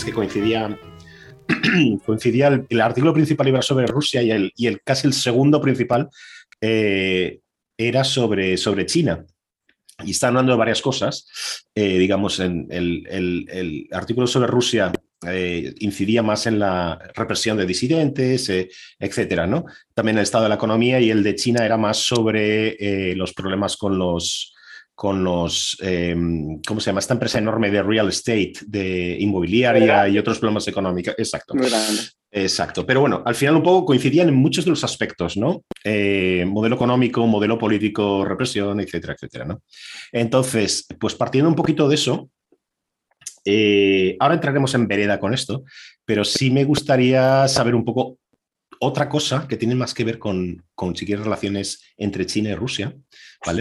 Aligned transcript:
que 0.00 0.12
coincidía, 0.12 0.78
coincidía 2.06 2.64
el, 2.68 2.80
artículo 2.80 3.12
principal 3.12 3.48
iba 3.48 3.62
sobre 3.62 3.86
Rusia 3.86 4.22
y 4.22 4.30
el, 4.30 4.52
y 4.56 4.66
el 4.66 4.80
casi 4.82 5.06
el 5.06 5.12
segundo 5.12 5.60
principal 5.60 6.08
eh, 6.60 7.40
era 7.76 8.04
sobre, 8.04 8.56
sobre 8.56 8.86
China. 8.86 9.24
Y 10.04 10.12
está 10.12 10.28
hablando 10.28 10.52
de 10.52 10.58
varias 10.58 10.80
cosas. 10.80 11.26
Eh, 11.74 11.98
digamos, 11.98 12.40
en 12.40 12.66
el, 12.70 13.86
artículo 13.92 14.26
sobre 14.26 14.46
Rusia 14.46 14.90
eh, 15.28 15.74
incidía 15.78 16.22
más 16.22 16.46
en 16.46 16.58
la 16.58 16.98
represión 17.14 17.56
de 17.56 17.66
disidentes, 17.66 18.50
etcétera, 18.98 19.46
¿no? 19.46 19.66
También 19.94 20.16
el 20.16 20.24
estado 20.24 20.44
de 20.44 20.48
la 20.48 20.56
economía 20.56 20.98
y 21.00 21.10
el 21.10 21.22
de 21.22 21.36
China 21.36 21.64
era 21.64 21.76
más 21.76 21.98
sobre 21.98 23.14
los 23.14 23.32
problemas 23.32 23.76
con 23.76 23.98
los, 23.98 24.51
con 24.94 25.24
los, 25.24 25.76
em, 25.80 26.60
¿cómo 26.66 26.80
se 26.80 26.86
llama? 26.86 27.00
Esta 27.00 27.14
empresa 27.14 27.38
enorme 27.38 27.70
de 27.70 27.82
real 27.82 28.08
estate, 28.08 28.54
de 28.66 29.16
inmobiliaria 29.18 30.08
y 30.08 30.18
otros 30.18 30.38
problemas 30.38 30.68
económicos. 30.68 31.14
Exacto. 31.18 31.54
Exacto. 32.34 32.86
Pero 32.86 33.02
bueno, 33.02 33.22
al 33.26 33.34
final 33.34 33.56
un 33.56 33.62
poco 33.62 33.84
coincidían 33.84 34.28
en 34.28 34.34
muchos 34.34 34.64
de 34.64 34.70
los 34.70 34.84
aspectos, 34.84 35.36
¿no? 35.36 35.64
Eh, 35.84 36.46
modelo 36.46 36.76
económico, 36.76 37.26
modelo 37.26 37.58
político, 37.58 38.24
represión, 38.24 38.80
etcétera, 38.80 39.12
etcétera, 39.12 39.44
¿no? 39.44 39.62
Entonces, 40.10 40.86
pues 40.98 41.14
partiendo 41.14 41.50
un 41.50 41.54
poquito 41.54 41.88
de 41.88 41.94
eso, 41.94 42.30
eh, 43.44 44.16
ahora 44.18 44.34
entraremos 44.34 44.74
en 44.74 44.88
vereda 44.88 45.20
con 45.20 45.34
esto, 45.34 45.64
pero 46.06 46.24
sí 46.24 46.50
me 46.50 46.64
gustaría 46.64 47.46
saber 47.48 47.74
un 47.74 47.84
poco 47.84 48.18
otra 48.80 49.08
cosa 49.08 49.46
que 49.46 49.56
tiene 49.56 49.74
más 49.74 49.92
que 49.92 50.04
ver 50.04 50.18
con, 50.18 50.64
con 50.74 50.94
relaciones 50.94 51.82
entre 51.96 52.26
China 52.26 52.50
y 52.50 52.54
Rusia, 52.54 52.94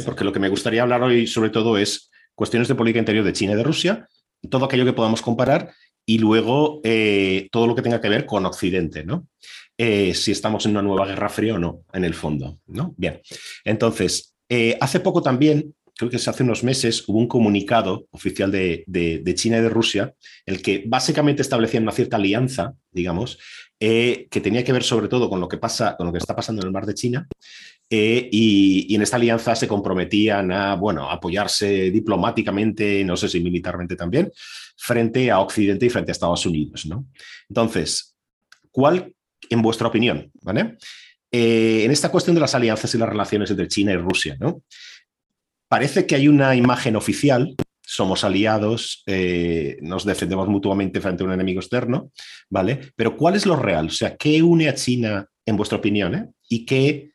Porque 0.06 0.24
lo 0.24 0.32
que 0.32 0.40
me 0.40 0.50
gustaría 0.50 0.84
hablar 0.84 1.04
hoy 1.04 1.28
sobre 1.28 1.50
todo 1.50 1.78
es 1.78 2.12
cuestiones 2.36 2.68
de 2.68 2.76
política 2.76 3.00
interior 3.00 3.26
de 3.26 3.34
China 3.34 3.54
y 3.54 3.56
de 3.56 3.64
Rusia, 3.64 4.08
todo 4.50 4.66
aquello 4.66 4.86
que 4.86 4.94
podamos 4.94 5.22
comparar 5.22 5.74
y 6.06 6.18
luego 6.18 6.82
eh, 6.84 7.48
todo 7.52 7.68
lo 7.68 7.76
que 7.76 7.82
tenga 7.82 8.02
que 8.02 8.09
ver 8.09 8.26
con 8.26 8.46
Occidente, 8.46 9.04
¿no? 9.04 9.28
Eh, 9.78 10.14
si 10.14 10.32
estamos 10.32 10.66
en 10.66 10.72
una 10.72 10.82
nueva 10.82 11.06
guerra 11.06 11.30
fría 11.30 11.56
o 11.56 11.59
no, 11.59 11.84
en 11.94 12.06
el 12.06 12.14
fondo, 12.14 12.59
¿no? 12.68 12.94
Bien, 12.98 13.22
entonces, 13.64 14.36
eh, 14.50 14.78
hace 14.82 15.00
poco 15.00 15.22
también, 15.22 15.74
creo 15.96 16.09
que 16.09 16.18
hace 16.18 16.44
unos 16.44 16.64
meses, 16.64 17.04
hubo 17.08 17.20
un 17.20 17.28
comunicado 17.28 18.08
oficial 18.12 18.52
de, 18.52 18.84
de 18.88 19.36
China 19.36 19.58
y 19.58 19.62
de 19.62 19.70
Rusia, 19.70 20.14
el 20.46 20.62
que 20.62 20.84
básicamente 20.86 21.42
establecía 21.42 21.80
una 21.80 21.92
cierta 21.92 22.18
alianza, 22.18 22.74
digamos, 22.92 23.40
que 23.80 24.42
tenía 24.44 24.64
que 24.64 24.74
ver 24.74 24.84
sobre 24.84 25.08
todo 25.08 25.28
con 25.28 25.40
lo 25.40 25.48
que 25.48 25.58
pasa, 25.58 25.96
con 25.98 26.06
lo 26.06 26.14
que 26.14 26.20
está 26.20 26.36
pasando 26.36 26.62
en 26.62 26.68
el 26.68 26.74
mar 26.74 26.86
de 26.86 26.94
China, 26.94 27.28
eh, 27.94 28.30
y, 28.31 28.95
en 28.95 29.02
esta 29.02 29.17
alianza 29.17 29.53
se 29.53 29.67
comprometían 29.67 30.50
a 30.53 30.75
bueno, 30.75 31.11
apoyarse 31.11 31.92
diplomáticamente, 31.92 33.03
no 33.03 33.17
sé 33.17 33.28
si 33.28 33.42
militarmente 33.42 33.97
también, 33.97 34.31
frente 34.78 35.30
a 35.30 35.39
Occidente 35.39 35.86
y 35.86 35.89
frente 35.89 36.12
a 36.12 36.14
Estados 36.14 36.45
Unidos. 36.45 36.86
¿no? 36.86 37.06
Entonces, 37.50 38.16
¿cuál, 38.72 39.14
en 39.50 39.62
vuestra 39.62 39.89
opinión, 39.89 40.31
¿vale? 40.42 40.78
Eh, 41.30 41.84
en 41.84 41.92
esta 41.92 42.09
cuestión 42.09 42.34
de 42.34 42.42
las 42.42 42.56
alianzas 42.56 42.95
y 42.95 42.97
las 42.97 43.09
relaciones 43.09 43.52
entre 43.52 43.67
China 43.67 43.92
y 43.92 43.97
Rusia, 43.97 44.38
¿no? 44.39 44.64
Parece 45.67 46.06
que 46.06 46.16
hay 46.16 46.30
una 46.30 46.56
imagen 46.56 46.95
oficial 46.95 47.56
somos 47.84 48.23
aliados, 48.23 49.03
eh, 49.06 49.78
nos 49.81 50.06
defendemos 50.06 50.47
mutuamente 50.47 51.02
frente 51.02 51.23
a 51.23 51.25
un 51.25 51.34
enemigo 51.34 51.59
externo, 51.59 52.13
¿vale? 52.50 52.79
Pero 52.96 53.18
¿cuál 53.18 53.35
es 53.35 53.46
lo 53.46 53.58
real? 53.58 53.88
O 53.88 53.91
sea, 53.91 54.16
¿qué 54.16 54.41
une 54.41 54.69
a 54.69 54.75
China, 54.75 55.28
en 55.46 55.58
vuestra 55.58 55.79
opinión, 55.79 56.34
y 56.47 56.66
qué 56.66 57.10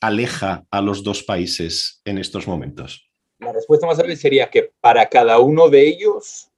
aleja 0.00 0.66
a 0.70 0.80
los 0.80 1.02
dos 1.02 1.22
países 1.22 2.00
en 2.04 2.18
estos 2.18 2.46
momentos? 2.46 3.08
La 3.38 3.52
respuesta 3.52 3.86
más 3.86 3.98
breve 3.98 4.16
sería 4.16 4.50
que 4.50 4.72
para 4.80 5.08
cada 5.08 5.38
uno 5.38 5.68
de 5.68 5.86
ellos, 5.86 6.50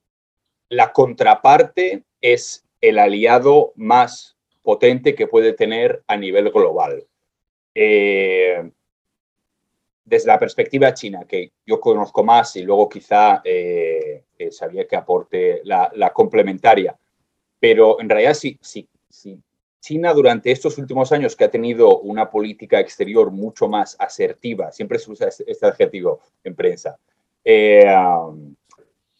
la 0.69 0.93
contraparte 0.93 2.05
es 2.21 2.65
el 2.81 2.99
aliado 2.99 3.73
más 3.77 4.37
potente 4.63 5.15
que 5.15 5.27
puede 5.27 5.53
tener 5.53 6.03
a 6.07 6.17
nivel 6.17 6.51
global. 6.51 7.07
Eh, 7.75 8.71
desde 10.05 10.27
la 10.27 10.39
perspectiva 10.39 10.93
china, 10.93 11.25
que 11.27 11.53
yo 11.65 11.79
conozco 11.81 12.25
más 12.25 12.57
y 12.57 12.63
luego 12.63 12.89
quizá 12.89 13.41
eh, 13.45 14.25
eh, 14.37 14.51
sabía 14.51 14.87
que 14.87 14.97
aporte 14.97 15.61
la, 15.65 16.13
complementaria, 16.13 16.99
pero 17.61 18.01
en 18.01 18.09
realidad 18.09 18.35
sí, 18.35 18.59
sí, 18.61 18.89
sí. 19.09 19.41
China 19.81 20.13
durante 20.13 20.51
estos 20.51 20.79
últimos 20.79 21.11
años 21.13 21.35
que 21.35 21.45
ha 21.45 21.51
tenido 21.51 22.01
una 22.01 22.31
política 22.31 22.79
exterior 22.79 23.31
mucho 23.31 23.69
más 23.69 23.97
asertiva, 23.99 24.71
siempre 24.73 24.99
se 24.99 25.11
usa 25.11 25.29
este, 25.29 25.51
este 25.51 25.67
adjetivo 25.67 26.21
en 26.45 26.55
prensa, 26.55 26.99
eh, 27.45 27.87
um, 27.87 28.55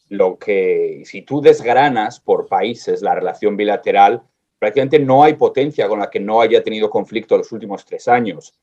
lo 0.09 0.37
que 0.37 1.01
si 1.05 1.23
tú 1.23 1.41
desgranas 1.41 2.19
por 2.19 2.47
países 2.47 3.01
la 3.01 3.15
relación 3.15 3.57
bilateral, 3.57 4.21
prácticamente 4.59 4.99
no 4.99 5.23
hay 5.23 5.33
potencia 5.33 5.87
con 5.87 5.99
la 5.99 6.09
que 6.09 6.19
no 6.19 6.41
haya 6.41 6.63
tenido 6.63 6.89
conflicto 6.89 7.37
los 7.37 7.51
últimos 7.51 7.85
tres 7.85 8.07
años. 8.07 8.53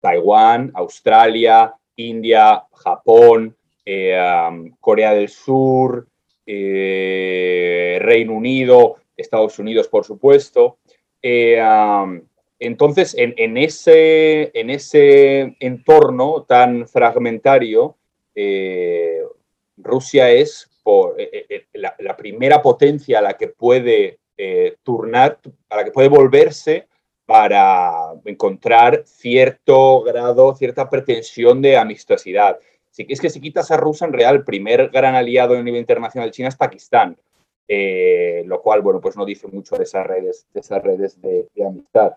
Taiwán, 0.00 0.70
Australia, 0.74 1.74
India, 1.96 2.64
Japón, 2.72 3.56
eh, 3.84 4.16
Corea 4.80 5.12
del 5.14 5.28
Sur, 5.28 6.06
eh, 6.46 7.98
Reino 8.00 8.34
Unido, 8.34 8.96
Estados 9.16 9.58
Unidos, 9.58 9.88
por 9.88 10.04
supuesto. 10.04 10.78
Eh, 11.22 11.60
entonces, 12.58 13.14
en, 13.18 13.56
ese, 13.56 14.50
en, 14.58 14.70
ese, 14.70 15.56
entorno 15.60 16.44
tan 16.48 16.88
fragmentario, 16.88 17.96
Rusia 19.76 20.30
es 20.30 20.70
por, 20.82 21.16
la, 21.74 21.94
la, 21.98 22.16
primera 22.16 22.62
potencia 22.62 23.18
a 23.18 23.22
la 23.22 23.34
que 23.34 23.48
puede 23.48 24.18
turnar, 24.82 25.38
a 25.68 25.76
la 25.76 25.84
que 25.84 25.90
puede 25.90 26.08
volverse 26.08 26.86
para 27.26 28.12
encontrar 28.24 29.02
cierto 29.04 30.02
grado, 30.02 30.54
cierta 30.54 30.88
pretensión 30.88 31.60
de 31.60 31.76
amistosidad. 31.76 32.58
Sí, 32.90 33.04
es 33.08 33.20
que 33.20 33.28
si 33.28 33.40
quitas 33.40 33.70
a 33.70 33.76
Rusia, 33.76 34.06
en 34.06 34.12
real, 34.12 34.36
el 34.36 34.44
primer 34.44 34.88
gran 34.88 35.16
aliado 35.16 35.54
a 35.54 35.62
nivel 35.62 35.80
internacional 35.80 36.30
de 36.30 36.32
China 36.32 36.48
es 36.48 36.56
Pakistán, 36.56 37.18
eh, 37.68 38.44
lo 38.46 38.62
cual, 38.62 38.80
bueno, 38.80 39.00
pues 39.00 39.16
no 39.16 39.24
dice 39.24 39.48
mucho 39.48 39.76
de 39.76 39.84
esas 39.84 40.06
redes 40.06 40.46
de, 40.52 40.60
esas 40.60 40.82
redes 40.82 41.20
de, 41.20 41.48
amistad. 41.66 42.14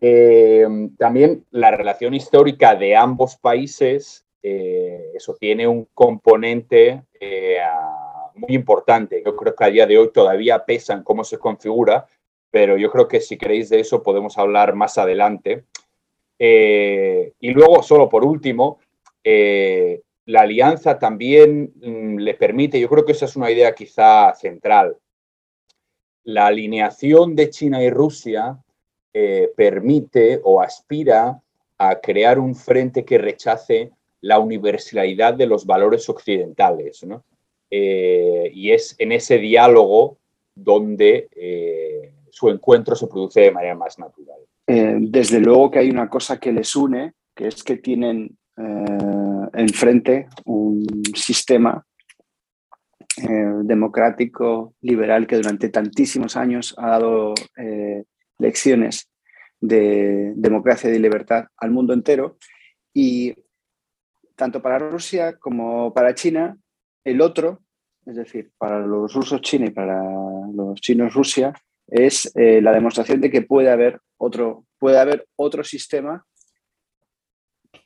Eh, 0.00 0.66
también 0.98 1.44
la 1.50 1.70
relación 1.70 2.14
histórica 2.14 2.74
de 2.74 2.96
ambos 2.96 3.36
países, 3.36 4.24
eh, 4.42 5.12
eso 5.14 5.36
tiene 5.38 5.68
un 5.68 5.86
componente 5.94 7.02
muy 8.34 8.54
importante. 8.54 9.22
Yo 9.24 9.36
creo 9.36 9.54
que 9.54 9.64
a 9.64 9.70
día 9.70 9.86
de 9.86 9.98
hoy 9.98 10.10
todavía 10.10 10.64
pesan 10.64 11.04
cómo 11.04 11.22
se 11.22 11.38
configura, 11.38 12.06
pero 12.50 12.76
yo 12.76 12.90
creo 12.90 13.06
que 13.06 13.20
si 13.20 13.36
queréis 13.36 13.68
de 13.68 13.80
eso 13.80 14.02
podemos 14.02 14.38
hablar 14.38 14.74
más 14.74 14.98
adelante. 14.98 15.64
Y 16.38 17.50
luego, 17.50 17.82
solo 17.84 18.08
por 18.08 18.24
último, 18.24 18.80
la 20.26 20.42
alianza 20.42 20.98
también 20.98 21.72
mm, 21.76 22.18
le 22.18 22.34
permite, 22.34 22.80
yo 22.80 22.88
creo 22.88 23.04
que 23.04 23.12
esa 23.12 23.24
es 23.24 23.36
una 23.36 23.50
idea 23.50 23.74
quizá 23.74 24.32
central, 24.34 24.96
la 26.24 26.46
alineación 26.46 27.34
de 27.34 27.50
China 27.50 27.82
y 27.82 27.90
Rusia 27.90 28.58
eh, 29.12 29.50
permite 29.56 30.40
o 30.44 30.60
aspira 30.60 31.40
a 31.78 32.00
crear 32.00 32.38
un 32.38 32.54
frente 32.54 33.04
que 33.04 33.18
rechace 33.18 33.90
la 34.20 34.38
universalidad 34.38 35.34
de 35.34 35.46
los 35.46 35.66
valores 35.66 36.08
occidentales. 36.08 37.04
y 37.70 38.70
es 38.70 38.94
en 38.98 39.12
ese 39.12 39.38
diálogo 39.38 40.18
donde 40.54 41.28
su 42.32 42.48
encuentro 42.48 42.96
se 42.96 43.06
produce 43.06 43.40
de 43.40 43.50
manera 43.50 43.74
más 43.74 43.98
natural. 43.98 44.40
Eh, 44.66 44.96
desde 45.00 45.38
luego 45.38 45.70
que 45.70 45.80
hay 45.80 45.90
una 45.90 46.08
cosa 46.08 46.40
que 46.40 46.50
les 46.50 46.74
une, 46.74 47.12
que 47.34 47.48
es 47.48 47.62
que 47.62 47.76
tienen 47.76 48.36
eh, 48.56 49.31
enfrente 49.54 50.28
un 50.44 50.84
sistema 51.14 51.84
eh, 53.16 53.52
democrático, 53.62 54.74
liberal, 54.80 55.26
que 55.26 55.36
durante 55.36 55.68
tantísimos 55.68 56.36
años 56.36 56.74
ha 56.78 56.90
dado 56.90 57.34
lecciones 58.38 59.08
de 59.60 60.32
democracia 60.34 60.90
y 60.90 60.98
libertad 60.98 61.44
al 61.56 61.70
mundo 61.70 61.94
entero. 61.94 62.36
Y 62.92 63.34
tanto 64.34 64.60
para 64.60 64.78
Rusia 64.78 65.38
como 65.38 65.94
para 65.94 66.14
China, 66.14 66.58
el 67.04 67.20
otro, 67.20 67.62
es 68.04 68.16
decir, 68.16 68.50
para 68.58 68.80
los 68.80 69.14
rusos 69.14 69.40
China 69.40 69.66
y 69.66 69.70
para 69.70 70.02
los 70.52 70.80
chinos 70.80 71.14
Rusia, 71.14 71.54
es 71.86 72.30
eh, 72.36 72.60
la 72.60 72.72
demostración 72.72 73.20
de 73.20 73.30
que 73.30 73.42
puede 73.42 73.70
haber 73.70 74.00
otro, 74.16 74.66
puede 74.78 74.98
haber 74.98 75.26
otro 75.36 75.62
sistema 75.62 76.24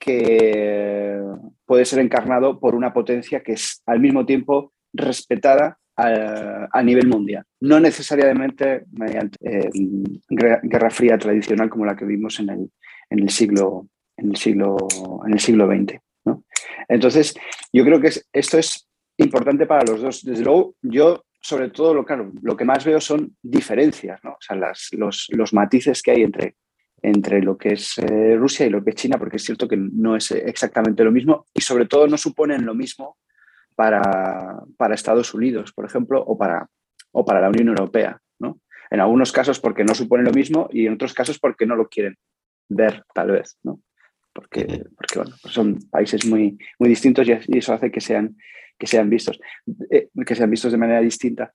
que 0.06 1.20
puede 1.64 1.84
ser 1.84 1.98
encarnado 1.98 2.60
por 2.60 2.76
una 2.76 2.92
potencia 2.92 3.42
que 3.42 3.52
es 3.54 3.82
al 3.86 3.98
mismo 3.98 4.24
tiempo 4.24 4.72
respetada 4.92 5.78
a, 5.96 6.82
nivel 6.82 7.08
mundial. 7.08 7.44
No 7.60 7.80
necesariamente 7.80 8.84
mediante 8.92 9.36
eh, 9.42 9.70
guerra 10.28 10.90
fría 10.90 11.18
tradicional 11.18 11.68
como 11.68 11.86
la 11.86 11.96
que 11.96 12.04
vimos 12.04 12.38
en 12.38 12.50
el, 12.50 12.70
en 13.10 13.18
el, 13.20 13.30
siglo, 13.30 13.88
en 14.16 14.30
el, 14.30 14.36
siglo, 14.36 14.76
en 15.26 15.32
el 15.32 15.40
siglo 15.40 15.66
XX. 15.66 15.98
Entonces, 16.88 17.34
yo 17.72 17.84
creo 17.84 18.00
que 18.00 18.10
esto 18.32 18.58
es 18.58 18.88
importante 19.16 19.66
para 19.66 19.84
los 19.84 20.02
dos. 20.02 20.22
Desde 20.22 20.44
luego, 20.44 20.74
yo 20.82 21.24
sobre 21.40 21.70
todo 21.70 21.94
lo, 21.94 22.04
claro, 22.04 22.30
lo 22.42 22.56
que 22.56 22.64
más 22.64 22.84
veo 22.84 23.00
son 23.00 23.36
diferencias, 23.42 24.22
¿no? 24.22 24.32
o 24.32 24.40
sea, 24.40 24.56
las, 24.56 24.88
los, 24.92 25.28
los, 25.30 25.52
matices 25.52 26.02
que 26.02 26.10
hay 26.10 26.22
entre, 26.22 26.56
entre 27.02 27.42
lo 27.42 27.56
que 27.56 27.74
es 27.74 27.98
eh, 27.98 28.36
Rusia 28.36 28.66
y 28.66 28.70
lo 28.70 28.82
que 28.82 28.90
es 28.90 28.96
China, 28.96 29.18
porque 29.18 29.36
es 29.36 29.44
cierto 29.44 29.68
que 29.68 29.76
no 29.76 30.16
es 30.16 30.30
exactamente 30.30 31.04
lo 31.04 31.12
mismo 31.12 31.46
y 31.54 31.60
sobre 31.60 31.86
todo 31.86 32.06
no 32.06 32.16
suponen 32.16 32.64
lo 32.64 32.74
mismo 32.74 33.18
para, 33.74 34.62
para 34.76 34.94
Estados 34.94 35.34
Unidos, 35.34 35.72
por 35.72 35.84
ejemplo, 35.84 36.22
o 36.22 36.36
para, 36.36 36.68
o 37.12 37.24
para 37.24 37.40
la 37.40 37.48
Unión 37.48 37.68
Europea. 37.68 38.20
¿no? 38.38 38.60
En 38.90 39.00
algunos 39.00 39.32
casos 39.32 39.60
porque 39.60 39.84
no 39.84 39.94
suponen 39.94 40.26
lo 40.26 40.32
mismo 40.32 40.68
y 40.72 40.86
en 40.86 40.94
otros 40.94 41.14
casos 41.14 41.38
porque 41.38 41.66
no 41.66 41.76
lo 41.76 41.88
quieren 41.88 42.16
ver, 42.68 43.04
tal 43.14 43.32
vez. 43.32 43.58
¿no? 43.62 43.80
Porque, 44.32 44.84
porque 44.96 45.18
bueno, 45.18 45.36
pues 45.40 45.54
son 45.54 45.78
países 45.90 46.26
muy, 46.26 46.58
muy 46.78 46.88
distintos 46.88 47.26
y 47.28 47.58
eso 47.58 47.72
hace 47.72 47.90
que 47.90 48.00
sean, 48.00 48.36
que 48.78 48.86
sean 48.86 49.08
vistos, 49.08 49.38
eh, 49.90 50.08
que 50.26 50.34
sean 50.34 50.50
vistos 50.50 50.72
de 50.72 50.78
manera 50.78 51.00
distinta. 51.00 51.52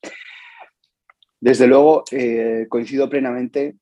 Desde 1.39 1.65
luego, 1.65 2.03
eh, 2.11 2.67
coincido 2.69 3.09
plenamente 3.09 3.75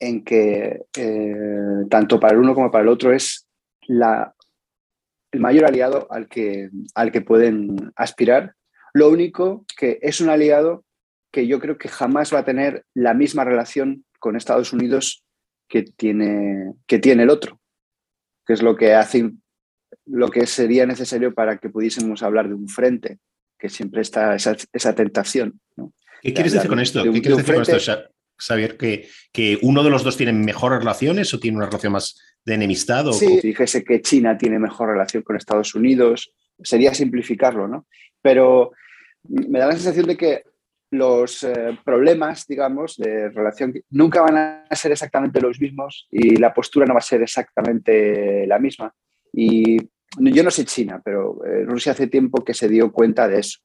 en 0.00 0.24
que 0.24 0.86
eh, 0.96 1.84
tanto 1.88 2.18
para 2.18 2.34
el 2.34 2.40
uno 2.40 2.54
como 2.54 2.70
para 2.70 2.82
el 2.82 2.88
otro 2.88 3.12
es 3.12 3.46
la 3.86 4.34
el 5.32 5.40
mayor 5.40 5.64
aliado 5.64 6.08
al 6.10 6.28
que, 6.28 6.70
al 6.94 7.12
que 7.12 7.20
pueden 7.20 7.92
aspirar. 7.96 8.54
Lo 8.92 9.08
único 9.10 9.64
que 9.76 9.98
es 10.02 10.20
un 10.20 10.28
aliado 10.28 10.84
que 11.30 11.46
yo 11.46 11.60
creo 11.60 11.78
que 11.78 11.88
jamás 11.88 12.34
va 12.34 12.40
a 12.40 12.44
tener 12.44 12.84
la 12.94 13.14
misma 13.14 13.44
relación 13.44 14.04
con 14.18 14.36
Estados 14.36 14.72
Unidos 14.72 15.24
que 15.68 15.82
tiene, 15.82 16.72
que 16.86 16.98
tiene 16.98 17.22
el 17.22 17.30
otro, 17.30 17.60
que 18.44 18.54
es 18.54 18.62
lo 18.62 18.74
que 18.76 18.94
hace 18.94 19.30
lo 20.06 20.28
que 20.28 20.46
sería 20.46 20.86
necesario 20.86 21.32
para 21.34 21.58
que 21.58 21.68
pudiésemos 21.68 22.22
hablar 22.22 22.48
de 22.48 22.54
un 22.54 22.68
frente, 22.68 23.18
que 23.58 23.68
siempre 23.68 24.02
está 24.02 24.34
esa, 24.34 24.56
esa 24.72 24.94
tentación. 24.94 25.60
¿Qué 26.22 26.34
quieres 26.34 26.52
decir 26.52 26.68
con 26.68 26.80
esto? 26.80 27.02
¿Qué 27.04 27.10
quieres 27.20 27.38
decir 27.38 27.54
con 27.54 27.62
esto, 27.62 28.10
Xavier? 28.40 28.76
¿Que, 28.76 29.08
¿Que 29.32 29.58
uno 29.62 29.82
de 29.82 29.90
los 29.90 30.02
dos 30.02 30.16
tiene 30.16 30.32
mejores 30.32 30.78
relaciones 30.78 31.32
o 31.32 31.38
tiene 31.40 31.58
una 31.58 31.66
relación 31.66 31.92
más 31.92 32.18
de 32.44 32.54
enemistad? 32.54 33.06
O... 33.06 33.12
Sí, 33.12 33.40
dijese 33.42 33.84
que 33.84 34.00
China 34.00 34.36
tiene 34.36 34.58
mejor 34.58 34.90
relación 34.90 35.22
con 35.22 35.36
Estados 35.36 35.74
Unidos, 35.74 36.32
sería 36.62 36.94
simplificarlo, 36.94 37.68
¿no? 37.68 37.86
Pero 38.22 38.72
me 39.28 39.58
da 39.58 39.66
la 39.66 39.72
sensación 39.72 40.06
de 40.06 40.16
que 40.16 40.42
los 40.92 41.44
eh, 41.44 41.78
problemas, 41.84 42.46
digamos, 42.46 42.96
de 42.96 43.28
relación 43.30 43.72
nunca 43.90 44.22
van 44.22 44.64
a 44.68 44.76
ser 44.76 44.92
exactamente 44.92 45.40
los 45.40 45.60
mismos 45.60 46.08
y 46.10 46.36
la 46.36 46.52
postura 46.52 46.86
no 46.86 46.94
va 46.94 46.98
a 46.98 47.02
ser 47.02 47.22
exactamente 47.22 48.46
la 48.46 48.58
misma. 48.58 48.92
Y 49.32 49.76
yo 50.18 50.42
no 50.42 50.50
sé 50.50 50.64
China, 50.64 51.00
pero 51.04 51.44
eh, 51.44 51.64
Rusia 51.64 51.92
hace 51.92 52.08
tiempo 52.08 52.44
que 52.44 52.54
se 52.54 52.68
dio 52.68 52.90
cuenta 52.90 53.28
de 53.28 53.38
eso. 53.38 53.60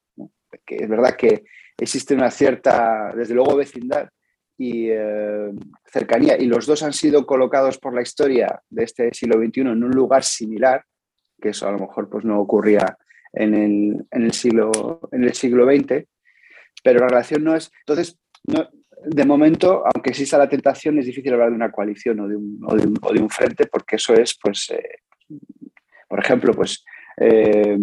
Que 0.66 0.76
es 0.76 0.88
verdad 0.90 1.16
que 1.16 1.44
existe 1.78 2.14
una 2.14 2.30
cierta, 2.30 3.12
desde 3.16 3.34
luego, 3.34 3.56
vecindad 3.56 4.10
y 4.58 4.90
eh, 4.90 5.52
cercanía, 5.92 6.38
y 6.38 6.46
los 6.46 6.66
dos 6.66 6.84
han 6.84 6.94
sido 6.94 7.26
colocados 7.26 7.78
por 7.78 7.94
la 7.94 8.02
historia 8.02 8.62
de 8.70 8.84
este 8.84 9.14
siglo 9.14 9.38
XXI 9.38 9.62
en 9.62 9.84
un 9.84 9.92
lugar 9.92 10.24
similar, 10.24 10.84
que 11.42 11.50
eso 11.50 11.68
a 11.68 11.72
lo 11.72 11.80
mejor 11.80 12.10
pues, 12.10 12.24
no 12.24 12.40
ocurría 12.40 12.98
en 13.34 13.54
el, 13.54 14.06
en 14.12 14.24
el, 14.24 14.32
siglo, 14.32 15.02
en 15.12 15.24
el 15.24 15.34
siglo 15.34 15.66
XX, 15.66 16.06
pero 16.84 17.00
la 17.00 17.08
relación 17.08 17.44
no 17.44 17.56
es... 17.56 17.72
Entonces, 17.86 18.18
de 19.08 19.26
momento, 19.26 19.84
aunque 19.94 20.12
exista 20.12 20.38
la 20.38 20.50
tentación, 20.50 20.98
es 21.00 21.06
difícil 21.06 21.34
hablar 21.34 21.50
de 21.50 21.56
una 21.56 21.72
coalición 21.72 22.20
o 22.22 22.28
de 22.28 22.36
un, 22.36 22.60
o 22.66 22.76
de 22.76 22.88
un, 22.88 22.98
o 23.02 23.14
de 23.14 23.22
un 23.22 23.30
frente, 23.30 23.68
porque 23.68 23.98
eso 23.98 24.14
es, 24.14 24.38
pues, 24.42 24.70
eh, 24.72 25.00
por 26.08 26.20
ejemplo, 26.20 26.54
pues 26.54 26.84
eh, 27.18 27.78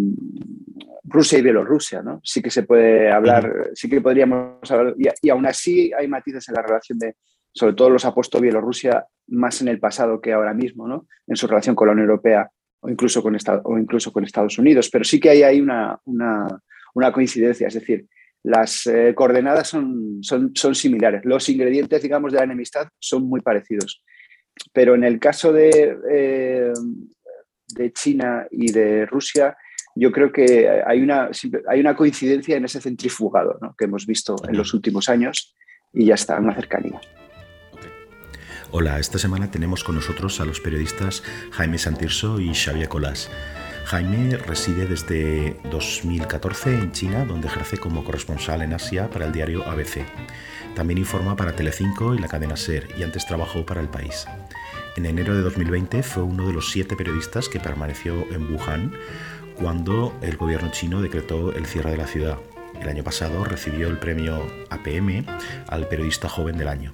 Rusia 1.04 1.38
y 1.38 1.42
Bielorrusia, 1.42 2.02
¿no? 2.02 2.20
Sí 2.22 2.40
que 2.40 2.50
se 2.50 2.62
puede 2.62 3.10
hablar, 3.10 3.70
sí 3.74 3.88
que 3.88 4.00
podríamos 4.00 4.70
hablar, 4.70 4.94
y, 4.96 5.28
aún 5.30 5.46
así 5.46 5.92
hay 5.98 6.06
matices 6.06 6.48
en 6.48 6.54
la 6.54 6.62
relación 6.62 6.98
de, 6.98 7.16
sobre 7.52 7.74
todo 7.74 7.90
los 7.90 8.04
ha 8.04 8.14
puesto 8.14 8.40
Bielorrusia 8.40 9.04
más 9.28 9.60
en 9.62 9.68
el 9.68 9.80
pasado 9.80 10.20
que 10.20 10.32
ahora 10.32 10.54
mismo, 10.54 10.86
¿no? 10.86 11.06
En 11.26 11.36
su 11.36 11.46
relación 11.46 11.74
con 11.74 11.88
la 11.88 11.92
Unión 11.92 12.08
Europea 12.08 12.48
o 12.80 12.88
incluso 12.88 13.22
con, 13.22 13.36
o 13.64 13.78
incluso 13.78 14.12
con 14.12 14.24
Estados 14.24 14.58
Unidos, 14.58 14.88
pero 14.90 15.04
sí 15.04 15.20
que 15.20 15.30
hay 15.30 15.42
ahí 15.42 15.60
una, 15.60 15.98
una, 16.04 17.12
coincidencia, 17.12 17.68
es 17.68 17.74
decir, 17.74 18.06
las 18.42 18.86
eh, 18.88 19.14
coordenadas 19.14 19.68
son, 19.68 20.18
son, 20.20 20.50
son, 20.54 20.74
similares, 20.74 21.24
los 21.24 21.48
ingredientes, 21.48 22.02
digamos, 22.02 22.32
de 22.32 22.38
la 22.38 22.44
enemistad 22.44 22.88
son 22.98 23.28
muy 23.28 23.40
parecidos, 23.40 24.02
pero 24.72 24.96
en 24.96 25.04
el 25.04 25.20
caso 25.20 25.52
de, 25.52 25.96
eh, 26.10 26.72
de 27.76 27.92
China 27.92 28.46
y 28.50 28.72
de 28.72 29.06
Rusia, 29.06 29.56
yo 29.94 30.10
creo 30.10 30.32
que 30.32 30.82
hay 30.86 31.02
una, 31.02 31.30
hay 31.68 31.80
una 31.80 31.96
coincidencia 31.96 32.56
en 32.56 32.64
ese 32.64 32.80
centrifugado 32.80 33.58
que 33.76 33.84
hemos 33.84 34.06
visto 34.06 34.36
en 34.48 34.56
los 34.56 34.72
últimos 34.74 35.08
años 35.08 35.54
y 35.92 36.06
ya 36.06 36.14
está, 36.14 36.38
una 36.38 36.54
cercanía. 36.54 37.00
Hola, 38.70 38.98
esta 38.98 39.18
semana 39.18 39.50
tenemos 39.50 39.84
con 39.84 39.96
nosotros 39.96 40.40
a 40.40 40.46
los 40.46 40.60
periodistas 40.60 41.22
Jaime 41.50 41.76
Santirso 41.76 42.40
y 42.40 42.54
Xavier 42.54 42.88
Colás. 42.88 43.30
Jaime 43.84 44.38
reside 44.38 44.86
desde 44.86 45.58
2014 45.70 46.78
en 46.78 46.92
China, 46.92 47.26
donde 47.26 47.48
ejerce 47.48 47.76
como 47.76 48.02
corresponsal 48.04 48.62
en 48.62 48.72
Asia 48.72 49.10
para 49.10 49.26
el 49.26 49.32
diario 49.32 49.64
ABC. 49.64 50.06
También 50.74 50.98
informa 50.98 51.36
para 51.36 51.54
Telecinco 51.54 52.14
y 52.14 52.18
la 52.18 52.28
cadena 52.28 52.56
SER 52.56 52.88
y 52.96 53.02
antes 53.02 53.26
trabajó 53.26 53.66
para 53.66 53.82
El 53.82 53.88
País. 53.88 54.26
En 54.96 55.04
enero 55.04 55.34
de 55.34 55.42
2020 55.42 56.02
fue 56.02 56.22
uno 56.22 56.46
de 56.46 56.54
los 56.54 56.70
siete 56.70 56.96
periodistas 56.96 57.48
que 57.48 57.60
permaneció 57.60 58.26
en 58.32 58.50
Wuhan 58.52 58.94
cuando 59.54 60.16
el 60.22 60.36
gobierno 60.36 60.70
chino 60.70 61.00
decretó 61.00 61.52
el 61.52 61.66
cierre 61.66 61.92
de 61.92 61.96
la 61.96 62.06
ciudad. 62.06 62.38
El 62.80 62.88
año 62.88 63.04
pasado 63.04 63.44
recibió 63.44 63.88
el 63.88 63.98
premio 63.98 64.42
APM 64.70 65.24
al 65.68 65.88
periodista 65.88 66.28
joven 66.28 66.58
del 66.58 66.68
año. 66.68 66.92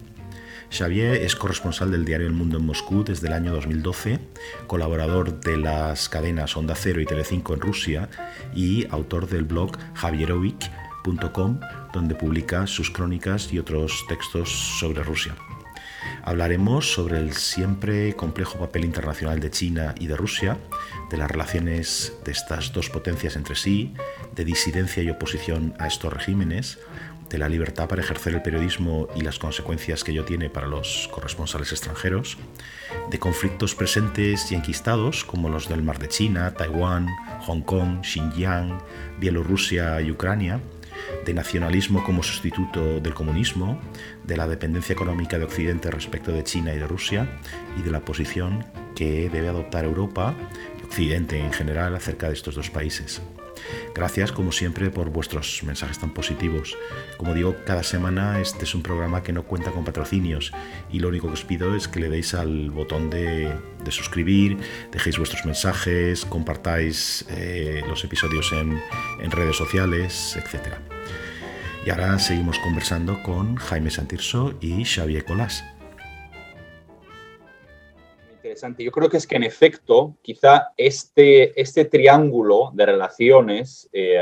Xavier 0.71 1.15
es 1.15 1.35
corresponsal 1.35 1.91
del 1.91 2.05
diario 2.05 2.27
El 2.27 2.35
Mundo 2.35 2.59
en 2.59 2.67
Moscú 2.67 3.03
desde 3.03 3.27
el 3.29 3.33
año 3.33 3.55
2012, 3.55 4.19
colaborador 4.67 5.41
de 5.41 5.57
las 5.57 6.09
cadenas 6.09 6.57
Onda 6.57 6.75
Cero 6.75 7.01
y 7.01 7.07
Telecinco 7.07 7.55
en 7.55 7.61
Rusia 7.61 8.11
y 8.55 8.87
autor 8.91 9.29
del 9.29 9.45
blog 9.45 9.79
javierovic.com, 9.95 11.61
donde 11.95 12.15
publica 12.15 12.67
sus 12.67 12.91
crónicas 12.91 13.51
y 13.53 13.59
otros 13.59 14.05
textos 14.09 14.79
sobre 14.79 15.03
Rusia. 15.03 15.35
Hablaremos 16.23 16.93
sobre 16.93 17.19
el 17.19 17.33
siempre 17.33 18.15
complejo 18.15 18.59
papel 18.59 18.85
internacional 18.85 19.41
de 19.41 19.51
China 19.51 19.95
y 19.99 20.07
de 20.07 20.17
Rusia, 20.17 20.59
de 21.11 21.17
las 21.17 21.31
relaciones 21.31 22.13
de 22.25 22.33
estas 22.33 22.73
dos 22.73 22.91
potencias 22.91 23.37
entre 23.37 23.55
sí, 23.55 23.95
de 24.35 24.45
disidencia 24.45 25.03
y 25.03 25.11
oposición 25.11 25.75
a 25.79 25.87
estos 25.87 26.13
regímenes, 26.13 26.79
de 27.29 27.39
la 27.39 27.49
libertad 27.49 27.89
para 27.89 28.03
ejercer 28.03 28.35
el 28.35 28.43
periodismo 28.43 29.09
y 29.15 29.21
las 29.21 29.39
consecuencias 29.39 30.03
que 30.03 30.13
ello 30.13 30.25
tiene 30.25 30.51
para 30.51 30.67
los 30.67 31.09
corresponsales 31.13 31.73
extranjeros, 31.73 32.39
de 33.11 33.19
conflictos 33.19 33.75
presentes 33.75 34.51
y 34.51 34.55
enquistados 34.55 35.25
como 35.25 35.49
los 35.49 35.69
del 35.69 35.83
Mar 35.83 35.99
de 35.99 36.09
China, 36.09 36.55
Taiwán, 36.55 37.09
Hong 37.41 37.63
Kong, 37.63 38.03
Xinjiang, 38.03 38.79
Bielorrusia 39.19 40.01
y 40.01 40.11
Ucrania, 40.11 40.61
de 41.25 41.35
nacionalismo 41.35 42.05
como 42.05 42.23
sustituto 42.23 43.01
del 43.01 43.15
comunismo, 43.15 43.81
de 44.25 44.37
la 44.37 44.47
dependencia 44.47 44.93
económica 44.93 45.39
de 45.39 45.45
Occidente 45.45 45.91
respecto 45.91 46.33
de 46.33 46.45
China 46.45 46.75
y 46.75 46.79
de 46.79 46.87
Rusia 46.87 47.41
y 47.79 47.83
de 47.83 47.91
la 47.91 48.01
posición 48.01 48.65
que 48.95 49.31
debe 49.31 49.49
adoptar 49.49 49.85
Europa 49.85 50.35
Occidente 50.89 51.39
en 51.39 51.53
general 51.53 51.95
acerca 51.95 52.29
de 52.29 52.33
estos 52.33 52.55
dos 52.55 52.71
países. 52.71 53.21
Gracias, 53.95 54.33
como 54.33 54.53
siempre, 54.53 54.91
por 54.91 55.11
vuestros 55.11 55.63
mensajes 55.65 55.99
tan 55.99 56.15
positivos. 56.15 56.77
Como 57.17 57.35
digo, 57.35 57.57
cada 57.67 57.83
semana 57.83 58.41
este 58.41 58.65
es 58.65 58.75
un 58.75 58.83
programa 58.83 59.23
que 59.23 59.33
no 59.33 59.45
cuenta 59.45 59.71
con 59.71 59.85
patrocinios 59.85 60.53
y 60.91 61.01
lo 61.01 61.09
único 61.09 61.29
que 61.29 61.35
os 61.35 61.45
pido 61.45 61.75
es 61.75 61.89
que 61.89 62.01
le 62.01 62.09
deis 62.09 62.35
al 62.35 62.71
botón 62.71 63.11
de, 63.11 63.53
suscribir, 63.91 64.59
dejéis 64.93 65.17
vuestros 65.17 65.47
mensajes, 65.47 66.27
compartáis 66.27 67.25
eh, 67.31 67.83
los 67.89 68.05
episodios 68.05 68.53
en, 68.53 68.79
en 69.21 69.31
redes 69.31 69.57
sociales, 69.57 70.37
etc. 70.37 70.75
Y 71.87 71.91
ahora 71.91 72.19
seguimos 72.19 72.59
conversando 72.59 73.23
con 73.23 73.57
Jaime 73.57 73.91
Santirso 73.91 74.55
y 74.61 74.85
Xavier 74.85 75.25
Colás. 75.25 75.65
Yo 78.79 78.91
creo 78.91 79.09
que 79.09 79.17
es 79.17 79.27
que 79.27 79.37
en 79.37 79.45
efecto, 79.45 80.17
quizá 80.23 80.69
este, 80.77 81.61
este 81.61 81.85
triángulo 81.85 82.71
de 82.73 82.87
relaciones 82.87 83.89
eh, 83.93 84.19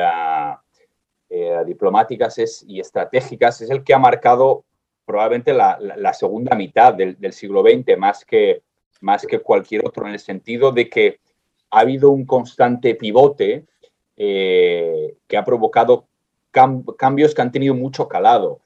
eh, 1.31 1.63
diplomáticas 1.67 2.65
y 2.67 2.81
estratégicas 2.81 3.61
es 3.61 3.71
el 3.71 3.83
que 3.83 3.95
ha 3.95 3.99
marcado 3.99 4.65
probablemente 5.05 5.55
la, 5.55 6.13
segunda 6.13 6.57
mitad 6.57 6.95
del, 6.95 7.33
siglo 7.33 7.63
XX, 7.63 7.97
más 7.97 8.25
que, 8.25 8.63
más 9.01 9.25
que 9.27 9.39
cualquier 9.39 9.87
otro, 9.87 10.07
en 10.07 10.15
el 10.15 10.19
sentido 10.19 10.73
de 10.73 10.89
que 10.89 11.21
ha 11.71 11.81
habido 11.81 12.11
un 12.11 12.27
constante 12.27 12.95
pivote 12.97 13.65
eh, 14.17 15.15
que 15.27 15.37
ha 15.37 15.45
provocado 15.45 16.07
cambios 16.51 17.35
que 17.35 17.43
han 17.43 17.53
tenido 17.53 17.75
mucho 17.75 18.09
calado. 18.09 18.61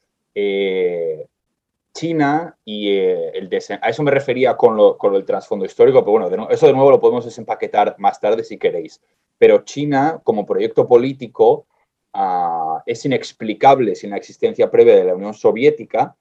China 1.92 2.56
y 2.64 2.90
eh, 2.90 3.30
el 3.30 3.50
a 3.82 3.88
eso 3.88 4.02
me 4.02 4.11
refería 4.11 4.56
con 4.56 4.76
lo, 4.76 4.97
con 4.97 5.14
el 5.14 5.25
trasfondo 5.25 5.64
histórico, 5.64 6.00
pero 6.04 6.28
bueno, 6.28 6.49
eso 6.50 6.66
de 6.66 6.73
nuevo 6.73 6.90
lo 6.90 7.00
podemos 7.00 7.25
desempaquetar 7.25 7.97
más 7.99 8.20
tarde 8.20 8.44
si 8.44 8.59
queréis. 8.59 9.00
Pero 9.38 9.64
China, 9.64 10.20
como 10.23 10.47
proyecto 10.47 10.87
político, 10.87 11.66
ah, 12.12 12.82
es 12.87 13.04
inexplicable 13.04 13.94
sin 13.94 14.11
la 14.11 14.16
existencia 14.16 14.70
previa 14.70 14.94
de 14.97 15.04
la 15.04 15.14
Unión 15.14 15.35
Soviética. 15.35 16.16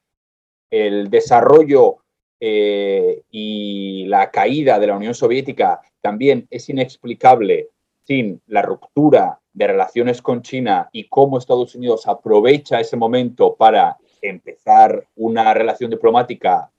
El 0.70 1.10
desarrollo 1.10 1.98
eh, 2.40 3.24
y 3.30 4.06
la 4.08 4.32
caída 4.32 4.80
de 4.80 4.88
la 4.88 4.96
Unión 4.96 5.14
Soviética 5.14 5.82
también 6.02 6.48
es 6.50 6.70
inexplicable 6.70 7.70
sin 8.04 8.42
la 8.48 8.62
ruptura 8.62 9.40
de 9.54 9.68
relaciones 9.68 10.22
con 10.22 10.42
China 10.42 10.90
y 10.92 11.10
cómo 11.10 11.38
Estados 11.38 11.76
Unidos 11.76 12.08
aprovecha 12.08 12.80
ese 12.80 12.96
momento 12.96 13.56
para 13.56 13.98
empezar 14.22 15.08
una 15.16 15.54
relación 15.54 15.90
diplomática 15.90 16.70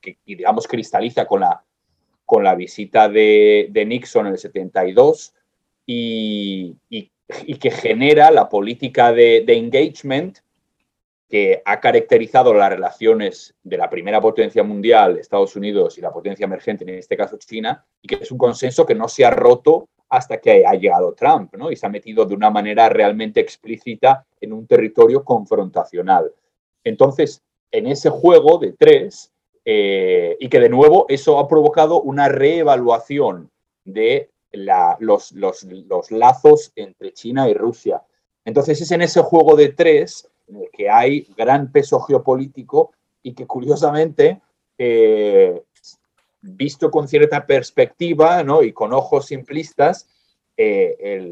que, 0.00 0.18
digamos, 0.24 0.66
cristaliza 0.66 1.26
con 1.26 1.40
la, 1.40 1.62
con 2.24 2.44
la 2.44 2.54
visita 2.54 3.08
de, 3.08 3.84
Nixon 3.86 4.26
en 4.26 4.32
el 4.32 4.38
72 4.38 5.34
y, 5.86 6.76
que 7.60 7.70
genera 7.70 8.30
la 8.30 8.48
política 8.48 9.12
de, 9.12 9.42
de, 9.46 9.56
engagement 9.56 10.38
que 11.28 11.60
ha 11.64 11.80
caracterizado 11.80 12.54
las 12.54 12.70
relaciones 12.70 13.54
de 13.64 13.76
la 13.76 13.90
primera 13.90 14.20
potencia 14.20 14.62
mundial, 14.62 15.18
Estados 15.18 15.56
Unidos, 15.56 15.98
y 15.98 16.00
la 16.00 16.12
potencia 16.12 16.44
emergente, 16.44 16.84
en 16.84 16.90
este 16.90 17.16
caso 17.16 17.36
China, 17.36 17.84
y 18.00 18.06
que 18.06 18.16
es 18.22 18.30
un 18.30 18.38
consenso 18.38 18.86
que 18.86 18.94
no 18.94 19.08
se 19.08 19.24
ha 19.24 19.30
roto 19.30 19.88
hasta 20.08 20.38
que 20.38 20.64
ha 20.66 20.74
llegado 20.74 21.14
Trump, 21.14 21.54
¿no? 21.56 21.70
Y 21.70 21.76
se 21.76 21.86
ha 21.86 21.90
metido 21.90 22.24
de 22.24 22.34
una 22.34 22.50
manera 22.50 22.88
realmente 22.88 23.40
explícita 23.40 24.24
en 24.40 24.52
un 24.52 24.66
territorio 24.66 25.24
confrontacional. 25.24 26.32
Entonces, 26.84 27.42
en 27.70 27.86
ese 27.86 28.10
juego 28.10 28.58
de 28.58 28.72
tres, 28.72 29.32
eh, 29.64 30.36
y 30.38 30.48
que 30.48 30.60
de 30.60 30.68
nuevo 30.68 31.06
eso 31.08 31.38
ha 31.40 31.48
provocado 31.48 32.00
una 32.00 32.28
reevaluación 32.28 33.50
de 33.84 34.30
los, 34.52 35.32
lazos 36.10 36.72
entre 36.76 37.12
China 37.12 37.48
y 37.48 37.54
Rusia. 37.54 38.02
Entonces, 38.44 38.80
es 38.80 38.90
en 38.92 39.02
ese 39.02 39.22
juego 39.22 39.56
de 39.56 39.70
tres 39.70 40.28
en 40.46 40.62
el 40.62 40.70
que 40.70 40.88
hay 40.88 41.26
gran 41.36 41.72
peso 41.72 41.98
geopolítico 42.00 42.92
y 43.22 43.34
que 43.34 43.46
curiosamente 43.46 44.40
eh, 44.78 45.62
visto 46.46 46.90
con 46.90 47.08
cierta 47.08 47.46
perspectiva 47.46 48.42
¿no? 48.42 48.62
y 48.62 48.72
con 48.72 48.92
ojos 48.92 49.26
simplistas, 49.26 50.08
eh, 50.56 51.30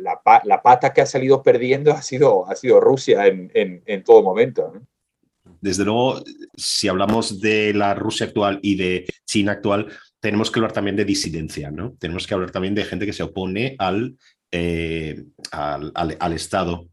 la, 0.00 0.62
pata 0.62 0.92
que 0.92 1.00
ha 1.00 1.06
salido 1.06 1.42
perdiendo 1.42 1.92
ha 1.92 2.02
sido, 2.02 2.48
ha 2.48 2.54
sido 2.56 2.80
Rusia 2.80 3.26
en, 3.26 3.50
en, 3.54 4.04
todo 4.04 4.22
momento. 4.22 4.72
Desde 5.60 5.84
luego, 5.84 6.22
si 6.56 6.88
hablamos 6.88 7.40
de 7.40 7.74
la 7.74 7.94
Rusia 7.94 8.26
actual 8.26 8.58
y 8.62 8.76
de 8.76 9.06
China 9.26 9.52
actual, 9.52 9.88
tenemos 10.20 10.50
que 10.50 10.58
hablar 10.58 10.72
también 10.72 10.96
de 10.96 11.04
disidencia, 11.04 11.70
¿no? 11.70 11.94
Tenemos 11.98 12.26
que 12.26 12.34
hablar 12.34 12.50
también 12.50 12.74
de 12.74 12.84
gente 12.84 13.06
que 13.06 13.12
se 13.12 13.22
opone 13.22 13.76
al, 13.78 14.16
eh, 14.50 15.24
al, 15.50 15.92
al, 15.94 16.32
Estado 16.32 16.88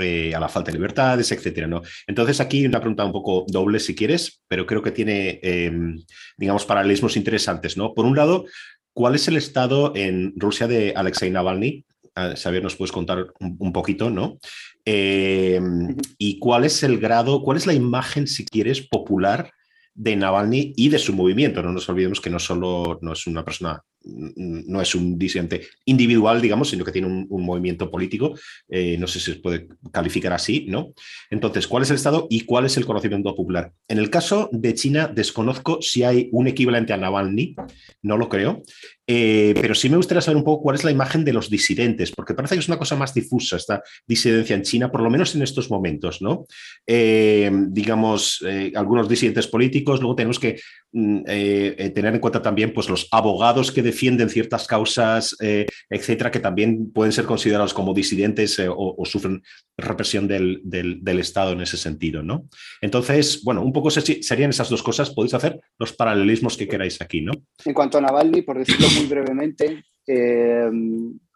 eh, 0.00 0.34
a 0.34 0.40
la 0.40 0.48
falta 0.48 0.70
de 0.70 0.78
libertades, 0.78 1.30
etcétera. 1.32 1.66
¿no? 1.66 1.82
Entonces, 2.06 2.40
aquí 2.40 2.66
una 2.66 2.80
pregunta 2.80 3.04
un 3.04 3.12
poco 3.12 3.44
doble, 3.48 3.80
si 3.80 3.94
quieres, 3.94 4.42
pero 4.48 4.66
creo 4.66 4.82
que 4.82 4.90
tiene, 4.90 5.40
em, 5.42 5.96
digamos, 6.36 6.64
paralelismos 6.64 7.16
interesantes. 7.16 7.76
¿no? 7.76 7.94
Por 7.94 8.04
un 8.04 8.16
lado, 8.16 8.44
¿cuál 8.92 9.14
es 9.14 9.28
el 9.28 9.36
estado 9.36 9.92
en 9.94 10.32
Rusia 10.36 10.66
de 10.66 10.92
Alexei 10.96 11.30
Navalny? 11.30 11.84
Ah, 12.14 12.34
Xavier, 12.36 12.62
nos 12.62 12.76
puedes 12.76 12.92
contar 12.92 13.32
un, 13.38 13.72
poquito, 13.72 14.10
¿no? 14.10 14.38
Em, 14.84 15.96
y 16.18 16.38
cuál 16.38 16.64
es 16.64 16.82
el 16.82 16.98
grado, 16.98 17.40
cuál 17.42 17.56
es 17.56 17.66
la 17.66 17.72
imagen, 17.72 18.26
si 18.26 18.44
quieres, 18.44 18.80
popular 18.80 19.52
de 19.94 20.16
Navalny 20.16 20.72
y 20.76 20.88
de 20.88 20.98
su 20.98 21.12
movimiento. 21.12 21.62
No 21.62 21.72
nos 21.72 21.88
olvidemos 21.88 22.20
que 22.20 22.30
no 22.30 22.38
solo 22.38 22.98
no 23.00 23.12
es 23.12 23.26
una 23.26 23.44
persona 23.44 23.80
no 24.04 24.80
es 24.80 24.94
un 24.94 25.18
disidente 25.18 25.62
individual, 25.84 26.40
digamos, 26.40 26.70
sino 26.70 26.84
que 26.84 26.92
tiene 26.92 27.08
un, 27.08 27.26
movimiento 27.44 27.90
político. 27.90 28.34
Eh, 28.68 28.96
no 28.98 29.06
sé 29.06 29.18
si 29.18 29.32
se 29.32 29.40
puede 29.40 29.68
calificar 29.92 30.32
así, 30.32 30.66
¿no? 30.68 30.92
Entonces, 31.30 31.66
¿cuál 31.66 31.82
es 31.82 31.90
el 31.90 31.96
Estado 31.96 32.26
y 32.30 32.42
cuál 32.42 32.66
es 32.66 32.76
el 32.76 32.86
conocimiento 32.86 33.34
popular? 33.34 33.72
En 33.88 33.98
el 33.98 34.10
caso 34.10 34.48
de 34.52 34.74
China, 34.74 35.08
desconozco 35.08 35.82
si 35.82 36.02
hay 36.02 36.28
un 36.32 36.46
equivalente 36.46 36.92
a 36.92 36.96
Navalny, 36.96 37.56
no 38.02 38.16
lo 38.16 38.28
creo, 38.28 38.62
eh, 39.06 39.54
pero 39.60 39.74
sí 39.74 39.88
me 39.88 39.96
gustaría 39.96 40.20
saber 40.20 40.36
un 40.36 40.44
poco 40.44 40.62
cuál 40.62 40.76
es 40.76 40.84
la 40.84 40.90
imagen 40.90 41.24
de 41.24 41.32
los 41.32 41.50
disidentes, 41.50 42.10
porque 42.12 42.34
parece 42.34 42.54
que 42.54 42.60
es 42.60 42.68
una 42.68 42.78
cosa 42.78 42.96
más 42.96 43.14
difusa 43.14 43.56
esta 43.56 43.82
disidencia 44.06 44.56
en 44.56 44.62
China, 44.62 44.90
por 44.90 45.02
lo 45.02 45.10
menos 45.10 45.34
en 45.34 45.42
estos 45.42 45.70
momentos, 45.70 46.22
¿no? 46.22 46.44
Eh, 46.86 47.50
digamos, 47.68 48.44
algunos 48.74 49.08
disidentes 49.08 49.46
políticos, 49.46 50.00
luego 50.00 50.16
tenemos 50.16 50.38
que 50.38 50.60
mm, 50.92 51.22
tener 51.24 52.14
en 52.14 52.20
cuenta 52.20 52.42
también 52.42 52.72
pues, 52.72 52.88
los 52.88 53.08
abogados 53.10 53.72
que 53.72 53.82
defienden 53.82 54.28
ciertas 54.28 54.66
causas, 54.66 55.36
eh, 55.40 55.66
etcétera, 55.88 56.30
que 56.30 56.40
también 56.40 56.92
pueden 56.92 57.12
ser 57.12 57.24
considerados 57.24 57.74
como 57.74 57.94
disidentes 57.94 58.58
eh, 58.58 58.68
o, 58.68 59.04
sufren 59.04 59.42
represión 59.76 60.28
del, 60.28 61.02
Estado 61.20 61.52
en 61.52 61.60
ese 61.60 61.76
sentido, 61.76 62.22
¿no? 62.22 62.46
Entonces, 62.80 63.42
bueno, 63.44 63.62
un 63.62 63.72
poco 63.72 63.90
serían 63.90 64.50
esas 64.50 64.70
dos 64.70 64.82
cosas. 64.82 65.10
Podéis 65.10 65.34
hacer 65.34 65.60
los 65.78 65.92
paralelismos 65.92 66.56
que 66.56 66.66
queráis 66.66 67.00
aquí, 67.02 67.20
¿no? 67.20 67.32
En 67.64 67.74
cuanto 67.74 67.98
a 67.98 68.00
Navalny, 68.00 68.42
por 68.42 68.58
decirlo 68.58 68.86
muy 69.00 69.08
brevemente, 69.08 69.84
eh, 70.06 70.70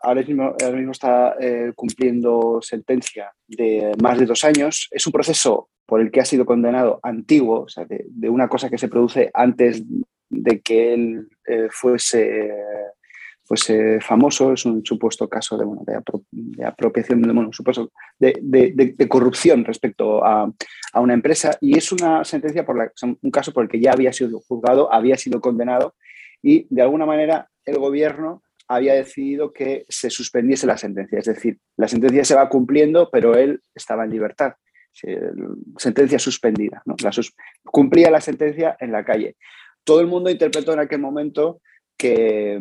ahora, 0.03 0.23
mismo, 0.23 0.55
está 0.91 1.37
cumpliendo 1.75 2.61
sentencia 2.61 3.33
de 3.47 3.93
más 4.03 4.19
de 4.19 4.27
dos 4.27 4.45
años. 4.45 4.89
Es 4.91 5.07
un 5.07 5.13
proceso 5.13 5.69
por 5.87 6.01
el 6.01 6.11
que 6.11 6.21
ha 6.21 6.25
sido 6.25 6.47
condenado 6.47 7.01
antiguo, 7.03 7.63
o 7.63 7.69
sea, 7.69 7.85
de, 7.85 8.05
de, 8.09 8.29
una 8.29 8.49
cosa 8.49 8.71
que 8.71 8.79
se 8.79 8.89
produce 8.89 9.31
antes 9.33 9.83
de 10.31 10.61
que 10.61 10.95
él 10.95 11.29
eh, 11.47 11.69
fuese, 11.71 12.53
fuese 13.45 14.01
famoso, 14.01 14.53
es 14.53 14.65
un 14.65 14.85
supuesto 14.85 15.29
caso 15.29 15.57
de, 15.59 15.67
de, 16.33 16.65
apropiación, 16.65 17.23
de, 17.23 17.33
bueno, 17.33 17.53
supuesto 17.53 17.91
de, 18.19 19.09
corrupción 19.09 19.65
respecto 19.65 20.25
a, 20.25 20.51
una 20.97 21.15
empresa 21.15 21.59
y 21.61 21.77
es 21.77 21.91
una 21.93 22.25
sentencia 22.25 22.65
por 22.65 22.79
la, 22.79 22.91
un 23.03 23.31
caso 23.31 23.53
por 23.53 23.65
el 23.65 23.69
que 23.69 23.81
ya 23.81 23.93
había 23.93 24.13
sido 24.13 24.41
juzgado, 24.41 24.93
había 24.93 25.17
sido 25.17 25.41
condenado 25.41 25.95
y 26.45 26.67
de 26.71 26.83
alguna 26.83 27.07
manera 27.07 27.49
el 27.65 27.79
gobierno 27.79 28.43
había 28.69 28.95
decidido 28.95 29.53
que 29.53 29.85
se 29.89 30.11
suspendiese 30.11 30.67
la 30.67 30.77
sentencia, 30.77 31.19
es 31.19 31.25
decir, 31.25 31.59
la 31.77 31.89
sentencia 31.89 32.25
se 32.25 32.35
va 32.35 32.49
cumpliendo, 32.49 33.11
pero 33.11 33.35
él 33.35 33.61
estaba 33.75 34.05
en 34.05 34.11
libertad 34.11 34.53
sentencia 35.77 36.21
suspendida. 36.21 36.81
¿no? 36.87 36.95
cumplía 37.65 38.13
la 38.13 38.21
sentencia 38.21 38.77
en 38.79 38.93
la 38.93 39.05
calle 39.05 39.35
todo 39.85 40.01
el 40.01 40.07
mundo 40.07 40.31
interpretó 40.31 40.73
en 40.73 40.81
aquel 40.81 41.01
momento 41.01 41.61
que 41.97 42.61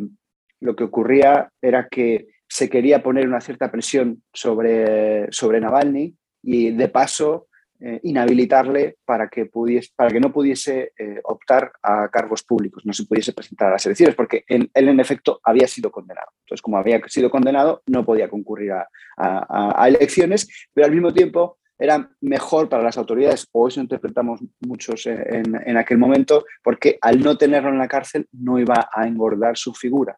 lo 0.60 0.76
que 0.76 0.84
ocurría 0.84 1.52
era 1.62 1.88
que 1.90 2.28
se 2.48 2.70
quería 2.70 3.02
poner 3.02 3.28
una 3.28 3.42
cierta 3.42 3.72
presión 3.72 4.22
sobre, 4.32 5.32
sobre 5.32 5.60
Navalny 5.60 6.16
y 6.44 6.72
de 6.72 6.88
paso 6.90 7.48
eh, 7.86 8.00
inhabilitarle 8.04 8.98
para 9.04 9.28
que, 9.28 9.46
pudiese, 9.46 9.90
para 9.96 10.10
que 10.10 10.20
no 10.20 10.32
pudiese 10.32 10.94
eh, 10.98 11.20
optar 11.24 11.74
a 11.82 12.08
cargos 12.10 12.44
públicos, 12.44 12.86
no 12.86 12.94
se 12.94 13.06
pudiese 13.06 13.34
presentar 13.34 13.68
a 13.68 13.72
las 13.72 13.86
elecciones, 13.86 14.16
porque 14.16 14.46
él 14.48 14.70
en 14.74 15.00
efecto 15.00 15.42
había 15.44 15.68
sido 15.68 15.92
condenado. 15.92 16.28
Entonces, 16.46 16.62
como 16.62 16.78
había 16.78 17.02
sido 17.08 17.30
condenado, 17.30 17.82
no 17.88 18.06
podía 18.06 18.30
concurrir 18.30 18.72
a 19.18 19.88
elecciones, 19.88 20.48
pero 20.74 20.86
al 20.86 20.94
mismo 20.94 21.14
tiempo 21.14 21.58
era 21.78 22.10
mejor 22.22 22.70
para 22.70 22.84
las 22.84 22.98
autoridades, 22.98 23.48
o 23.52 23.68
eso 23.68 23.82
interpretamos 23.82 24.40
muchos 24.62 25.06
en, 25.06 25.78
aquel 25.78 25.98
momento, 25.98 26.46
porque 26.64 26.98
al 27.02 27.20
no 27.20 27.38
tenerlo 27.38 27.70
en 27.70 27.78
la 27.78 27.88
cárcel 27.88 28.28
no 28.32 28.60
iba 28.60 28.90
a 28.94 29.08
engordar 29.08 29.58
su 29.58 29.74
figura, 29.74 30.18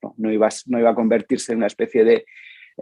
¿no? 0.00 0.32
iba, 0.32 0.48
no 0.66 0.78
iba 0.78 0.90
a 0.90 0.94
convertirse 0.94 1.52
en 1.52 1.58
una 1.58 1.66
especie 1.68 2.04
de 2.04 2.24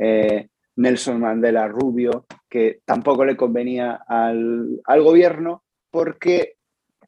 eh, 0.01 0.49
Nelson 0.77 1.21
Mandela 1.21 1.69
rubio, 1.69 2.27
que 2.49 2.81
tampoco 2.85 3.25
le 3.25 3.37
convenía 3.37 4.01
al, 4.07 4.81
al 4.85 5.03
gobierno, 5.03 5.65
porque 5.91 6.57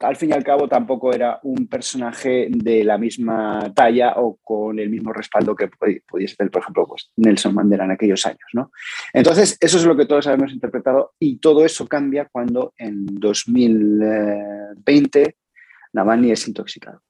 al 0.01 0.17
fin 0.17 0.31
y 0.31 0.33
al 0.33 0.45
cabo 0.45 0.69
tampoco 0.69 1.13
era 1.13 1.39
un 1.43 1.69
personaje 1.69 2.49
de 2.51 2.85
la 2.85 2.97
misma 2.99 3.73
talla 3.75 4.15
o 4.17 4.39
con 4.43 4.79
el 4.79 4.89
mismo 4.91 5.13
respaldo 5.13 5.55
que 5.55 5.69
pudiese 6.07 6.37
tener, 6.37 6.51
por 6.51 6.63
ejemplo, 6.63 6.87
pues 6.87 7.11
Nelson 7.17 7.55
Mandela 7.55 7.85
en 7.85 7.91
aquellos 7.93 8.25
años. 8.27 8.51
¿no? 8.53 8.71
Entonces, 9.13 9.57
eso 9.61 9.79
es 9.79 9.85
lo 9.85 9.97
que 9.97 10.07
todos 10.07 10.27
habíamos 10.27 10.53
interpretado 10.53 11.13
y 11.19 11.39
todo 11.39 11.65
eso 11.65 11.87
cambia 11.87 12.29
cuando 12.31 12.75
en 12.77 13.07
2020 13.07 15.37
Navalny 15.93 16.33
es 16.33 16.49
intoxicado 16.49 17.01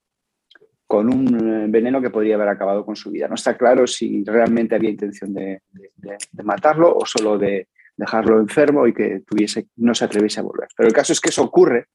con 0.97 1.13
un 1.13 1.71
veneno 1.71 2.01
que 2.01 2.11
podría 2.11 2.37
haber 2.37 2.49
acabado 2.49 2.85
con 2.85 2.95
su 2.95 3.11
vida. 3.11 3.29
No 3.29 3.35
está 3.35 3.57
claro 3.57 3.87
si 3.87 4.23
realmente 4.25 4.75
había 4.75 4.91
intención 4.91 5.35
de, 5.35 5.61
matarlo 6.43 6.97
o 6.97 7.05
solo 7.05 7.37
de 7.37 7.69
dejarlo 7.97 8.41
enfermo 8.41 8.87
y 8.87 8.93
que 8.93 9.23
tuviese, 9.27 9.67
no 9.77 9.95
se 9.95 10.05
atreviese 10.05 10.41
a 10.41 10.45
volver. 10.45 10.69
Pero 10.77 10.89
el 10.89 10.95
caso 10.95 11.13
es 11.13 11.21
que 11.21 11.31
eso 11.31 11.43
ocurre 11.43 11.89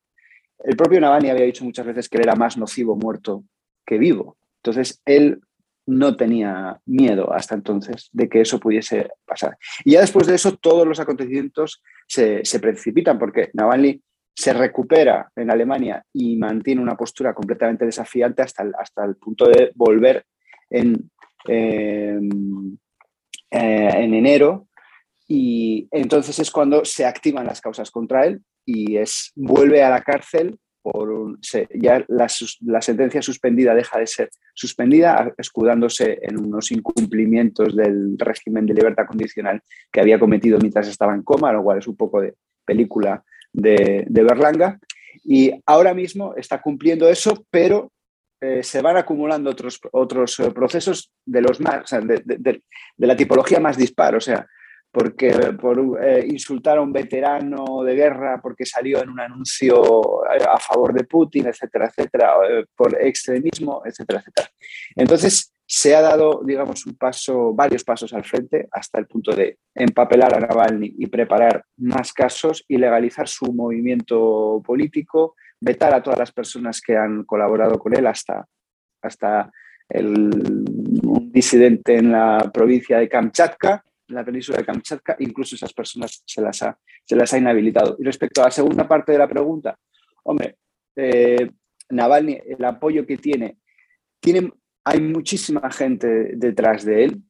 el 0.63 0.75
propio 0.75 0.99
Navalny 0.99 1.29
había 1.29 1.45
dicho 1.45 1.63
muchas 1.63 1.85
veces 1.85 2.09
que 2.09 2.17
él 2.17 2.23
era 2.23 2.35
más 2.35 2.57
nocivo 2.57 2.95
muerto 2.95 3.43
que 3.85 3.97
vivo. 3.97 4.37
Entonces, 4.61 5.01
él 5.05 5.41
no 5.85 6.15
tenía 6.15 6.79
miedo 6.85 7.33
hasta 7.33 7.55
entonces 7.55 8.09
de 8.11 8.29
que 8.29 8.41
eso 8.41 8.59
pudiese 8.59 9.09
pasar. 9.25 9.57
Y 9.85 9.91
ya 9.91 10.01
después 10.01 10.27
de 10.27 10.35
eso, 10.35 10.57
todos 10.57 10.85
los 10.85 10.99
acontecimientos 10.99 11.81
se, 12.07 12.43
precipitan 12.61 13.17
porque 13.17 13.49
Navalny 13.53 14.01
se 14.39 14.53
recupera 14.53 15.29
en 15.35 15.51
Alemania 15.51 16.01
y 16.13 16.37
mantiene 16.37 16.81
una 16.81 16.95
postura 16.95 17.33
completamente 17.33 17.85
desafiante 17.85 18.41
hasta 18.41 18.63
el, 18.63 18.71
hasta 18.79 19.03
el 19.03 19.17
punto 19.17 19.45
de 19.49 19.73
volver 19.75 20.23
en, 20.69 21.11
em, 21.45 22.77
eh, 23.51 23.89
en 23.95 24.13
enero. 24.13 24.69
Y 25.27 25.89
entonces 25.91 26.39
es 26.39 26.51
cuando 26.51 26.85
se 26.85 27.05
activan 27.05 27.47
las 27.47 27.59
causas 27.59 27.91
contra 27.91 28.25
él 28.25 28.41
y 28.65 28.95
es, 28.95 29.33
vuelve 29.35 29.83
a 29.83 29.89
la 29.89 30.01
cárcel 30.01 30.57
por 30.81 31.37
ya 31.75 32.05
la, 32.07 32.27
la, 32.61 32.81
sentencia 32.81 33.21
suspendida 33.21 33.75
deja 33.75 33.99
de 33.99 34.07
ser 34.07 34.29
suspendida, 34.53 35.33
escudándose 35.37 36.17
en 36.21 36.39
unos 36.39 36.71
incumplimientos 36.71 37.75
del 37.75 38.17
régimen 38.17 38.65
de 38.65 38.75
libertad 38.75 39.05
condicional 39.05 39.61
que 39.91 39.99
había 39.99 40.17
cometido 40.17 40.57
mientras 40.59 40.87
estaba 40.87 41.13
en 41.13 41.23
coma, 41.23 41.51
lo 41.51 41.61
cual 41.61 41.79
es 41.79 41.87
un 41.87 41.97
poco 41.97 42.21
de 42.21 42.35
película 42.63 43.21
de, 43.53 44.05
Berlanga. 44.09 44.79
Y 45.23 45.51
ahora 45.65 45.93
mismo 45.93 46.33
está 46.35 46.61
cumpliendo 46.61 47.09
eso, 47.09 47.45
pero 47.49 47.91
eh, 48.41 48.63
se 48.63 48.81
van 48.81 48.97
acumulando 48.97 49.49
otros, 49.49 49.79
otros 49.91 50.39
eh, 50.39 50.51
procesos 50.51 51.11
de 51.25 51.41
los 51.41 51.59
más, 51.59 51.89
de, 51.89 52.61
la 52.97 53.15
tipología 53.15 53.59
más 53.59 53.77
dispar. 53.77 54.15
O 54.15 54.21
sea, 54.21 54.47
porque 54.91 55.31
por 55.61 56.03
eh, 56.03 56.25
insultar 56.27 56.77
a 56.77 56.81
un 56.81 56.91
veterano 56.91 57.83
de 57.83 57.95
guerra 57.95 58.39
porque 58.41 58.65
salió 58.65 59.03
en 59.03 59.09
un 59.09 59.19
anuncio 59.19 60.25
a 60.27 60.59
favor 60.59 60.93
de 60.93 61.03
Putin, 61.03 61.47
etcétera, 61.47 61.87
etcétera, 61.87 62.33
por 62.75 62.99
extremismo, 62.99 63.83
etcétera, 63.85 64.19
etcétera. 64.19 64.49
Entonces 64.95 65.53
se 65.71 65.95
ha 65.95 66.01
dado, 66.01 66.41
digamos, 66.43 66.87
un 66.87 66.95
paso, 66.95 67.53
varios 67.53 67.83
pasos 67.83 68.11
al 68.13 68.23
frente 68.23 68.67
hasta 68.71 68.97
el 68.97 69.05
punto 69.05 69.35
de 69.35 69.59
empapelar 69.75 70.33
a 70.33 70.39
Navalny 70.39 70.95
y 70.97 71.05
preparar 71.05 71.63
más 71.77 72.11
casos 72.11 72.65
y 72.67 72.77
legalizar 72.77 73.27
su 73.27 73.53
movimiento 73.53 74.63
político, 74.65 75.35
vetar 75.61 75.93
a 75.93 76.01
todas 76.01 76.17
las 76.17 76.31
personas 76.31 76.81
que 76.81 76.97
han 76.97 77.23
colaborado 77.23 77.77
con 77.77 77.95
él 77.95 78.07
hasta, 78.07 78.47
hasta 79.03 79.51
el, 79.87 80.31
un 81.03 81.31
disidente 81.31 81.97
en 81.97 82.13
la 82.13 82.49
provincia 82.51 82.97
de 82.97 83.07
Kamchatka 83.07 83.83
la 84.09 84.25
península 84.25 84.57
de 84.57 84.65
Kamchatka, 84.65 85.15
incluso 85.19 85.55
esas 85.55 85.73
personas 85.73 86.23
se 86.25 86.41
las 86.41 86.61
ha, 86.63 86.77
se 87.05 87.15
las 87.15 87.31
ha 87.33 87.37
inhabilitado. 87.37 87.95
Y 87.99 88.03
respecto 88.03 88.41
a 88.41 88.45
la 88.45 88.51
segunda 88.51 88.87
parte 88.87 89.11
de 89.11 89.17
la 89.17 89.27
pregunta, 89.27 89.77
hombre, 90.23 90.57
eh, 90.95 91.51
Navalny, 91.89 92.39
el 92.45 92.65
apoyo 92.65 93.05
que 93.05 93.17
tiene, 93.17 93.57
tiene, 94.19 94.51
hay 94.83 95.01
muchísima 95.01 95.69
gente 95.71 96.31
detrás 96.35 96.83
de 96.85 97.05
él, 97.05 97.21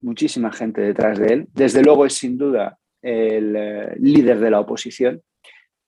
muchísima 0.00 0.52
gente 0.52 0.80
detrás 0.80 1.18
de 1.18 1.26
él. 1.26 1.48
Desde 1.52 1.82
luego 1.82 2.06
es 2.06 2.14
sin 2.14 2.38
duda 2.38 2.78
el 3.00 3.56
eh, 3.56 3.94
líder 3.98 4.38
de 4.38 4.50
la 4.50 4.60
oposición, 4.60 5.22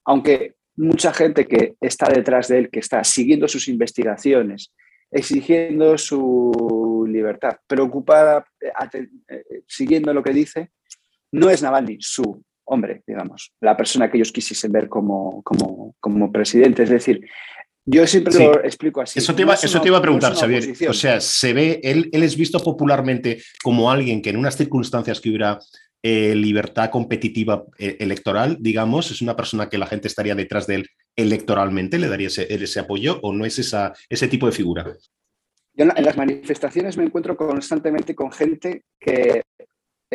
aunque 0.05 0.55
mucha 0.77 1.13
gente 1.13 1.47
que 1.47 1.75
está 1.81 2.09
detrás 2.09 2.49
de 2.49 2.59
él, 2.59 2.71
que 2.71 2.81
está 2.81 3.03
siguiendo 3.05 3.47
sus 3.49 3.69
investigaciones, 3.69 4.73
exigiendo 5.11 5.97
su 5.97 7.07
libertad, 7.09 7.57
preocupada, 7.67 8.45
eh, 8.61 9.09
eh, 9.29 9.63
siguiendo 9.69 10.13
lo 10.13 10.23
que 10.23 10.33
dice, 10.33 10.71
no 11.33 11.51
es 11.51 11.63
Navalny 11.63 11.99
su 12.01 12.45
hombre, 12.67 13.03
digamos, 13.07 13.53
la 13.61 13.77
persona 13.77 14.11
que 14.11 14.17
ellos 14.17 14.33
quisiesen 14.33 14.73
ver 14.73 14.89
como, 14.89 15.43
como, 15.43 15.95
como 16.01 16.33
presidente. 16.33 16.83
Es 16.83 16.91
decir, 16.91 17.21
yo 17.87 18.07
siempre 18.07 18.35
lo 18.35 18.65
explico 18.65 19.01
así. 19.03 19.19
Eso 19.19 19.35
te 19.35 19.43
iba, 19.43 19.55
eso 19.55 19.81
te 19.81 19.89
iba 19.89 19.99
a 19.99 20.03
preguntar, 20.03 20.35
Xavier. 20.35 20.75
O 20.89 20.95
sea, 20.95 21.21
se 21.21 21.53
ve, 21.53 21.81
él, 21.83 22.09
él 22.13 22.23
es 22.23 22.37
visto 22.37 22.59
popularmente 22.59 23.43
como 23.63 23.91
alguien 23.91 24.23
que 24.23 24.31
en 24.31 24.37
unas 24.37 24.57
circunstancias 24.57 25.21
que 25.21 25.29
hubiera 25.29 25.59
eh, 26.07 26.35
libertad 26.35 26.91
competitiva 26.91 27.65
eh, 27.79 27.97
electoral, 27.99 28.59
digamos, 28.61 29.11
es 29.11 29.23
una 29.23 29.37
persona 29.37 29.71
que 29.71 29.79
la 29.79 29.87
gente 29.87 30.09
estaría 30.09 30.35
detrás 30.35 30.67
de 30.67 30.75
él 30.75 30.87
electoralmente, 31.17 31.99
le 31.99 32.09
daría 32.09 32.27
ese, 32.27 32.47
ese 32.53 32.81
apoyo 32.81 33.21
o 33.23 33.33
no 33.33 33.47
es 33.47 33.59
esa, 33.59 33.95
ese 34.11 34.29
tipo 34.29 34.45
de 34.45 34.53
figura? 34.53 34.85
Yo 35.73 35.87
en 35.97 36.05
las 36.05 36.17
manifestaciones 36.17 36.97
me 36.97 37.05
encuentro 37.05 37.37
constantemente 37.37 38.15
con 38.15 38.31
gente 38.33 38.83
que 39.01 39.43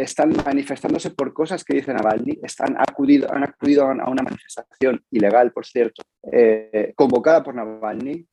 están 0.02 0.34
manifestándose 0.46 1.12
por 1.12 1.34
cosas 1.34 1.64
que 1.64 1.76
dicen 1.76 1.96
Navalny, 1.96 2.40
están 2.44 2.76
acudido, 2.78 3.32
han 3.32 3.44
acudido 3.44 3.84
a 3.84 4.10
una 4.10 4.24
manifestación 4.24 5.04
ilegal, 5.12 5.52
por 5.52 5.66
cierto, 5.66 6.02
eh, 6.32 6.94
convocada 6.96 7.44
por 7.44 7.56
Navalny, 7.56 8.26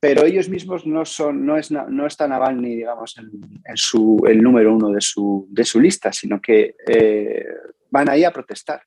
pero 0.00 0.24
ellos 0.24 0.48
mismos 0.48 0.86
no 0.86 1.04
son, 1.04 1.46
no, 1.46 1.56
es, 1.56 1.70
no 1.70 2.06
está 2.06 2.28
Navalny, 2.28 2.76
digamos, 2.76 3.16
en, 3.18 3.76
su, 3.76 4.22
el 4.28 4.42
número 4.42 4.74
uno 4.74 4.90
de 4.90 5.00
su, 5.00 5.46
de 5.50 5.64
su 5.64 5.80
lista, 5.80 6.12
sino 6.12 6.40
que 6.40 6.76
eh, 6.86 7.46
van 7.90 8.10
ahí 8.10 8.24
a 8.24 8.30
protestar. 8.30 8.82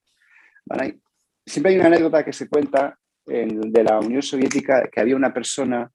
Van 0.64 1.00
Siempre 1.44 1.72
hay 1.72 1.78
una 1.78 1.88
anécdota 1.88 2.24
que 2.24 2.32
se 2.32 2.48
cuenta 2.48 2.96
de 3.26 3.84
la 3.84 3.98
Unión 3.98 4.22
Soviética 4.22 4.88
que 4.90 5.00
había 5.00 5.16
una 5.16 5.32
persona, 5.32 5.90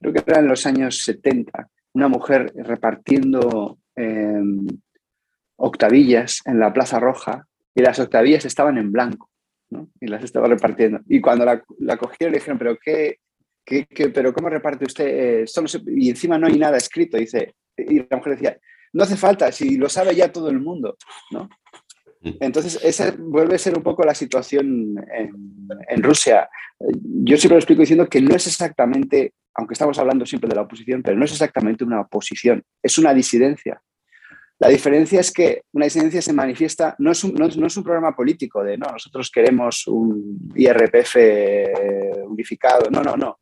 creo 0.00 0.12
que 0.12 0.22
era 0.26 0.40
en 0.40 0.48
los 0.48 0.66
años 0.66 0.98
70, 0.98 1.68
una 1.94 2.08
mujer 2.08 2.52
repartiendo 2.54 3.78
em, 3.94 4.66
octavillas 5.56 6.42
en 6.44 6.58
la 6.58 6.72
Plaza 6.72 7.00
Roja 7.00 7.46
y 7.74 7.82
las 7.82 7.98
octavillas 7.98 8.44
estaban 8.44 8.78
en 8.78 8.92
blanco. 8.92 9.30
y 10.00 10.06
las 10.06 10.22
estaba 10.22 10.48
repartiendo. 10.48 11.00
Y 11.08 11.20
cuando 11.20 11.44
la, 11.44 11.62
la 11.80 11.96
cogieron 11.96 12.32
le 12.32 12.38
dijeron, 12.38 12.58
pero 12.58 12.78
qué, 12.78 13.18
pero 14.14 14.32
¿cómo 14.32 14.48
reparte 14.48 14.84
usted? 14.84 15.42
Eh, 15.42 15.44
y 15.88 16.10
encima 16.10 16.38
no 16.38 16.46
hay 16.46 16.58
nada 16.58 16.76
escrito, 16.76 17.16
dice. 17.16 17.54
Y 17.76 17.98
la 18.08 18.16
mujer 18.16 18.34
decía, 18.34 18.58
no 18.92 19.02
hace 19.02 19.16
falta, 19.16 19.50
si 19.52 19.76
lo 19.76 19.88
sabe 19.88 20.14
ya 20.14 20.32
todo 20.32 20.48
el 20.48 20.60
mundo, 20.60 20.96
¿no? 21.30 21.48
Mm. 22.22 22.30
Entonces, 22.40 22.80
esa 22.82 23.14
vuelve 23.18 23.56
a 23.56 23.58
ser 23.58 23.76
un 23.76 23.82
poco 23.82 24.04
la 24.04 24.14
situación 24.14 24.94
en, 25.12 26.02
Rusia. 26.02 26.48
Yo 26.78 27.36
siempre 27.36 27.56
lo 27.56 27.60
explico 27.60 27.80
diciendo 27.80 28.08
que 28.08 28.20
no 28.20 28.34
es 28.34 28.46
exactamente, 28.46 29.34
aunque 29.54 29.74
estamos 29.74 29.98
hablando 29.98 30.24
siempre 30.24 30.48
de 30.48 30.54
la 30.54 30.62
oposición, 30.62 31.02
pero 31.02 31.16
no 31.16 31.24
es 31.24 31.32
exactamente 31.32 31.84
una 31.84 32.00
oposición, 32.00 32.62
es 32.82 32.98
una 32.98 33.12
disidencia. 33.12 33.82
La 34.58 34.68
diferencia 34.68 35.20
es 35.20 35.32
que 35.32 35.62
una 35.72 35.84
disidencia 35.84 36.22
se 36.22 36.32
manifiesta, 36.32 36.94
no 36.98 37.12
es 37.12 37.22
un, 37.24 37.34
no, 37.34 37.46
es 37.46 37.76
un 37.76 37.84
programa 37.84 38.16
político 38.16 38.64
de, 38.64 38.78
no, 38.78 38.90
nosotros 38.90 39.30
queremos 39.30 39.86
un 39.86 40.50
IRPF 40.54 41.16
unificado, 42.26 42.90
no, 42.90 43.02
no, 43.02 43.16
no 43.16 43.38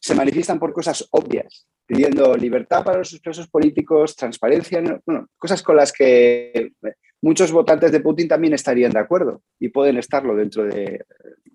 se 0.00 0.14
manifiestan 0.14 0.58
por 0.58 0.72
cosas 0.72 1.06
obvias, 1.10 1.68
pidiendo 1.86 2.34
libertad 2.36 2.82
para 2.82 2.98
los 2.98 3.20
presos 3.20 3.48
políticos, 3.48 4.16
transparencia, 4.16 4.82
bueno, 5.04 5.28
cosas 5.36 5.62
con 5.62 5.76
las 5.76 5.92
que 5.92 6.72
muchos 7.20 7.52
votantes 7.52 7.92
de 7.92 8.00
Putin 8.00 8.26
también 8.26 8.54
estarían 8.54 8.92
de 8.92 8.98
acuerdo 8.98 9.42
y 9.58 9.68
pueden 9.68 9.98
estarlo 9.98 10.34
dentro 10.34 10.64
de, 10.64 11.04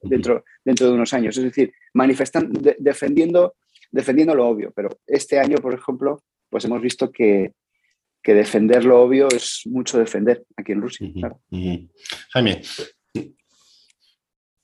dentro, 0.03 0.43
dentro 0.63 0.87
de 0.87 0.93
unos 0.93 1.13
años. 1.13 1.37
Es 1.37 1.43
decir, 1.43 1.73
manifestan, 1.93 2.51
defendiendo, 2.77 3.55
defendiendo 3.91 4.35
lo 4.35 4.47
obvio. 4.47 4.71
Pero 4.75 4.89
este 5.07 5.39
año, 5.39 5.57
por 5.57 5.73
ejemplo, 5.73 6.21
pues 6.49 6.65
hemos 6.65 6.81
visto 6.81 7.11
que, 7.11 7.51
defender 8.33 8.83
lo 8.83 9.01
obvio 9.01 9.27
es 9.27 9.61
mucho 9.65 9.99
defender 9.99 10.43
aquí 10.57 10.71
en 10.71 10.81
Rusia. 10.81 11.07
Jaime, 12.31 12.61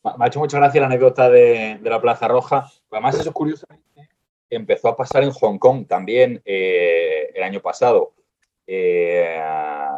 me 0.03 0.25
ha 0.25 0.27
hecho 0.27 0.39
mucha 0.39 0.57
gracia 0.57 0.81
la 0.81 0.87
anécdota 0.87 1.29
de, 1.29 1.79
la 1.83 2.01
Plaza 2.01 2.27
Roja. 2.27 2.71
Además, 2.89 3.19
eso 3.19 3.31
curiosamente 3.31 4.09
empezó 4.49 4.89
a 4.89 4.97
pasar 4.97 5.23
en 5.23 5.31
Hong 5.31 5.57
Kong 5.57 5.87
también 5.87 6.41
eh, 6.43 7.31
el 7.33 7.43
año 7.43 7.61
pasado, 7.61 8.13
eh, 8.67 9.39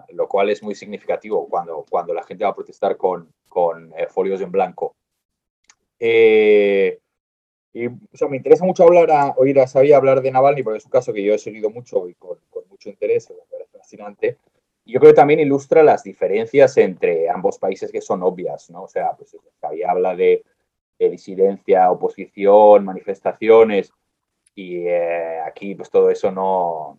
lo 0.10 0.28
cual 0.28 0.50
es 0.50 0.62
muy 0.62 0.76
significativo 0.76 1.48
cuando, 1.50 1.86
cuando 1.90 2.14
la 2.14 2.24
gente 2.24 2.44
va 2.44 2.52
a 2.52 2.56
protestar 2.56 2.98
con, 2.98 3.34
con 3.48 3.94
eh, 3.98 4.08
folios 4.08 4.42
en 4.42 4.52
blanco. 4.52 4.96
y, 6.00 7.00
me 8.30 8.38
interesa 8.38 8.66
mucho 8.66 8.84
hablar 8.84 9.10
a, 9.10 9.34
oír 9.38 9.60
a 9.60 9.68
Xavier 9.68 9.96
hablar 9.96 10.22
de 10.22 10.32
Navalny, 10.32 10.64
porque 10.64 10.78
es 10.78 10.86
un 10.86 10.92
caso 10.92 11.14
que 11.14 11.24
yo 11.24 11.34
he 11.34 11.40
seguido 11.40 11.70
mucho 11.70 12.08
y 12.08 12.14
con 12.14 12.38
mucho 12.74 12.90
interés, 12.90 13.30
me 13.30 13.38
parece 13.50 13.78
fascinante 13.78 14.38
yo 14.86 15.00
creo 15.00 15.12
que 15.12 15.16
también 15.16 15.40
ilustra 15.40 15.82
las 15.82 16.04
diferencias 16.04 16.78
entre 16.78 17.30
ambos 17.30 17.58
países 17.58 17.92
que 17.92 18.02
son 18.02 18.22
obvias, 18.24 18.70
¿no? 18.70 18.84
O 18.84 18.88
sea, 18.88 19.14
pues 19.14 19.36
ahí 19.62 19.84
habla 19.84 20.16
de, 20.16 20.44
disidencia, 21.00 21.92
oposición, 21.92 22.86
manifestaciones, 22.86 23.92
y 24.56 24.88
eh, 24.88 25.42
aquí 25.46 25.76
pues 25.76 25.90
todo 25.90 26.10
eso 26.10 26.32
no, 26.32 26.98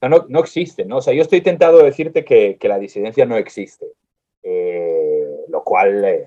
no, 0.00 0.24
no, 0.26 0.40
existe, 0.40 0.86
¿no? 0.86 0.96
O 0.96 1.02
sea, 1.02 1.12
yo 1.12 1.20
estoy 1.20 1.42
tentado 1.42 1.78
de 1.78 1.84
decirte 1.84 2.24
que, 2.24 2.56
que 2.56 2.68
la 2.68 2.78
disidencia 2.78 3.26
no 3.26 3.36
existe, 3.36 3.84
eh, 4.42 5.44
lo 5.48 5.62
cual 5.62 6.06
eh, 6.06 6.26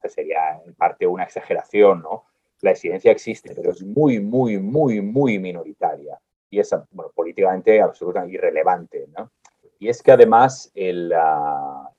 pues 0.00 0.12
sería 0.12 0.60
en 0.64 0.74
parte 0.74 1.04
una 1.04 1.24
exageración, 1.24 2.00
¿no? 2.02 2.26
La 2.60 2.70
disidencia 2.70 3.10
existe, 3.10 3.56
pero 3.56 3.72
es 3.72 3.82
muy, 3.82 4.20
muy, 4.20 4.58
muy, 4.58 5.00
muy 5.00 5.40
minoritaria 5.40 6.20
y 6.52 6.60
es, 6.60 6.70
bueno, 6.90 7.10
políticamente 7.14 7.80
absolutamente 7.80 8.34
irrelevante, 8.34 9.08
¿no? 9.16 9.32
Y 9.78 9.88
es 9.88 10.02
que 10.02 10.12
además 10.12 10.70
la, 10.74 11.90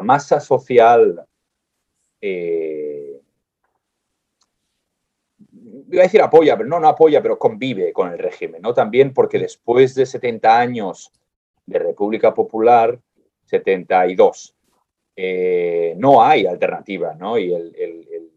masa 0.00 0.38
social, 0.38 1.26
eh, 2.20 3.20
iba 5.90 6.02
a 6.02 6.04
decir 6.04 6.22
apoya, 6.22 6.56
pero 6.56 6.68
no, 6.68 6.78
no 6.78 6.86
apoya, 6.86 7.20
pero 7.20 7.36
convive 7.36 7.92
con 7.92 8.12
el 8.12 8.18
régimen, 8.18 8.62
¿no? 8.62 8.72
También 8.72 9.12
porque 9.12 9.40
después 9.40 9.96
de 9.96 10.06
70 10.06 10.56
años 10.56 11.12
de 11.66 11.80
República 11.80 12.32
Popular, 12.32 12.96
72, 13.46 14.54
eh, 15.16 15.94
no 15.98 16.22
hay 16.22 16.46
alternativa, 16.46 17.14
¿no? 17.14 17.36
Y 17.38 17.52
el, 17.52 18.30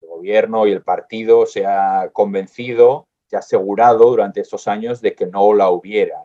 gobierno 0.00 0.66
y 0.66 0.72
el 0.72 0.82
partido 0.82 1.46
se 1.46 1.64
ha 1.64 2.10
convencido, 2.12 3.06
asegurado 3.36 4.10
durante 4.10 4.40
estos 4.40 4.66
años 4.68 5.00
de 5.00 5.14
que 5.14 5.26
no 5.26 5.52
la 5.54 5.70
hubiera. 5.70 6.22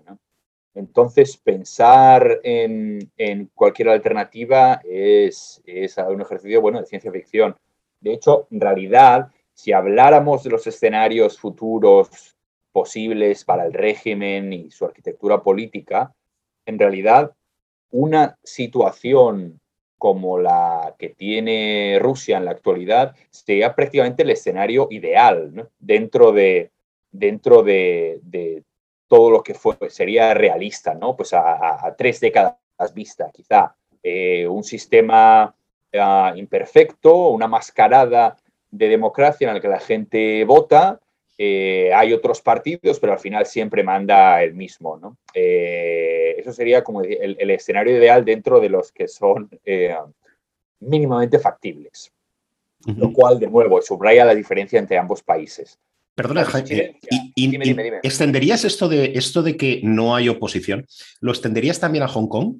Entonces, 0.73 1.37
pensar 1.37 2.41
en, 2.43 3.09
cualquier 3.53 3.89
alternativa 3.89 4.81
es, 4.83 5.61
es, 5.65 5.97
un 5.97 6.21
ejercicio 6.21 6.61
bueno, 6.61 6.81
de 6.81 6.85
ciencia 6.85 7.11
ficción. 7.11 7.55
De 8.01 8.13
hecho, 8.13 8.47
en 8.51 8.59
realidad, 8.59 9.31
si 9.53 9.71
habláramos 9.71 10.43
de 10.43 10.49
los 10.49 10.67
escenarios 10.67 11.39
futuros 11.39 12.35
posibles 12.71 13.45
para 13.45 13.65
el 13.65 13.73
régimen 13.73 14.51
y 14.51 14.69
su 14.69 14.85
arquitectura 14.85 15.41
política, 15.41 16.13
en 16.65 16.77
realidad 16.77 17.33
una 17.91 18.37
situación 18.43 19.61
como 19.97 20.37
la 20.37 20.93
que 20.99 21.09
tiene 21.09 21.97
Rusia 22.01 22.37
en 22.37 22.45
la 22.45 22.51
actualidad 22.51 23.15
sería 23.29 23.73
prácticamente 23.73 24.23
el 24.23 24.31
escenario 24.31 24.87
ideal 24.91 25.69
dentro, 25.79 26.33
de, 26.33 26.71
dentro 27.17 27.63
de, 27.63 28.63
todo 29.07 29.29
lo 29.29 29.43
que 29.43 29.53
fue, 29.53 29.77
sería 29.89 30.33
realista, 30.33 30.93
¿no? 30.93 31.15
Pues 31.15 31.33
a, 31.33 31.93
tres 31.97 32.19
décadas 32.19 32.55
vista, 32.93 33.29
quizá. 33.33 33.75
Eh, 34.03 34.47
un 34.47 34.63
sistema 34.63 35.55
ah, 35.93 36.33
imperfecto, 36.35 37.29
una 37.29 37.47
mascarada 37.47 38.37
de 38.69 38.89
democracia 38.89 39.47
en 39.47 39.55
la 39.55 39.61
que 39.61 39.67
la 39.67 39.79
gente 39.79 40.43
vota, 40.45 40.99
eh, 41.37 41.91
hay 41.93 42.13
otros 42.13 42.41
partidos, 42.41 42.99
pero 42.99 43.13
al 43.13 43.19
final 43.19 43.45
siempre 43.45 43.83
manda 43.83 44.41
el 44.43 44.53
mismo. 44.53 44.97
¿no? 44.97 45.17
Eh, 45.33 46.35
eso 46.37 46.51
sería 46.51 46.83
como 46.83 47.01
el, 47.01 47.49
escenario 47.49 47.97
ideal 47.97 48.25
dentro 48.25 48.59
de 48.59 48.69
los 48.69 48.91
que 48.91 49.07
son 49.07 49.49
mínimamente 50.79 51.39
factibles. 51.39 52.11
Lo 52.85 53.11
cual, 53.11 53.39
de 53.39 53.47
nuevo, 53.47 53.81
subraya 53.81 54.23
la 54.25 54.35
diferencia 54.35 54.77
entre 54.77 54.99
ambos 54.99 55.23
países. 55.23 55.79
Perdona, 56.15 56.45
Jaime, 56.45 56.97
¿extenderías 58.01 58.63
esto 58.63 58.87
de, 58.87 59.11
esto 59.15 59.43
de 59.43 59.57
que 59.57 59.81
no 59.83 60.15
hay 60.15 60.29
oposición? 60.29 60.87
¿Lo 61.19 61.31
extenderías 61.31 61.79
también 61.79 62.05
a 62.05 62.07
Hong 62.07 62.27
Kong? 62.27 62.59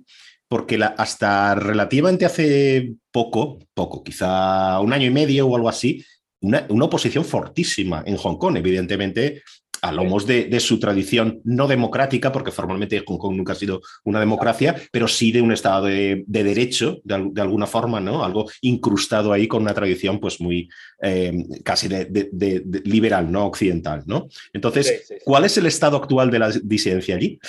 Porque 0.50 0.78
hasta 0.98 1.56
relativamente 1.56 2.26
hace 2.26 2.94
poco, 3.12 3.60
poco, 3.74 4.04
quizá 4.04 4.80
un 4.82 4.92
año 4.92 5.08
y 5.08 5.10
medio 5.10 5.48
o 5.48 5.56
algo 5.56 5.70
así, 5.70 6.06
una, 6.42 6.68
oposición 6.70 7.24
fortísima 7.24 8.04
en 8.06 8.18
Hong 8.18 8.38
Kong, 8.38 8.58
evidentemente 8.58 9.42
a 9.86 9.92
lomos 9.92 10.26
de, 10.26 10.46
de, 10.46 10.60
su 10.60 10.80
tradición 10.80 11.42
no 11.44 11.68
democrática, 11.68 12.32
porque 12.32 12.52
formalmente 12.52 13.04
Hong 13.06 13.18
Kong 13.18 13.36
nunca 13.36 13.54
ha 13.54 13.56
sido 13.56 13.82
una 14.04 14.20
democracia, 14.20 14.76
pero 14.92 15.08
sí 15.08 15.32
de 15.32 15.42
un 15.42 15.52
Estado 15.52 15.86
de, 15.86 16.24
derecho, 16.28 17.00
de, 17.04 17.42
alguna 17.42 17.68
forma, 17.68 18.00
¿no? 18.00 18.24
Algo 18.24 18.50
incrustado 18.62 19.32
ahí 19.32 19.48
con 19.48 19.62
una 19.62 19.74
tradición 19.74 20.20
pues 20.20 20.42
muy 20.42 20.68
eh, 21.02 21.34
casi 21.64 21.88
de, 21.88 22.82
liberal, 22.84 23.32
¿no? 23.32 23.46
Occidental, 23.46 24.04
¿no? 24.08 24.28
Entonces, 24.54 25.14
¿cuál 25.24 25.46
es 25.46 25.58
el 25.58 25.68
estado 25.68 25.98
actual 25.98 26.32
de 26.32 26.40
la 26.40 26.52
disidencia 26.64 27.16
allí? 27.16 27.40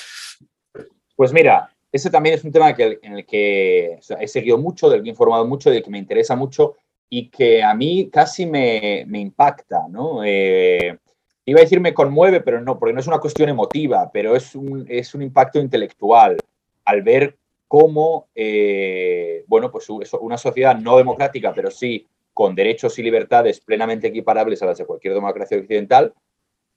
Pues 1.15 1.33
mira, 1.33 1.71
ese 1.91 2.11
también 2.11 2.35
es 2.35 2.45
un 2.45 2.53
tema 2.53 2.75
en 2.79 3.15
el 3.15 3.25
que 3.25 3.99
he 4.21 4.29
seguido 4.29 4.59
mucho, 4.59 4.91
del 4.91 5.03
que 5.03 5.09
he 5.09 5.11
informado 5.11 5.47
mucho, 5.47 5.71
del 5.71 5.83
que 5.83 5.91
me 5.91 5.99
interesa 5.99 6.37
mucho, 6.37 6.77
y 7.09 7.29
que 7.29 7.63
a 7.63 7.75
mí 7.75 8.11
casi 8.13 8.47
me, 8.47 9.05
me 9.07 9.21
impacta, 9.21 9.87
¿no? 9.89 10.23
Eh, 10.25 10.99
iba 11.47 11.61
a 11.61 11.63
decir 11.63 11.81
me 11.81 11.95
conmueve, 11.95 12.41
pero 12.41 12.61
no, 12.61 12.79
porque 12.79 12.93
no 12.93 13.01
es 13.01 13.07
una 13.07 13.21
cuestión 13.21 13.49
emotiva, 13.49 14.11
pero 14.13 14.37
es 14.37 14.55
un, 14.55 14.85
es 14.89 15.15
un 15.15 15.23
impacto 15.23 15.61
intelectual 15.61 16.37
al 16.85 17.03
ver 17.03 17.37
cómo, 17.69 18.29
eh, 18.35 19.45
bueno, 19.47 19.71
pues 19.71 19.89
una 19.89 20.39
sociedad 20.39 20.77
no 20.77 20.99
democrática, 20.99 21.53
pero 21.55 21.71
sí 21.71 22.07
con 22.35 22.55
derechos 22.55 22.99
y 22.99 23.03
libertades 23.03 23.61
plenamente 23.61 24.09
equiparables 24.09 24.61
a 24.63 24.67
las 24.67 24.79
de 24.79 24.85
cualquier 24.85 25.15
democracia 25.15 25.57
occidental, 25.57 26.13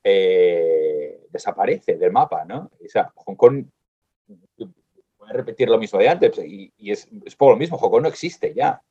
eh, 0.03 1.19
desaparece 1.31 1.97
del 1.97 2.11
mapa, 2.11 2.45
¿no? 2.45 2.71
O 2.83 2.87
sea, 2.87 3.11
Hong 3.15 3.35
Kong, 3.35 3.65
voy 4.57 5.29
a 5.29 5.33
repetir 5.33 5.67
lo 5.67 5.77
mismo 5.77 5.99
de 5.99 6.07
antes, 6.07 6.37
y, 6.37 6.71
es, 6.79 7.09
es 7.25 7.35
por 7.35 7.51
lo 7.51 7.57
mismo, 7.57 7.77
Hong 7.77 7.89
Kong 7.89 8.03
no 8.03 8.07
existe 8.07 8.53
ya. 8.53 8.81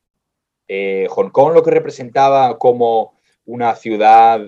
Eh, 0.67 1.07
Hong 1.09 1.31
Kong 1.31 1.53
lo 1.53 1.63
que 1.63 1.71
representaba 1.71 2.59
como 2.59 3.13
una 3.45 3.75
ciudad 3.75 4.41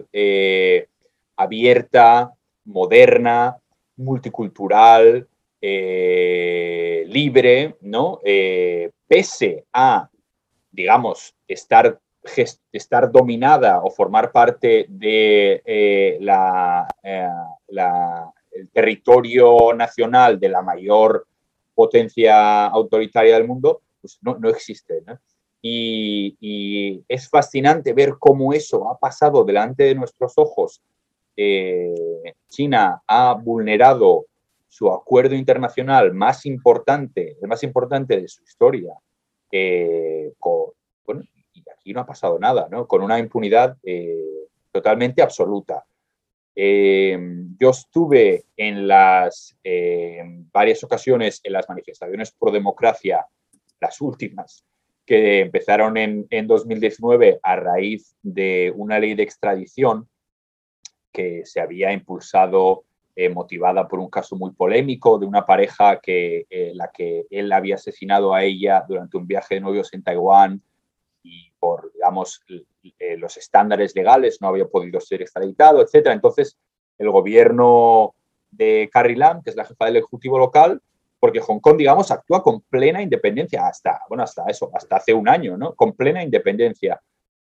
abierta, 1.42 2.34
moderna, 2.66 3.58
multicultural, 3.98 5.28
eh, 5.62 7.06
libre, 7.08 7.76
¿no? 7.82 8.20
pese 9.08 9.66
a, 9.74 10.10
digamos, 10.72 11.36
estar, 11.48 12.00
estar 12.72 13.12
dominada 13.12 13.82
o 13.84 13.92
formar 13.92 14.32
parte 14.32 14.86
de 14.90 16.18
la, 16.22 16.88
el 18.52 18.70
territorio 18.70 19.74
nacional 19.74 20.40
de 20.40 20.50
la 20.50 20.62
mayor 20.62 21.28
potencia 21.74 22.68
autoritaria 22.68 23.36
del 23.36 23.48
mundo, 23.48 23.82
pues 24.02 24.20
no, 24.22 24.38
no 24.38 24.50
existe. 24.50 25.02
¿no? 25.06 25.20
Y, 25.62 27.04
es 27.08 27.30
fascinante 27.30 27.94
ver 27.94 28.16
cómo 28.20 28.54
eso 28.54 28.90
ha 28.90 28.98
pasado 28.98 29.44
delante 29.44 29.84
de 29.84 29.96
nuestros 29.96 30.34
ojos. 30.38 30.82
Eh, 31.36 32.34
China 32.48 33.02
ha 33.08 33.34
vulnerado 33.34 34.26
su 34.68 34.92
acuerdo 34.92 35.36
internacional 35.36 36.14
más 36.14 36.46
importante, 36.46 37.38
el 37.42 37.48
más 37.48 37.64
importante 37.64 38.20
de 38.20 38.28
su 38.28 38.44
historia, 38.44 38.94
eh, 39.52 40.32
y 41.54 41.64
aquí 41.70 41.94
no 41.94 42.02
ha 42.02 42.06
pasado 42.06 42.40
nada, 42.40 42.68
¿no? 42.72 42.88
con 42.88 43.02
una 43.02 43.20
impunidad 43.20 43.78
eh, 43.84 44.48
totalmente 44.72 45.22
absoluta. 45.22 45.84
yo 46.56 47.70
estuve 47.70 48.46
en 48.56 48.88
las 48.88 49.58
varias 50.52 50.84
ocasiones 50.84 51.42
en 51.44 51.54
las 51.54 51.68
manifestaciones 51.68 52.32
pro 52.32 52.52
democracia, 52.52 53.26
las 53.80 54.00
últimas, 54.00 54.66
que 55.06 55.42
empezaron 55.42 55.98
en, 55.98 56.28
en 56.30 56.48
2019 56.48 57.40
a 57.42 57.56
raíz 57.56 58.16
de 58.22 58.72
una 58.76 59.00
ley 59.00 59.16
de 59.16 59.24
extradición 59.24 60.08
que 61.12 61.46
se 61.46 61.60
había 61.60 61.92
impulsado 61.92 62.86
eh, 63.14 63.28
motivada 63.28 63.90
por 63.90 64.00
un 64.00 64.10
caso 64.10 64.38
muy 64.38 64.52
polémico 64.52 65.20
de 65.20 65.26
una 65.26 65.46
pareja 65.46 66.00
que 66.00 66.46
eh, 66.50 66.72
la 66.74 66.90
que 66.92 67.26
él 67.30 67.52
había 67.52 67.76
asesinado 67.76 68.34
a 68.34 68.42
ella 68.44 68.86
durante 68.88 69.18
un 69.18 69.28
viaje 69.28 69.56
de 69.56 69.62
novios 69.62 69.94
en 69.94 70.02
Taiwán 70.02 70.62
y 71.22 71.52
por 71.60 71.92
digamos 71.92 72.42
eh, 72.98 73.18
los 73.18 73.36
estándares 73.36 73.94
legales 73.98 74.42
no 74.42 74.48
había 74.48 74.66
podido 74.66 75.02
ser 75.02 75.22
extraditado, 75.22 75.82
etcétera. 75.82 76.16
Entonces 76.16 76.58
el 76.98 77.12
gobierno 77.12 78.16
de 78.50 78.90
Carrie 78.92 79.18
Lam, 79.18 79.44
que 79.44 79.50
es 79.50 79.58
la 79.58 79.66
jefa 79.66 79.88
del 79.88 79.98
ejecutivo 79.98 80.40
local, 80.40 80.82
porque 81.20 81.42
Hong 81.42 81.60
Kong, 81.60 81.78
digamos, 81.78 82.12
actúa 82.12 82.42
con 82.42 82.62
plena 82.62 83.02
independencia 83.02 83.68
hasta, 83.68 84.00
bueno, 84.08 84.24
hasta 84.24 84.46
eso, 84.46 84.72
hasta 84.74 84.96
hace 84.96 85.14
un 85.14 85.28
año, 85.28 85.58
¿no? 85.58 85.76
Con 85.76 85.94
plena 85.94 86.24
independencia. 86.24 87.02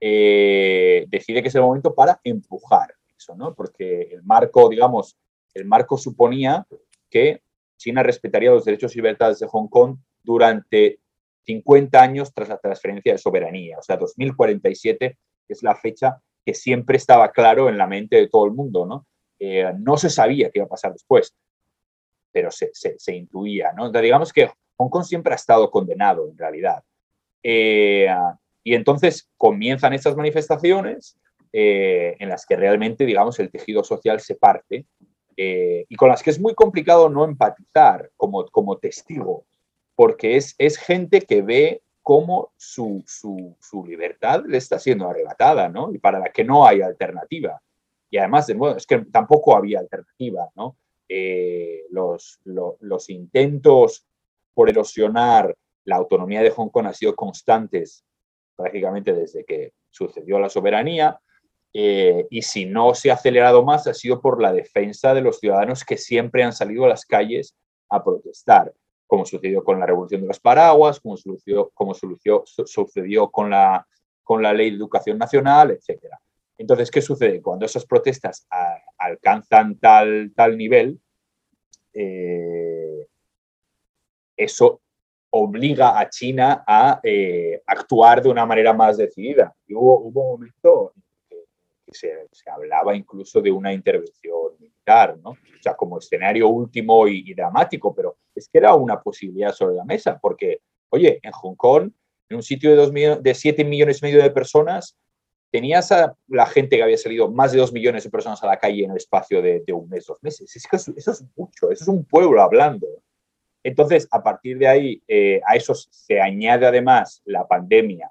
Decide 0.01 1.43
que 1.43 1.49
es 1.49 1.55
el 1.55 1.63
momento 1.63 1.95
para 1.95 2.19
empujar 2.25 2.95
¿no? 3.37 3.55
Porque 3.55 4.03
el 4.13 4.23
marco, 4.23 4.69
digamos, 4.69 5.17
el 5.55 5.65
marco 5.65 5.97
suponía 5.97 6.67
que 7.09 7.43
China 7.77 8.03
respetaría 8.03 8.51
los 8.51 8.65
derechos 8.65 8.93
y 8.95 8.99
libertades 8.99 9.39
de 9.39 9.47
Hong 9.47 9.69
Kong 9.69 9.97
durante 10.23 11.01
50 11.47 12.01
años 12.01 12.33
tras 12.33 12.49
la 12.49 12.59
transferencia 12.59 13.13
de 13.13 13.19
soberanía, 13.19 13.79
o 13.79 13.83
sea, 13.83 13.97
2047 13.97 15.19
es 15.49 15.63
la 15.63 15.75
fecha 15.75 16.21
que 16.45 16.55
siempre 16.55 16.97
estaba 16.97 17.33
claro 17.33 17.69
en 17.69 17.79
la 17.79 17.87
mente 17.87 18.17
de 18.17 18.29
todo 18.29 18.47
el 18.47 18.53
mundo, 18.53 18.87
¿no? 18.87 19.07
Eh, 19.39 19.73
no 19.79 19.97
se 19.97 20.11
sabía 20.11 20.51
qué 20.51 20.59
iba 20.59 20.67
a 20.67 20.69
pasar 20.69 20.93
después 20.93 21.35
pero 22.33 22.51
se, 22.51 22.71
se, 22.73 23.15
intuía, 23.15 23.73
¿no? 23.73 23.91
digamos 23.91 24.33
que 24.33 24.51
Hong 24.77 24.89
Kong 24.89 25.05
siempre 25.05 25.33
ha 25.33 25.37
estado 25.37 25.71
condenado, 25.71 26.29
en 26.29 26.39
realidad. 26.39 26.83
Eh, 27.43 28.09
y 28.63 28.75
entonces 28.75 29.29
comienzan 29.37 29.93
estas 29.93 30.17
manifestaciones 30.17 31.17
eh, 31.53 32.17
en 32.19 32.29
las 32.29 32.47
que 32.47 32.57
realmente, 32.57 33.05
digamos, 33.05 33.39
el 33.39 33.51
tejido 33.51 33.83
social 33.85 34.21
se 34.21 34.35
parte 34.35 34.87
eh, 35.37 35.87
y 35.89 35.97
con 35.97 36.09
las 36.09 36.23
que 36.23 36.31
es 36.31 36.41
muy 36.41 36.55
complicado 36.55 37.09
no 37.09 37.25
empatizar 37.25 38.11
como, 38.17 38.47
como 38.47 38.79
testigo, 38.79 39.47
porque 39.95 40.37
es, 40.37 40.55
es 40.59 40.77
gente 40.77 41.23
que 41.23 41.43
ve 41.43 41.83
cómo 42.03 42.53
su, 42.57 43.03
su, 43.07 43.57
su, 43.61 43.85
libertad 43.87 44.43
le 44.47 44.59
está 44.59 44.79
siendo 44.79 45.09
arrebatada, 45.09 45.69
¿no? 45.69 45.95
Y 45.95 45.99
para 45.99 46.19
la 46.19 46.31
que 46.31 46.45
no 46.45 46.67
hay 46.67 46.83
alternativa. 46.83 47.61
Y 48.11 48.19
además, 48.19 48.49
de 48.49 48.55
nuevo, 48.55 48.77
es 48.77 48.87
que 48.87 48.99
tampoco 48.99 49.57
había 49.57 49.79
alternativa, 49.79 50.51
¿no? 50.57 50.77
Eh, 51.09 51.87
los, 51.91 52.39
los, 52.45 53.11
intentos 53.11 54.07
por 54.55 54.69
erosionar 54.69 55.57
la 55.85 55.97
autonomía 55.97 56.43
de 56.43 56.51
Hong 56.51 56.69
Kong 56.69 56.87
han 56.87 56.95
sido 56.95 57.17
constantes 57.17 58.05
prácticamente 58.55 59.13
desde 59.13 59.45
que 59.45 59.73
sucedió 59.91 60.39
la 60.39 60.49
soberanía. 60.49 61.19
Eh, 61.73 62.27
y 62.31 62.43
si 62.43 62.67
no 62.67 62.95
se 62.95 63.11
ha 63.11 63.15
acelerado 63.15 63.65
más, 63.65 63.87
ha 63.87 63.95
sido 63.95 64.21
por 64.21 64.43
la 64.43 64.53
defensa 64.53 65.15
de 65.15 65.21
los 65.21 65.39
ciudadanos 65.39 65.85
que 65.85 65.97
siempre 65.97 66.43
han 66.43 66.53
salido 66.53 66.85
a 66.85 66.89
las 66.89 67.05
calles 67.05 67.57
a 67.89 68.03
protestar, 68.03 68.73
como 69.07 69.25
sucedió 69.25 69.63
con 69.63 69.79
la 69.79 69.87
revolución 69.87 70.23
de 70.23 70.29
los 70.29 70.41
paraguas, 70.41 71.01
como 71.01 71.17
sucedió, 71.17 71.71
como 71.75 71.95
sucedió, 71.95 72.43
sucedió 72.45 73.31
con 73.31 73.51
la 73.51 73.87
con 74.31 74.45
la 74.45 74.53
ley 74.53 74.71
de 74.71 74.77
educación 74.77 75.19
nacional, 75.19 75.73
etc. 75.73 76.05
Entonces, 76.57 76.89
¿qué 76.89 77.03
sucede? 77.03 77.43
Cuando 77.43 77.67
esas 77.67 77.85
protestas 77.85 78.47
alcanzan 78.97 79.77
tal, 79.81 80.31
tal 80.37 80.57
nivel, 80.57 81.01
eh, 81.93 83.09
eso 84.37 84.83
obliga 85.31 85.99
a 85.99 86.09
China 86.09 86.63
a 86.65 87.01
eh, 87.03 87.61
actuar 87.67 88.23
de 88.23 88.29
una 88.29 88.47
manera 88.47 88.73
más 88.73 88.99
decidida. 88.99 89.53
Y 89.67 89.75
hubo, 89.75 89.99
un 89.99 90.15
momento 90.15 90.93
se, 91.93 92.29
hablaba 92.51 92.95
incluso 92.95 93.41
de 93.41 93.51
una 93.51 93.73
intervención 93.73 94.57
militar, 94.59 95.19
¿no? 95.19 95.31
O 95.31 95.63
sea, 95.63 95.75
como 95.75 95.99
escenario 95.99 96.49
último 96.49 97.07
y, 97.09 97.35
dramático, 97.35 97.95
pero 97.95 98.17
es 98.35 98.49
que 98.49 98.59
era 98.59 98.75
una 98.75 99.01
posibilidad 99.01 99.53
sobre 99.53 99.77
la 99.77 99.85
mesa, 99.85 100.19
porque, 100.21 100.61
oye, 100.91 101.21
en 101.23 101.33
Hong 101.33 101.55
Kong, 101.55 101.91
en 102.29 102.37
un 102.37 102.43
sitio 102.43 102.71
de, 102.71 102.77
dos 102.77 102.93
de 102.93 103.35
7 103.35 103.65
millones 103.65 104.01
y 104.01 104.07
medio 104.07 104.23
de 104.23 104.31
personas, 104.31 104.97
tenías 105.51 105.91
a 105.93 106.17
la 106.29 106.47
gente 106.47 106.77
que 106.77 106.83
había 106.83 106.97
salido 106.97 107.31
más 107.31 107.53
de 107.53 107.59
2 107.59 107.73
millones 107.73 108.05
de 108.05 108.11
personas 108.11 108.43
a 108.43 108.47
la 108.47 108.59
calle 108.59 108.85
en 108.85 108.93
el 108.93 108.97
espacio 108.97 109.43
de, 109.43 109.65
un 109.73 109.89
mes, 109.89 110.07
dos 110.07 110.19
meses. 110.23 110.55
Eso 110.55 111.11
es 111.11 111.25
mucho, 111.37 111.71
eso 111.71 111.85
es 111.85 111.89
un 111.89 112.05
pueblo 112.05 112.41
hablando. 112.41 112.87
Entonces, 113.63 114.09
a 114.11 114.23
partir 114.23 114.59
de 114.59 114.69
ahí, 114.69 115.03
eh, 115.07 115.41
a 115.47 115.57
eso 115.57 115.75
se 115.75 116.21
añade 116.21 116.67
además 116.67 117.21
la 117.25 117.47
pandemia, 117.47 118.11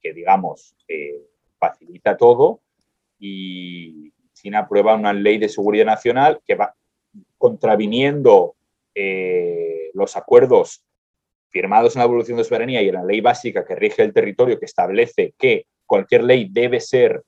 que 0.00 0.12
digamos 0.14 0.74
eh, 0.86 1.20
facilita 1.58 2.16
todo, 2.16 2.60
y 3.18 4.12
China 4.32 4.60
aprueba 4.60 4.94
una 4.94 5.12
ley 5.12 5.38
de 5.38 5.48
seguridad 5.48 5.86
nacional 5.86 6.40
que 6.46 6.54
va 6.54 6.74
contraviniendo 7.36 8.54
eh, 8.94 9.90
los 9.94 10.16
acuerdos 10.16 10.84
firmados 11.50 11.96
en 11.96 12.00
la 12.00 12.04
evolución 12.04 12.38
de 12.38 12.44
soberanía 12.44 12.82
y 12.82 12.88
en 12.88 12.94
la 12.94 13.04
ley 13.04 13.20
básica 13.20 13.64
que 13.64 13.74
rige 13.74 14.02
el 14.02 14.12
territorio, 14.12 14.58
que 14.58 14.66
establece 14.66 15.34
que 15.38 15.66
cualquier 15.86 16.24
ley 16.24 16.48
debe 16.50 16.80
ser 16.80 17.24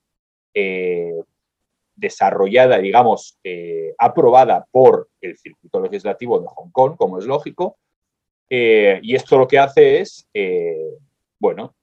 desarrollada, 2.01 2.79
digamos, 2.79 3.39
eh, 3.45 3.95
aprobada 3.99 4.67
por 4.71 5.11
el 5.21 5.37
circuito 5.37 5.81
legislativo 5.81 6.41
de 6.41 6.49
Hong 6.49 6.71
Kong, 6.73 6.97
como 6.97 7.19
es 7.19 7.27
lógico, 7.27 7.77
eh, 8.49 8.99
y 9.03 9.15
esto 9.15 9.39
lo 9.39 9.47
que 9.47 9.59
hace 9.59 10.01
es, 10.01 10.27
eh, 10.33 10.97
bueno, 11.39 11.77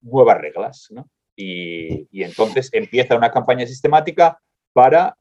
nuevas 0.00 0.38
reglas, 0.38 0.88
¿no? 0.90 1.08
Y, 1.40 2.08
y, 2.10 2.24
entonces 2.24 2.68
empieza 2.72 3.16
una 3.16 3.30
campaña 3.30 3.64
sistemática 3.64 4.40
para 4.72 5.16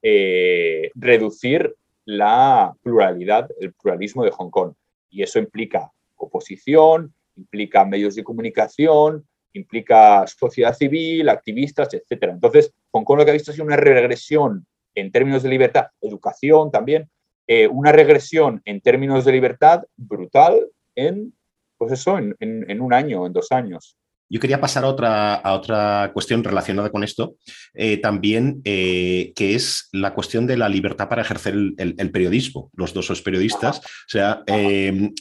reducir 0.96 1.76
la 2.06 2.74
pluralidad, 2.82 3.50
el 3.60 3.74
pluralismo 3.74 4.24
de 4.24 4.32
Hong 4.32 4.50
Kong. 4.50 4.74
Y 5.10 5.22
eso 5.22 5.38
implica 5.40 5.92
oposición, 6.16 7.14
implica 7.36 7.86
medios 7.86 8.16
de 8.16 8.24
comunicación, 8.24 9.28
implica 9.54 10.26
sociedad 10.28 10.74
civil, 10.74 11.30
activistas, 11.30 11.94
etc. 11.94 12.30
Entonces, 12.32 12.74
Hong 12.92 13.04
Kong 13.04 13.20
lo 13.20 13.26
que 13.26 13.32
ha 13.32 13.34
visto 13.34 13.52
es 13.52 13.60
una 13.60 13.76
regresión 13.76 14.66
en 14.96 15.12
términos 15.12 15.44
de 15.44 15.50
libertad, 15.50 15.88
educación 16.02 16.72
también, 16.72 17.10
eh, 17.46 17.68
una 17.68 17.92
regresión 17.92 18.62
en 18.66 18.82
términos 18.82 19.26
de 19.26 19.32
libertad 19.34 19.84
brutal 19.96 20.68
en, 20.96 21.34
pues 21.78 21.92
eso, 21.92 22.18
en 22.18 22.82
un 22.82 22.94
año, 22.94 23.26
en 23.26 23.34
dos 23.34 23.52
años. 23.52 23.98
Yo 24.30 24.40
quería 24.40 24.60
pasar 24.60 24.84
a 24.84 24.88
otra, 24.88 25.36
a 25.36 25.54
otra 25.54 26.12
cuestión 26.13 26.44
relacionada 26.44 26.90
con 26.90 27.04
esto, 27.04 27.36
eh, 27.74 27.98
también, 27.98 28.62
eh, 28.66 29.32
que 29.36 29.56
es 29.56 29.88
la 29.92 30.13
cuestión 30.13 30.46
de 30.48 30.58
la 30.58 30.68
libertad 30.68 31.08
para 31.08 31.22
ejercer 31.22 31.56
el, 31.78 32.12
periodismo. 32.12 32.70
Los 32.76 32.94
dos 32.94 33.06
sos 33.06 33.22
periodistas. 33.22 33.80
O 33.80 34.10
sea, 34.10 34.44
eh, 34.48 35.12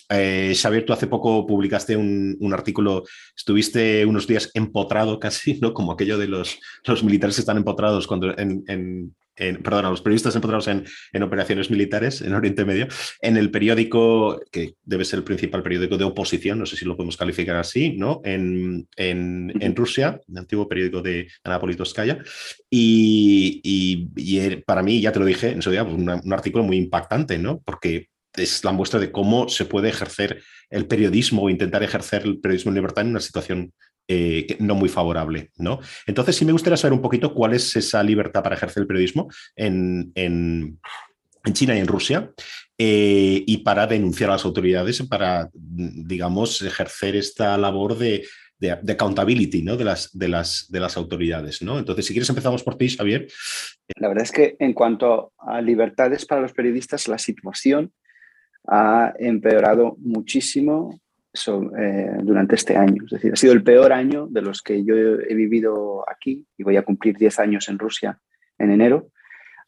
Xavier, 0.54 0.84
tú 0.84 0.92
hace 0.92 1.06
poco 1.06 1.46
publicaste 1.46 1.96
un, 1.96 2.36
artículo, 2.52 3.04
estuviste 3.36 4.06
unos 4.06 4.26
días 4.26 4.50
empotrado 4.54 5.18
casi, 5.20 5.58
¿no? 5.60 5.72
Como 5.72 5.92
aquello 5.92 6.18
de 6.18 6.28
los, 6.28 6.58
los 6.84 7.04
militares 7.04 7.36
que 7.36 7.40
están 7.40 7.58
empotrados 7.58 8.06
cuando 8.06 8.36
en 8.36 8.56
en, 8.66 9.14
perdón, 9.36 9.86
a 9.86 9.90
los 9.90 10.02
periodistas 10.02 10.34
encontrados 10.36 10.68
en, 10.68 10.84
en, 11.12 11.22
operaciones 11.22 11.70
militares 11.70 12.22
en 12.22 12.34
Oriente 12.34 12.64
Medio, 12.64 12.88
en 13.20 13.36
el 13.36 13.50
periódico, 13.50 14.40
que 14.50 14.74
debe 14.84 15.04
ser 15.04 15.18
el 15.18 15.24
principal 15.24 15.62
periódico 15.62 15.98
de 15.98 16.04
oposición, 16.04 16.58
no 16.58 16.66
sé 16.66 16.76
si 16.76 16.84
lo 16.84 16.96
podemos 16.96 17.16
calificar 17.16 17.56
así, 17.56 17.92
¿no? 17.96 18.20
En, 18.24 18.88
en 18.96 19.76
Rusia, 19.76 20.20
el 20.28 20.38
antiguo 20.38 20.68
periódico 20.68 21.02
de 21.02 21.28
Ana 21.44 21.60
Politoskaya. 21.60 22.18
Y, 22.70 23.60
y, 23.62 24.56
para 24.66 24.82
mí, 24.82 25.00
ya 25.00 25.12
te 25.12 25.18
lo 25.18 25.24
dije 25.24 25.50
en 25.50 25.62
su 25.62 25.70
día, 25.70 25.84
pues 25.84 25.96
un 25.96 26.32
artículo 26.32 26.64
muy 26.64 26.76
impactante, 26.76 27.38
¿no? 27.38 27.60
Porque 27.64 28.08
es 28.34 28.64
la 28.64 28.72
muestra 28.72 29.00
de 29.00 29.10
cómo 29.10 29.48
se 29.48 29.64
puede 29.64 29.88
ejercer 29.88 30.42
el 30.70 30.86
periodismo 30.86 31.42
o 31.42 31.50
intentar 31.50 31.82
ejercer 31.82 32.22
el 32.24 32.38
periodismo 32.38 32.70
en 32.70 32.76
libertad 32.76 33.04
en 33.04 33.10
una 33.10 33.20
situación 33.20 33.72
eh, 34.08 34.56
no 34.60 34.76
muy 34.76 34.88
favorable, 34.88 35.50
¿no? 35.56 35.80
Entonces 36.06 36.36
sí 36.36 36.44
me 36.44 36.52
gustaría 36.52 36.76
saber 36.76 36.92
un 36.92 37.02
poquito 37.02 37.34
cuál 37.34 37.54
es 37.54 37.74
esa 37.74 38.02
libertad 38.02 38.42
para 38.42 38.54
ejercer 38.54 38.82
el 38.82 38.86
periodismo 38.86 39.28
en, 39.56 40.12
China 41.52 41.76
y 41.76 41.78
en 41.78 41.86
Rusia 41.86 42.32
eh, 42.76 43.42
y 43.46 43.58
para 43.58 43.86
denunciar 43.86 44.30
a 44.30 44.34
las 44.34 44.44
autoridades, 44.44 45.02
para, 45.02 45.48
digamos, 45.52 46.62
ejercer 46.62 47.16
esta 47.16 47.56
labor 47.56 47.96
de, 47.96 48.26
accountability 48.88 49.62
¿no? 49.62 49.76
de, 49.76 49.84
las, 49.84 50.16
de, 50.16 50.28
las, 50.28 50.66
de 50.70 50.80
las 50.80 50.96
autoridades. 50.96 51.62
¿no? 51.62 51.78
Entonces, 51.78 52.06
si 52.06 52.12
quieres, 52.12 52.28
empezamos 52.28 52.62
por 52.62 52.76
ti, 52.76 52.88
Javier. 52.88 53.28
La 53.96 54.08
verdad 54.08 54.24
es 54.24 54.32
que 54.32 54.56
en 54.58 54.72
cuanto 54.72 55.32
a 55.38 55.60
libertades 55.60 56.26
para 56.26 56.40
los 56.40 56.52
periodistas, 56.52 57.06
la 57.06 57.18
situación 57.18 57.92
ha 58.68 59.14
empeorado 59.18 59.96
muchísimo 60.00 61.00
eh, 61.78 62.10
durante 62.22 62.54
este 62.54 62.76
año. 62.76 63.04
Es 63.04 63.10
decir, 63.10 63.32
ha 63.32 63.36
sido 63.36 63.52
el 63.52 63.62
peor 63.62 63.92
año 63.92 64.26
de 64.28 64.42
los 64.42 64.62
que 64.62 64.84
yo 64.84 64.94
he 64.96 65.34
vivido 65.34 66.04
aquí 66.08 66.46
y 66.56 66.62
voy 66.62 66.76
a 66.76 66.82
cumplir 66.82 67.16
10 67.16 67.38
años 67.40 67.68
en 67.68 67.78
Rusia 67.78 68.18
en 68.58 68.70
enero 68.70 69.08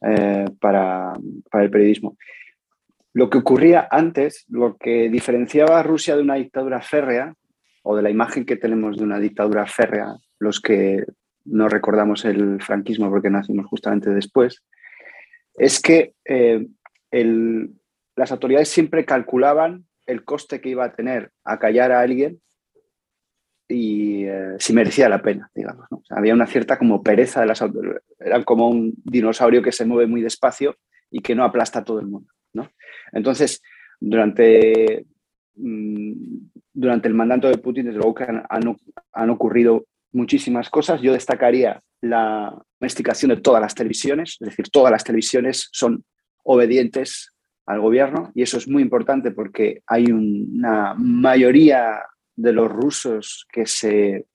eh, 0.00 0.46
para, 0.60 1.12
para, 1.50 1.64
el 1.64 1.70
periodismo. 1.70 2.16
Lo 3.12 3.28
que 3.30 3.38
ocurría 3.38 3.88
antes, 3.90 4.44
lo 4.48 4.76
que 4.76 5.08
diferenciaba 5.08 5.80
a 5.80 5.82
Rusia 5.82 6.16
de 6.16 6.22
una 6.22 6.34
dictadura 6.34 6.80
férrea 6.80 7.34
o 7.82 7.96
de 7.96 8.02
la 8.02 8.10
imagen 8.10 8.44
que 8.44 8.56
tenemos 8.56 8.96
de 8.96 9.04
una 9.04 9.18
dictadura 9.18 9.66
férrea, 9.66 10.14
los 10.38 10.60
que 10.60 11.04
no 11.44 11.68
recordamos 11.68 12.24
el 12.24 12.62
franquismo 12.62 13.10
porque 13.10 13.30
nacimos 13.30 13.66
justamente 13.66 14.10
después, 14.10 14.62
es 15.54 15.80
que 15.80 16.14
eh, 16.24 16.66
el, 17.10 17.70
las 18.14 18.30
autoridades 18.32 18.68
siempre 18.68 19.04
calculaban 19.04 19.87
el 20.08 20.24
coste 20.24 20.60
que 20.60 20.70
iba 20.70 20.84
a 20.84 20.92
tener 20.92 21.30
a 21.44 21.58
callar 21.58 21.92
a 21.92 22.00
alguien 22.00 22.40
y 23.68 24.24
eh, 24.24 24.56
si 24.58 24.72
merecía 24.72 25.08
la 25.10 25.20
pena, 25.20 25.50
digamos. 25.54 25.86
había 26.08 26.32
una 26.32 26.46
cierta 26.46 26.78
como 26.78 27.02
pereza 27.02 27.42
de 27.42 27.46
las. 27.46 27.62
Eran 28.18 28.42
como 28.42 28.68
un 28.68 28.94
dinosaurio 29.04 29.62
que 29.62 29.72
se 29.72 29.84
mueve 29.84 30.06
muy 30.06 30.22
despacio 30.22 30.76
y 31.10 31.20
que 31.20 31.34
no 31.34 31.44
aplasta 31.44 31.80
a 31.80 31.84
todo 31.84 32.00
el 32.00 32.06
mundo. 32.06 32.32
Entonces, 33.12 33.62
durante, 34.00 35.06
mm, 35.54 36.12
durante 36.74 37.08
el 37.08 37.14
mandato 37.14 37.48
de 37.48 37.58
Putin, 37.58 37.86
desde 37.86 37.98
luego 37.98 38.14
que 38.14 38.24
han, 38.24 38.42
han 39.12 39.30
ocurrido 39.30 39.86
muchísimas 40.12 40.68
cosas. 40.68 41.00
Yo 41.00 41.12
destacaría 41.12 41.80
la 42.00 42.54
domesticación 42.80 43.30
de 43.30 43.40
todas 43.40 43.60
las 43.60 43.74
televisiones, 43.74 44.36
es 44.40 44.48
decir, 44.48 44.68
todas 44.70 44.90
las 44.90 45.04
televisiones 45.04 45.68
son 45.72 46.04
obedientes 46.44 47.32
al 47.68 47.80
gobierno 47.80 48.32
y 48.34 48.42
eso 48.42 48.56
es 48.56 48.66
muy 48.66 48.82
importante 48.82 49.30
porque 49.30 49.82
hay 49.86 50.10
una 50.10 50.94
mayoría 50.94 52.02
de 52.34 52.52
los 52.52 52.70
rusos 52.70 53.46
que 53.52 53.66
se 53.66 54.26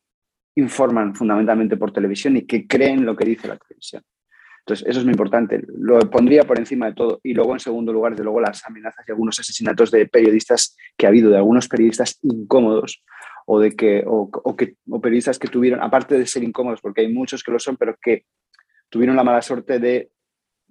informan 0.56 1.15
fundamentalmente 1.15 1.78
por 1.78 1.91
televisión 1.91 2.38
y 2.38 2.46
que 2.46 2.67
creen 2.67 3.06
lo 3.06 3.15
que 3.15 3.26
dice 3.26 3.48
la 3.48 3.58
televisión. 3.58 4.04
Entonces, 4.60 4.88
eso 4.88 5.00
es 5.00 5.06
muy 5.06 5.12
importante. 5.12 5.62
Lo 5.78 6.00
pondría 6.10 6.43
por 6.43 6.58
encima 6.58 6.86
de 6.86 6.93
todo. 6.93 7.19
Y 7.22 7.34
luego, 7.34 7.52
en 7.54 7.60
segundo 7.60 7.91
lugar, 7.91 8.13
desde 8.13 8.24
luego, 8.24 8.39
las 8.39 8.65
amenazas 8.65 9.04
y 9.06 9.12
algunos 9.12 9.38
asesinatos 9.38 9.91
de 9.91 10.08
periodistas 10.08 10.78
que 10.96 11.06
ha 11.06 11.10
habido, 11.10 11.30
de 11.30 11.38
algunos 11.38 11.67
periodistas 11.67 12.17
incómodos 12.22 13.04
o, 13.46 13.60
de 13.60 13.76
que, 13.76 14.04
o, 14.08 14.56
que, 14.56 14.76
o 14.89 15.02
periodistas 15.02 15.38
que 15.38 15.50
tuvieron, 15.50 15.82
aparte 15.82 16.17
de 16.17 16.26
ser 16.26 16.43
incómodos, 16.43 16.80
porque 16.80 17.02
hay 17.02 17.12
muchos 17.12 17.43
que 17.43 17.52
lo 17.52 17.60
son, 17.60 17.76
pero 17.76 17.98
que 18.02 18.26
tuvieron 18.89 19.17
la 19.17 19.24
mala 19.26 19.41
suerte 19.41 19.80
de 19.80 20.12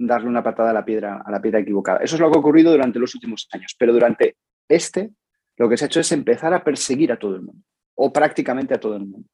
darle 0.07 0.29
una 0.29 0.43
patada 0.43 0.71
a 0.71 0.75
la 0.75 0.85
piedra, 0.85 1.23
a 1.25 1.31
la 1.31 1.41
piedra 1.41 1.61
equivocada. 1.61 1.99
Eso 1.99 2.17
es 2.17 2.21
lo 2.21 2.31
que 2.31 2.37
ha 2.37 2.41
ocurrido 2.41 2.73
durante 2.73 2.99
los 2.99 3.15
últimos 3.15 3.49
años, 3.53 3.75
pero 3.79 3.93
durante 3.93 4.37
este 4.69 5.11
lo 5.57 5.69
que 5.69 5.77
se 5.77 5.85
ha 5.85 5.87
hecho 5.87 6.01
es 6.01 6.13
empezar 6.13 6.53
a 6.55 6.65
perseguir 6.65 7.13
a 7.13 7.19
todo 7.19 7.37
el 7.37 7.43
mundo, 7.43 7.63
o 7.95 8.13
prácticamente 8.13 8.75
a 8.75 8.81
todo 8.81 8.97
el 8.97 9.07
mundo. 9.07 9.29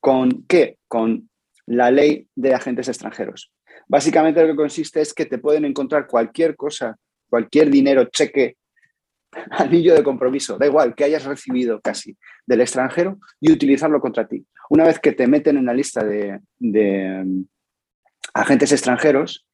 ¿Con 0.00 0.44
qué? 0.46 0.78
Con 0.86 1.28
la 1.66 1.90
ley 1.90 2.28
de 2.34 2.54
agentes 2.54 2.88
extranjeros. 2.88 3.52
Básicamente 3.88 4.40
lo 4.40 4.48
que 4.48 4.56
consiste 4.56 5.00
es 5.00 5.12
que 5.12 5.26
te 5.26 5.38
pueden 5.38 5.64
encontrar 5.64 6.06
cualquier 6.06 6.56
cosa, 6.56 6.96
cualquier 7.28 7.70
dinero, 7.70 8.04
cheque, 8.06 8.56
anillo 9.50 9.94
de 9.94 10.02
compromiso, 10.02 10.56
da 10.56 10.66
igual 10.66 10.94
que 10.94 11.04
hayas 11.04 11.24
recibido 11.24 11.80
casi 11.80 12.16
del 12.46 12.60
extranjero 12.60 13.18
y 13.40 13.52
utilizarlo 13.52 14.00
contra 14.00 14.26
ti. 14.26 14.46
Una 14.70 14.84
vez 14.84 14.98
que 14.98 15.12
te 15.12 15.26
meten 15.26 15.58
en 15.58 15.66
la 15.66 15.74
lista 15.74 16.04
de, 16.04 16.40
de 16.58 17.22
mm, 17.24 17.42
agentes 18.34 18.72
extranjeros, 18.72 19.46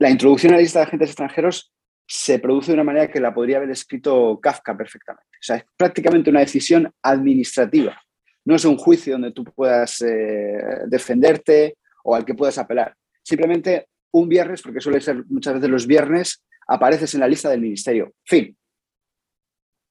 la 0.00 0.10
introducción 0.10 0.52
a 0.52 0.56
la 0.56 0.62
lista 0.62 0.80
de 0.80 0.86
agentes 0.86 1.10
extranjeros 1.10 1.72
se 2.08 2.40
produce 2.40 2.72
de 2.72 2.74
una 2.74 2.84
manera 2.84 3.08
que 3.08 3.20
la 3.20 3.32
podría 3.32 3.58
haber 3.58 3.70
escrito 3.70 4.40
Kafka 4.42 4.76
perfectamente. 4.76 5.36
O 5.40 5.42
sea, 5.42 5.56
es 5.56 5.64
prácticamente 5.76 6.30
una 6.30 6.40
decisión 6.40 6.92
administrativa 7.02 7.96
no 8.44 8.56
es 8.56 8.64
un 8.64 8.76
juicio 8.76 9.14
donde 9.14 9.32
tú 9.32 9.44
puedas 9.44 10.02
eh, 10.02 10.58
defenderte 10.86 11.76
o 12.04 12.14
al 12.14 12.24
que 12.24 12.34
puedas 12.34 12.58
apelar. 12.58 12.94
Simplemente 13.22 13.88
un 14.12 14.28
viernes, 14.28 14.62
porque 14.62 14.80
suele 14.80 15.00
ser 15.00 15.24
muchas 15.28 15.54
veces 15.54 15.70
los 15.70 15.86
viernes, 15.86 16.42
apareces 16.66 17.14
en 17.14 17.20
la 17.20 17.28
lista 17.28 17.48
del 17.48 17.60
ministerio. 17.60 18.12
Fin. 18.24 18.56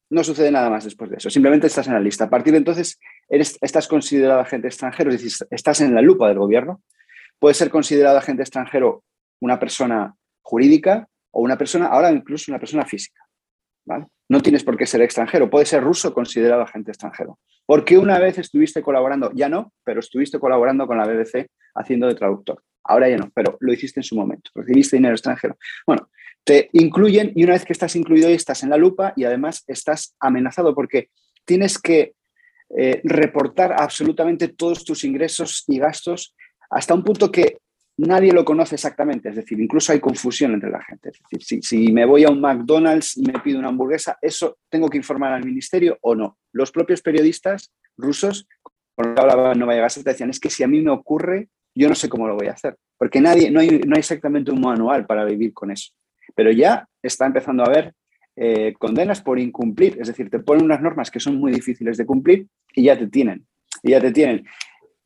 No 0.10 0.24
sucede 0.24 0.52
nada 0.52 0.70
más 0.70 0.84
después 0.84 1.10
de 1.10 1.18
eso. 1.18 1.30
Simplemente 1.30 1.68
estás 1.68 1.88
en 1.88 1.94
la 1.94 2.00
lista. 2.00 2.26
A 2.26 2.30
partir 2.30 2.52
de 2.52 2.58
entonces, 2.58 3.00
estás 3.30 3.88
considerado 3.88 4.40
agente 4.40 4.68
extranjero, 4.68 5.12
es 5.12 5.22
decir, 5.22 5.48
estás 5.52 5.82
en 5.82 5.94
la 5.94 6.02
lupa 6.02 6.28
del 6.28 6.40
gobierno. 6.40 6.82
Puede 7.38 7.54
ser 7.54 7.70
considerado 7.70 8.18
agente 8.18 8.42
extranjero 8.42 9.04
una 9.40 9.60
persona 9.60 10.16
jurídica 10.42 11.08
o 11.32 11.42
una 11.42 11.58
persona, 11.58 11.88
ahora 11.88 12.12
incluso 12.12 12.52
una 12.52 12.60
persona 12.60 12.86
física. 12.86 13.22
No 14.30 14.42
tienes 14.42 14.64
por 14.64 14.78
qué 14.78 14.86
ser 14.86 15.02
extranjero, 15.02 15.50
puede 15.50 15.66
ser 15.66 15.84
ruso 15.84 16.14
considerado 16.14 16.62
agente 16.62 16.92
extranjero. 16.92 17.40
Porque 17.66 17.98
una 17.98 18.20
vez 18.20 18.38
estuviste 18.38 18.82
colaborando, 18.82 19.32
ya 19.34 19.50
no, 19.50 19.74
pero 19.84 20.00
estuviste 20.00 20.40
colaborando 20.40 20.86
con 20.86 20.98
la 20.98 21.08
BBC 21.08 21.48
haciendo 21.76 22.08
de 22.08 22.16
traductor. 22.16 22.62
Ahora 22.84 23.10
ya 23.10 23.18
no, 23.18 23.32
pero 23.34 23.58
lo 23.60 23.74
hiciste 23.74 24.00
en 24.00 24.04
su 24.04 24.16
momento, 24.16 24.52
recibiste 24.54 24.98
dinero 24.98 25.16
extranjero. 25.16 25.58
Bueno, 25.86 26.10
te 26.44 26.70
incluyen 26.74 27.32
y 27.36 27.44
una 27.44 27.54
vez 27.54 27.66
que 27.66 27.74
estás 27.74 27.96
incluido 27.96 28.30
estás 28.30 28.64
en 28.64 28.70
la 28.70 28.78
lupa 28.78 29.14
y 29.16 29.24
además 29.24 29.64
estás 29.68 30.16
amenazado 30.20 30.74
porque 30.74 31.10
tienes 31.46 31.78
que 31.80 32.14
eh, 32.78 33.02
reportar 33.04 33.74
absolutamente 33.74 34.48
todos 34.48 34.86
tus 34.86 35.04
ingresos 35.04 35.64
y 35.68 35.80
gastos 35.80 36.36
hasta 36.70 36.94
un 36.94 37.04
punto 37.04 37.32
que 37.32 37.58
nadie 38.00 38.32
lo 38.32 38.46
conoce 38.46 38.76
exactamente, 38.76 39.30
es 39.30 39.36
decir, 39.36 39.60
incluso 39.60 39.92
hay 39.92 40.00
confusión 40.00 40.54
entre 40.54 40.70
la 40.70 40.82
gente. 40.82 41.10
Es 41.10 41.20
decir, 41.40 41.64
si, 41.64 41.92
me 41.92 42.06
voy 42.06 42.24
a 42.24 42.30
un 42.30 42.40
McDonald's 42.40 43.18
y 43.18 43.24
me 43.24 43.40
pido 43.40 43.60
una 43.60 43.70
hamburguesa, 43.70 44.18
¿eso 44.22 44.58
tengo 44.70 44.90
que 44.90 44.98
informar 44.98 45.34
al 45.34 45.46
ministerio 45.46 45.98
o 46.02 46.16
no? 46.16 46.38
Los 46.54 46.72
propios 46.72 47.02
periodistas 47.02 47.74
rusos, 47.98 48.48
cuando 48.96 49.22
hablaba 49.22 49.52
en 49.52 49.60
Nueva 49.60 49.76
Gazeta, 49.76 50.12
decían, 50.12 50.30
es 50.30 50.40
que 50.40 50.50
si 50.50 50.64
a 50.64 50.68
mí 50.68 50.82
me 50.82 50.92
ocurre, 50.92 51.50
yo 51.76 51.90
no 51.90 51.96
sé 51.96 52.10
cómo 52.10 52.28
lo 52.28 52.36
voy 52.36 52.48
a 52.48 52.54
hacer, 52.54 52.78
porque 52.98 53.22
nadie, 53.22 53.52
no, 53.52 53.60
hay, 53.60 53.80
no 53.86 53.96
hay 53.96 54.00
exactamente 54.00 54.52
un 54.52 54.62
manual 54.62 55.06
para 55.06 55.26
vivir 55.26 55.54
con 55.54 55.72
eso. 55.72 55.92
Pero 56.36 56.52
ya 56.52 56.88
está 57.02 57.26
empezando 57.26 57.64
a 57.64 57.68
haber 57.68 57.94
eh, 58.36 58.74
condenas 58.80 59.22
por 59.22 59.40
incumplir, 59.40 59.98
es 60.00 60.08
decir, 60.08 60.30
te 60.30 60.40
ponen 60.40 60.64
unas 60.64 60.82
normas 60.82 61.12
que 61.12 61.20
son 61.20 61.36
muy 61.38 61.52
difíciles 61.52 61.98
de 61.98 62.06
cumplir 62.06 62.48
y 62.74 62.84
ya 62.84 62.98
te 62.98 63.08
tienen, 63.08 63.46
y 63.84 63.92
ya 63.92 64.00
te 64.00 64.12
tienen. 64.12 64.46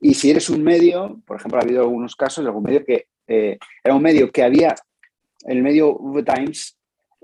Y 0.03 0.15
si 0.15 0.29
eres 0.29 0.49
un 0.49 0.61
medio, 0.61 1.21
por 1.25 1.37
ejemplo, 1.37 1.57
ha 1.57 1.63
habido 1.63 1.81
algunos 1.81 2.13
casos 2.17 2.43
de 2.43 2.49
algún 2.49 2.63
medio 2.63 2.83
que 2.83 3.05
eh, 3.25 3.57
era 3.81 3.95
un 3.95 4.01
medio 4.01 4.29
que 4.31 4.43
había, 4.43 4.75
el 5.45 5.63
medio 5.63 5.97
The 6.13 6.23
Times, 6.23 6.77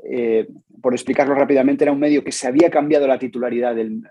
eh, 0.10 0.48
por 0.82 0.94
explicarlo 0.94 1.36
rápidamente, 1.36 1.84
era 1.84 1.92
un 1.92 2.00
medio 2.00 2.24
que 2.24 2.32
se 2.32 2.48
había 2.48 2.70
cambiado 2.70 3.06
la 3.06 3.20
titularidad, 3.20 3.76
del, 3.76 4.02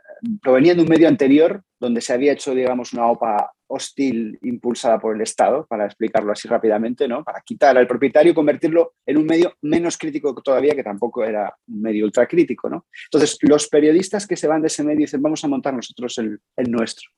provenía 0.43 0.75
de 0.75 0.83
un 0.83 0.89
medio 0.89 1.09
anterior 1.09 1.63
donde 1.81 2.03
se 2.03 2.13
había 2.13 2.33
hecho, 2.33 2.55
digamos, 2.55 2.93
una 2.93 3.07
OPA 3.07 3.53
hostil 3.69 4.39
impulsada 4.43 4.99
por 4.99 5.17
el 5.17 5.23
Estado, 5.23 5.67
para 5.67 5.87
explicarlo 5.87 6.33
así 6.33 6.47
rápidamente, 6.47 7.09
¿no? 7.09 7.25
para 7.25 7.41
quitar 7.41 7.79
al 7.79 7.87
propietario 7.87 8.33
y 8.33 8.35
convertirlo 8.35 8.97
en 9.07 9.17
un 9.17 9.25
medio 9.25 9.55
menos 9.63 9.97
crítico 9.97 10.35
todavía, 10.43 10.75
que 10.75 10.83
tampoco 10.83 11.25
era 11.25 11.55
un 11.69 11.81
medio 11.81 12.05
ultracrítico. 12.05 12.69
¿no? 12.69 12.85
Entonces, 13.07 13.39
los 13.41 13.67
periodistas 13.69 14.27
que 14.27 14.37
se 14.37 14.47
van 14.47 14.61
de 14.61 14.67
ese 14.67 14.85
medio 14.85 15.01
dicen, 15.01 15.23
vamos 15.23 15.43
a 15.43 15.49
montar 15.49 15.73
nosotros 15.73 16.19
el, 16.19 16.39
el 16.55 16.71
nuestro. 16.71 17.09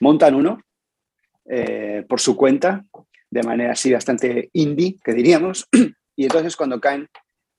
Montan 0.00 0.36
uno 0.36 0.60
eh, 1.48 2.04
por 2.08 2.20
su 2.20 2.36
cuenta, 2.36 2.84
de 3.30 3.42
manera 3.42 3.72
así 3.72 3.92
bastante 3.92 4.50
indie, 4.52 4.96
que 5.04 5.12
diríamos, 5.12 5.68
y 6.16 6.24
entonces 6.24 6.56
cuando 6.56 6.80
caen, 6.80 7.08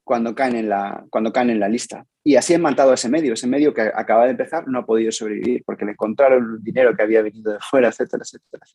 cuando 0.04 0.34
caen, 0.34 0.56
en, 0.56 0.70
la, 0.70 1.06
cuando 1.10 1.32
caen 1.32 1.50
en 1.50 1.60
la 1.60 1.70
lista. 1.70 2.06
Y 2.24 2.36
así 2.36 2.54
han 2.54 2.62
matado 2.62 2.92
a 2.92 2.96
ese 2.96 3.10
medio, 3.10 3.34
ese 3.34 3.48
medio 3.48 3.74
que 3.74 3.82
acaba 3.82 4.26
de 4.26 4.32
empezar 4.32 4.68
no 4.68 4.80
ha 4.80 4.86
podido 4.86 5.12
sobrevivir 5.12 5.64
porque 5.66 5.86
le 5.86 5.92
encontraron 5.92 6.56
el 6.56 6.64
dinero 6.64 6.96
que 6.96 7.04
había 7.04 7.22
venido 7.22 7.54
de 7.54 7.60
fuera, 7.60 7.90
etcétera, 7.90 8.24
etcétera. 8.24 8.66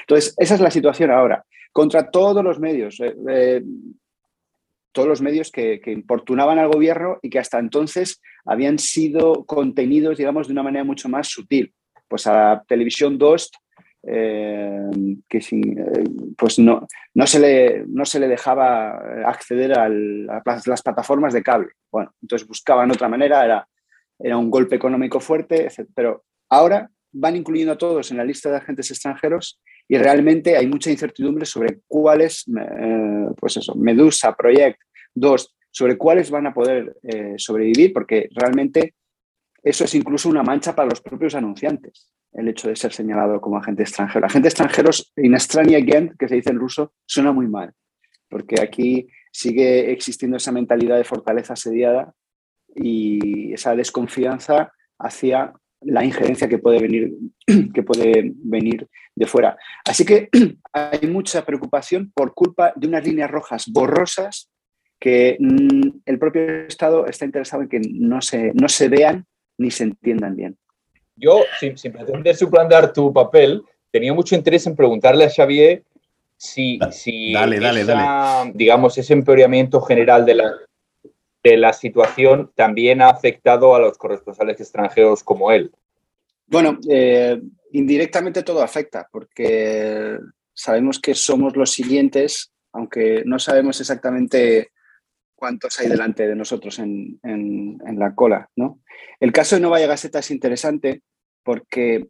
Entonces, 0.00 0.34
esa 0.38 0.54
es 0.54 0.60
la 0.60 0.70
situación 0.70 1.10
ahora. 1.10 1.44
Contra 1.72 2.10
todos 2.10 2.44
los 2.44 2.60
medios, 2.60 3.00
eh, 3.00 3.14
eh, 3.28 3.62
todos 4.92 5.08
los 5.08 5.22
medios 5.22 5.50
que, 5.50 5.80
que, 5.80 5.90
importunaban 5.90 6.58
al 6.58 6.68
gobierno 6.68 7.18
y 7.22 7.30
que 7.30 7.38
hasta 7.38 7.58
entonces 7.58 8.20
habían 8.44 8.78
sido 8.78 9.44
contenidos, 9.46 10.18
digamos, 10.18 10.48
de 10.48 10.52
una 10.52 10.62
manera 10.62 10.84
mucho 10.84 11.08
más 11.08 11.28
sutil. 11.28 11.72
Pues 12.08 12.26
a 12.26 12.34
la 12.34 12.64
televisión 12.68 13.16
Dost 13.16 13.54
eh, 14.04 14.90
que 15.28 15.38
eh, 15.38 16.04
pues 16.36 16.58
no, 16.58 16.86
no, 17.14 17.26
se 17.26 17.38
le, 17.38 17.84
no 17.86 18.04
se 18.04 18.18
le 18.18 18.26
dejaba 18.26 18.96
acceder 19.24 19.78
a 19.78 19.88
las 19.88 20.82
plataformas 20.82 21.32
de 21.32 21.42
cable. 21.42 21.68
Bueno, 21.90 22.12
entonces 22.20 22.48
buscaban 22.48 22.90
otra 22.90 23.08
manera, 23.08 23.44
era, 23.44 23.68
era 24.18 24.36
un 24.36 24.50
golpe 24.50 24.74
económico 24.74 25.20
fuerte, 25.20 25.68
pero 25.94 26.24
ahora 26.48 26.90
van 27.12 27.36
incluyendo 27.36 27.74
a 27.74 27.78
todos 27.78 28.10
en 28.10 28.16
la 28.16 28.24
lista 28.24 28.50
de 28.50 28.56
agentes 28.56 28.90
extranjeros 28.90 29.60
y 29.86 29.98
realmente 29.98 30.56
hay 30.56 30.66
mucha 30.66 30.90
incertidumbre 30.90 31.46
sobre 31.46 31.80
cuáles, 31.86 32.44
eh, 32.48 33.26
pues 33.38 33.56
eso, 33.58 33.74
Medusa, 33.76 34.34
Project, 34.34 34.80
dos, 35.14 35.54
sobre 35.70 35.96
cuáles 35.96 36.30
van 36.30 36.46
a 36.46 36.54
poder 36.54 36.96
sobrevivir, 37.36 37.92
porque 37.92 38.28
realmente 38.34 38.94
eso 39.62 39.84
es 39.84 39.94
incluso 39.94 40.28
una 40.28 40.42
mancha 40.42 40.74
para 40.74 40.88
los 40.88 41.00
propios 41.00 41.34
anunciantes 41.34 42.12
el 42.32 42.48
hecho 42.48 42.68
de 42.68 42.76
ser 42.76 42.92
señalado 42.92 43.40
como 43.40 43.58
agente 43.58 43.82
extranjero. 43.82 44.26
Agente 44.26 44.48
extranjeros, 44.48 45.12
in 45.16 45.34
again, 45.34 46.14
que 46.18 46.28
se 46.28 46.36
dice 46.36 46.50
en 46.50 46.58
ruso, 46.58 46.92
suena 47.06 47.32
muy 47.32 47.46
mal, 47.46 47.72
porque 48.28 48.60
aquí 48.60 49.08
sigue 49.30 49.92
existiendo 49.92 50.36
esa 50.36 50.52
mentalidad 50.52 50.96
de 50.96 51.04
fortaleza 51.04 51.54
asediada 51.54 52.14
y 52.74 53.52
esa 53.52 53.74
desconfianza 53.74 54.72
hacia 54.98 55.52
la 55.80 56.04
injerencia 56.04 56.48
que 56.48 56.58
puede 56.58 56.80
venir, 56.80 57.12
que 57.74 57.82
puede 57.82 58.32
venir 58.34 58.88
de 59.14 59.26
fuera. 59.26 59.56
Así 59.84 60.04
que 60.04 60.28
hay 60.72 61.08
mucha 61.08 61.44
preocupación 61.44 62.12
por 62.14 62.34
culpa 62.34 62.72
de 62.76 62.88
unas 62.88 63.04
líneas 63.04 63.30
rojas 63.30 63.66
borrosas 63.70 64.50
que 64.98 65.36
mm, 65.40 66.02
el 66.06 66.18
propio 66.18 66.42
Estado 66.66 67.06
está 67.06 67.24
interesado 67.24 67.62
en 67.62 67.68
que 67.68 67.80
no 67.80 68.22
se, 68.22 68.52
no 68.54 68.68
se 68.68 68.88
vean 68.88 69.26
ni 69.58 69.70
se 69.70 69.84
entiendan 69.84 70.36
bien. 70.36 70.56
Yo, 71.16 71.40
sin, 71.60 71.92
pretender 71.92 72.36
suplantar 72.36 72.92
tu 72.92 73.12
papel, 73.12 73.62
tenía 73.90 74.12
mucho 74.14 74.34
interés 74.34 74.66
en 74.66 74.76
preguntarle 74.76 75.24
a 75.24 75.30
Xavier 75.30 75.82
si, 76.36 76.78
si 76.90 77.34
digamos, 78.54 78.98
ese 78.98 79.12
empeoramiento 79.12 79.80
general 79.80 80.24
de 80.26 80.34
la, 80.34 80.52
de 81.42 81.56
la 81.56 81.72
situación 81.72 82.50
también 82.54 83.02
ha 83.02 83.10
afectado 83.10 83.74
a 83.74 83.78
los 83.78 83.98
corresponsales 83.98 84.60
extranjeros 84.60 85.22
como 85.22 85.52
él. 85.52 85.72
Bueno, 86.46 86.78
eh, 86.88 87.40
indirectamente 87.72 88.42
todo 88.42 88.62
afecta, 88.62 89.08
porque 89.10 90.18
sabemos 90.52 90.98
que 90.98 91.14
somos 91.14 91.56
los 91.56 91.70
siguientes, 91.70 92.52
aunque 92.72 93.22
no 93.24 93.38
sabemos 93.38 93.80
exactamente 93.80 94.72
cuántos 95.42 95.80
hay 95.80 95.88
delante 95.88 96.28
de 96.28 96.36
nosotros 96.36 96.78
en, 96.78 97.18
la 97.96 98.14
cola. 98.14 98.48
¿no? 98.54 98.80
El 99.18 99.32
caso 99.32 99.56
de 99.56 99.60
Novaya 99.60 99.88
Gazeta 99.88 100.20
es 100.20 100.30
interesante 100.30 101.02
porque, 101.42 102.06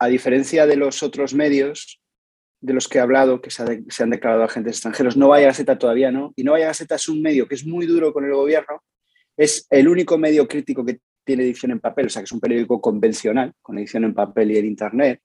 a 0.00 0.08
diferencia 0.08 0.66
de 0.66 0.74
los 0.74 1.04
otros 1.04 1.32
medios 1.32 2.00
de 2.60 2.72
los 2.72 2.88
que 2.88 2.98
he 2.98 3.00
hablado, 3.00 3.40
que 3.40 3.52
se, 3.52 3.62
han 4.02 4.10
declarado 4.10 4.42
agentes 4.42 4.72
extranjeros, 4.72 5.16
Novaya 5.16 5.46
Gazeta 5.46 5.78
todavía 5.78 6.10
no, 6.10 6.32
y 6.34 6.42
Novaya 6.42 6.66
Gazeta 6.66 6.96
es 6.96 7.08
un 7.08 7.22
medio 7.22 7.46
que 7.46 7.54
es 7.54 7.64
muy 7.64 7.86
duro 7.86 8.12
con 8.12 8.24
el 8.24 8.34
gobierno, 8.34 8.82
es 9.36 9.64
el 9.70 9.86
único 9.86 10.18
medio 10.18 10.48
crítico 10.48 10.84
que 10.84 10.98
tiene 11.24 11.44
edición 11.44 11.70
en 11.70 11.78
papel, 11.78 12.06
o 12.06 12.08
sea 12.08 12.22
que 12.22 12.24
es 12.24 12.32
un 12.32 12.40
periódico 12.40 12.80
convencional, 12.80 13.52
con 13.62 13.78
edición 13.78 14.02
en 14.02 14.12
papel 14.12 14.50
y 14.50 14.58
en 14.58 14.66
Internet. 14.66 15.20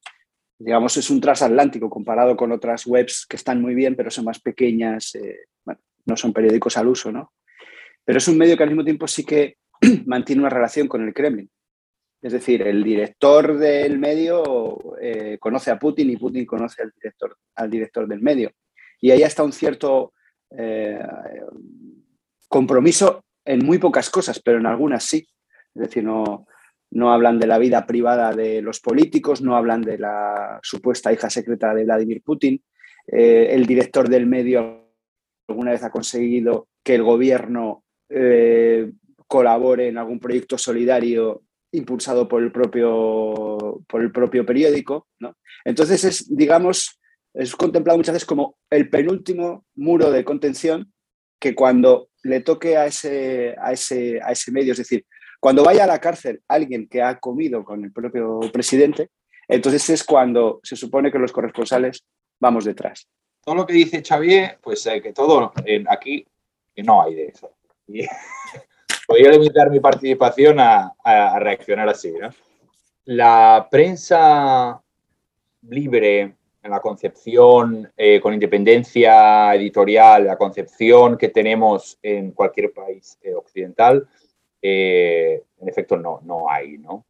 Digamos, 0.60 0.96
es 0.96 1.10
un 1.10 1.20
transatlántico 1.20 1.90
comparado 1.90 2.38
con 2.38 2.52
otras 2.52 2.86
webs 2.86 3.26
que 3.28 3.36
están 3.36 3.60
muy 3.64 3.74
bien, 3.74 3.96
pero 3.96 4.12
son 4.12 4.26
más 4.26 4.40
pequeñas, 4.40 5.16
eh, 5.16 5.40
no 6.06 6.16
son 6.16 6.34
periódicos 6.34 6.78
al 6.78 6.88
uso, 6.88 7.12
¿no? 7.12 7.34
Pero 8.08 8.20
es 8.20 8.28
un 8.30 8.38
medio 8.38 8.56
que 8.56 8.64
al 8.64 8.70
mismo 8.70 8.86
tiempo 8.86 9.06
sí 9.06 9.26
que 9.26 9.58
mantiene 10.06 10.42
una 10.42 10.50
relación 10.50 10.88
con 10.88 11.06
el 11.06 11.14
Kremlin. 11.14 11.50
Es 12.22 12.32
decir, 12.32 12.62
el 12.62 12.82
director 12.82 13.58
del 13.58 14.00
medio 14.00 14.96
eh, 15.02 15.38
conoce 15.42 15.72
a 15.72 15.78
Putin 15.78 16.10
y 16.10 16.16
Putin 16.16 16.46
conoce 16.46 16.84
al 16.84 16.94
director, 16.96 17.38
al 17.56 17.70
director 17.70 18.08
del 18.08 18.22
medio. 18.22 18.52
Y 19.02 19.12
ahí 19.12 19.24
está 19.24 19.44
un 19.44 19.52
cierto 19.52 20.14
eh, 20.58 21.06
compromiso 22.48 23.26
en 23.44 23.66
muy 23.66 23.78
pocas 23.78 24.10
cosas, 24.10 24.42
pero 24.42 24.58
en 24.58 24.68
algunas 24.68 25.04
sí. 25.04 25.28
Es 25.76 25.82
decir, 25.82 26.06
no, 26.06 26.48
no 26.92 27.12
hablan 27.12 27.40
de 27.40 27.48
la 27.48 27.58
vida 27.58 27.86
privada 27.86 28.32
de 28.32 28.62
los 28.62 28.80
políticos, 28.80 29.42
no 29.42 29.58
hablan 29.58 29.82
de 29.82 29.98
la 29.98 30.62
supuesta 30.64 31.12
hija 31.12 31.30
secreta 31.30 31.74
de 31.74 31.84
Vladimir 31.84 32.24
Putin. 32.24 32.64
Eh, 33.06 33.50
el 33.52 33.66
director 33.66 34.08
del 34.08 34.28
medio 34.28 34.94
alguna 35.50 35.72
vez 35.72 35.84
ha 35.84 35.92
conseguido 35.92 36.70
que 36.84 36.96
el 36.96 37.04
gobierno 37.04 37.84
eh, 38.10 38.92
colabore 39.28 39.88
en 39.88 39.98
algún 39.98 40.20
proyecto 40.20 40.58
solidario 40.58 41.44
impulsado 41.72 42.28
por 42.28 42.42
el 42.42 42.52
propio, 42.52 43.82
por 43.88 44.02
el 44.02 44.12
propio 44.12 44.46
periódico. 44.46 45.08
¿no? 45.20 45.36
Entonces 45.66 46.04
es, 46.04 46.36
digamos, 46.36 47.00
es 47.34 47.56
contemplado 47.56 47.98
muchas 47.98 48.14
veces 48.14 48.28
como 48.28 48.58
el 48.70 48.90
penúltimo 48.90 49.66
muro 49.76 50.12
de 50.12 50.24
contención 50.24 50.92
que 51.40 51.54
cuando 51.54 52.10
le 52.24 52.42
toque 52.42 52.78
a 52.78 52.88
ese, 52.88 53.56
a 53.60 53.74
ese, 53.74 54.20
a 54.24 54.32
ese 54.32 54.52
medio, 54.52 54.72
es 54.72 54.80
decir, 54.80 55.06
cuando 55.40 55.64
vaya 55.64 55.84
a 55.84 55.88
la 55.88 56.00
cárcel 56.00 56.42
alguien 56.48 56.88
que 56.88 57.02
ha 57.02 57.20
comido 57.20 57.64
con 57.64 57.84
el 57.84 57.92
propio 57.92 58.40
presidente, 58.52 59.10
Entonces 59.48 59.90
es 59.90 60.04
cuando 60.04 60.60
se 60.64 60.76
supone 60.76 61.12
que 61.12 61.20
los 61.20 61.32
corresponsales 61.32 62.04
vamos 62.40 62.66
detrás. 62.66 63.08
Todo 63.46 63.56
lo 63.56 63.66
que 63.66 63.74
dice 63.74 64.04
Xavier, 64.04 64.60
pues 64.62 64.86
eh, 64.88 65.02
que 65.02 65.14
todo 65.14 65.54
aquí 65.90 66.26
no 66.78 67.02
hay 67.02 67.16
de 67.16 67.26
eso. 67.28 67.57
Podría 69.08 69.32
limitar 69.32 69.70
mi 69.70 69.80
participación 69.80 70.60
a, 70.60 70.94
reaccionar 71.40 71.90
así. 71.90 72.14
La 73.06 73.68
prensa 73.70 74.82
libre, 75.70 76.36
en 76.64 76.72
la 76.72 76.80
concepción 76.80 77.90
eh, 77.96 78.20
con 78.20 78.34
independencia 78.34 79.56
editorial, 79.56 80.26
la 80.26 80.38
concepción 80.38 81.18
que 81.18 81.30
tenemos 81.30 81.98
en 82.02 82.32
cualquier 82.32 82.74
país 82.74 83.18
eh, 83.22 83.34
occidental, 83.34 84.08
eh, 84.62 85.44
en 85.60 85.70
efecto 85.70 85.98
no, 85.98 86.20
no 86.24 86.50
hay. 86.50 86.78
¿no? 86.78 87.06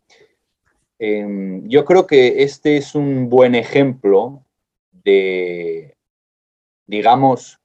Em, 0.99 1.67
yo 1.67 1.85
creo 1.85 2.07
que 2.07 2.43
este 2.43 2.77
es 2.77 2.95
un 2.95 3.29
buen 3.29 3.55
ejemplo 3.55 4.43
de, 4.91 5.95
digamos, 6.85 7.59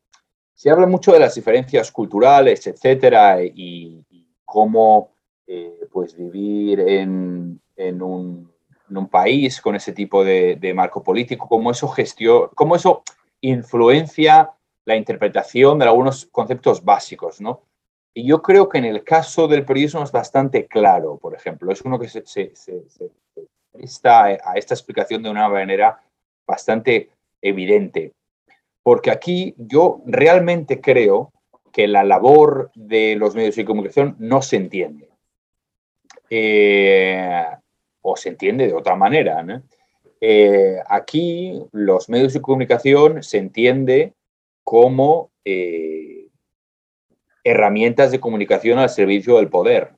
se 0.63 0.71
habla 0.71 0.87
mucho 0.87 1.13
de 1.13 1.19
las 1.19 1.35
diferencias 1.35 1.91
culturales, 1.91 2.69
etcétera, 2.69 3.43
y, 3.43 4.07
cómo 4.45 5.11
eh, 5.45 5.89
pues 5.91 6.17
vivir 6.17 6.79
en, 6.79 7.61
un, 8.01 8.49
país 9.11 9.61
con 9.61 9.75
ese 9.75 9.93
tipo 9.93 10.23
de, 10.23 10.73
marco 10.73 11.03
político, 11.03 11.49
cómo 11.49 11.73
eso, 11.73 11.89
gestión, 11.89 12.51
cómo 12.55 12.77
eso 12.77 13.03
influencia 13.41 14.53
la 14.85 14.95
interpretación 14.95 15.81
de 15.81 15.87
algunos 15.87 16.27
conceptos 16.27 16.85
básicos, 16.85 17.41
¿no? 17.41 17.63
Y 18.15 18.25
yo 18.25 18.41
creo 18.41 18.69
que 18.69 18.79
en 18.79 18.85
el 18.85 19.03
caso 19.03 19.49
del 19.49 19.65
periodismo 19.65 20.05
es 20.05 20.13
bastante 20.13 20.69
claro, 20.69 21.19
por 21.19 21.35
ejemplo, 21.35 21.73
es 21.73 21.83
uno 21.83 21.99
que 21.99 22.09
se, 22.09 22.25
se, 22.25 22.53
presta 23.73 24.27
a 24.27 24.55
esta 24.55 24.75
explicación 24.75 25.25
de 25.25 25.31
una 25.31 25.49
manera 25.49 26.01
bastante 26.47 27.11
evidente. 27.41 28.13
Porque 28.83 29.11
aquí 29.11 29.55
yo 29.57 30.03
realmente 30.07 30.80
creo 30.80 31.33
que 31.72 31.89
la 31.89 32.05
labor 32.05 32.70
de 32.74 33.16
los 33.16 33.35
medios 33.35 33.57
de 33.57 33.64
comunicación 33.64 34.16
no 34.18 34.43
se 34.43 34.57
entiende. 34.57 35.09
Eh, 36.28 37.45
o 38.01 38.16
se 38.16 38.30
entiende 38.30 38.66
de 38.66 38.74
otra 38.74 38.97
manera. 38.97 39.45
Eh, 40.20 40.78
aquí 40.89 41.61
los 41.72 42.09
medios 42.09 42.33
de 42.33 42.41
comunicación 42.41 43.22
se 43.22 43.39
entiende 43.39 44.14
como 44.64 45.30
eh, 45.45 46.28
herramientas 47.45 48.11
de 48.11 48.20
comunicación 48.20 48.78
al 48.78 48.89
servicio 48.89 49.37
del 49.37 49.49
poder, 49.49 49.91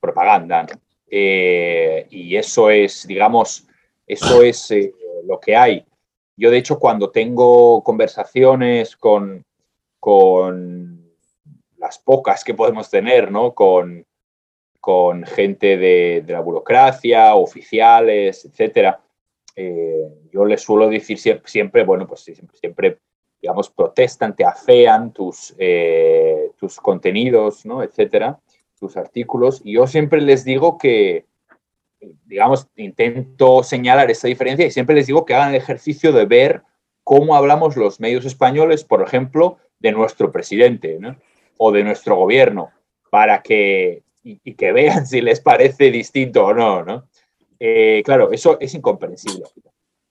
propaganda. 0.00 0.66
y 1.08 2.36
eso 2.36 2.70
es, 2.70 3.06
digamos, 3.06 3.68
eso 4.06 4.42
es 4.42 4.74
lo 5.24 5.38
que 5.38 5.54
hay. 5.54 5.86
Yo, 6.36 6.50
de 6.50 6.58
hecho, 6.58 6.78
cuando 6.78 7.10
tengo 7.10 7.82
conversaciones 7.82 8.96
con, 8.96 9.44
con 9.98 11.10
las 11.78 11.98
pocas 11.98 12.44
que 12.44 12.54
podemos 12.54 12.90
tener, 12.90 13.30
¿no? 13.30 13.54
Con, 13.54 14.04
con 14.80 15.24
gente 15.24 15.76
de, 15.76 16.24
la 16.28 16.40
burocracia, 16.40 17.34
oficiales, 17.34 18.44
etcétera. 18.44 19.00
Eh, 19.56 20.06
yo 20.30 20.44
les 20.44 20.62
suelo 20.62 20.88
decir 20.88 21.18
siempre, 21.18 21.84
bueno, 21.84 22.06
pues 22.06 22.20
siempre, 22.20 22.56
siempre, 22.56 22.98
digamos, 23.40 23.70
protestan, 23.70 24.36
te 24.36 24.44
afean 24.44 25.12
tus, 25.12 25.54
eh, 25.58 26.52
tus 26.56 26.76
contenidos, 26.76 27.64
¿no? 27.64 27.82
etcétera, 27.82 28.38
tus 28.78 28.96
artículos. 28.96 29.62
Y 29.64 29.72
yo 29.72 29.86
siempre 29.86 30.20
les 30.20 30.44
digo 30.44 30.76
que, 30.78 31.24
digamos, 32.24 32.68
intento 32.76 33.62
señalar 33.62 34.10
esa 34.10 34.28
diferencia 34.28 34.66
y 34.66 34.70
siempre 34.70 34.96
les 34.96 35.06
digo 35.06 35.24
que 35.24 35.34
hagan 35.34 35.50
el 35.50 35.56
ejercicio 35.56 36.12
de 36.12 36.26
ver 36.26 36.62
cómo 37.04 37.36
hablamos 37.36 37.76
los 37.76 38.00
medios 38.00 38.24
españoles, 38.24 38.84
por 38.84 39.02
ejemplo, 39.02 39.58
de 39.78 39.92
nuestro 39.92 40.32
presidente 40.32 40.98
o 41.56 41.72
de 41.72 41.84
nuestro 41.84 42.16
gobierno 42.16 42.70
para 43.10 43.42
que, 43.42 44.02
y, 44.22 44.54
que 44.54 44.72
vean 44.72 45.06
si 45.06 45.20
les 45.20 45.40
parece 45.40 45.90
distinto 45.90 46.46
o 46.46 46.54
no. 46.54 46.84
¿no? 46.84 47.08
Eh, 47.58 48.02
claro, 48.04 48.32
eso 48.32 48.58
es 48.60 48.74
incomprensible. 48.74 49.44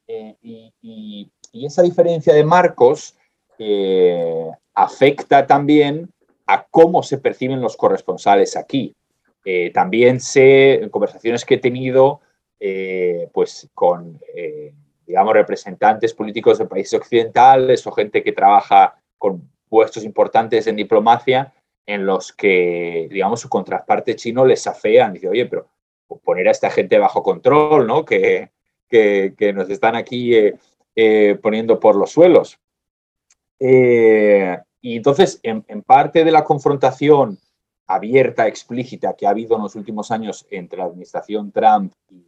Eh, 0.07 0.35
y, 0.41 1.29
esa 1.53 1.81
diferencia 1.81 2.33
de 2.33 2.43
marcos 2.43 3.15
eh, 3.57 4.51
afecta 4.73 5.47
también 5.47 6.09
a 6.47 6.65
cómo 6.69 7.01
se 7.01 7.17
perciben 7.17 7.61
los 7.61 7.77
corresponsales 7.77 8.57
aquí. 8.57 8.93
También 9.73 10.19
sé, 10.19 10.87
conversaciones 10.91 11.45
que 11.45 11.55
he 11.55 11.59
tenido 11.59 12.21
pues 13.31 13.69
con, 13.73 14.19
digamos, 15.05 15.33
representantes 15.33 16.13
políticos 16.13 16.57
de 16.57 16.65
países 16.65 16.95
occidentales 16.95 17.85
o 17.85 17.91
gente 17.91 18.23
que 18.23 18.31
trabaja 18.31 18.95
con 19.17 19.47
puestos 19.69 20.03
importantes 20.03 20.65
en 20.67 20.75
diplomacia 20.75 21.53
en 21.85 22.05
los 22.05 22.33
que, 22.33 23.07
digamos, 23.11 23.41
su 23.41 23.49
contraparte 23.49 24.15
chino 24.15 24.45
les 24.45 24.65
afean. 24.67 25.13
Dice, 25.13 25.29
oye, 25.29 25.45
pero 25.45 25.67
poner 26.23 26.47
a 26.47 26.51
esta 26.51 26.69
gente 26.69 26.97
bajo 26.97 27.23
control, 27.23 27.87
¿no? 27.87 28.05
Que, 28.05 28.49
que, 28.89 29.53
nos 29.53 29.69
están 29.69 29.95
aquí 29.95 30.35
eh, 30.35 30.55
eh, 30.95 31.37
poniendo 31.41 31.79
por 31.79 31.95
los 31.95 32.11
suelos. 32.11 32.59
Eh, 33.59 34.57
y 34.81 34.97
entonces, 34.97 35.39
en, 35.43 35.63
parte 35.83 36.23
de 36.23 36.31
la 36.31 36.43
confrontación 36.43 37.37
abierta, 37.87 38.47
explícita 38.47 39.13
que 39.13 39.27
ha 39.27 39.31
habido 39.31 39.55
en 39.55 39.63
los 39.63 39.75
últimos 39.75 40.11
años 40.11 40.45
entre 40.49 40.79
la 40.79 40.85
administración 40.85 41.51
Trump 41.51 41.93
y 42.09 42.25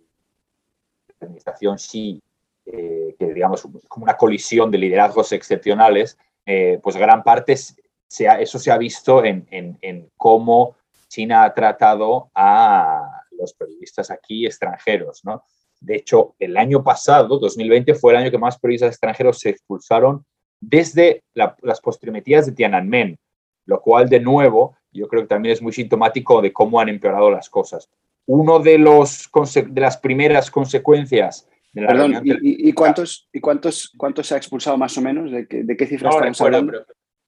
la 1.19 1.27
administración 1.27 1.77
Xi, 1.77 2.21
que 2.65 3.33
digamos 3.33 3.63
es 3.63 3.87
como 3.87 4.03
una 4.03 4.17
colisión 4.17 4.69
de 4.69 4.77
liderazgos 4.77 5.31
excepcionales, 5.31 6.17
eh, 6.45 6.79
pues 6.81 6.95
gran 6.95 7.23
parte 7.23 7.53
eso 7.53 8.59
se 8.59 8.71
ha 8.71 8.77
visto 8.77 9.23
en, 9.25 10.09
cómo 10.15 10.77
China 11.09 11.43
ha 11.43 11.53
tratado 11.53 12.29
a 12.33 13.23
los 13.31 13.53
periodistas 13.53 14.09
aquí 14.09 14.45
extranjeros. 14.45 15.25
¿no? 15.25 15.43
De 15.81 15.95
hecho, 15.97 16.35
el 16.39 16.55
año 16.55 16.83
pasado, 16.83 17.37
2020, 17.37 17.93
fue 17.95 18.13
el 18.13 18.19
año 18.19 18.31
que 18.31 18.37
más 18.37 18.57
periodistas 18.57 18.91
extranjeros 18.91 19.39
se 19.39 19.49
expulsaron 19.49 20.25
desde 20.59 21.23
las 21.33 21.81
postrimetías 21.81 22.45
de 22.45 22.53
Tiananmen, 22.53 23.19
lo 23.65 23.81
cual, 23.81 24.07
de 24.07 24.21
nuevo, 24.21 24.76
yo 24.91 25.07
creo 25.07 25.23
que 25.23 25.27
también 25.27 25.53
es 25.53 25.61
muy 25.61 25.73
sintomático 25.73 26.41
de 26.41 26.53
cómo 26.53 26.79
han 26.79 26.89
empeorado 26.89 27.29
las 27.29 27.49
cosas. 27.49 27.89
Uno 28.25 28.59
de, 28.59 28.77
los, 28.77 29.29
de 29.53 29.81
las 29.81 29.97
primeras 29.97 30.51
consecuencias 30.51 31.47
Perdón, 31.85 32.21
¿y, 32.23 32.73
cuántos, 32.73 33.27
y 33.31 33.39
cuántos, 33.39 33.91
cuántos 33.97 34.27
se 34.27 34.33
ha 34.33 34.37
expulsado 34.37 34.77
más 34.77 34.97
o 34.97 35.01
menos? 35.01 35.31
¿De, 35.31 35.47
qué, 35.47 35.63
de 35.63 35.77
qué 35.77 35.85
cifras 35.85 36.15
estamos 36.15 36.41
hablando? 36.41 36.85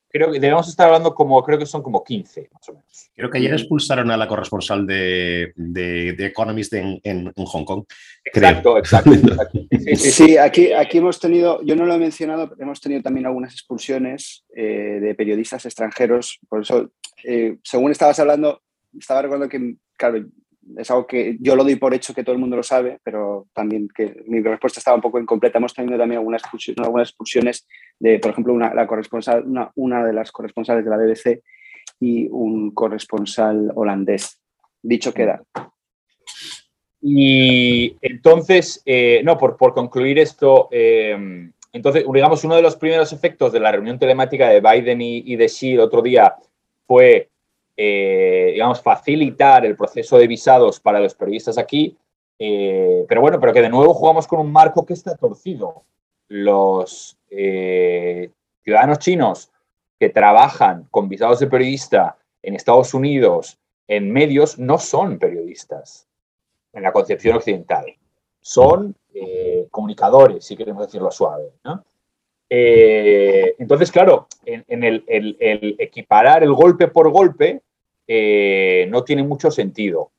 Creo 0.09 0.31
que 0.31 0.39
debemos 0.39 0.67
estar 0.67 0.87
hablando 0.87 1.13
como, 1.13 1.41
creo 1.43 1.59
que 1.59 1.65
son 1.65 1.83
como 1.83 2.03
15 2.03 2.49
más 2.51 2.69
o 2.69 2.73
menos. 2.73 3.11
Creo 3.15 3.29
que 3.29 3.37
ayer 3.37 3.53
expulsaron 3.53 4.09
a 4.09 4.17
la 4.17 4.27
corresponsal 4.27 4.85
de, 4.85 5.53
de, 5.55 6.25
Economist 6.25 6.73
en, 6.73 6.99
en, 7.03 7.31
Hong 7.35 7.63
Kong. 7.63 7.83
Exacto, 8.25 8.77
exacto. 8.77 9.11
Sí, 9.95 10.37
aquí, 10.37 10.73
aquí 10.73 10.97
hemos 10.97 11.19
tenido, 11.19 11.61
yo 11.63 11.75
no 11.75 11.85
lo 11.85 11.93
he 11.93 11.99
mencionado, 11.99 12.49
pero 12.49 12.63
hemos 12.63 12.81
tenido 12.81 13.01
también 13.01 13.25
algunas 13.25 13.53
expulsiones 13.53 14.45
eh, 14.55 14.99
de 15.01 15.15
periodistas 15.15 15.65
extranjeros. 15.65 16.39
Por 16.49 16.61
eso, 16.61 16.91
eh, 17.23 17.57
según 17.63 17.91
estabas 17.91 18.19
hablando, 18.19 18.61
estaba 18.97 19.21
recordando 19.21 19.49
que, 19.49 19.75
claro, 19.97 20.25
es 20.77 20.91
algo 20.91 21.07
que 21.07 21.37
yo 21.39 21.55
lo 21.55 21.63
doy 21.63 21.75
por 21.75 21.93
hecho 21.93 22.13
que 22.13 22.23
todo 22.23 22.33
el 22.33 22.39
mundo 22.39 22.55
lo 22.55 22.63
sabe, 22.63 22.99
pero 23.03 23.47
también 23.53 23.87
que 23.93 24.23
mi 24.27 24.41
respuesta 24.41 24.79
estaba 24.79 24.95
un 24.95 25.01
poco 25.01 25.19
incompleta. 25.19 25.57
Hemos 25.57 25.73
tenido 25.73 25.97
también 25.97 26.19
algunas 26.19 26.41
expulsiones, 26.41 27.67
de, 27.99 28.19
por 28.19 28.31
ejemplo, 28.31 28.53
una, 28.53 28.73
la 28.73 28.87
corresponsal, 28.87 29.45
una, 29.75 30.03
de 30.05 30.13
las 30.13 30.31
corresponsales 30.31 30.83
de 30.83 30.89
la 30.89 30.97
BBC 30.97 31.43
y 31.99 32.27
un 32.29 32.71
corresponsal 32.71 33.71
holandés. 33.75 34.39
Dicho 34.81 35.13
queda. 35.13 35.43
Y 37.01 37.95
entonces, 38.01 38.81
eh, 38.85 39.21
no, 39.23 39.37
por, 39.37 39.57
por, 39.57 39.73
concluir 39.73 40.19
esto, 40.19 40.67
eh, 40.71 41.49
entonces, 41.71 42.03
digamos, 42.11 42.43
uno 42.43 42.55
de 42.55 42.61
los 42.61 42.75
primeros 42.75 43.13
efectos 43.13 43.51
de 43.51 43.59
la 43.59 43.71
reunión 43.71 43.99
telemática 43.99 44.49
de 44.49 44.61
Biden 44.61 45.01
y, 45.01 45.19
y 45.25 45.35
de 45.35 45.47
Xi 45.47 45.73
el 45.73 45.81
otro 45.81 46.01
día 46.01 46.35
fue 46.85 47.29
eh, 47.81 48.49
digamos, 48.51 48.81
facilitar 48.81 49.65
el 49.65 49.77
proceso 49.77 50.17
de 50.17 50.27
visados 50.27 50.81
para 50.81 50.99
los 50.99 51.15
periodistas 51.15 51.57
aquí, 51.57 51.95
eh, 52.37 53.05
pero 53.07 53.21
bueno, 53.21 53.39
pero 53.39 53.53
que 53.53 53.61
de 53.61 53.69
nuevo 53.69 53.93
jugamos 53.93 54.27
con 54.27 54.41
un 54.41 54.51
marco 54.51 54.85
que 54.85 54.91
está 54.91 55.15
torcido. 55.15 55.83
Los 56.27 57.17
eh, 57.29 58.31
ciudadanos 58.65 58.99
chinos 58.99 59.49
que 59.97 60.09
trabajan 60.09 60.89
con 60.91 61.07
visados 61.07 61.39
de 61.39 61.47
periodista 61.47 62.17
en 62.43 62.55
Estados 62.55 62.93
Unidos, 62.93 63.57
en 63.87 64.11
medios, 64.11 64.59
no 64.59 64.77
son 64.77 65.17
periodistas 65.17 66.05
en 66.73 66.83
la 66.83 66.91
concepción 66.91 67.37
occidental. 67.37 67.85
Son 68.41 68.93
comunicadores, 69.71 70.43
si 70.43 70.57
queremos 70.57 70.85
decirlo 70.85 71.11
suave. 71.11 71.53
entonces, 72.49 73.89
claro, 73.89 74.27
en, 74.43 74.83
el, 74.83 75.05
equiparar 75.79 76.43
el 76.43 76.51
golpe 76.51 76.89
por 76.89 77.09
golpe, 77.09 77.61
eh, 78.11 78.87
no 78.89 79.03
tiene 79.03 79.21
mucho 79.21 79.51
sentido. 79.51 80.09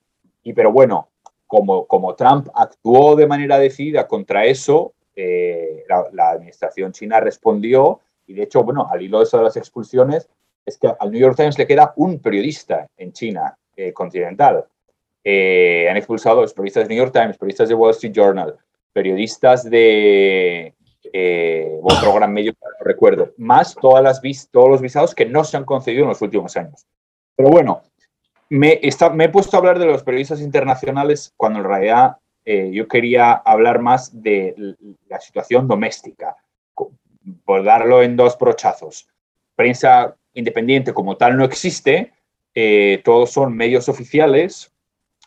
Y 0.44 0.52
pero 0.52 0.70
bueno, 0.70 1.08
como, 1.48 1.88
como 1.88 2.14
Trump 2.14 2.48
actuó 2.54 3.16
de 3.16 3.26
manera 3.26 3.58
decidida 3.58 4.06
contra 4.06 4.44
eso, 4.44 4.94
eh, 5.16 5.84
la, 5.88 6.30
administración 6.30 6.92
china 6.92 7.18
respondió 7.18 7.98
y 8.28 8.34
de 8.34 8.44
hecho, 8.44 8.62
bueno, 8.62 8.86
al 8.88 9.02
hilo 9.02 9.18
de 9.18 9.24
eso 9.24 9.38
de 9.38 9.42
las 9.42 9.56
expulsiones, 9.56 10.28
es 10.64 10.78
que 10.78 10.86
al 10.86 11.10
New 11.10 11.20
York 11.20 11.34
Times 11.36 11.58
le 11.58 11.66
queda 11.66 11.92
un 11.96 12.20
periodista 12.20 12.86
en 12.96 13.12
China 13.12 13.58
eh, 13.74 13.92
continental. 13.92 14.64
Han 15.24 15.96
expulsado 15.96 16.42
los 16.42 16.54
periodistas 16.54 16.84
de 16.84 16.94
New 16.94 17.04
York 17.04 17.12
Times, 17.12 17.38
periodistas 17.38 17.68
de 17.68 17.74
Wall 17.74 17.90
Street 17.90 18.12
Journal, 18.14 18.56
periodistas 18.92 19.68
de 19.68 20.74
otro 21.82 22.14
gran 22.14 22.32
medio, 22.32 22.52
no 22.62 22.84
recuerdo, 22.84 23.32
más 23.36 23.74
todas 23.74 24.04
las 24.04 24.22
todos 24.52 24.70
los 24.70 24.80
visados 24.80 25.12
que 25.12 25.26
no 25.26 25.42
se 25.42 25.56
han 25.56 25.64
concedido 25.64 26.04
en 26.04 26.10
los 26.10 26.22
últimos 26.22 26.56
años. 26.56 26.86
Pero 27.40 27.52
bueno, 27.52 27.80
me, 28.50 28.80
he 28.82 29.28
puesto 29.30 29.56
a 29.56 29.60
hablar 29.60 29.78
de 29.78 29.86
los 29.86 30.02
periodistas 30.02 30.42
internacionales 30.42 31.32
cuando 31.38 31.60
en 31.60 31.64
realidad 31.64 32.18
eh, 32.44 32.70
yo 32.70 32.86
quería 32.86 33.32
hablar 33.32 33.80
más 33.80 34.22
de 34.22 34.76
la 35.08 35.18
situación 35.22 35.66
doméstica, 35.66 36.36
por 37.46 37.64
darlo 37.64 38.02
en 38.02 38.14
dos 38.14 38.36
brochazos. 38.36 39.08
Prensa 39.56 40.14
independiente 40.34 40.92
como 40.92 41.16
tal 41.16 41.38
no 41.38 41.46
existe, 41.46 42.12
eh, 42.54 43.00
todos 43.06 43.30
son 43.30 43.56
medios 43.56 43.88
oficiales, 43.88 44.70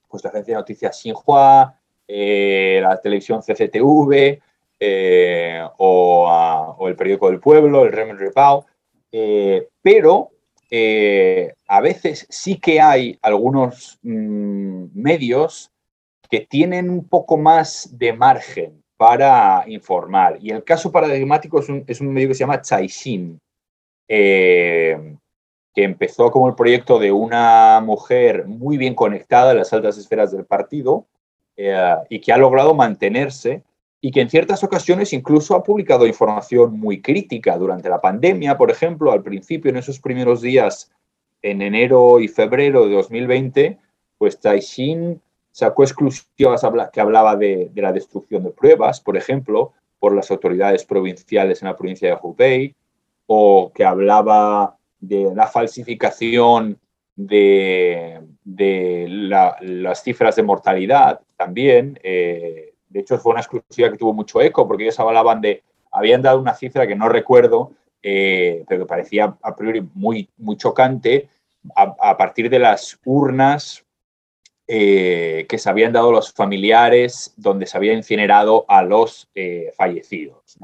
pues 0.07 0.23
la 0.23 0.29
agencia 0.29 0.53
de 0.53 0.59
noticias 0.59 1.01
Xinhua, 1.01 1.79
eh, 2.07 2.77
la 2.79 3.01
televisión 3.01 3.41
CCTV 3.41 4.39
o, 5.77 6.75
o, 6.77 6.87
el 6.87 6.95
periódico 6.95 7.31
del 7.31 7.39
pueblo, 7.39 7.85
el 7.85 7.91
Remen 7.91 8.19
Repao, 8.19 8.67
pero 9.81 10.32
a 11.67 11.81
veces 11.81 12.25
sí 12.29 12.57
que 12.57 12.81
hay 12.81 13.19
algunos 13.21 13.99
mm, 14.01 14.85
medios 14.93 15.71
que 16.29 16.39
tienen 16.39 16.89
un 16.89 17.07
poco 17.07 17.37
más 17.37 17.89
de 17.91 18.11
margen 18.11 18.83
para 18.97 19.63
informar. 19.67 20.39
Y 20.41 20.49
el 20.49 20.63
caso 20.63 20.91
paradigmático 20.91 21.59
es 21.59 21.99
un, 21.99 22.13
medio 22.13 22.29
que 22.29 22.33
se 22.33 22.39
llama 22.39 22.61
Caixin, 22.61 23.39
eh, 24.07 25.15
que 25.75 25.83
empezó 25.83 26.31
como 26.31 26.47
el 26.47 26.55
proyecto 26.55 26.97
de 26.97 27.11
una 27.11 27.81
mujer 27.81 28.47
muy 28.47 28.77
bien 28.77 28.95
conectada 28.95 29.51
en 29.51 29.57
las 29.59 29.73
altas 29.73 29.97
esferas 29.97 30.31
del 30.31 30.45
partido 30.45 31.05
eh, 31.55 31.95
y 32.09 32.19
que 32.19 32.33
ha 32.33 32.37
logrado 32.37 32.73
mantenerse 32.73 33.61
y 34.05 34.11
que 34.11 34.19
en 34.19 34.29
ciertas 34.29 34.61
ocasiones 34.65 35.13
incluso 35.13 35.55
ha 35.55 35.63
publicado 35.63 36.05
información 36.05 36.77
muy 36.77 37.01
crítica 37.01 37.57
durante 37.57 37.87
la 37.87 38.01
pandemia, 38.01 38.57
por 38.57 38.69
ejemplo, 38.69 39.13
al 39.13 39.23
principio, 39.23 39.71
en 39.71 39.77
esos 39.77 40.01
primeros 40.01 40.41
días, 40.41 40.91
en 41.41 41.61
enero 41.61 42.19
y 42.19 42.27
febrero 42.27 42.85
de 42.85 42.95
2020, 42.95 43.79
pues 44.17 44.41
Taishin 44.41 45.21
sacó 45.51 45.83
exclusivas 45.83 46.65
que 46.91 46.99
hablaba 46.99 47.37
de, 47.37 47.71
la 47.75 47.93
destrucción 47.93 48.43
de 48.43 48.49
pruebas, 48.49 48.99
por 48.99 49.15
ejemplo, 49.15 49.71
por 49.99 50.13
las 50.13 50.29
autoridades 50.31 50.83
provinciales 50.83 51.61
en 51.61 51.69
la 51.69 51.77
provincia 51.77 52.09
de 52.09 52.17
Hubei, 52.21 52.75
o 53.25 53.71
que 53.73 53.85
hablaba 53.85 54.75
de 54.99 55.33
la 55.33 55.47
falsificación 55.47 56.77
de, 57.15 58.19
las 59.61 60.03
cifras 60.03 60.35
de 60.35 60.43
mortalidad 60.43 61.21
también. 61.37 61.97
Eh, 62.03 62.72
de 62.93 62.99
hecho, 62.99 63.17
fue 63.17 63.31
una 63.31 63.41
exclusiva 63.41 63.89
que 63.89 63.97
tuvo 63.97 64.13
mucho 64.13 64.39
eco 64.39 64.67
porque 64.67 64.83
ellos 64.83 64.99
hablaban 64.99 65.41
de, 65.41 65.63
habían 65.91 66.21
dado 66.21 66.39
una 66.39 66.53
cifra 66.53 66.85
que 66.85 66.95
no 66.95 67.09
recuerdo, 67.09 67.71
eh, 68.03 68.63
pero 68.67 68.81
que 68.81 68.87
parecía 68.87 69.35
a 69.41 69.55
priori 69.55 69.81
muy, 69.95 70.29
muy 70.37 70.57
chocante, 70.57 71.29
a 71.75 72.17
partir 72.17 72.49
de 72.49 72.59
las 72.59 72.99
urnas 73.05 73.85
eh, 74.67 75.45
que 75.47 75.57
se 75.57 75.69
habían 75.69 75.93
dado 75.93 76.11
los 76.11 76.33
familiares 76.33 77.33
donde 77.37 77.65
se 77.65 77.77
había 77.77 77.93
incinerado 77.93 78.65
a 78.67 78.83
los 78.83 79.29
eh, 79.33 79.71
fallecidos. 79.75 80.57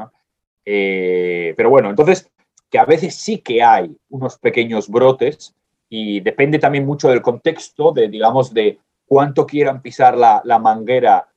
Pero 0.63 1.69
bueno, 1.69 1.89
entonces, 1.89 2.29
que 2.69 2.77
a 2.77 2.85
veces 2.85 3.15
sí 3.15 3.39
que 3.39 3.63
hay 3.63 3.95
unos 4.09 4.37
pequeños 4.37 4.87
brotes 4.87 5.55
y 5.89 6.19
depende 6.19 6.59
también 6.59 6.85
mucho 6.85 7.09
del 7.09 7.23
contexto, 7.23 7.91
de, 7.91 8.07
digamos, 8.07 8.53
de 8.53 8.77
cuánto 9.09 9.47
quieran 9.47 9.81
pisar 9.81 10.15
la, 10.15 10.59
manguera 10.59 11.27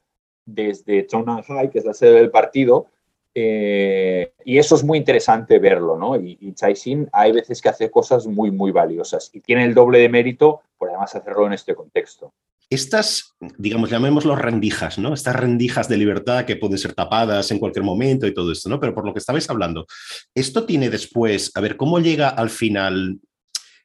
desde 0.44 1.06
Zhongnanhai, 1.10 1.70
que 1.70 1.78
es 1.78 1.84
la 1.84 1.94
sede 1.94 2.14
del 2.14 2.30
partido, 2.30 2.86
y 3.34 4.58
eso 4.58 4.74
es 4.74 4.84
muy 4.84 4.98
interesante 4.98 5.58
verlo, 5.58 5.96
¿no? 5.96 6.16
Y, 6.16 6.36
y 6.40 6.52
Xin 6.52 7.08
hay 7.12 7.32
veces 7.32 7.62
que 7.62 7.70
hace 7.70 7.90
cosas 7.90 8.26
muy, 8.26 8.50
muy 8.50 8.72
valiosas 8.72 9.30
y 9.32 9.40
tiene 9.40 9.64
el 9.64 9.72
doble 9.72 10.00
de 10.00 10.10
mérito 10.10 10.60
por 10.76 10.90
además 10.90 11.14
hacerlo 11.14 11.46
en 11.46 11.54
este 11.54 11.74
contexto 11.74 12.32
estas, 12.74 13.34
digamos, 13.58 13.90
llamémoslo 13.90 14.34
rendijas, 14.34 14.98
¿no? 14.98 15.12
Estas 15.12 15.36
rendijas 15.36 15.88
de 15.88 15.98
libertad 15.98 16.44
que 16.44 16.56
pueden 16.56 16.78
ser 16.78 16.94
tapadas 16.94 17.50
en 17.50 17.58
cualquier 17.58 17.84
momento 17.84 18.26
y 18.26 18.34
todo 18.34 18.50
esto, 18.50 18.68
¿no? 18.68 18.80
Pero 18.80 18.94
por 18.94 19.04
lo 19.04 19.12
que 19.12 19.18
estabais 19.18 19.48
hablando, 19.50 19.86
esto 20.34 20.64
tiene 20.64 20.88
después, 20.88 21.50
a 21.54 21.60
ver, 21.60 21.76
¿cómo 21.76 21.98
llega 21.98 22.30
al 22.30 22.48
final? 22.50 23.20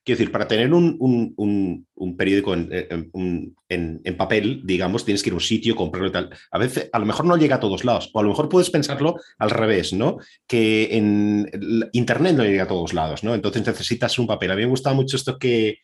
Quiero 0.08 0.20
decir, 0.20 0.32
para 0.32 0.48
tener 0.48 0.74
un, 0.74 1.86
periódico 2.18 2.54
en, 2.54 4.16
papel, 4.18 4.62
digamos, 4.64 5.04
tienes 5.04 5.22
que 5.22 5.28
ir 5.28 5.34
a 5.34 5.36
un 5.36 5.42
sitio, 5.42 5.76
comprarlo 5.76 6.08
y 6.08 6.12
tal. 6.14 6.30
A 6.50 6.58
veces, 6.58 6.90
a 6.94 7.00
lo 7.00 7.06
mejor 7.06 7.26
no 7.26 7.36
llega 7.36 7.58
a 7.58 7.60
todos 7.60 7.84
lados, 7.84 8.10
o 8.14 8.20
a 8.22 8.24
lo 8.24 8.30
mejor 8.30 8.48
puedes 8.48 8.70
pensarlo 8.70 9.18
al 9.38 9.50
revés, 9.50 9.92
¿no? 9.92 10.20
Que 10.48 10.96
en 10.96 11.52
Internet 11.92 12.38
no 12.38 12.46
llega 12.46 12.64
a 12.64 12.68
todos 12.70 12.94
lados, 12.94 13.26
¿no? 13.26 13.36
Entonces 13.36 13.68
necesitas 13.68 14.18
un 14.18 14.28
papel. 14.28 14.52
A 14.52 14.56
mí 14.56 14.62
me 14.62 14.70
gusta 14.70 14.94
mucho 14.94 15.18
esto 15.18 15.38
que, 15.38 15.80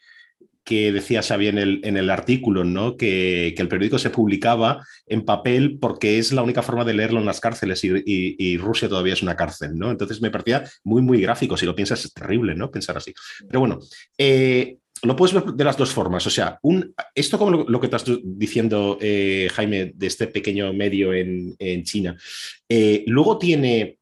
que 0.63 0.91
decía 0.91 1.21
Xavi 1.21 1.47
en 1.47 1.57
el, 1.57 1.81
en 1.83 1.97
artículo, 2.09 2.63
¿no? 2.63 2.95
Que, 2.95 3.53
el 3.57 3.67
periódico 3.67 3.99
se 3.99 4.09
publicaba 4.09 4.85
en 5.07 5.23
papel 5.23 5.77
porque 5.79 6.19
es 6.19 6.31
la 6.31 6.41
única 6.41 6.61
forma 6.61 6.83
de 6.83 6.93
leerlo 6.93 7.19
en 7.19 7.25
las 7.25 7.39
cárceles 7.39 7.81
y, 7.83 8.57
Rusia 8.57 8.89
todavía 8.89 9.13
es 9.13 9.21
una 9.21 9.35
cárcel, 9.35 9.77
¿no? 9.77 9.91
Entonces 9.91 10.21
me 10.21 10.31
parecía 10.31 10.63
muy, 10.83 11.01
muy 11.01 11.21
gráfico. 11.21 11.57
Si 11.57 11.65
lo 11.65 11.75
piensas, 11.75 12.05
es 12.05 12.13
terrible, 12.13 12.55
¿no? 12.55 12.71
Pensar 12.71 12.97
así. 12.97 13.13
Pero 13.47 13.59
bueno, 13.59 13.79
eh, 14.17 14.77
lo 15.03 15.15
puedes 15.15 15.33
ver 15.33 15.45
de 15.45 15.63
las 15.63 15.77
dos 15.77 15.91
formas. 15.91 16.25
O 16.27 16.29
sea, 16.29 16.59
un, 16.61 16.93
esto 17.15 17.37
como 17.37 17.63
lo, 17.63 17.79
que 17.79 17.87
estás 17.87 18.05
diciendo, 18.23 18.97
eh, 19.01 19.49
Jaime, 19.53 19.91
de 19.95 20.07
este 20.07 20.27
pequeño 20.27 20.71
medio 20.73 21.13
en, 21.13 21.83
China, 21.83 22.15
eh, 22.69 23.03
luego 23.07 23.37
tiene 23.37 23.97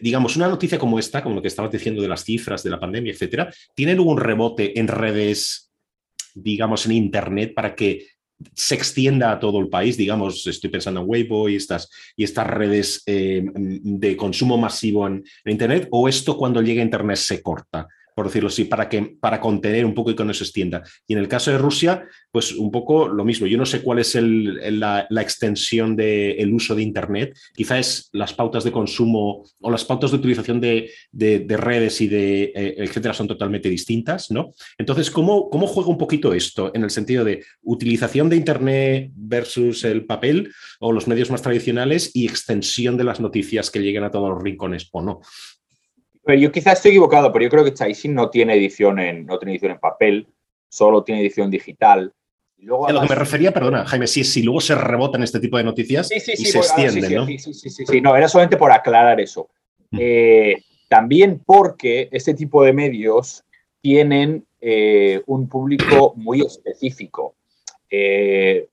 digamos, 0.00 0.34
una 0.36 0.48
noticia 0.48 0.78
como 0.78 0.98
esta, 0.98 1.22
como 1.22 1.34
lo 1.34 1.42
que 1.42 1.48
estabas 1.48 1.70
diciendo 1.70 2.00
de 2.00 2.08
las 2.08 2.24
cifras 2.24 2.62
de 2.62 2.70
la 2.70 2.80
pandemia, 2.80 3.12
etcétera, 3.12 3.52
tiene 3.74 3.94
luego 3.94 4.12
un 4.12 4.18
rebote 4.18 4.78
en 4.78 4.88
redes 4.88 5.63
digamos, 6.34 6.86
en 6.86 6.92
Internet 6.92 7.54
para 7.54 7.74
que 7.74 8.06
se 8.52 8.74
extienda 8.74 9.30
a 9.30 9.38
todo 9.38 9.60
el 9.60 9.68
país, 9.68 9.96
digamos, 9.96 10.46
estoy 10.46 10.70
pensando 10.70 11.00
en 11.00 11.06
Weibo 11.08 11.48
y 11.48 11.56
estas, 11.56 11.88
y 12.16 12.24
estas 12.24 12.46
redes 12.46 13.02
eh, 13.06 13.44
de 13.54 14.16
consumo 14.16 14.58
masivo 14.58 15.06
en, 15.06 15.24
Internet, 15.44 15.88
o 15.90 16.08
esto 16.08 16.36
cuando 16.36 16.60
llega 16.60 16.82
a 16.82 16.84
Internet 16.84 17.16
se 17.16 17.42
corta 17.42 17.86
por 18.14 18.26
decirlo 18.26 18.48
así, 18.48 18.64
para, 18.64 18.88
que, 18.88 19.16
para 19.20 19.40
contener 19.40 19.84
un 19.84 19.94
poco 19.94 20.10
y 20.10 20.16
que 20.16 20.24
no 20.24 20.32
se 20.32 20.44
extienda. 20.44 20.82
Y 21.06 21.14
en 21.14 21.18
el 21.18 21.28
caso 21.28 21.50
de 21.50 21.58
Rusia, 21.58 22.06
pues 22.30 22.52
un 22.52 22.70
poco 22.70 23.08
lo 23.08 23.24
mismo. 23.24 23.46
Yo 23.46 23.58
no 23.58 23.66
sé 23.66 23.82
cuál 23.82 23.98
es 23.98 24.14
la, 24.14 25.06
extensión 25.24 25.96
del 25.96 26.52
uso 26.52 26.74
de 26.74 26.82
Internet. 26.82 27.36
Quizás 27.54 28.08
las 28.12 28.34
pautas 28.34 28.62
de 28.62 28.72
consumo 28.72 29.44
o 29.60 29.70
las 29.70 29.84
pautas 29.84 30.10
de 30.10 30.18
utilización 30.18 30.60
de, 30.60 30.90
redes 31.48 32.00
y 32.00 32.08
de 32.08 32.52
eh, 32.54 32.74
etcétera 32.78 33.14
son 33.14 33.26
totalmente 33.26 33.68
distintas, 33.68 34.30
¿no? 34.30 34.52
Entonces, 34.78 35.10
¿cómo, 35.10 35.48
¿cómo 35.48 35.66
juega 35.66 35.88
un 35.88 35.98
poquito 35.98 36.34
esto 36.34 36.70
en 36.74 36.84
el 36.84 36.90
sentido 36.90 37.24
de 37.24 37.44
utilización 37.62 38.28
de 38.28 38.36
Internet 38.36 39.10
versus 39.14 39.84
el 39.84 40.04
papel 40.04 40.52
o 40.80 40.92
los 40.92 41.08
medios 41.08 41.30
más 41.30 41.42
tradicionales 41.42 42.10
y 42.14 42.26
extensión 42.26 42.96
de 42.96 43.04
las 43.04 43.20
noticias 43.20 43.70
que 43.70 43.80
lleguen 43.80 44.04
a 44.04 44.10
todos 44.10 44.30
los 44.30 44.42
rincones 44.42 44.88
o 44.92 45.02
no? 45.02 45.20
Yo 46.26 46.52
quizás 46.52 46.74
estoy 46.74 46.92
equivocado, 46.92 47.32
pero 47.32 47.44
yo 47.44 47.50
creo 47.50 47.64
que 47.64 47.74
Chaisin 47.74 48.14
no 48.14 48.30
tiene 48.30 48.54
edición 48.54 48.98
en, 48.98 49.26
no 49.26 49.38
tiene 49.38 49.52
edición 49.52 49.72
en 49.72 49.78
papel, 49.78 50.26
solo 50.68 51.04
tiene 51.04 51.20
edición 51.20 51.50
digital. 51.50 52.12
Y 52.56 52.64
luego, 52.64 52.88
a 52.88 52.92
lo 52.92 53.02
que 53.02 53.08
me 53.08 53.14
refería, 53.14 53.52
perdona, 53.52 53.84
Jaime, 53.84 54.06
si, 54.06 54.24
si 54.24 54.42
luego 54.42 54.60
se 54.60 54.74
rebotan 54.74 55.22
este 55.22 55.40
tipo 55.40 55.58
de 55.58 55.64
noticias 55.64 56.10
y 56.10 56.20
se 56.20 56.58
extienden, 56.58 57.14
¿no? 57.14 57.26
Sí, 57.26 57.38
sí, 57.38 57.52
sí, 57.52 57.84
sí, 57.86 58.00
no, 58.00 58.16
era 58.16 58.28
solamente 58.28 58.56
por 58.56 58.72
aclarar 58.72 59.20
eso. 59.20 59.48
Mm. 59.90 59.98
Eh, 60.00 60.56
también 60.88 61.42
porque 61.44 62.08
este 62.12 62.34
tipo 62.34 62.64
de 62.64 62.72
medios 62.72 63.44
tienen 63.80 64.46
eh, 64.60 65.20
un 65.26 65.48
público 65.48 66.14
muy 66.16 66.40
específico. 66.40 67.34
Eh, 67.90 68.68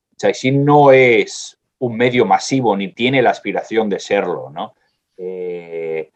no 0.53 0.91
es 0.91 1.57
un 1.79 1.97
medio 1.97 2.25
masivo 2.25 2.77
ni 2.77 2.93
tiene 2.93 3.21
la 3.21 3.31
aspiración 3.31 3.89
de 3.89 3.99
serlo, 3.99 4.51
¿no? 4.51 4.75
Eh, 5.17 6.11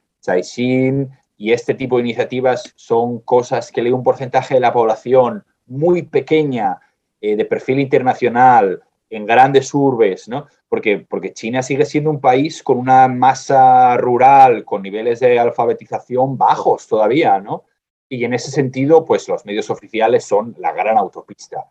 y 1.37 1.51
este 1.51 1.73
tipo 1.73 1.97
de 1.97 2.03
iniciativas 2.03 2.73
son 2.75 3.19
cosas 3.19 3.71
que 3.71 3.81
lee 3.81 3.91
un 3.91 4.03
porcentaje 4.03 4.55
de 4.55 4.59
la 4.59 4.73
población 4.73 5.43
muy 5.65 6.03
pequeña, 6.03 6.79
eh, 7.21 7.35
de 7.35 7.45
perfil 7.45 7.79
internacional, 7.79 8.81
en 9.09 9.25
grandes 9.25 9.73
urbes, 9.73 10.27
¿no? 10.27 10.47
Porque, 10.67 10.99
porque 10.99 11.33
China 11.33 11.61
sigue 11.61 11.85
siendo 11.85 12.09
un 12.09 12.19
país 12.19 12.63
con 12.63 12.77
una 12.77 13.07
masa 13.07 13.97
rural, 13.97 14.65
con 14.65 14.81
niveles 14.81 15.19
de 15.19 15.39
alfabetización 15.39 16.37
bajos 16.37 16.87
todavía, 16.87 17.39
¿no? 17.39 17.63
Y 18.09 18.23
en 18.23 18.33
ese 18.33 18.51
sentido, 18.51 19.05
pues 19.05 19.27
los 19.27 19.45
medios 19.45 19.69
oficiales 19.69 20.25
son 20.25 20.55
la 20.59 20.71
gran 20.73 20.97
autopista. 20.97 21.65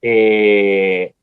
Eh, 0.00 1.14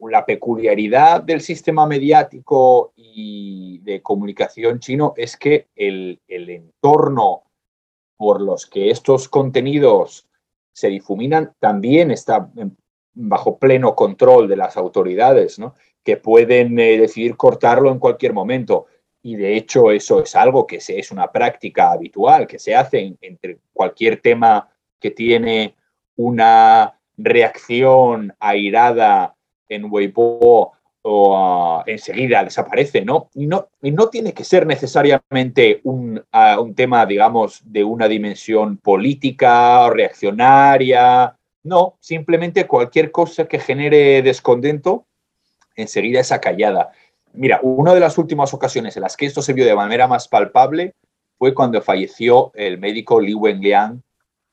la 0.00 0.24
peculiaridad 0.24 1.22
del 1.22 1.40
sistema 1.40 1.86
mediático 1.86 2.92
y 2.96 3.78
de 3.80 4.00
comunicación 4.00 4.78
chino 4.78 5.12
es 5.16 5.36
que 5.36 5.66
el, 5.74 6.20
entorno 6.28 7.42
por 8.16 8.40
los 8.40 8.66
que 8.66 8.90
estos 8.90 9.28
contenidos 9.28 10.28
se 10.72 10.88
difuminan 10.88 11.54
también 11.58 12.10
está 12.10 12.48
bajo 13.14 13.58
pleno 13.58 13.96
control 13.96 14.48
de 14.48 14.56
las 14.56 14.76
autoridades, 14.76 15.60
que 16.04 16.16
pueden 16.16 16.78
eh, 16.78 16.98
decidir 16.98 17.36
cortarlo 17.36 17.90
en 17.90 17.98
cualquier 17.98 18.32
momento. 18.32 18.86
Y 19.20 19.34
de 19.34 19.56
hecho 19.56 19.90
eso 19.90 20.22
es 20.22 20.36
algo 20.36 20.66
que 20.66 20.76
es 20.76 21.10
una 21.10 21.30
práctica 21.32 21.90
habitual, 21.90 22.46
que 22.46 22.60
se 22.60 22.76
hace 22.76 23.16
entre 23.20 23.58
cualquier 23.72 24.20
tema 24.20 24.68
que 25.00 25.10
tiene 25.10 25.74
una 26.16 26.98
reacción 27.16 28.32
airada 28.38 29.34
en 29.68 29.86
Weibo 29.90 30.72
o 31.02 31.36
ah, 31.36 31.84
enseguida 31.86 32.44
desaparece, 32.44 33.04
¿no? 33.04 33.30
Y, 33.34 33.46
¿no? 33.46 33.68
y 33.82 33.90
no 33.90 34.08
tiene 34.08 34.32
que 34.32 34.44
ser 34.44 34.66
necesariamente 34.66 35.80
un, 35.84 36.22
ah, 36.32 36.60
un 36.60 36.74
tema, 36.74 37.06
digamos, 37.06 37.62
de 37.64 37.84
una 37.84 38.08
dimensión 38.08 38.78
política 38.78 39.86
o 39.86 39.90
reaccionaria. 39.90 41.36
No, 41.62 41.96
simplemente 42.00 42.66
cualquier 42.66 43.10
cosa 43.10 43.46
que 43.46 43.58
genere 43.58 44.22
descontento, 44.22 45.06
enseguida 45.76 46.20
es 46.20 46.32
acallada. 46.32 46.90
Mira, 47.32 47.60
una 47.62 47.94
de 47.94 48.00
las 48.00 48.18
últimas 48.18 48.52
ocasiones 48.54 48.96
en 48.96 49.02
las 49.02 49.16
que 49.16 49.26
esto 49.26 49.42
se 49.42 49.52
vio 49.52 49.64
de 49.64 49.74
manera 49.74 50.08
más 50.08 50.28
palpable 50.28 50.92
fue 51.38 51.54
cuando 51.54 51.80
falleció 51.80 52.50
el 52.54 52.78
médico 52.78 53.20
Li 53.20 53.34
Wenliang, 53.34 54.02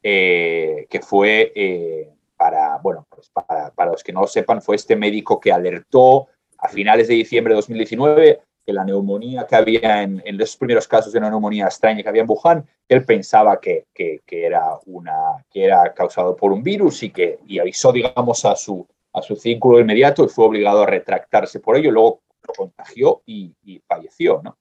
eh, 0.04 0.86
que 0.90 1.00
fue 1.00 1.52
eh, 1.56 2.10
para, 2.38 2.78
bueno, 2.78 3.08
pues 3.34 3.48
para, 3.76 3.92
los 3.92 4.04
que 4.04 4.14
no 4.14 4.22
lo 4.22 4.28
sepan, 4.28 4.62
fue 4.62 4.76
este 4.76 4.96
médico 4.96 5.40
que 5.40 5.52
alertó 5.52 6.28
a 6.58 6.68
finales 6.68 7.08
de 7.08 7.16
diciembre 7.16 7.54
de 7.54 7.58
2019 7.58 8.42
que 8.66 8.74
la 8.74 8.84
neumonía 8.84 9.46
que 9.46 9.56
había 9.56 10.02
en, 10.02 10.22
en 10.26 10.38
los 10.38 10.58
primeros 10.58 10.88
casos 10.88 11.14
de 11.14 11.20
una 11.20 11.30
neumonía 11.30 11.66
extraña 11.66 12.02
que 12.02 12.10
había 12.10 12.24
en 12.24 12.30
Wuhan, 12.30 12.66
él 12.88 13.06
pensaba 13.06 13.60
que, 13.60 13.86
era, 14.28 14.80
una, 14.86 15.46
que 15.52 15.66
era 15.66 15.94
causado 15.94 16.36
por 16.36 16.52
un 16.52 16.64
virus 16.64 17.04
y 17.04 17.12
que 17.12 17.40
y 17.46 17.60
avisó, 17.60 17.92
digamos, 17.92 18.44
a 18.46 18.56
su, 18.56 18.88
a 19.14 19.22
su 19.22 19.36
círculo 19.36 19.80
inmediato 19.80 20.26
y 20.26 20.30
fue 20.30 20.46
obligado 20.46 20.82
a 20.82 20.88
retractarse 20.88 21.60
por 21.60 21.78
ello, 21.78 21.92
luego 21.92 22.22
lo 22.48 22.54
contagió 22.54 23.22
y, 23.26 23.54
y 23.64 23.80
falleció, 23.88 24.42
¿no? 24.44 24.58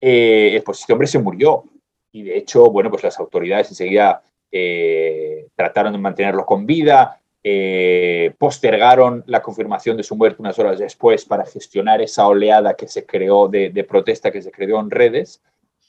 Eh, 0.00 0.62
pues 0.64 0.80
este 0.80 0.92
hombre 0.92 1.08
se 1.08 1.18
murió 1.18 1.64
y 2.12 2.22
de 2.22 2.36
hecho, 2.36 2.70
bueno, 2.70 2.90
pues 2.90 3.02
las 3.02 3.18
autoridades 3.18 3.70
enseguida 3.70 4.22
eh, 4.52 5.48
trataron 5.56 5.92
de 5.92 5.98
mantenerlo 5.98 6.46
con 6.46 6.66
vida, 6.66 7.20
eh, 7.46 8.34
postergaron 8.38 9.22
la 9.26 9.42
confirmación 9.42 9.98
de 9.98 10.02
su 10.02 10.16
muerte 10.16 10.40
unas 10.40 10.58
horas 10.58 10.78
después 10.78 11.26
para 11.26 11.44
gestionar 11.44 12.00
esa 12.00 12.26
oleada 12.26 12.72
que 12.72 12.88
se 12.88 13.04
creó 13.04 13.48
de, 13.48 13.86
protesta 13.86 14.32
que 14.32 14.40
se 14.40 14.50
creó 14.50 14.80
en 14.80 14.90
redes, 14.90 15.42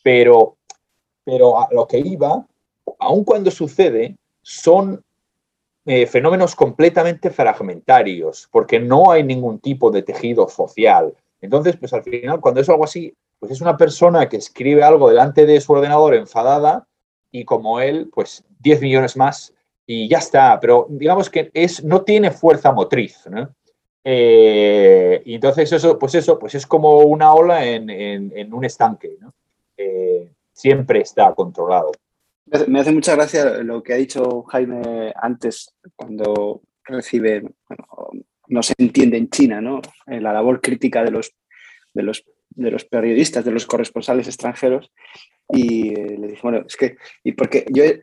pero, 0.04 0.58
pero 1.24 1.58
a 1.58 1.70
lo 1.72 1.88
que 1.88 2.00
iba, 2.00 2.46
aun 3.00 3.24
cuando 3.24 3.52
sucede, 3.52 4.18
son 4.42 5.02
eh, 5.86 6.06
fenómenos 6.08 6.58
completamente 6.58 7.30
fragmentarios, 7.30 8.50
porque 8.52 8.78
no 8.78 9.12
hay 9.12 9.24
ningún 9.24 9.60
tipo 9.60 9.92
de 9.92 10.04
tejido 10.04 10.50
social. 10.50 11.14
Entonces, 11.40 11.78
pues 11.78 11.94
al 11.94 12.04
final, 12.04 12.42
cuando 12.42 12.60
es 12.60 12.68
algo 12.68 12.84
así, 12.84 13.16
pues 13.40 13.54
es 13.54 13.62
una 13.62 13.78
persona 13.78 14.28
que 14.28 14.36
escribe 14.36 14.84
algo 14.84 15.08
delante 15.08 15.46
de 15.46 15.62
su 15.62 15.72
ordenador 15.72 16.16
enfadada 16.16 16.86
y 17.32 17.46
como 17.46 17.80
él, 17.80 18.10
pues 18.14 18.44
10 18.60 18.82
millones 18.82 19.16
más 19.16 19.55
y 19.88 20.08
ya 20.08 20.18
está, 20.18 20.60
pero 20.60 20.88
digamos 20.90 21.30
que 21.30 21.52
es, 21.54 21.84
no 21.84 22.02
tiene 22.02 22.32
fuerza 22.32 22.72
motriz. 22.72 23.24
Eh, 24.04 25.22
y 25.26 25.36
entonces 25.36 25.72
eso, 25.72 25.98
pues 26.00 26.16
eso, 26.16 26.40
pues 26.40 26.56
es 26.56 26.66
como 26.66 27.00
una 27.00 27.34
ola 27.34 27.66
en, 27.66 28.54
un 28.54 28.66
estanque. 28.66 29.18
Eh, 29.78 30.32
siempre 30.54 31.02
está 31.02 31.34
controlado. 31.34 31.92
Me 32.68 32.80
hace 32.80 32.92
mucha 32.92 33.16
gracia 33.16 33.64
lo 33.64 33.82
que 33.82 33.94
ha 33.94 33.98
dicho 33.98 34.44
Jaime 34.44 35.14
antes, 35.16 35.74
cuando 35.96 36.62
recibe, 36.84 37.44
no 38.48 38.62
se 38.62 38.76
entiende 38.78 39.18
en 39.18 39.30
China, 39.30 39.62
¿no? 39.62 39.82
la 40.06 40.32
labor 40.32 40.62
crítica 40.62 41.04
de 41.04 41.10
los, 41.10 41.34
de 41.94 42.04
los, 42.04 42.24
de 42.52 42.70
los 42.70 42.86
periodistas, 42.86 43.44
de 43.44 43.52
los 43.52 43.66
corresponsales 43.66 44.28
extranjeros, 44.28 44.92
y 45.50 45.90
eh, 45.90 46.18
le 46.18 46.28
dije, 46.28 46.42
bueno, 46.42 46.64
es 46.68 46.76
que, 46.76 46.98
y 47.24 47.34
porque 47.34 47.66
yo 47.70 47.84
eh, 47.84 48.02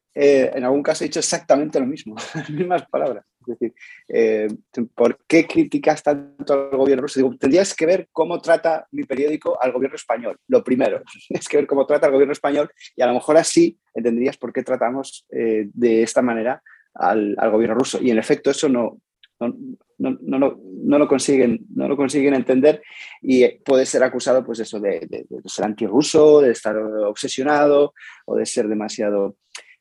en 0.55 0.65
algún 0.65 0.83
caso 0.83 1.03
he 1.03 1.09
dicho 1.09 1.19
exactamente 1.19 1.81
lo 1.81 1.87
mismo, 1.87 2.15
las 2.35 2.51
mismas 2.51 2.87
palabras. 2.89 3.25
Es 3.41 3.59
decir, 3.59 3.75
eh, 4.09 4.49
¿por 4.95 5.19
qué 5.27 5.47
criticas 5.49 6.01
tanto 6.03 6.53
al 6.53 6.79
gobierno 6.79 7.03
ruso? 7.03 7.19
Digo, 7.19 7.37
tendrías 7.37 7.75
que 7.75 7.87
ver 7.87 8.09
cómo 8.13 8.41
trata 8.41 8.87
mi 8.93 9.03
periódico 9.03 9.61
al 9.61 9.73
gobierno 9.73 9.97
español, 9.97 10.37
lo 10.47 10.63
primero. 10.63 11.03
Es 11.31 11.49
que 11.49 11.57
ver 11.57 11.67
cómo 11.67 11.85
trata 11.85 12.07
al 12.07 12.13
gobierno 12.13 12.33
español 12.33 12.71
y 12.95 13.03
a 13.03 13.07
lo 13.07 13.15
mejor 13.15 13.37
así 13.37 13.79
entenderías 13.95 14.37
por 14.37 14.53
qué 14.53 14.63
tratamos 14.63 15.27
de 15.29 16.03
esta 16.03 16.23
manera 16.23 16.63
al, 16.95 17.35
al, 17.37 17.51
gobierno 17.51 17.75
ruso. 17.75 17.99
Y 18.01 18.11
en 18.11 18.19
efecto, 18.19 18.51
eso 18.51 18.69
no, 18.69 19.01
no, 19.49 20.19
no, 20.21 20.59
no, 20.85 20.99
lo 20.99 21.09
consiguen, 21.09 21.67
no 21.75 21.89
lo 21.89 21.97
consiguen 21.97 22.35
entender 22.35 22.83
y 23.21 23.49
puede 23.59 23.87
ser 23.87 24.03
acusado 24.03 24.45
pues 24.45 24.61
eso, 24.61 24.81
de, 24.81 25.01
de, 25.01 25.27
de 25.29 25.41
ser 25.47 25.65
antirruso, 25.65 26.41
de 26.41 26.53
estar 26.53 26.77
obsesionado 26.77 27.95
o 28.27 28.37
de 28.37 28.47
ser 28.47 28.69
demasiado, 28.69 29.37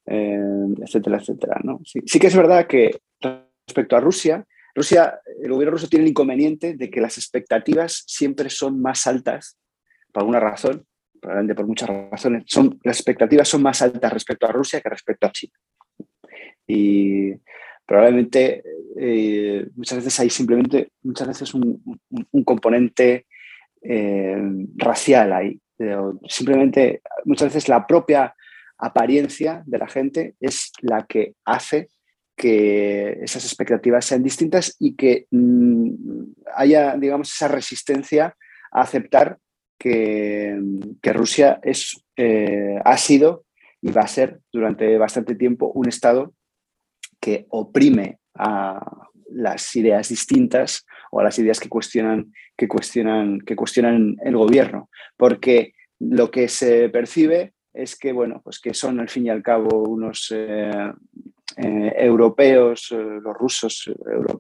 eh, 0.05 0.39
etcétera, 0.81 1.17
etcétera. 1.17 1.59
¿no? 1.63 1.79
Sí, 1.83 2.01
sí, 2.05 2.19
que 2.19 2.27
es 2.27 2.35
verdad 2.35 2.67
que 2.67 3.01
respecto 3.67 3.95
a 3.95 3.99
Rusia, 3.99 4.45
Rusia, 4.73 5.19
el 5.41 5.51
gobierno 5.51 5.73
ruso 5.73 5.87
tiene 5.87 6.05
el 6.05 6.11
inconveniente 6.11 6.75
de 6.75 6.89
que 6.89 7.01
las 7.01 7.17
expectativas 7.17 8.03
siempre 8.07 8.49
son 8.49 8.81
más 8.81 9.05
altas, 9.05 9.57
por 10.11 10.21
alguna 10.21 10.39
razón, 10.39 10.85
probablemente 11.19 11.55
por 11.55 11.67
muchas 11.67 11.89
razones, 11.89 12.43
son, 12.47 12.79
las 12.83 12.97
expectativas 12.97 13.47
son 13.47 13.61
más 13.61 13.81
altas 13.81 14.13
respecto 14.13 14.47
a 14.47 14.51
Rusia 14.51 14.81
que 14.81 14.89
respecto 14.89 15.27
a 15.27 15.31
China. 15.31 15.53
Y 16.67 17.33
probablemente 17.91 18.63
eh, 18.97 19.67
muchas 19.75 19.97
veces 19.97 20.17
hay 20.21 20.29
simplemente, 20.29 20.93
muchas 21.03 21.27
veces 21.27 21.53
un, 21.53 21.83
componente 22.45 23.25
eh, 23.81 24.41
racial 24.77 25.33
ahí. 25.33 25.59
Simplemente, 26.29 27.01
muchas 27.25 27.49
veces 27.49 27.67
la 27.67 27.85
propia 27.85 28.33
apariencia 28.77 29.61
de 29.65 29.77
la 29.77 29.87
gente 29.87 30.35
es 30.39 30.71
la 30.79 31.05
que 31.05 31.33
hace 31.43 31.89
que 32.37 33.19
esas 33.23 33.43
expectativas 33.43 34.05
sean 34.05 34.23
distintas 34.23 34.77
y 34.79 34.95
que 34.95 35.25
mm, 35.29 35.89
haya, 36.55 36.95
digamos, 36.95 37.33
esa 37.33 37.49
resistencia 37.49 38.37
a 38.71 38.81
aceptar 38.83 39.37
que, 39.77 40.57
Rusia 41.03 41.59
es, 41.61 42.01
eh, 42.15 42.79
ha 42.85 42.95
sido 42.95 43.43
y 43.81 43.91
va 43.91 44.03
a 44.03 44.07
ser 44.07 44.39
durante 44.53 44.97
bastante 44.97 45.35
tiempo 45.35 45.73
un 45.75 45.89
Estado 45.89 46.33
que 47.21 47.45
oprime 47.49 48.17
a 48.35 49.07
las 49.29 49.75
ideas 49.75 50.09
distintas 50.09 50.85
o 51.11 51.19
a 51.19 51.23
las 51.23 51.39
ideas 51.39 51.59
que 51.59 51.69
cuestionan, 51.69 52.33
que 52.57 52.67
cuestionan, 52.67 53.39
que 53.39 53.55
cuestionan 53.55 54.17
el 54.23 54.35
gobierno. 54.35 54.89
Porque 55.15 55.73
lo 55.99 56.31
que 56.31 56.47
se 56.47 56.89
percibe 56.89 57.53
es 57.73 57.95
que, 57.95 58.11
bueno, 58.11 58.41
pues 58.43 58.59
que 58.59 58.73
son 58.73 58.99
al 58.99 59.07
fin 59.07 59.27
y 59.27 59.29
al 59.29 59.43
cabo 59.43 59.83
unos 59.83 60.33
eh, 60.35 60.91
eh, 61.57 61.93
europeos, 61.97 62.91
eh, 62.91 62.95
los 63.21 63.35
rusos 63.37 63.89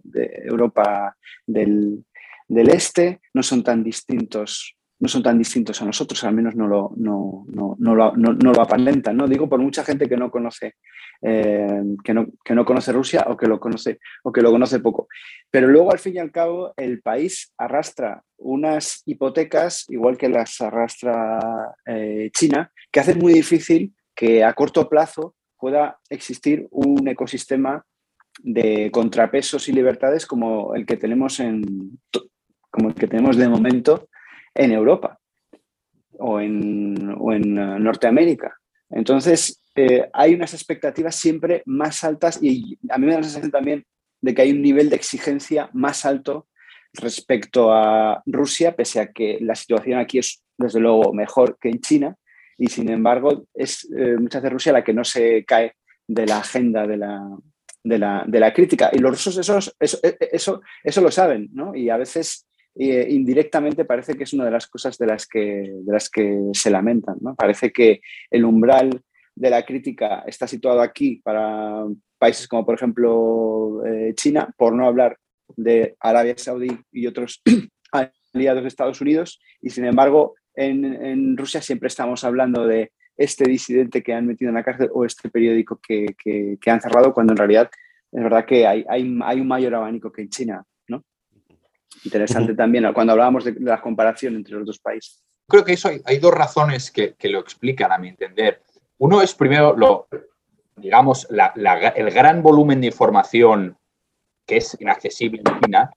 de 0.03 0.41
Europa 0.43 1.15
del, 1.45 2.03
del, 2.47 2.69
Este, 2.69 3.21
no 3.33 3.43
son 3.43 3.63
tan 3.63 3.83
distintos 3.83 4.75
no 5.01 5.07
son 5.07 5.23
tan 5.23 5.37
distintos 5.37 5.81
a 5.81 5.85
nosotros, 5.85 6.23
al 6.23 6.35
menos 6.35 6.55
no 6.55 6.67
lo, 6.67 6.91
no, 6.95 7.43
no, 7.47 7.75
no 7.79 7.95
lo, 7.95 8.13
lo 8.15 8.61
aparentan. 8.61 9.17
¿no? 9.17 9.27
Digo 9.27 9.49
por 9.49 9.59
mucha 9.59 9.83
gente 9.83 10.07
que 10.07 10.15
no 10.15 10.29
conoce, 10.29 10.75
eh, 11.23 11.81
que 12.03 12.13
no 12.53 12.65
conoce 12.65 12.91
Rusia 12.91 13.25
o 13.27 13.35
que 13.35 13.47
lo 13.47 13.59
conoce, 13.59 13.99
o 14.23 14.31
que 14.31 14.41
lo 14.41 14.51
conoce 14.51 14.79
poco. 14.79 15.07
Pero 15.49 15.67
luego, 15.67 15.91
al 15.91 15.97
fin 15.97 16.15
y 16.15 16.19
al 16.19 16.31
cabo, 16.31 16.73
el 16.77 17.01
país 17.01 17.51
arrastra 17.57 18.23
unas 18.37 19.01
hipotecas, 19.07 19.85
igual 19.89 20.19
que 20.19 20.29
las 20.29 20.61
arrastra 20.61 21.73
eh, 21.87 22.29
China, 22.31 22.71
que 22.91 22.99
hacen 22.99 23.17
muy 23.17 23.33
difícil 23.33 23.95
que 24.13 24.43
a 24.43 24.53
corto 24.53 24.87
plazo 24.87 25.33
pueda 25.57 25.97
existir 26.09 26.67
un 26.69 27.07
ecosistema 27.07 27.83
de 28.43 28.91
contrapesos 28.91 29.67
y 29.67 29.73
libertades 29.73 30.27
como 30.27 30.75
el 30.75 30.85
que 30.85 30.97
tenemos 30.97 31.39
en 31.39 31.99
como 32.69 32.89
el 32.89 32.95
que 32.95 33.07
tenemos 33.07 33.35
de 33.35 33.49
momento 33.49 34.07
en 34.53 34.71
Europa 34.71 35.19
o 36.19 36.39
en, 36.39 37.17
en 37.31 37.57
eh, 37.57 37.79
Norteamérica. 37.79 38.57
Entonces, 38.89 39.61
eh, 39.75 40.09
hay 40.13 40.33
unas 40.33 40.53
expectativas 40.53 41.15
siempre 41.15 41.63
más 41.65 42.03
altas 42.03 42.39
y 42.41 42.77
a 42.89 42.97
mí 42.97 43.05
me 43.05 43.13
da 43.13 43.19
la 43.19 43.23
sensación 43.23 43.51
también 43.51 43.85
de 44.19 44.35
que 44.35 44.41
hay 44.41 44.51
un 44.51 44.61
nivel 44.61 44.89
de 44.89 44.97
exigencia 44.97 45.69
más 45.73 46.05
alto 46.05 46.47
respecto 46.93 47.71
a 47.71 48.21
Rusia, 48.25 48.75
pese 48.75 48.99
a 48.99 49.11
que 49.11 49.37
la 49.41 49.55
situación 49.55 49.99
aquí 49.99 50.19
es 50.19 50.43
desde 50.57 50.79
luego 50.79 51.13
mejor 51.13 51.57
que 51.59 51.69
en 51.69 51.79
China 51.79 52.15
y 52.57 52.67
sin 52.67 52.89
embargo 52.89 53.45
es 53.53 53.89
eh, 53.97 54.17
muchas 54.19 54.41
veces 54.41 54.53
Rusia 54.53 54.73
la 54.73 54.83
que 54.83 54.93
no 54.93 55.03
se 55.03 55.43
cae 55.45 55.73
de 56.07 56.25
la 56.25 56.39
agenda 56.39 56.85
de 56.85 56.97
la, 56.97 57.21
de 57.83 57.97
la, 57.97 58.23
de 58.27 58.39
la 58.39 58.53
crítica. 58.53 58.91
Y 58.93 58.99
los 58.99 59.11
rusos 59.11 59.37
eso, 59.37 59.57
eso, 59.79 59.99
eso, 60.19 60.61
eso 60.83 61.01
lo 61.01 61.11
saben, 61.11 61.49
¿no? 61.53 61.73
Y 61.73 61.89
a 61.89 61.97
veces 61.97 62.47
eh, 62.75 63.07
indirectamente 63.09 63.85
parece 63.85 64.15
que 64.15 64.23
es 64.23 64.33
una 64.33 64.45
de 64.45 64.51
las 64.51 64.67
cosas 64.67 64.97
de 64.97 65.07
las 65.07 65.27
que, 65.27 65.73
de 65.73 65.91
las 65.91 66.09
que 66.09 66.39
se 66.53 66.69
lamentan, 66.69 67.17
¿no? 67.21 67.35
Parece 67.35 67.71
que 67.71 68.01
el 68.29 68.45
umbral 68.45 69.01
de 69.35 69.49
la 69.49 69.65
crítica 69.65 70.23
está 70.25 70.47
situado 70.47 70.81
aquí 70.81 71.21
para 71.23 71.85
países 72.17 72.47
como, 72.47 72.65
por 72.65 72.75
ejemplo, 72.75 73.83
eh, 73.85 74.13
China, 74.15 74.53
por 74.57 74.73
no 74.73 74.85
hablar 74.85 75.17
de 75.55 75.95
Arabia 75.99 76.35
Saudí 76.37 76.69
y 76.91 77.07
otros 77.07 77.41
aliados 78.33 78.61
de 78.61 78.67
Estados 78.67 79.01
Unidos, 79.01 79.41
y 79.61 79.69
sin 79.69 79.85
embargo, 79.85 80.35
en, 80.55 81.37
Rusia 81.37 81.61
siempre 81.61 81.87
estamos 81.87 82.23
hablando 82.23 82.67
de 82.67 82.91
este 83.17 83.45
disidente 83.45 84.03
que 84.03 84.13
han 84.13 84.27
metido 84.27 84.49
en 84.49 84.55
la 84.55 84.63
cárcel 84.63 84.89
o 84.93 85.05
este 85.05 85.29
periódico 85.29 85.79
que, 85.81 86.15
que, 86.17 86.71
han 86.71 86.81
cerrado, 86.81 87.13
cuando 87.13 87.33
en 87.33 87.37
realidad 87.37 87.69
es 88.11 88.23
verdad 88.23 88.45
que 88.45 88.67
hay, 88.67 88.85
hay, 88.87 89.03
un 89.03 89.47
mayor 89.47 89.75
abanico 89.75 90.11
que 90.11 90.23
en 90.23 90.29
China. 90.29 90.65
Interesante 92.03 92.53
también 92.55 92.91
cuando 92.93 93.13
hablábamos 93.13 93.45
de, 93.45 93.55
la 93.59 93.81
comparación 93.81 94.35
entre 94.35 94.55
los 94.55 94.65
dos 94.65 94.79
países. 94.79 95.21
Creo 95.47 95.63
que 95.63 95.73
eso 95.73 95.89
hay, 95.89 96.01
hay 96.05 96.17
dos 96.17 96.33
razones 96.33 96.91
que, 96.91 97.13
que, 97.13 97.29
lo 97.29 97.39
explican, 97.39 97.91
a 97.91 97.97
mi 97.97 98.09
entender. 98.09 98.61
Uno 98.97 99.21
es 99.21 99.33
primero, 99.33 99.75
lo, 99.75 100.07
digamos, 100.75 101.27
la, 101.29 101.53
el 101.95 102.11
gran 102.11 102.41
volumen 102.41 102.81
de 102.81 102.87
información 102.87 103.77
que 104.45 104.57
es 104.57 104.77
inaccesible 104.79 105.41
en 105.45 105.59
China. 105.61 105.91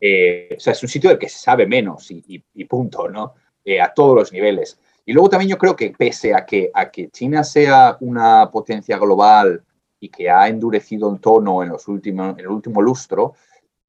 Eh, 0.00 0.54
o 0.56 0.60
sea, 0.60 0.72
es 0.72 0.82
un 0.82 0.88
sitio 0.88 1.10
del 1.10 1.18
que 1.18 1.28
se 1.28 1.38
sabe 1.38 1.66
menos 1.66 2.10
y, 2.10 2.42
y, 2.54 2.64
punto, 2.64 3.08
¿no? 3.08 3.34
Eh, 3.64 3.80
a 3.80 3.92
todos 3.92 4.14
los 4.16 4.32
niveles. 4.32 4.78
Y 5.04 5.12
luego 5.12 5.28
también 5.28 5.50
yo 5.50 5.58
creo 5.58 5.76
que 5.76 5.90
pese 5.90 6.34
a 6.34 6.44
que, 6.44 6.70
a 6.72 6.90
que 6.90 7.10
China 7.10 7.44
sea 7.44 7.96
una 8.00 8.50
potencia 8.50 8.98
global 8.98 9.62
y 9.98 10.08
que 10.08 10.30
ha 10.30 10.48
endurecido 10.48 11.12
el 11.12 11.20
tono 11.20 11.62
en, 11.62 11.70
los 11.70 11.86
últimos, 11.88 12.38
en 12.38 12.40
el 12.40 12.48
último 12.48 12.80
lustro, 12.80 13.34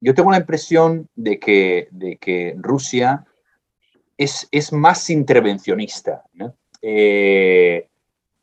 yo 0.02 0.14
tengo 0.14 0.32
la 0.32 0.38
impresión 0.38 1.08
de 1.14 1.38
que, 1.38 1.86
de 1.92 2.16
que 2.16 2.56
Rusia 2.58 3.24
es, 4.18 4.48
es 4.50 4.72
más 4.72 5.08
intervencionista 5.10 6.24
eh, 6.82 7.86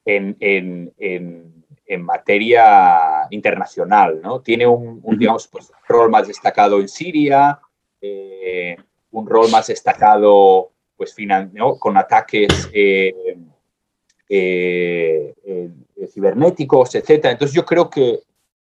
en, 0.05 0.37
en, 0.39 0.93
en, 0.97 2.01
materia 2.01 3.27
internacional. 3.29 4.21
¿no? 4.21 4.39
Tiene 4.39 4.65
un, 4.65 5.01
digamos, 5.17 5.49
pues, 5.49 5.69
rol 5.87 6.09
más 6.09 6.27
destacado 6.27 6.79
en 6.79 6.87
Siria, 6.87 7.59
eh, 7.99 8.77
un 9.11 9.27
rol 9.27 9.51
más 9.51 9.67
destacado 9.67 10.71
pues, 10.95 11.13
con 11.77 11.97
ataques 11.97 12.69
eh, 12.71 13.35
cibernéticos, 16.07 16.95
etc. 16.95 17.25
Entonces 17.25 17.53
yo 17.53 17.65
creo 17.65 17.89
que 17.89 18.19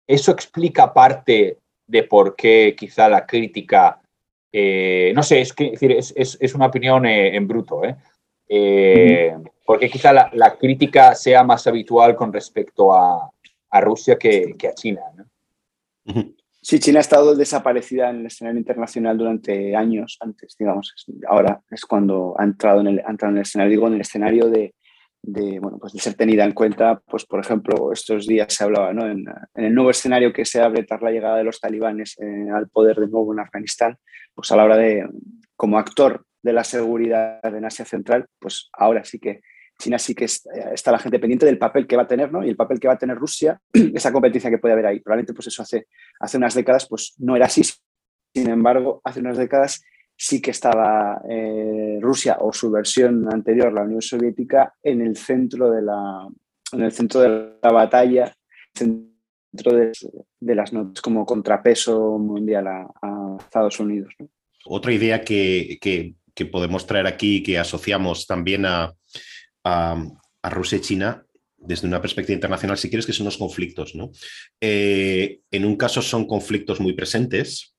eso 0.06 0.32
explica 0.32 0.94
parte 0.94 1.58
de 1.94 2.04
por 2.04 2.36
qué 2.36 2.76
quizá 2.76 3.08
la 3.08 3.24
crítica, 3.24 4.02
no 4.52 5.24
sé, 5.24 5.42
es, 5.42 5.54
que, 5.54 5.74
es, 5.80 6.14
es, 6.16 6.56
una 6.56 6.66
opinión 6.66 7.06
en 7.06 7.48
bruto, 7.48 7.82
porque 9.66 9.90
quizá 9.90 10.12
la, 10.12 10.30
la, 10.34 10.56
crítica 10.56 11.14
sea 11.14 11.44
más 11.44 11.68
habitual 11.68 12.16
con 12.16 12.34
respecto 12.34 12.94
a, 12.94 13.30
a 13.70 13.82
Rusia 13.82 14.18
que, 14.18 14.56
que, 14.58 14.68
a 14.68 14.74
China. 14.74 15.02
¿no? 15.16 16.34
Sí, 16.64 16.80
China 16.80 17.00
ha 17.00 17.02
estado 17.02 17.36
desaparecida 17.36 18.10
en 18.10 18.22
el 18.22 18.26
escenario 18.26 18.58
internacional 18.58 19.18
durante 19.18 19.76
años 19.76 20.18
antes, 20.22 20.56
digamos. 20.58 20.96
Ahora 21.28 21.62
es 21.70 21.86
cuando 21.86 22.36
ha 22.40 22.44
entrado 22.44 22.82
en 22.82 22.88
el, 22.88 23.00
entrado 23.00 23.32
en 23.34 23.38
el 23.38 23.42
escenario, 23.44 23.70
digo, 23.70 23.88
en 23.88 23.94
el 23.96 24.02
escenario 24.02 24.50
de, 24.50 24.74
de, 25.24 25.60
bueno, 25.60 25.78
pues 25.80 25.94
de 25.94 26.00
ser 26.00 26.16
tenida 26.16 26.44
en 26.44 26.52
cuenta, 26.52 27.02
pues 27.10 27.26
por 27.26 27.40
ejemplo, 27.40 27.92
estos 27.94 28.28
días 28.28 28.54
se 28.54 28.64
hablaba, 28.66 28.94
¿no? 28.94 29.10
En, 29.10 29.26
el 29.56 29.74
nuevo 29.74 29.90
escenario 29.90 30.34
que 30.34 30.44
se 30.44 30.62
abre 30.62 30.84
tras 30.84 31.02
la 31.02 31.12
llegada 31.12 31.38
de 31.38 31.46
los 31.46 31.60
talibanes 31.60 32.18
eh, 32.20 32.50
al 32.54 32.68
poder 32.70 32.98
de 32.98 33.08
nuevo 33.08 33.34
en 33.34 33.40
Afganistán, 33.40 33.98
pues 34.36 34.52
a 34.52 34.58
la 34.58 34.66
hora 34.66 34.78
de, 34.78 35.08
como 35.56 35.80
actor 35.80 36.26
de 36.42 36.54
la 36.54 36.66
seguridad 36.66 37.40
en 37.44 37.64
Asia 37.64 37.86
Central, 37.86 38.28
pues 38.38 38.70
ahora 38.74 39.06
sí 39.06 39.18
que 39.18 39.40
China 39.80 39.98
sí 39.98 40.14
que 40.14 40.26
está 40.26 40.92
la 40.92 41.00
gente 41.00 41.20
pendiente 41.20 41.46
del 41.46 41.58
papel 41.58 41.88
que 41.88 41.96
va 41.96 42.04
a 42.04 42.08
tener, 42.08 42.32
¿no? 42.32 42.44
Y 42.44 42.50
el 42.50 42.56
papel 42.58 42.80
que 42.80 42.88
va 42.88 42.94
a 42.96 42.98
tener 42.98 43.18
Rusia, 43.18 43.60
esa 43.74 44.12
competencia 44.12 44.50
que 44.50 44.58
puede 44.58 44.74
haber 44.74 44.86
ahí. 44.86 45.00
Probablemente, 45.00 45.34
pues 45.34 45.48
eso 45.48 45.62
hace, 45.62 45.88
hace 46.20 46.38
unas 46.38 46.54
décadas, 46.54 46.88
pues 46.88 47.16
no 47.18 47.36
era 47.36 47.46
así. 47.46 47.64
Sin 48.34 48.50
embargo, 48.50 49.02
hace 49.04 49.22
unas 49.22 49.38
décadas 49.38 49.84
sí 50.16 50.42
que 50.42 50.52
estaba 50.52 51.22
eh, 51.30 51.98
Rusia 52.02 52.38
o 52.40 52.54
su 52.54 52.72
versión 52.72 53.32
anterior, 53.32 53.74
la 53.74 53.84
Unión 53.84 54.02
Soviética, 54.02 54.74
en 54.82 55.02
el 55.02 55.18
centro 55.18 55.72
de 55.72 55.82
la, 55.82 56.28
en 56.72 56.82
el 56.82 56.92
centro 56.92 57.22
de 57.22 57.58
la 57.62 57.72
batalla, 57.72 58.36
centro 58.74 59.74
de, 59.74 60.56
las 60.56 60.74
notas 60.74 61.02
como 61.02 61.26
contrapeso 61.26 62.18
mundial 62.18 62.68
a, 62.68 63.38
Estados 63.40 63.80
Unidos. 63.80 64.14
Otra 64.66 64.94
idea 64.94 65.22
que, 65.22 65.78
que, 65.82 66.46
podemos 66.46 66.86
traer 66.86 67.08
aquí, 67.08 67.44
que 67.44 67.58
asociamos 67.58 68.28
también 68.28 68.66
a, 68.66 68.94
a, 69.64 70.04
Rusia 70.44 70.78
y 70.78 70.82
China 70.82 71.26
desde 71.66 71.88
una 71.88 72.02
perspectiva 72.02 72.36
internacional, 72.36 72.78
si 72.78 72.90
quieres, 72.90 73.06
que 73.06 73.14
son 73.14 73.26
los 73.26 73.38
conflictos. 73.38 73.96
¿no? 73.96 74.12
Eh, 74.62 75.40
en 75.52 75.66
un 75.66 75.76
caso 75.76 76.02
son 76.02 76.26
conflictos 76.26 76.80
muy 76.80 76.94
presentes, 76.94 77.76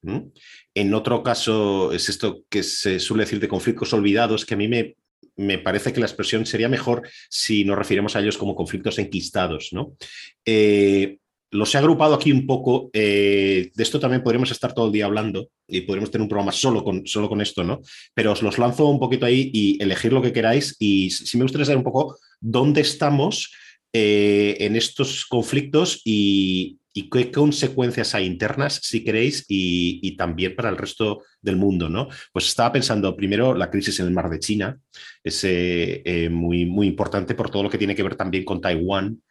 en 0.75 0.95
otro 0.95 1.23
caso 1.23 1.93
es 1.93 2.09
esto 2.09 2.45
que 2.49 2.63
se 2.63 2.99
suele 2.99 3.25
decir 3.25 3.41
de 3.41 3.49
conflictos 3.49 3.93
olvidados, 3.93 4.45
que 4.45 4.55
a 4.55 4.57
mí 4.57 4.69
me, 4.69 4.97
me 5.37 5.59
parece 5.59 5.93
que 5.93 6.01
la 6.01 6.07
expresión 6.07 6.47
sería 6.47 6.69
mejor 6.69 7.09
si 7.29 7.65
nos 7.65 7.79
refiremos 7.79 8.17
a 8.17 8.21
ellos 8.21 8.39
como 8.39 8.55
conflictos 8.55 8.99
enquistados. 8.99 9.71
¿no? 9.73 9.97
Eh, 10.45 11.19
los 11.55 11.73
he 11.73 11.79
agrupado 11.79 12.15
aquí 12.15 12.33
un 12.33 12.47
poco. 12.47 12.91
Eh, 12.93 13.71
de 13.73 13.83
esto 13.83 14.01
también 14.01 14.25
podríamos 14.25 14.51
estar 14.51 14.75
todo 14.75 14.87
el 14.87 14.93
día 14.93 15.05
hablando 15.05 15.49
y 15.69 15.83
podríamos 15.83 16.11
tener 16.11 16.23
un 16.23 16.29
programa 16.29 16.51
solo 16.51 16.83
con, 16.83 17.07
solo 17.07 17.29
con 17.29 17.41
esto, 17.41 17.63
¿no? 17.63 17.81
Pero 18.13 18.33
os 18.33 18.43
los 18.43 18.59
lanzo 18.59 18.87
un 18.87 18.99
poquito 18.99 19.25
ahí 19.25 19.51
y 19.53 19.81
elegir 19.81 20.13
lo 20.13 20.21
que 20.21 20.33
queráis. 20.33 20.75
Y 20.81 21.11
sí 21.11 21.39
me 21.39 21.45
gustaría 21.45 21.65
saber 21.65 21.79
un 21.79 21.85
poco 21.85 22.19
dónde 22.41 22.81
estamos 22.81 23.53
eh, 23.97 24.57
en 24.59 24.75
estos 24.75 25.25
conflictos 25.25 26.03
y, 26.05 26.81
qué 27.11 27.31
consecuencias 27.31 28.15
hay 28.17 28.27
internas, 28.27 28.81
si 28.83 29.05
queréis, 29.05 29.45
y, 29.49 30.17
también 30.17 30.57
para 30.57 30.69
el 30.69 30.77
resto 30.77 31.23
del 31.41 31.57
mundo, 31.57 31.89
¿no? 31.89 32.09
Pues 32.33 32.47
estaba 32.47 32.73
pensando 32.73 33.17
primero 33.17 33.55
la 33.55 33.71
crisis 33.71 34.01
en 34.01 34.07
el 34.07 34.13
mar 34.13 34.29
de 34.29 34.41
China, 34.41 34.79
es 35.23 35.43
eh, 35.45 36.29
muy, 36.29 36.67
muy 36.67 36.89
importante 36.89 37.37
por 37.37 37.51
todo 37.51 37.63
lo 37.63 37.71
que 37.71 37.79
tiene 37.79 37.95
que 37.95 38.03
ver 38.03 38.17
también 38.17 38.45
con 38.45 38.61
Taiwán, 38.61 39.23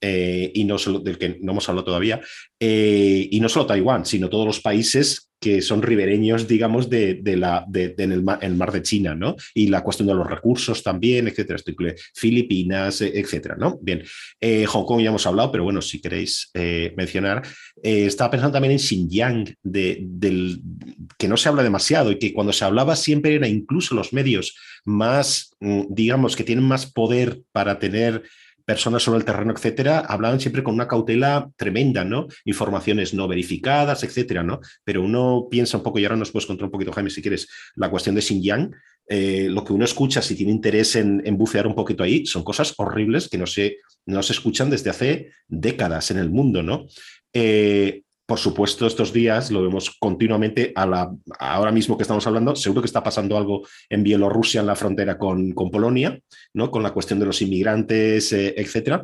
eh, 0.00 0.52
y 0.54 0.64
no 0.64 0.78
solo 0.78 1.00
del 1.00 1.18
que 1.18 1.38
no 1.40 1.52
hemos 1.52 1.68
hablado 1.68 1.86
todavía, 1.86 2.20
eh, 2.60 3.28
y 3.30 3.40
no 3.40 3.48
solo 3.48 3.66
Taiwán, 3.66 4.06
sino 4.06 4.28
todos 4.28 4.46
los 4.46 4.60
países 4.60 5.30
que 5.40 5.62
son 5.62 5.82
ribereños, 5.82 6.48
digamos, 6.48 6.90
de, 6.90 7.20
la, 7.36 7.64
de, 7.68 7.94
en 7.98 8.10
el 8.10 8.22
mar, 8.22 8.72
de 8.72 8.82
China, 8.82 9.14
¿no? 9.14 9.36
Y 9.54 9.68
la 9.68 9.84
cuestión 9.84 10.08
de 10.08 10.14
los 10.14 10.26
recursos 10.26 10.82
también, 10.82 11.28
etcétera, 11.28 11.60
Filipinas, 12.12 13.00
e, 13.00 13.20
etcétera, 13.20 13.54
¿no? 13.56 13.78
Bien, 13.80 14.02
eh, 14.40 14.66
Hong 14.66 14.84
Kong 14.84 15.00
ya 15.00 15.10
hemos 15.10 15.26
hablado, 15.28 15.52
pero 15.52 15.62
bueno, 15.62 15.80
si 15.80 16.00
queréis 16.00 16.50
mencionar, 16.96 17.42
estaba 17.80 18.32
pensando 18.32 18.54
también 18.54 18.72
en 18.72 18.80
Xinjiang, 18.80 19.54
del, 19.62 20.60
que 21.16 21.28
no 21.28 21.36
se 21.36 21.48
habla 21.48 21.62
demasiado 21.62 22.10
y 22.10 22.18
que 22.18 22.32
cuando 22.32 22.52
se 22.52 22.64
hablaba 22.64 22.96
siempre 22.96 23.36
era 23.36 23.46
incluso 23.46 23.94
los 23.94 24.12
medios 24.12 24.56
más, 24.84 25.54
mm, 25.60 25.82
digamos, 25.90 26.34
que 26.34 26.44
tienen 26.44 26.64
más 26.64 26.86
poder 26.86 27.42
para 27.52 27.78
tener 27.78 28.22
personas 28.68 29.02
sobre 29.02 29.20
el 29.20 29.24
terreno, 29.24 29.54
etcétera, 29.54 30.00
hablaban 30.00 30.40
siempre 30.40 30.62
con 30.62 30.74
una 30.74 30.86
cautela 30.86 31.50
tremenda, 31.56 32.04
¿no? 32.04 32.26
Informaciones 32.44 33.14
no 33.14 33.26
verificadas, 33.26 34.04
etcétera, 34.04 34.42
¿no? 34.42 34.60
Pero 34.84 35.02
uno 35.02 35.48
piensa 35.50 35.78
un 35.78 35.82
poco, 35.82 35.98
y 35.98 36.04
ahora 36.04 36.16
nos 36.16 36.30
puedes 36.30 36.44
contar 36.44 36.66
un 36.66 36.70
poquito, 36.70 36.92
Jaime, 36.92 37.08
si 37.08 37.22
quieres, 37.22 37.48
la 37.76 37.88
cuestión 37.88 38.14
de 38.14 38.20
Xinjiang. 38.20 38.70
Eh, 39.08 39.48
lo 39.48 39.64
que 39.64 39.72
uno 39.72 39.86
escucha, 39.86 40.20
si 40.20 40.34
tiene 40.34 40.52
interés 40.52 40.96
en, 40.96 41.22
bucear 41.38 41.66
un 41.66 41.74
poquito 41.74 42.02
ahí, 42.02 42.26
son 42.26 42.44
cosas 42.44 42.74
horribles 42.76 43.30
que 43.30 43.38
no 43.38 43.46
se, 43.46 43.78
no 44.04 44.22
se 44.22 44.34
escuchan 44.34 44.68
desde 44.68 44.90
hace 44.90 45.30
décadas 45.46 46.10
en 46.10 46.18
el 46.18 46.28
mundo, 46.28 46.62
¿no? 46.62 46.88
Eh, 47.32 48.02
por 48.28 48.38
supuesto, 48.38 48.86
estos 48.86 49.10
días 49.10 49.50
lo 49.50 49.62
vemos 49.62 49.96
continuamente, 49.98 50.70
a 50.76 50.84
la, 50.84 51.10
ahora 51.38 51.72
mismo 51.72 51.96
que 51.96 52.02
estamos 52.02 52.26
hablando, 52.26 52.54
seguro 52.54 52.82
que 52.82 52.86
está 52.86 53.02
pasando 53.02 53.38
algo 53.38 53.66
en 53.88 54.02
Bielorrusia, 54.02 54.60
en 54.60 54.66
la 54.66 54.76
frontera 54.76 55.16
con, 55.16 55.54
Polonia, 55.54 56.20
¿no? 56.52 56.70
con 56.70 56.82
la 56.82 56.92
cuestión 56.92 57.18
de 57.18 57.24
los 57.24 57.40
inmigrantes, 57.40 58.30
eh, 58.34 58.52
etc. 58.58 59.02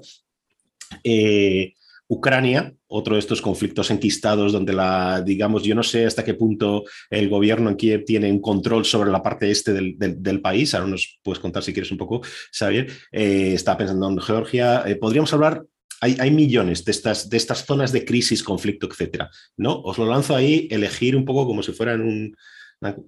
Eh, 1.02 1.72
Ucrania, 2.06 2.74
otro 2.86 3.14
de 3.14 3.20
estos 3.20 3.40
conflictos 3.40 3.90
enquistados 3.90 4.52
donde 4.52 4.74
la, 4.74 5.22
digamos, 5.22 5.62
yo 5.62 5.74
no 5.74 5.82
sé 5.82 6.04
hasta 6.04 6.22
qué 6.22 6.34
punto 6.34 6.84
el 7.08 7.30
gobierno 7.30 7.70
en 7.70 7.76
Kiev 7.76 8.04
tiene 8.04 8.30
un 8.30 8.42
control 8.42 8.84
sobre 8.84 9.10
la 9.10 9.22
parte 9.22 9.50
este 9.50 9.72
del, 9.72 9.96
del, 9.98 10.42
país. 10.42 10.74
Ahora 10.74 10.88
nos 10.88 11.18
puedes 11.22 11.40
contar 11.40 11.62
si 11.62 11.72
quieres 11.72 11.90
un 11.90 11.96
poco, 11.96 12.20
Xavier. 12.52 12.88
Eh, 13.10 13.54
está 13.54 13.74
pensando 13.78 14.06
en 14.10 14.20
Georgia. 14.20 14.84
podríamos 15.00 15.32
hablar 15.32 15.64
hay, 16.00 16.30
millones 16.30 16.84
de 16.84 16.92
estas, 16.92 17.30
de 17.30 17.36
estas 17.36 17.64
zonas 17.64 17.92
de 17.92 18.04
crisis, 18.04 18.42
conflicto, 18.42 18.86
etcétera. 18.86 19.30
¿no? 19.56 19.80
Os 19.80 19.98
lo 19.98 20.06
lanzo 20.06 20.34
ahí, 20.36 20.68
elegir 20.70 21.16
un 21.16 21.24
poco 21.24 21.46
como 21.46 21.62
si 21.62 21.72
fueran 21.72 22.02
un, 22.02 22.36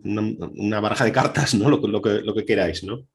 una, 0.04 0.80
baraja 0.80 1.04
de 1.04 1.12
cartas, 1.12 1.54
¿no? 1.54 1.68
Lo, 1.68 1.80
que, 2.00 2.22
lo 2.22 2.34
que 2.34 2.44
queráis, 2.44 2.84
¿no? 2.84 3.06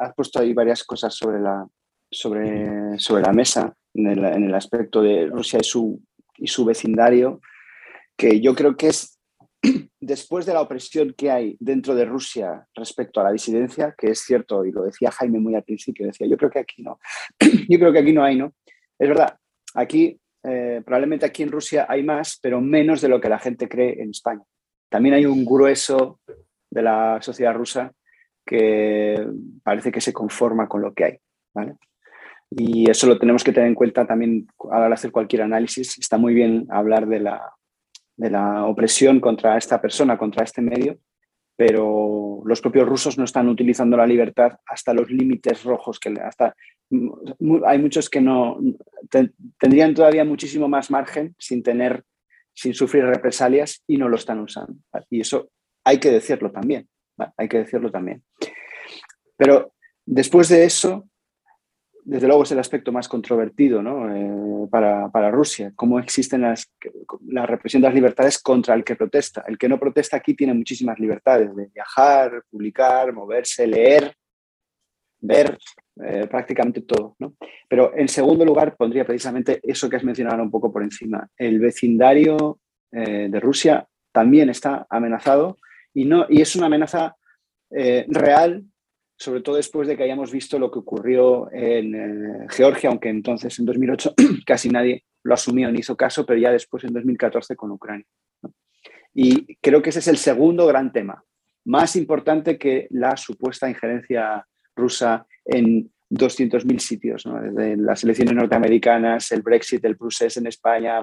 Has 0.00 0.14
puesto 0.14 0.40
ahí 0.40 0.54
varias 0.54 0.82
cosas 0.84 1.14
sobre 1.14 1.40
la, 1.40 1.66
sobre, 2.10 2.98
sobre 2.98 3.22
la 3.22 3.32
mesa 3.32 3.74
en 3.94 4.06
el, 4.06 4.54
aspecto 4.54 5.02
de 5.02 5.26
Rusia 5.26 5.58
y 5.60 5.64
su 5.64 6.00
y 6.38 6.46
su 6.46 6.64
vecindario, 6.64 7.40
que 8.16 8.40
yo 8.40 8.54
creo 8.54 8.76
que 8.76 8.88
es 8.88 9.18
después 10.00 10.46
de 10.46 10.54
la 10.54 10.62
opresión 10.62 11.14
que 11.16 11.30
hay 11.30 11.56
dentro 11.60 11.94
de 11.94 12.04
Rusia 12.04 12.66
respecto 12.74 13.20
a 13.20 13.24
la 13.24 13.32
disidencia, 13.32 13.94
que 13.98 14.10
es 14.10 14.20
cierto, 14.20 14.64
y 14.64 14.72
lo 14.72 14.84
decía 14.84 15.10
Jaime 15.10 15.40
muy 15.40 15.54
al 15.54 15.64
principio, 15.64 16.06
decía, 16.06 16.26
yo 16.26 16.36
creo 16.36 16.50
que 16.50 16.60
aquí 16.60 16.82
no, 16.82 16.98
yo 17.68 17.78
creo 17.78 17.92
que 17.92 17.98
aquí 17.98 18.12
no 18.12 18.24
hay, 18.24 18.36
¿no? 18.36 18.54
Es 18.98 19.08
verdad, 19.08 19.38
aquí, 19.74 20.18
eh, 20.42 20.82
probablemente 20.84 21.26
aquí 21.26 21.42
en 21.42 21.52
Rusia 21.52 21.86
hay 21.88 22.02
más, 22.02 22.38
pero 22.42 22.60
menos 22.60 23.00
de 23.00 23.08
lo 23.08 23.20
que 23.20 23.28
la 23.28 23.38
gente 23.38 23.68
cree 23.68 24.02
en 24.02 24.10
España. 24.10 24.42
También 24.88 25.14
hay 25.14 25.26
un 25.26 25.44
grueso 25.44 26.20
de 26.70 26.82
la 26.82 27.18
sociedad 27.20 27.54
rusa 27.54 27.92
que 28.44 29.26
parece 29.62 29.92
que 29.92 30.00
se 30.00 30.12
conforma 30.12 30.66
con 30.66 30.80
lo 30.80 30.94
que 30.94 31.04
hay, 31.04 31.18
¿vale? 31.54 31.76
Y 32.50 32.90
eso 32.90 33.06
lo 33.06 33.18
tenemos 33.18 33.44
que 33.44 33.52
tener 33.52 33.68
en 33.68 33.74
cuenta 33.74 34.06
también 34.06 34.46
a 34.70 34.74
la 34.74 34.78
hora 34.78 34.88
de 34.88 34.94
hacer 34.94 35.12
cualquier 35.12 35.42
análisis. 35.42 35.98
Está 35.98 36.16
muy 36.16 36.32
bien 36.32 36.66
hablar 36.70 37.06
de 37.06 37.20
la, 37.20 37.52
de 38.16 38.30
la 38.30 38.64
opresión 38.64 39.20
contra 39.20 39.58
esta 39.58 39.80
persona, 39.80 40.16
contra 40.16 40.44
este 40.44 40.62
medio, 40.62 40.98
pero 41.58 42.40
los 42.44 42.60
propios 42.60 42.88
rusos 42.88 43.18
no 43.18 43.24
están 43.24 43.48
utilizando 43.48 43.96
la 43.96 44.06
libertad 44.06 44.60
hasta 44.66 44.94
los 44.94 45.10
límites 45.10 45.64
rojos 45.64 45.98
que 45.98 46.14
hasta 46.22 46.54
hay 47.66 47.78
muchos 47.78 48.08
que 48.08 48.20
no 48.20 48.60
tendrían 49.58 49.92
todavía 49.92 50.24
muchísimo 50.24 50.68
más 50.68 50.90
margen 50.90 51.34
sin 51.36 51.62
tener 51.62 52.04
sin 52.54 52.74
sufrir 52.74 53.04
represalias 53.04 53.82
y 53.88 53.96
no 53.96 54.08
lo 54.08 54.16
están 54.16 54.38
usando 54.38 54.78
y 55.10 55.20
eso 55.20 55.50
hay 55.84 55.98
que 55.98 56.12
decirlo 56.12 56.52
también 56.52 56.88
hay 57.36 57.48
que 57.48 57.58
decirlo 57.58 57.90
también. 57.90 58.22
Pero 59.36 59.74
después 60.04 60.48
de 60.48 60.64
eso 60.64 61.08
desde 62.08 62.26
luego 62.26 62.42
es 62.42 62.52
el 62.52 62.58
aspecto 62.58 62.90
más 62.90 63.06
controvertido 63.06 63.82
eh, 63.82 64.66
para, 64.70 65.30
Rusia, 65.30 65.72
cómo 65.76 65.98
existen 65.98 66.40
las, 66.40 66.72
la 67.26 67.44
represión 67.44 67.82
de 67.82 67.88
las 67.88 67.94
libertades 67.94 68.38
contra 68.38 68.74
el 68.74 68.82
que 68.82 68.96
protesta. 68.96 69.44
El 69.46 69.58
que 69.58 69.68
no 69.68 69.78
protesta 69.78 70.16
aquí 70.16 70.32
tiene 70.32 70.54
muchísimas 70.54 70.98
libertades 70.98 71.54
de 71.54 71.66
viajar, 71.66 72.42
publicar, 72.50 73.12
moverse, 73.12 73.66
leer, 73.66 74.14
ver, 75.20 75.58
eh, 76.02 76.26
prácticamente 76.30 76.80
todo. 76.80 77.14
Pero 77.68 77.94
en 77.94 78.08
segundo 78.08 78.42
lugar 78.42 78.74
pondría 78.74 79.04
precisamente 79.04 79.60
eso 79.62 79.90
que 79.90 79.96
has 79.96 80.04
mencionado 80.04 80.42
un 80.42 80.50
poco 80.50 80.72
por 80.72 80.82
encima. 80.82 81.28
El 81.36 81.58
vecindario 81.60 82.58
eh, 82.90 83.28
de 83.28 83.38
Rusia 83.38 83.86
también 84.12 84.48
está 84.48 84.86
amenazado 84.88 85.58
y, 85.92 86.06
no, 86.06 86.24
y 86.30 86.40
es 86.40 86.56
una 86.56 86.66
amenaza 86.66 87.14
real 87.70 88.64
sobre 89.18 89.40
todo 89.40 89.56
después 89.56 89.88
de 89.88 89.96
que 89.96 90.04
hayamos 90.04 90.30
visto 90.30 90.58
lo 90.58 90.70
que 90.70 90.78
ocurrió 90.78 91.50
en 91.52 91.94
eh, 91.94 92.46
Georgia, 92.50 92.88
aunque 92.88 93.08
entonces 93.08 93.58
en 93.58 93.66
2008 93.66 94.14
casi 94.46 94.68
nadie 94.68 95.04
lo 95.24 95.34
asumió 95.34 95.70
ni 95.72 95.80
hizo 95.80 95.96
caso, 95.96 96.24
pero 96.24 96.38
ya 96.38 96.52
después 96.52 96.84
en 96.84 96.92
2014 96.92 97.56
con 97.56 97.72
Ucrania. 97.72 98.06
Y 99.12 99.56
creo 99.56 99.82
que 99.82 99.90
ese 99.90 99.98
es 99.98 100.08
el 100.08 100.18
segundo 100.18 100.66
gran 100.66 100.92
tema, 100.92 101.24
más 101.64 101.96
importante 101.96 102.56
que 102.56 102.86
la 102.90 103.16
supuesta 103.16 103.68
injerencia 103.68 104.46
rusa 104.76 105.26
en 105.44 105.90
200.000 106.10 106.78
sitios, 106.78 107.24
desde 107.42 107.76
las 107.76 108.04
elecciones 108.04 108.34
norteamericanas, 108.34 109.32
el 109.32 109.42
Brexit, 109.42 109.84
el 109.84 109.96
procés 109.96 110.36
en 110.36 110.46
España. 110.46 111.00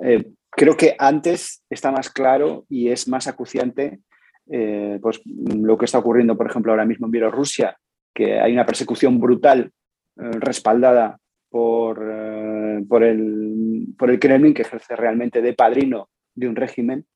Eh, 0.00 0.32
creo 0.50 0.76
que 0.76 0.96
antes 0.98 1.62
está 1.70 1.92
más 1.92 2.10
claro 2.10 2.66
y 2.68 2.88
es 2.88 3.06
más 3.06 3.28
acuciante 3.28 4.00
eh, 4.50 4.98
pues, 5.00 5.20
lo 5.24 5.76
que 5.76 5.84
está 5.84 5.98
ocurriendo, 5.98 6.36
por 6.36 6.48
ejemplo, 6.48 6.72
ahora 6.72 6.84
mismo 6.84 7.06
en 7.06 7.12
Bielorrusia, 7.12 7.76
que 8.14 8.40
hay 8.40 8.52
una 8.52 8.66
persecución 8.66 9.20
brutal 9.20 9.70
eh, 10.16 10.30
respaldada 10.40 11.18
por, 11.50 12.00
eh, 12.10 12.84
por, 12.88 13.04
el, 13.04 13.86
por 13.98 14.10
el 14.10 14.18
Kremlin, 14.18 14.54
que 14.54 14.62
ejerce 14.62 14.96
realmente 14.96 15.42
de 15.42 15.52
padrino 15.52 16.08
de 16.34 16.48
un 16.48 16.56
régimen 16.56 17.06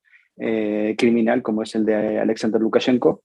criminal 0.96 1.42
como 1.42 1.62
es 1.62 1.74
el 1.74 1.84
de 1.84 2.18
Alexander 2.18 2.60
Lukashenko, 2.60 3.22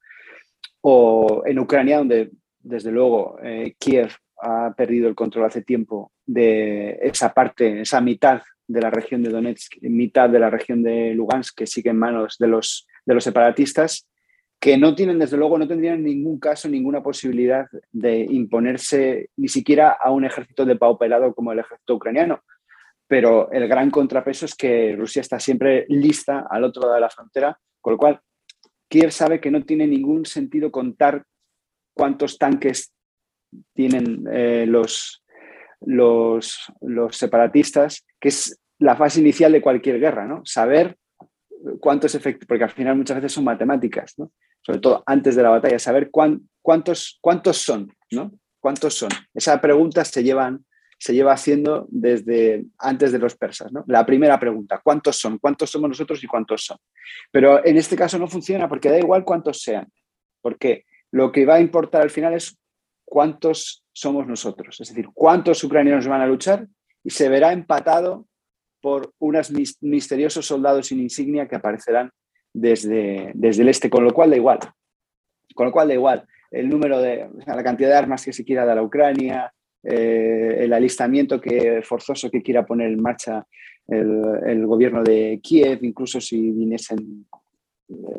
o 0.81 1.41
en 1.45 1.57
Ucrania, 1.57 1.99
donde 1.99 2.31
desde 2.59 2.91
luego 2.91 3.39
Kiev 3.79 4.11
ha 4.41 4.73
perdido 4.75 5.07
el 5.07 5.15
control 5.15 5.45
hace 5.45 5.63
tiempo 5.63 6.11
de 6.25 6.99
esa 7.01 7.33
parte, 7.33 7.81
esa 7.81 8.01
mitad 8.01 8.41
de 8.67 8.81
la 8.81 8.89
región 8.91 9.23
de 9.23 9.29
Donetsk, 9.29 9.81
mitad 9.83 10.29
de 10.29 10.39
la 10.39 10.49
región 10.49 10.83
de 10.83 11.13
Lugansk, 11.13 11.57
que 11.57 11.65
sigue 11.65 11.91
en 11.91 11.97
manos 11.97 12.35
de 12.37 12.47
los 12.47 12.85
de 13.07 13.15
los 13.15 13.23
separatistas, 13.23 14.05
que 14.59 14.77
no 14.77 14.93
tienen, 14.95 15.17
desde 15.17 15.37
luego, 15.37 15.57
no 15.57 15.67
tendrían 15.67 15.95
en 15.95 16.03
ningún 16.03 16.39
caso 16.39 16.67
ninguna 16.67 17.01
posibilidad 17.01 17.67
de 17.91 18.19
imponerse 18.19 19.29
ni 19.37 19.47
siquiera 19.47 19.97
a 19.99 20.11
un 20.11 20.25
ejército 20.25 20.65
de 20.65 20.73
depauperado 20.73 21.33
como 21.33 21.51
el 21.51 21.59
ejército 21.59 21.95
ucraniano. 21.95 22.41
Pero 23.07 23.49
el 23.51 23.67
gran 23.67 23.89
contrapeso 23.89 24.45
es 24.45 24.55
que 24.55 24.95
Rusia 24.97 25.21
está 25.21 25.39
siempre 25.39 25.85
lista 25.87 26.47
al 26.49 26.65
otro 26.65 26.81
lado 26.81 26.95
de 26.95 27.01
la 27.01 27.09
frontera, 27.09 27.57
con 27.79 27.93
lo 27.93 27.97
cual 27.97 28.19
Kiev 28.89 29.11
sabe 29.11 29.39
que 29.39 29.51
no 29.51 29.63
tiene 29.63 29.87
ningún 29.87 30.25
sentido 30.25 30.69
contar 30.71 31.23
cuántos 31.93 32.37
tanques 32.37 32.93
tienen 33.73 34.25
eh, 34.29 34.65
los, 34.67 35.23
los, 35.81 36.59
los 36.81 37.15
separatistas, 37.15 38.05
que 38.19 38.29
es 38.29 38.59
la 38.79 38.95
fase 38.97 39.21
inicial 39.21 39.53
de 39.53 39.61
cualquier 39.61 39.99
guerra, 39.99 40.27
¿no? 40.27 40.41
Saber 40.43 40.97
cuántos 41.79 42.15
efectos, 42.15 42.47
porque 42.47 42.63
al 42.63 42.71
final 42.71 42.95
muchas 42.95 43.17
veces 43.17 43.33
son 43.33 43.43
matemáticas, 43.43 44.13
¿no? 44.17 44.31
Sobre 44.61 44.79
todo 44.79 45.03
antes 45.05 45.35
de 45.35 45.43
la 45.43 45.49
batalla, 45.49 45.79
saber 45.79 46.09
cuántos, 46.11 47.17
cuántos 47.21 47.57
son, 47.57 47.91
¿no? 48.11 48.31
¿Cuántos 48.59 48.95
son? 48.95 49.09
Esa 49.33 49.59
pregunta 49.61 50.03
se, 50.03 50.23
llevan, 50.23 50.65
se 50.97 51.13
lleva 51.13 51.33
haciendo 51.33 51.87
desde 51.89 52.65
antes 52.77 53.11
de 53.11 53.19
los 53.19 53.35
persas, 53.35 53.71
¿no? 53.71 53.83
La 53.87 54.05
primera 54.05 54.39
pregunta, 54.39 54.81
¿cuántos 54.83 55.17
son? 55.17 55.37
¿Cuántos 55.37 55.69
somos 55.69 55.89
nosotros 55.89 56.23
y 56.23 56.27
cuántos 56.27 56.65
son? 56.65 56.77
Pero 57.31 57.65
en 57.65 57.77
este 57.77 57.95
caso 57.95 58.17
no 58.17 58.27
funciona 58.27 58.67
porque 58.67 58.89
da 58.89 58.97
igual 58.97 59.23
cuántos 59.23 59.61
sean, 59.61 59.87
porque 60.41 60.85
lo 61.11 61.31
que 61.31 61.45
va 61.45 61.55
a 61.55 61.61
importar 61.61 62.01
al 62.01 62.09
final 62.09 62.33
es 62.33 62.57
cuántos 63.05 63.85
somos 63.93 64.27
nosotros, 64.27 64.79
es 64.81 64.89
decir, 64.89 65.07
cuántos 65.13 65.63
ucranianos 65.63 66.07
van 66.07 66.21
a 66.21 66.27
luchar 66.27 66.67
y 67.03 67.09
se 67.09 67.29
verá 67.29 67.53
empatado 67.53 68.26
por 68.87 69.11
unos 69.19 69.51
misteriosos 69.81 70.45
soldados 70.45 70.87
sin 70.87 71.01
insignia 71.01 71.45
que 71.45 71.57
aparecerán 71.57 72.09
desde, 72.53 73.33
desde 73.35 73.63
el 73.63 73.67
este, 73.67 73.89
con 73.89 74.05
lo 74.05 74.13
cual 74.13 74.29
da 74.29 74.37
igual. 74.37 74.59
Con 75.53 75.65
lo 75.65 75.71
cual 75.73 75.89
da 75.89 75.93
igual 75.93 76.25
el 76.51 76.69
número 76.69 77.01
de, 77.01 77.27
la 77.45 77.63
cantidad 77.65 77.89
de 77.89 77.95
armas 77.95 78.23
que 78.23 78.31
se 78.31 78.45
quiera 78.45 78.63
dar 78.63 78.77
a 78.77 78.83
Ucrania, 78.83 79.51
eh, 79.83 80.59
el 80.59 80.71
alistamiento 80.71 81.41
que, 81.41 81.81
forzoso 81.81 82.31
que 82.31 82.41
quiera 82.41 82.65
poner 82.65 82.91
en 82.91 83.01
marcha 83.01 83.45
el, 83.87 84.65
gobierno 84.65 85.03
de 85.03 85.41
Kiev, 85.43 85.83
incluso 85.83 86.21
si 86.21 86.51
viniesen. 86.51 87.25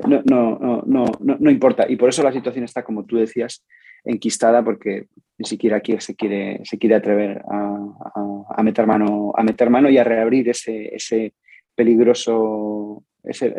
No, 0.06 0.22
no, 0.26 0.82
no, 0.86 1.04
no, 1.20 1.36
no 1.40 1.50
importa. 1.50 1.86
Y 1.88 1.96
por 1.96 2.10
eso 2.10 2.22
la 2.22 2.32
situación 2.32 2.64
está, 2.64 2.82
como 2.82 3.06
tú 3.06 3.16
decías, 3.16 3.64
enquistada 4.09 4.64
porque 4.64 5.06
ni 5.36 5.46
siquiera 5.46 5.80
Kiev 5.80 6.00
se 6.00 6.16
quiere, 6.16 6.61
se 6.64 6.78
quiere 6.78 6.96
atrever 6.96 7.42
a, 7.48 8.62
meter 8.62 8.86
mano, 8.86 9.32
a 9.36 9.42
meter 9.42 9.70
mano 9.70 9.88
y 9.88 9.98
a 9.98 10.04
reabrir 10.04 10.48
ese, 10.48 10.94
ese 10.94 11.34
peligroso, 11.76 13.04
ese, 13.22 13.54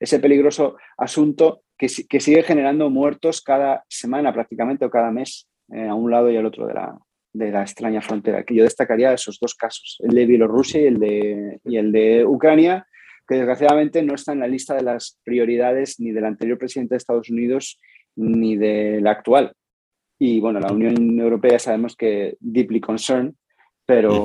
ese 0.00 0.18
peligroso 0.20 0.76
asunto 0.96 1.62
que, 1.76 1.88
que, 2.08 2.20
sigue 2.20 2.42
generando 2.42 2.88
muertos 2.88 3.42
cada 3.42 3.84
semana 3.88 4.32
prácticamente 4.32 4.86
o 4.86 4.90
cada 4.90 5.10
mes 5.10 5.48
eh, 5.72 5.86
a 5.86 5.94
un 5.94 6.10
lado 6.10 6.30
y 6.30 6.36
al 6.36 6.46
otro 6.46 6.66
de 6.66 6.74
la, 6.74 6.96
de 7.34 7.50
la 7.50 7.62
extraña 7.62 8.00
frontera. 8.00 8.44
Que 8.44 8.54
yo 8.54 8.64
destacaría 8.64 9.12
esos 9.12 9.38
dos 9.38 9.54
casos, 9.54 9.98
el 10.00 10.14
de 10.14 10.26
Bielorrusia 10.26 10.80
y 10.80 10.86
el 10.86 10.98
de, 10.98 11.60
y 11.64 11.76
el 11.76 11.92
de 11.92 12.24
Ucrania, 12.24 12.86
que 13.28 13.34
desgraciadamente 13.34 14.02
no 14.02 14.14
está 14.14 14.32
en 14.32 14.40
la 14.40 14.48
lista 14.48 14.74
de 14.74 14.82
las 14.82 15.20
prioridades 15.24 16.00
ni 16.00 16.12
del 16.12 16.24
anterior 16.24 16.56
presidente 16.56 16.94
de 16.94 16.98
Estados 16.98 17.28
Unidos 17.28 17.78
ni 18.16 18.56
del 18.56 19.06
actual. 19.06 19.52
Y 20.24 20.38
bueno, 20.38 20.60
la 20.60 20.70
Unión 20.70 21.18
Europea 21.18 21.58
sabemos 21.58 21.96
que 21.96 22.36
deeply 22.38 22.80
concerned, 22.80 23.34
pero 23.84 24.24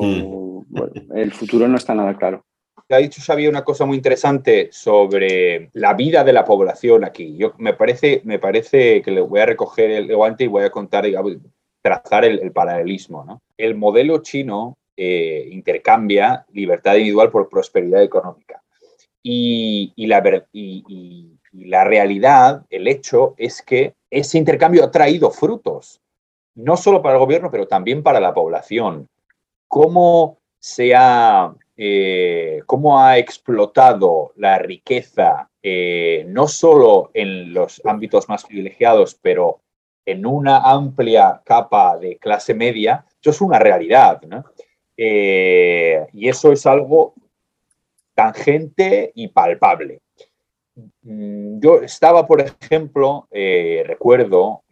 el 1.15 1.31
futuro 1.31 1.67
no 1.67 1.75
está 1.75 1.95
nada 1.95 2.15
claro. 2.15 2.45
Ha 2.87 2.97
dicho 2.97 3.19
Xavier 3.19 3.49
una 3.49 3.63
cosa 3.63 3.83
muy 3.83 3.97
interesante 3.97 4.69
sobre 4.71 5.71
la 5.73 5.95
vida 5.95 6.23
de 6.23 6.33
la 6.33 6.45
población 6.45 7.03
aquí. 7.03 7.35
Yo 7.35 7.53
me 7.57 7.73
parece, 7.73 8.21
me 8.25 8.37
parece 8.37 9.01
que 9.01 9.09
le 9.09 9.21
voy 9.21 9.39
a 9.39 9.47
recoger 9.47 9.89
el 9.89 10.15
guante 10.15 10.43
y 10.43 10.47
voy 10.47 10.65
a 10.65 10.69
contar, 10.69 11.03
digamos, 11.03 11.35
trazar 11.81 12.25
el, 12.25 12.51
paralelismo. 12.51 13.25
¿no? 13.25 13.41
El 13.57 13.73
modelo 13.73 14.19
chino 14.19 14.77
eh, 14.95 15.49
intercambia 15.51 16.45
libertad 16.53 16.93
individual 16.93 17.31
por 17.31 17.49
prosperidad 17.49 18.03
económica. 18.03 18.61
Y, 19.23 19.93
y, 19.95 20.05
la, 20.05 20.45
y, 20.53 20.83
y 21.51 21.65
la 21.65 21.85
realidad, 21.85 22.67
el 22.69 22.87
hecho, 22.87 23.33
es 23.39 23.63
que 23.63 23.96
ese 24.09 24.37
intercambio 24.37 24.83
ha 24.83 24.91
traído 24.91 25.31
frutos, 25.31 26.01
no 26.55 26.77
solo 26.77 27.01
para 27.01 27.15
el 27.15 27.19
gobierno, 27.19 27.51
pero 27.51 27.67
también 27.67 28.03
para 28.03 28.19
la 28.19 28.33
población. 28.33 29.07
¿Cómo 29.67 30.39
se 30.59 30.95
ha, 30.95 31.53
eh, 31.75 32.61
cómo 32.65 32.99
ha 32.99 33.17
explotado 33.17 34.33
la 34.37 34.57
riqueza, 34.57 35.49
eh, 35.61 36.25
no 36.27 36.47
solo 36.47 37.11
en 37.13 37.53
los 37.53 37.81
ámbitos 37.85 38.27
más 38.29 38.45
privilegiados, 38.45 39.15
pero 39.21 39.59
en 40.05 40.25
una 40.25 40.59
amplia 40.59 41.41
capa 41.43 41.97
de 41.97 42.17
clase 42.17 42.53
media? 42.53 43.05
Eso 43.21 43.29
es 43.29 43.41
una 43.41 43.59
realidad. 43.59 44.21
Eh, 44.95 46.07
y 46.13 46.27
eso 46.27 46.51
es 46.51 46.65
algo 46.65 47.13
tangente 48.15 49.11
y 49.13 49.27
palpable. 49.27 50.01
Mm, 51.01 51.59
yo 51.59 51.81
estaba, 51.81 52.27
por 52.27 52.41
ejemplo, 52.41 53.27
eh, 53.31 53.83
recuerdo 53.85 54.63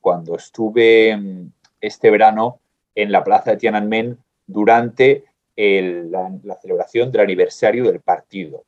cuando 0.00 0.36
estuve 0.36 1.16
mm, 1.16 1.52
este 1.80 2.10
verano 2.10 2.60
en 2.94 3.12
la 3.12 3.22
plaza 3.22 3.52
de 3.52 3.56
Tiananmen 3.58 4.18
durante 4.46 5.24
la, 5.56 6.58
celebración 6.60 7.12
del 7.12 7.22
aniversario 7.22 7.84
del 7.84 8.00
partido. 8.00 8.64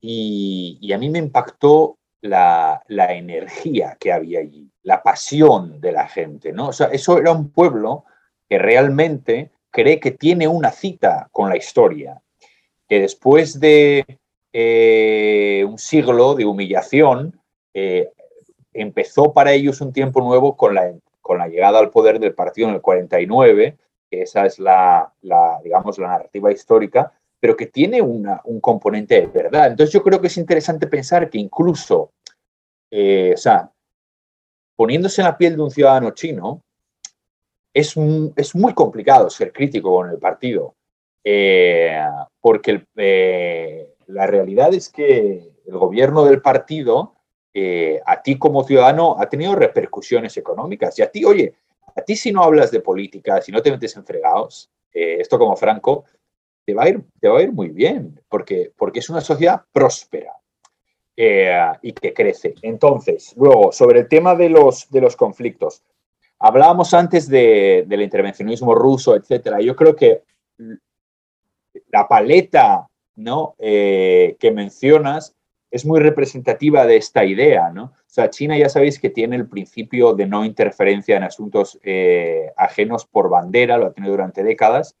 Y, 0.00 0.92
a 0.92 0.98
mí 0.98 1.08
me 1.08 1.18
impactó 1.18 1.96
la, 2.20 2.82
energía 2.88 3.96
que 3.98 4.12
había 4.12 4.40
allí, 4.40 4.68
la 4.82 5.02
pasión 5.02 5.80
de 5.80 5.92
la 5.92 6.08
gente. 6.08 6.52
¿no? 6.52 6.68
O 6.68 6.72
sea, 6.72 6.88
eso 6.88 7.18
era 7.18 7.32
un 7.32 7.50
pueblo 7.50 8.04
que 8.48 8.58
realmente 8.58 9.50
cree 9.70 10.00
que 10.00 10.12
tiene 10.12 10.48
una 10.48 10.70
cita 10.70 11.28
con 11.32 11.48
la 11.48 11.56
historia, 11.56 12.20
que 12.88 13.00
después 13.00 13.60
de 13.60 14.18
eh, 14.58 15.66
un 15.68 15.76
siglo 15.76 16.34
de 16.34 16.46
humillación, 16.46 17.38
eh, 17.74 18.10
empezó 18.72 19.34
para 19.34 19.52
ellos 19.52 19.82
un 19.82 19.92
tiempo 19.92 20.22
nuevo 20.22 20.56
con 20.56 20.74
la, 20.74 20.94
con 21.20 21.36
la 21.36 21.46
llegada 21.46 21.78
al 21.78 21.90
poder 21.90 22.18
del 22.18 22.32
partido 22.32 22.70
en 22.70 22.76
el 22.76 22.80
49, 22.80 23.76
que 24.10 24.22
esa 24.22 24.46
es 24.46 24.58
la, 24.58 25.12
digamos, 25.62 25.98
la 25.98 26.08
narrativa 26.08 26.50
histórica, 26.50 27.12
pero 27.38 27.54
que 27.54 27.66
tiene 27.66 28.00
un 28.00 28.60
componente 28.62 29.20
de 29.20 29.26
verdad. 29.26 29.66
Entonces 29.66 29.92
yo 29.92 30.02
creo 30.02 30.22
que 30.22 30.28
es 30.28 30.38
interesante 30.38 30.86
pensar 30.86 31.28
que 31.28 31.36
incluso, 31.36 32.12
eh, 32.90 33.32
o 33.34 33.36
sea, 33.36 33.70
poniéndose 34.74 35.20
en 35.20 35.26
la 35.26 35.36
piel 35.36 35.56
de 35.56 35.62
un 35.64 35.70
ciudadano 35.70 36.12
chino, 36.12 36.62
es, 37.74 37.94
es 38.36 38.54
muy 38.54 38.72
complicado 38.72 39.28
ser 39.28 39.52
crítico 39.52 39.94
con 39.94 40.08
el 40.08 40.18
partido, 40.18 40.74
porque 42.40 42.86
eh, 42.96 43.92
la 44.06 44.26
realidad 44.26 44.72
es 44.74 44.88
que 44.88 45.52
el 45.66 45.78
gobierno 45.78 46.24
del 46.24 46.40
partido, 46.40 47.14
a 48.04 48.22
ti 48.22 48.38
como 48.38 48.64
ciudadano, 48.64 49.16
ha 49.18 49.28
tenido 49.28 49.54
repercusiones 49.54 50.36
económicas. 50.36 50.98
Y 50.98 51.02
a 51.02 51.10
ti, 51.10 51.24
oye, 51.24 51.54
a 51.94 52.02
ti 52.02 52.14
si 52.14 52.30
no 52.30 52.42
hablas 52.42 52.70
de 52.70 52.80
política, 52.80 53.40
si 53.40 53.50
no 53.50 53.62
te 53.62 53.70
metes 53.70 53.96
en 53.96 54.04
fregados, 54.04 54.70
esto 54.92 55.38
como 55.38 55.56
Franco, 55.56 56.04
te 56.66 56.74
va 56.74 56.82
a 56.82 56.88
ir, 56.88 57.02
te 57.20 57.28
va 57.28 57.38
a 57.38 57.42
ir 57.42 57.52
muy 57.52 57.68
bien, 57.68 58.20
porque, 58.28 58.72
porque 58.76 58.98
es 58.98 59.08
una 59.08 59.20
sociedad 59.20 59.62
próspera 59.72 60.32
eh, 61.16 61.58
y 61.80 61.92
que 61.92 62.12
crece. 62.12 62.54
Entonces, 62.60 63.32
luego, 63.36 63.70
sobre 63.72 64.00
el 64.00 64.08
tema 64.08 64.34
de 64.34 64.50
los, 64.50 64.90
de 64.90 65.00
los 65.00 65.16
conflictos, 65.16 65.82
hablábamos 66.40 66.92
antes 66.92 67.28
de, 67.28 67.84
del 67.86 68.02
intervencionismo 68.02 68.74
ruso, 68.74 69.14
etcétera. 69.14 69.60
Yo 69.60 69.76
creo 69.76 69.94
que 69.94 70.24
la 71.88 72.08
paleta 72.08 72.88
¿no? 73.16 73.54
Eh, 73.58 74.36
que 74.38 74.50
mencionas 74.50 75.34
es 75.70 75.84
muy 75.84 76.00
representativa 76.00 76.86
de 76.86 76.96
esta 76.96 77.24
idea, 77.24 77.70
¿no? 77.70 77.84
O 77.84 78.08
sea, 78.16 78.30
China 78.30 78.56
ya 78.56 78.68
sabéis 78.68 78.98
que 78.98 79.10
tiene 79.10 79.36
el 79.36 79.48
principio 79.48 80.14
de 80.14 80.26
no 80.26 80.44
interferencia 80.44 81.16
en 81.16 81.24
asuntos 81.24 81.78
eh, 81.82 82.52
ajenos 82.56 83.04
por 83.04 83.28
bandera, 83.28 83.76
lo 83.76 83.86
ha 83.86 83.92
tenido 83.92 84.12
durante 84.12 84.42
décadas, 84.42 84.96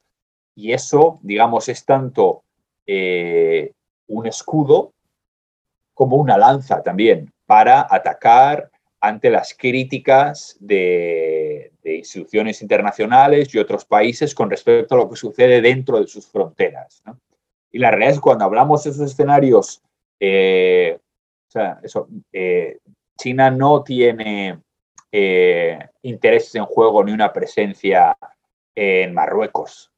y 0.54 0.72
eso, 0.72 1.20
digamos, 1.22 1.68
es 1.68 1.84
tanto 1.84 2.42
eh, 2.86 3.72
un 4.08 4.26
escudo 4.26 4.92
como 5.94 6.16
una 6.16 6.36
lanza 6.36 6.82
también 6.82 7.32
para 7.46 7.86
atacar 7.88 8.70
ante 9.00 9.30
las 9.30 9.54
críticas 9.56 10.56
de, 10.60 11.72
instituciones 11.84 12.60
internacionales 12.62 13.54
y 13.54 13.58
otros 13.58 13.84
países 13.84 14.34
con 14.34 14.50
respecto 14.50 14.94
a 14.94 14.98
lo 14.98 15.08
que 15.08 15.16
sucede 15.16 15.60
dentro 15.60 16.00
de 16.00 16.08
sus 16.08 16.26
fronteras. 16.26 17.02
Y 17.76 17.78
la 17.78 17.90
realidad 17.90 18.12
es 18.12 18.16
que 18.16 18.22
cuando 18.22 18.46
hablamos 18.46 18.84
de 18.84 18.90
esos 18.90 19.10
escenarios, 19.10 19.82
eh, 20.18 20.98
eso, 21.82 22.08
eh, 22.32 22.78
China 23.18 23.50
no 23.50 23.82
tiene 23.82 24.58
intereses 26.02 26.54
en 26.54 26.66
juego 26.66 27.02
ni 27.02 27.12
una 27.12 27.32
presencia 27.32 28.16
en 28.74 29.14
Marruecos, 29.14 29.90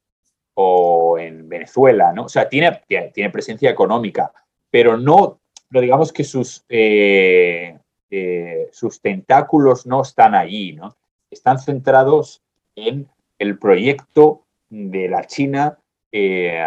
o 0.60 1.16
en 1.18 1.48
Venezuela, 1.48 2.12
¿no? 2.12 2.24
O 2.24 2.28
sea, 2.28 2.48
tiene, 2.48 2.80
tiene 3.14 3.30
presencia 3.30 3.70
económica, 3.70 4.32
pero 4.68 4.96
no, 4.96 5.38
pero 5.70 5.82
digamos 5.82 6.12
que 6.12 6.24
sus, 6.24 6.64
eh, 6.68 7.78
eh, 8.10 8.68
sus 8.72 9.00
tentáculos 9.00 9.86
no 9.86 10.02
están 10.02 10.34
allí, 10.34 10.72
¿no? 10.72 10.96
Están 11.30 11.60
centrados 11.60 12.42
en 12.74 13.06
el 13.38 13.56
proyecto 13.56 14.42
de 14.68 15.08
la 15.08 15.24
China, 15.28 15.78
eh, 16.10 16.60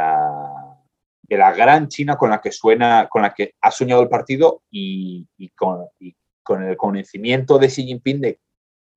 de 1.32 1.38
la 1.38 1.54
gran 1.54 1.88
China 1.88 2.18
con 2.18 2.30
la 2.30 2.42
que 2.42 2.52
suena, 2.52 3.08
con 3.10 3.22
la 3.22 3.34
que 3.34 3.54
ha 3.62 3.72
soñado 3.72 4.02
el 4.02 4.10
partido 4.10 4.64
y, 4.70 5.26
con, 5.56 5.88
el 6.62 6.76
convencimiento 6.76 7.58
de 7.58 7.70
Xi 7.70 7.86
Jinping 7.86 8.20
de, 8.20 8.40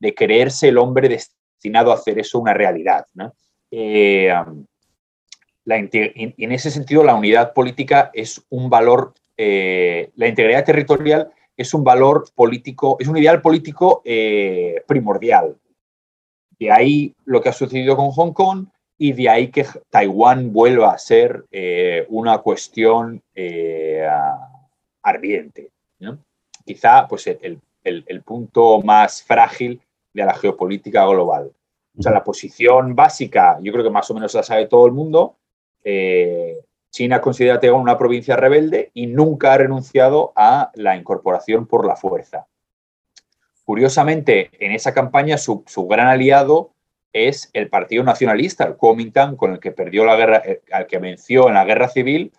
de, 0.01 0.15
creerse 0.17 0.67
el 0.67 0.79
hombre 0.79 1.09
destinado 1.09 1.93
a 1.93 1.95
hacer 1.95 2.19
eso 2.19 2.41
una 2.41 2.53
realidad, 2.53 3.07
¿no? 3.15 3.35
en 3.71 4.67
ese 6.53 6.73
sentido 6.73 7.05
la 7.05 7.15
unidad 7.15 7.53
política 7.53 8.11
es 8.13 8.45
un 8.49 8.69
valor, 8.69 9.15
eh, 9.37 10.11
la 10.17 10.27
integridad 10.27 10.65
territorial 10.65 11.31
es 11.57 11.73
un 11.73 11.85
valor 11.85 12.25
político, 12.35 12.97
es 12.99 13.07
un 13.07 13.17
ideal 13.17 13.41
político 13.43 14.03
eh, 14.05 14.83
primordial. 14.89 15.57
De 16.59 16.73
ahí 16.73 17.15
lo 17.27 17.41
que 17.41 17.51
ha 17.51 17.53
sucedido 17.53 17.95
con 17.95 18.11
Hong 18.11 18.33
Kong 18.33 18.67
y 18.97 19.13
de 19.13 19.29
ahí 19.29 19.49
que 19.49 19.67
Taiwán 19.91 20.53
vuelva 20.53 20.93
a 20.93 20.99
ser 20.99 21.45
eh, 21.51 22.07
una 22.09 22.39
cuestión 22.39 23.23
ardiente. 25.03 25.71
Quizá 26.65 27.07
pues, 27.09 27.27
el, 27.27 27.61
el 27.83 28.23
punto 28.23 28.81
más 28.83 29.23
frágil 29.23 29.81
de 30.15 30.25
la 30.25 30.35
geopolítica 30.35 31.05
global. 31.07 31.53
O 31.97 32.03
sea, 32.03 32.13
la 32.13 32.25
posición 32.25 32.95
básica, 32.95 33.59
yo 33.61 33.73
creo 33.73 33.85
que 33.85 33.91
más 33.91 34.11
o 34.11 34.15
menos 34.15 34.35
la 34.35 34.43
sabe 34.43 34.67
todo 34.67 34.87
el 34.87 34.93
mundo, 34.93 35.37
eh, 35.85 36.59
China 36.91 37.21
considera 37.21 37.61
Taiwán 37.61 37.83
una 37.83 37.99
provincia 37.99 38.37
rebelde 38.37 38.91
y 38.95 39.07
nunca 39.07 39.53
ha 39.53 39.59
renunciado 39.59 40.33
a 40.35 40.71
la 40.75 40.97
incorporación 40.97 41.67
por 41.67 41.87
la 41.87 41.97
fuerza. 41.97 42.47
Curiosamente, 43.65 44.51
en 44.65 44.73
esa 44.73 44.95
campaña 44.95 45.39
su, 45.39 45.65
gran 45.89 46.09
aliado 46.09 46.71
es 47.15 47.49
el 47.53 47.71
Partido 47.71 48.03
Nacionalista, 48.03 48.65
el 48.65 48.77
Kuomintang, 48.77 49.37
con 49.37 49.53
el 49.53 49.61
que 49.61 49.73
perdió 49.73 50.05
la 50.05 50.17
guerra, 50.17 50.43
eh, 50.45 50.61
al 50.73 50.87
que 50.87 50.99
venció 50.99 51.49
en 51.49 51.55
la 51.55 51.65
guerra 51.65 51.89
civil, 51.89 52.33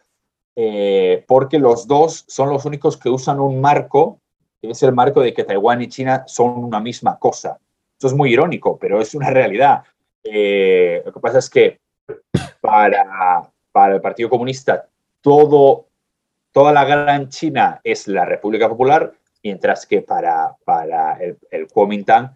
eh, 0.56 1.24
porque 1.28 1.58
los 1.58 1.88
dos 1.88 2.26
son 2.28 2.50
los 2.50 2.66
únicos 2.66 2.98
que 2.98 3.10
usan 3.10 3.40
un 3.40 3.60
marco, 3.62 4.20
que 4.62 4.70
es 4.70 4.84
el 4.84 4.94
marco 4.94 5.22
de 5.22 5.34
que 5.34 5.46
Taiwán 5.46 5.82
y 5.82 5.88
China 5.88 6.26
son 6.28 6.64
una 6.64 6.80
misma 6.80 7.18
cosa. 7.18 7.58
Esto 7.94 8.08
es 8.08 8.14
muy 8.14 8.34
irónico, 8.34 8.78
pero 8.78 9.02
es 9.02 9.16
una 9.16 9.30
realidad. 9.30 9.84
lo 10.24 10.32
que 11.14 11.20
pasa 11.22 11.40
es 11.40 11.50
que 11.50 11.80
para, 12.62 13.50
para 13.72 13.96
el 13.96 14.02
Partido 14.02 14.30
Comunista 14.30 14.88
todo, 15.22 15.88
toda 16.52 16.74
la 16.74 16.84
gran 16.84 17.30
China 17.30 17.80
es 17.84 18.08
la 18.08 18.26
República 18.26 18.68
Popular, 18.68 19.14
mientras 19.44 19.86
que 19.86 20.02
para, 20.02 20.56
para 20.66 21.14
el, 21.14 21.38
el 21.50 21.68
Kuomintang 21.68 22.36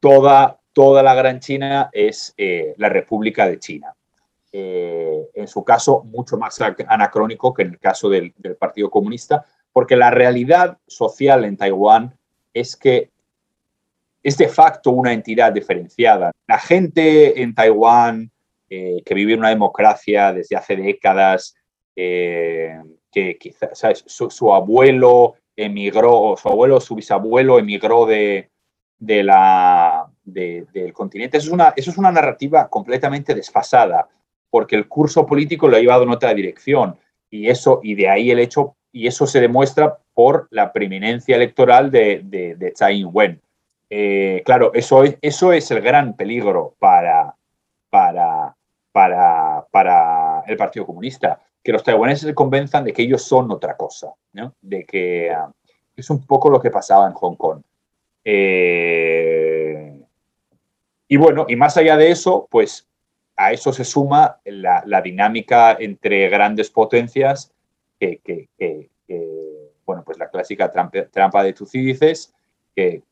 toda, 0.00 0.57
toda 0.72 1.02
la 1.02 1.14
gran 1.14 1.40
China 1.40 1.90
es 1.92 2.34
eh, 2.36 2.74
la 2.76 2.88
República 2.88 3.48
de 3.48 3.58
China. 3.58 3.94
Eh, 4.52 5.28
en 5.34 5.48
su 5.48 5.64
caso, 5.64 6.04
mucho 6.04 6.36
más 6.36 6.58
anacrónico 6.60 7.52
que 7.52 7.62
en 7.62 7.70
el 7.70 7.78
caso 7.78 8.08
del, 8.08 8.32
Partido 8.58 8.90
Comunista, 8.90 9.44
porque 9.72 9.96
la 9.96 10.10
realidad 10.10 10.78
social 10.86 11.44
en 11.44 11.56
Taiwán 11.56 12.16
es 12.54 12.76
que 12.76 13.10
es 14.22 14.36
de 14.38 14.48
facto 14.48 14.90
una 14.90 15.12
entidad 15.12 15.52
diferenciada. 15.52 16.32
La 16.46 16.58
gente 16.58 17.42
en 17.42 17.54
Taiwán 17.54 18.30
eh, 18.70 19.02
que 19.04 19.14
vive 19.14 19.34
una 19.34 19.50
democracia 19.50 20.32
desde 20.32 20.56
hace 20.56 20.76
décadas, 20.76 21.54
que 21.94 23.36
quizás 23.40 24.04
Su, 24.06 24.54
abuelo 24.54 25.34
emigró, 25.56 26.20
o 26.20 26.36
su 26.36 26.48
abuelo, 26.48 26.80
su 26.80 26.94
bisabuelo 26.94 27.58
emigró 27.58 28.06
de, 28.06 28.50
de 28.98 29.24
la, 29.24 30.07
del 30.32 30.92
continente. 30.92 31.38
Eso 31.38 31.48
es, 31.48 31.52
una, 31.52 31.72
eso 31.76 31.90
es 31.90 31.98
una 31.98 32.12
narrativa 32.12 32.68
completamente 32.68 33.34
desfasada, 33.34 34.08
porque 34.50 34.76
el 34.76 34.88
curso 34.88 35.26
político 35.26 35.68
lo 35.68 35.76
ha 35.76 35.80
llevado 35.80 36.04
en 36.04 36.10
otra 36.10 36.34
dirección. 36.34 36.96
Y, 37.30 37.48
eso, 37.48 37.80
y 37.82 37.94
de 37.94 38.08
ahí 38.08 38.30
el 38.30 38.38
hecho, 38.38 38.76
y 38.92 39.06
eso 39.06 39.26
se 39.26 39.40
demuestra 39.40 39.98
por 40.14 40.48
la 40.50 40.72
preeminencia 40.72 41.36
electoral 41.36 41.90
de, 41.90 42.22
de, 42.24 42.70
Tsai 42.72 43.00
Ing-wen. 43.00 43.40
Eh, 43.90 44.42
claro, 44.44 44.72
eso 44.74 45.04
es, 45.04 45.16
eso 45.22 45.52
es 45.52 45.70
el 45.70 45.80
gran 45.80 46.14
peligro 46.14 46.74
para, 46.78 47.34
para, 47.90 48.56
para, 48.92 49.66
para 49.70 50.42
el 50.46 50.56
Partido 50.56 50.86
Comunista, 50.86 51.40
que 51.62 51.72
los 51.72 51.82
taiwaneses 51.82 52.28
se 52.28 52.34
convenzan 52.34 52.84
de 52.84 52.92
que 52.92 53.02
ellos 53.02 53.22
son 53.22 53.50
otra 53.50 53.76
cosa, 53.76 54.12
¿no? 54.32 54.54
de 54.60 54.84
que 54.84 55.30
ah, 55.30 55.52
es 55.94 56.10
un 56.10 56.24
poco 56.24 56.50
lo 56.50 56.60
que 56.60 56.70
pasaba 56.70 57.06
en 57.06 57.12
Hong 57.12 57.36
Kong. 57.36 57.62
Eh, 58.24 59.97
y 61.08 61.16
bueno, 61.16 61.46
y 61.48 61.56
más 61.56 61.76
allá 61.76 61.96
de 61.96 62.10
eso, 62.10 62.46
pues 62.50 62.86
a 63.36 63.52
eso 63.52 63.72
se 63.72 63.84
suma 63.84 64.40
la, 64.44 65.00
dinámica 65.02 65.76
entre 65.78 66.28
grandes 66.28 66.70
potencias 66.70 67.52
que, 67.98 68.20
bueno, 69.88 70.04
pues 70.04 70.18
la 70.18 70.28
clásica 70.28 70.70
trampa, 70.70 71.42
de 71.42 71.52
Tucídides, 71.54 72.34
que, 72.76 73.02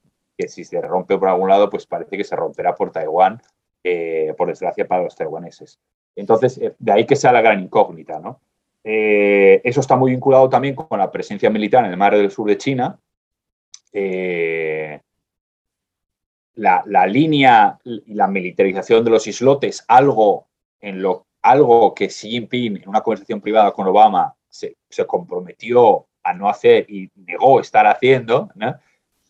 si 0.47 0.63
se 0.63 0.81
rompe 0.83 1.17
por 1.17 1.29
algún 1.29 1.49
lado, 1.49 1.71
pues 1.71 1.87
parece 1.87 2.19
que 2.19 2.25
se 2.25 2.37
romperá 2.37 2.75
por 2.75 2.93
Taiwán, 2.93 3.41
eh, 3.83 4.35
por 4.37 4.49
desgracia 4.49 4.87
para 4.87 5.05
los 5.05 5.17
taiwaneses. 5.17 5.79
Entonces, 6.15 6.59
eh, 6.59 6.75
de 6.79 6.93
ahí 6.93 7.07
que 7.07 7.17
sea 7.17 7.33
la 7.33 7.41
gran 7.41 7.61
incógnita, 7.61 8.19
¿no? 8.19 8.41
Eh, 8.85 9.61
eso 9.65 9.81
está 9.81 9.97
muy 9.97 10.11
vinculado 10.11 10.49
también 10.51 10.75
con 10.75 10.99
la 10.99 11.11
presencia 11.11 11.49
militar 11.49 11.85
en 11.85 11.93
el 11.93 11.97
mar 11.97 12.15
del 12.15 12.31
sur 12.31 12.47
de 12.47 12.59
China. 12.59 12.99
La, 16.57 16.83
la, 16.87 17.07
línea 17.07 17.79
y 17.85 18.15
la 18.15 18.27
militarización 18.27 19.05
de 19.05 19.11
los 19.11 19.27
islotes, 19.27 19.85
algo, 19.89 20.47
en 20.81 21.03
lo, 21.03 21.27
algo 21.43 21.95
que 21.95 22.09
Xi 22.09 22.31
Jinping 22.31 22.79
en 22.79 22.89
una 22.89 23.03
conversación 23.03 23.41
privada 23.41 23.73
con 23.73 23.87
Obama 23.87 24.35
se, 24.49 24.77
comprometió 25.07 26.07
a 26.23 26.33
no 26.33 26.49
hacer 26.49 26.87
y 26.89 27.11
negó 27.15 27.61
estar 27.61 27.87
haciendo, 27.87 28.49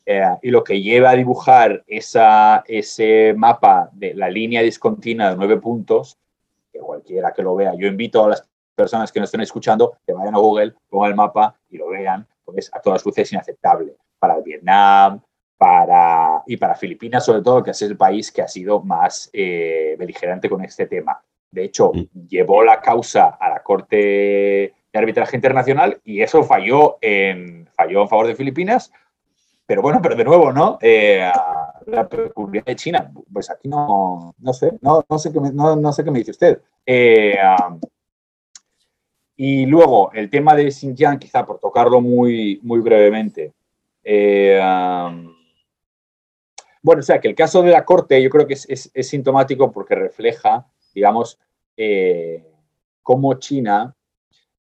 eh, 0.06 0.22
y 0.40 0.50
lo 0.50 0.62
que 0.62 0.80
lleva 0.80 1.10
a 1.10 1.16
dibujar 1.16 1.82
esa, 1.86 2.62
ese 2.66 3.34
mapa 3.36 3.90
de 3.92 4.14
la 4.14 4.30
línea 4.30 4.62
discontinua 4.62 5.30
de 5.30 5.36
nueve 5.36 5.56
puntos, 5.58 6.16
que 6.72 6.78
cualquiera 6.78 7.32
que 7.32 7.42
lo 7.42 7.56
vea, 7.56 7.74
yo 7.74 7.86
invito 7.88 8.24
a 8.24 8.30
las 8.30 8.48
personas 8.74 9.10
que 9.10 9.18
nos 9.18 9.28
estén 9.28 9.40
escuchando 9.40 9.98
que 10.06 10.12
vayan 10.12 10.34
a 10.34 10.38
Google, 10.38 10.74
pongan 10.88 11.10
el 11.10 11.16
mapa 11.16 11.58
y 11.70 11.78
lo 11.78 11.88
vean, 11.88 12.26
porque 12.44 12.60
es 12.60 12.72
a 12.72 12.80
todas 12.80 13.04
luces 13.04 13.32
inaceptable. 13.32 13.96
Para 14.18 14.40
Vietnam, 14.40 15.20
para, 15.58 16.42
y 16.46 16.56
para 16.56 16.74
Filipinas, 16.74 17.24
sobre 17.24 17.42
todo, 17.42 17.62
que 17.62 17.70
es 17.70 17.82
el 17.82 17.96
país 17.96 18.30
que 18.30 18.42
ha 18.42 18.48
sido 18.48 18.82
más 18.82 19.30
eh, 19.32 19.96
beligerante 19.98 20.48
con 20.48 20.62
este 20.64 20.86
tema. 20.86 21.20
De 21.50 21.64
hecho, 21.64 21.92
mm. 21.92 22.26
llevó 22.28 22.62
la 22.62 22.80
causa 22.80 23.36
a 23.40 23.48
la 23.48 23.62
Corte 23.62 24.74
arbitraje 24.96 25.36
internacional 25.36 26.00
y 26.04 26.22
eso 26.22 26.42
falló 26.42 26.98
en, 27.00 27.68
falló 27.74 28.02
en 28.02 28.08
favor 28.08 28.26
de 28.26 28.34
Filipinas. 28.34 28.92
Pero 29.66 29.82
bueno, 29.82 30.00
pero 30.00 30.14
de 30.14 30.24
nuevo, 30.24 30.52
¿no? 30.52 30.78
Eh, 30.80 31.28
la 31.86 32.08
peculiaridad 32.08 32.66
de 32.66 32.76
China, 32.76 33.12
pues 33.32 33.50
aquí 33.50 33.68
no, 33.68 34.34
no 34.38 34.52
sé, 34.52 34.72
no, 34.80 35.04
no 35.08 35.18
sé, 35.18 35.32
qué 35.32 35.40
me, 35.40 35.50
no, 35.50 35.92
sé 35.92 36.04
qué 36.04 36.10
me 36.10 36.20
dice 36.20 36.30
usted. 36.30 36.60
Eh, 36.84 37.36
y 39.36 39.66
luego, 39.66 40.12
el 40.12 40.30
tema 40.30 40.54
de 40.54 40.70
Xinjiang, 40.70 41.18
quizá 41.18 41.44
por 41.44 41.58
tocarlo 41.58 42.00
muy, 42.00 42.60
muy 42.62 42.80
brevemente. 42.80 43.52
Eh, 44.04 44.60
bueno, 46.86 47.00
o 47.00 47.02
sea, 47.02 47.20
que 47.20 47.28
el 47.28 47.34
caso 47.34 47.62
de 47.62 47.72
la 47.72 47.84
Corte 47.84 48.22
yo 48.22 48.30
creo 48.30 48.46
que 48.46 48.54
es, 48.54 48.64
es, 48.68 48.90
es 48.94 49.08
sintomático 49.08 49.72
porque 49.72 49.94
refleja, 49.96 50.66
digamos, 50.94 51.38
cómo 53.02 53.34
China 53.34 53.94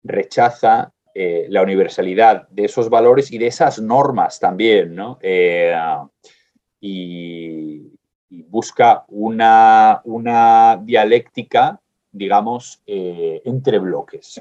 rechaza 0.04 0.92
eh, 1.14 1.46
la 1.50 1.62
universalidad 1.62 2.48
de 2.48 2.64
esos 2.64 2.88
valores 2.88 3.30
y 3.32 3.38
de 3.38 3.46
esas 3.46 3.78
normas 3.80 4.40
también, 4.40 4.94
¿no? 4.94 5.18
Eh, 5.20 5.76
y, 6.80 7.88
busca 8.48 9.04
una, 9.08 10.00
una 10.04 10.80
dialéctica, 10.82 11.78
digamos, 12.10 12.82
eh, 12.86 13.42
entre 13.44 13.78
bloques, 13.78 14.40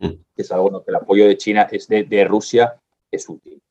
mm. 0.00 0.08
que 0.34 0.42
es 0.42 0.50
algo 0.50 0.82
que 0.84 0.90
el 0.90 0.96
apoyo 0.96 1.28
de 1.28 1.36
China, 1.36 1.68
es 1.70 1.86
de, 1.86 2.24
Rusia, 2.24 2.74
es 3.08 3.28
útil. 3.28 3.62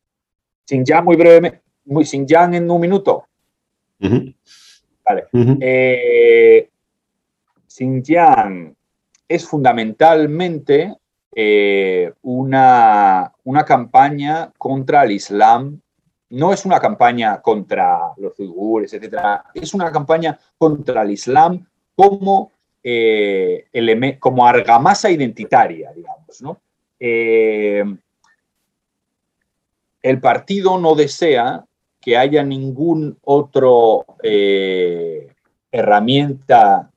Xinjiang, 0.66 1.04
muy 1.04 1.18
brevemente, 1.18 1.62
muy 1.86 2.06
Xinjiang 2.06 2.54
en 2.54 2.72
un 2.72 2.80
minuto. 2.80 3.26
Vale. 4.00 5.28
Xinjiang 7.68 8.76
es 9.28 9.48
fundamentalmente 9.48 10.96
eh, 11.36 12.12
una, 12.24 13.32
una 13.44 13.64
campaña 13.64 14.52
contra 14.58 15.04
el 15.04 15.12
Islam. 15.12 15.80
No 16.32 16.52
es 16.52 16.66
una 16.66 16.80
campaña 16.80 17.42
contra 17.42 18.14
los 18.18 18.38
uigures, 18.40 18.94
etcétera. 18.94 19.46
Es 19.54 19.74
una 19.74 19.92
campaña 19.92 20.38
contra 20.58 21.04
el 21.04 21.12
Islam 21.12 21.66
como, 21.96 22.52
eh, 22.84 23.68
como 24.20 24.46
argamasa 24.46 25.12
identitaria, 25.12 25.92
digamos. 25.94 26.42
¿no? 26.42 26.60
Eh, 27.00 27.84
el 30.02 30.20
partido 30.20 30.80
no 30.80 30.96
desea 30.96 31.66
que 32.02 32.18
haya 32.18 32.44
ningún 32.44 33.18
otro 33.24 34.06
herramienta 35.72 36.90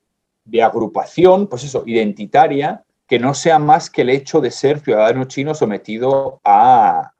de 0.44 0.62
agrupación, 0.62 1.46
pues 1.46 1.64
eso, 1.64 1.84
identitaria, 1.86 2.84
que 3.06 3.18
no 3.18 3.34
sea 3.34 3.58
más 3.58 3.90
que 3.90 4.02
el 4.02 4.10
hecho 4.10 4.40
de 4.40 4.50
ser 4.50 4.80
ciudadano 4.80 5.24
chino 5.24 5.54
sometido 5.54 6.40
a, 6.44 7.12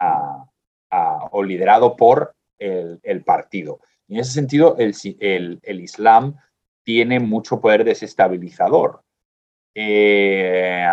o 1.30 1.42
liderado 1.42 1.96
por 1.96 2.34
el, 2.58 3.22
partido. 3.24 3.80
Y 4.08 4.14
en 4.14 4.20
ese 4.20 4.32
sentido, 4.32 4.76
el, 4.78 5.60
Islam 5.64 6.36
tiene 6.82 7.20
mucho 7.20 7.60
poder 7.60 7.84
desestabilizador. 7.84 9.02
Eh, 9.74 10.84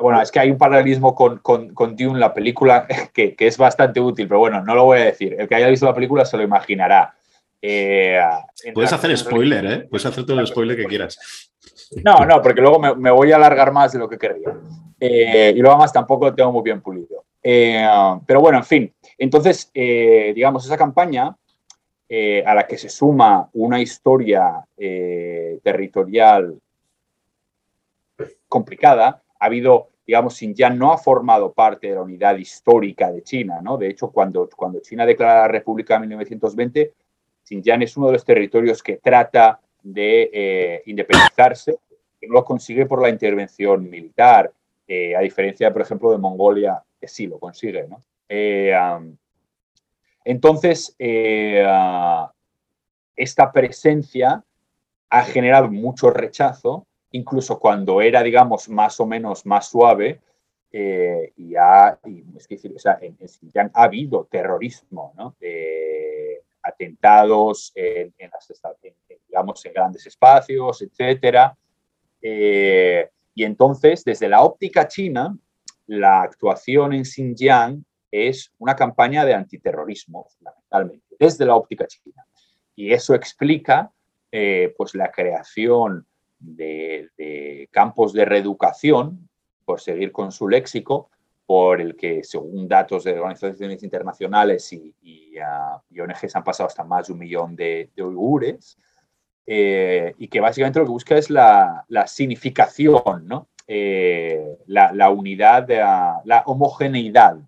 bueno, 0.00 0.20
es 0.20 0.30
que 0.30 0.40
hay 0.40 0.50
un 0.50 0.58
paralelismo 0.58 1.14
con, 1.14 1.38
con, 1.38 1.74
con 1.74 1.96
Dune, 1.96 2.18
la 2.18 2.34
película, 2.34 2.86
que, 3.12 3.34
es 3.38 3.58
bastante 3.58 4.00
útil, 4.00 4.26
pero 4.28 4.40
bueno, 4.40 4.62
no 4.62 4.74
lo 4.74 4.84
voy 4.84 5.00
a 5.00 5.04
decir. 5.04 5.36
El 5.38 5.48
que 5.48 5.54
haya 5.54 5.68
visto 5.68 5.86
la 5.86 5.94
película 5.94 6.24
se 6.24 6.36
lo 6.36 6.42
imaginará. 6.42 7.14
Eh, 7.62 8.20
Puedes 8.72 8.92
hacer 8.92 9.16
spoiler, 9.16 9.66
¿eh? 9.66 9.78
Puedes 9.88 10.06
hacer 10.06 10.24
todo 10.24 10.40
el 10.40 10.46
spoiler 10.46 10.76
que 10.76 10.86
quieras. 10.86 11.52
No, 12.04 12.24
no, 12.24 12.40
porque 12.40 12.60
luego 12.60 12.78
me, 12.78 13.10
voy 13.10 13.32
a 13.32 13.36
alargar 13.36 13.72
más 13.72 13.92
de 13.92 13.98
lo 13.98 14.08
que 14.08 14.18
querría. 14.18 14.56
Eh, 14.98 15.52
y 15.54 15.58
luego 15.60 15.76
más 15.76 15.92
tampoco 15.92 16.26
lo 16.26 16.34
tengo 16.34 16.52
muy 16.52 16.62
bien 16.62 16.80
pulido. 16.80 17.24
Eh, 17.42 17.86
pero 18.26 18.40
bueno, 18.40 18.58
en 18.58 18.64
fin. 18.64 18.94
Entonces, 19.18 19.70
digamos, 19.74 20.64
esa 20.64 20.76
campaña 20.76 21.36
a 22.46 22.54
la 22.54 22.66
que 22.66 22.78
se 22.78 22.88
suma 22.88 23.48
una 23.52 23.80
historia 23.80 24.64
territorial 25.62 26.58
complicada, 28.48 29.22
ha 29.38 29.46
habido, 29.46 29.89
digamos, 30.10 30.34
Xinjiang 30.38 30.76
no 30.76 30.92
ha 30.92 30.98
formado 30.98 31.52
parte 31.52 31.86
de 31.86 31.94
la 31.94 32.02
unidad 32.02 32.36
histórica 32.36 33.12
de 33.12 33.22
China, 33.22 33.60
¿no? 33.62 33.78
De 33.78 33.86
hecho, 33.86 34.10
cuando, 34.10 34.48
cuando 34.56 34.80
China 34.80 35.06
declara 35.06 35.42
la 35.42 35.46
República 35.46 35.94
en 35.94 36.00
1920, 36.00 36.92
Xinjiang 37.44 37.82
es 37.82 37.96
uno 37.96 38.08
de 38.08 38.14
los 38.14 38.24
territorios 38.24 38.82
que 38.82 38.96
trata 38.96 39.60
de 39.80 40.28
eh, 40.32 40.82
independizarse, 40.86 41.78
que 42.20 42.26
no 42.26 42.34
lo 42.34 42.44
consigue 42.44 42.86
por 42.86 43.00
la 43.00 43.08
intervención 43.08 43.88
militar, 43.88 44.52
eh, 44.88 45.14
a 45.14 45.20
diferencia, 45.20 45.72
por 45.72 45.82
ejemplo, 45.82 46.10
de 46.10 46.18
Mongolia, 46.18 46.82
que 47.00 47.06
sí 47.06 47.28
lo 47.28 47.38
consigue. 47.38 47.86
¿no? 47.86 48.00
Eh, 48.28 48.74
entonces, 50.24 50.92
esta 53.14 53.52
presencia 53.52 54.42
ha 55.08 55.22
generado 55.22 55.70
mucho 55.70 56.10
rechazo, 56.10 56.84
incluso 57.12 57.58
cuando 57.58 58.00
era, 58.00 58.22
digamos, 58.22 58.68
más 58.68 58.98
o 59.00 59.06
menos 59.06 59.46
más 59.46 59.68
suave, 59.68 60.20
y, 60.72 61.56
ha, 61.56 61.98
es 62.36 62.46
decir, 62.48 62.72
o 62.76 62.78
sea, 62.78 62.96
en, 63.02 63.16
en 63.20 63.70
ha 63.74 63.82
habido 63.82 64.28
terrorismo, 64.30 65.12
¿no? 65.16 65.34
atentados 66.62 67.72
en, 67.74 68.12
digamos, 69.28 69.64
en 69.64 69.72
grandes 69.72 70.06
espacios, 70.06 70.82
etc. 70.82 71.52
Eh, 72.20 73.08
y 73.34 73.44
entonces, 73.44 74.04
desde 74.04 74.28
la 74.28 74.42
óptica 74.42 74.86
china, 74.86 75.36
la 75.86 76.22
actuación 76.22 76.92
en 76.92 77.04
Xinjiang 77.04 77.84
es 78.10 78.52
una 78.58 78.74
campaña 78.74 79.24
de 79.24 79.34
antiterrorismo, 79.34 80.26
fundamentalmente, 80.36 81.16
desde 81.18 81.46
la 81.46 81.54
óptica 81.54 81.86
china. 81.86 82.24
Y 82.74 82.92
eso 82.92 83.14
explica 83.14 83.90
eh, 84.32 84.74
pues 84.76 84.94
la 84.94 85.10
creación 85.10 86.06
de, 86.40 87.10
de, 87.16 87.68
campos 87.70 88.12
de 88.12 88.24
reeducación, 88.24 89.28
por 89.64 89.80
seguir 89.80 90.10
con 90.10 90.32
su 90.32 90.48
léxico, 90.48 91.10
por 91.46 91.80
el 91.80 91.96
que, 91.96 92.22
según 92.22 92.68
datos 92.68 93.04
de 93.04 93.18
organizaciones 93.18 93.82
internacionales 93.82 94.72
y, 94.72 94.94
y, 95.02 95.34
uh, 95.38 96.02
ONGs, 96.02 96.36
han 96.36 96.44
pasado 96.44 96.68
hasta 96.68 96.84
más 96.84 97.06
de 97.06 97.12
un 97.12 97.18
millón 97.18 97.56
de, 97.56 97.90
de 97.94 98.02
uigures, 98.02 98.78
eh, 99.46 100.14
y 100.18 100.28
que 100.28 100.38
básicamente 100.38 100.78
lo 100.78 100.84
que 100.84 100.92
busca 100.92 101.16
es 101.16 101.28
la, 101.28 101.84
la 101.88 102.06
significación, 102.06 103.26
¿no? 103.26 103.48
Eh, 103.66 104.58
la, 104.66 104.92
la, 104.92 105.10
unidad, 105.10 105.68
la, 105.68 106.20
la 106.24 106.42
homogeneidad 106.46 107.38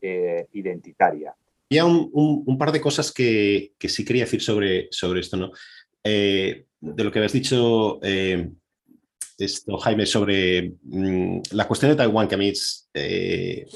eh, 0.00 0.48
identitaria. 0.52 1.34
Había 1.70 1.84
un, 1.84 2.10
un, 2.12 2.58
par 2.58 2.72
de 2.72 2.80
cosas 2.80 3.12
que, 3.12 3.74
que, 3.78 3.88
sí 3.88 4.04
quería 4.04 4.24
decir 4.24 4.42
sobre, 4.42 4.88
sobre 4.90 5.20
esto, 5.20 5.36
¿no? 5.36 5.52
De 6.80 7.04
lo 7.04 7.10
que 7.10 7.18
habías 7.18 7.32
dicho 7.32 8.00
esto, 9.38 9.76
Jaime, 9.78 10.06
sobre 10.06 10.74
mm, 10.82 11.40
la 11.52 11.66
cuestión 11.66 11.90
de 11.90 11.96
Taiwán, 11.96 12.28
que 12.28 12.34
a 12.34 12.38
mí 12.38 12.48
es, 12.48 12.88
eh, 12.94 13.66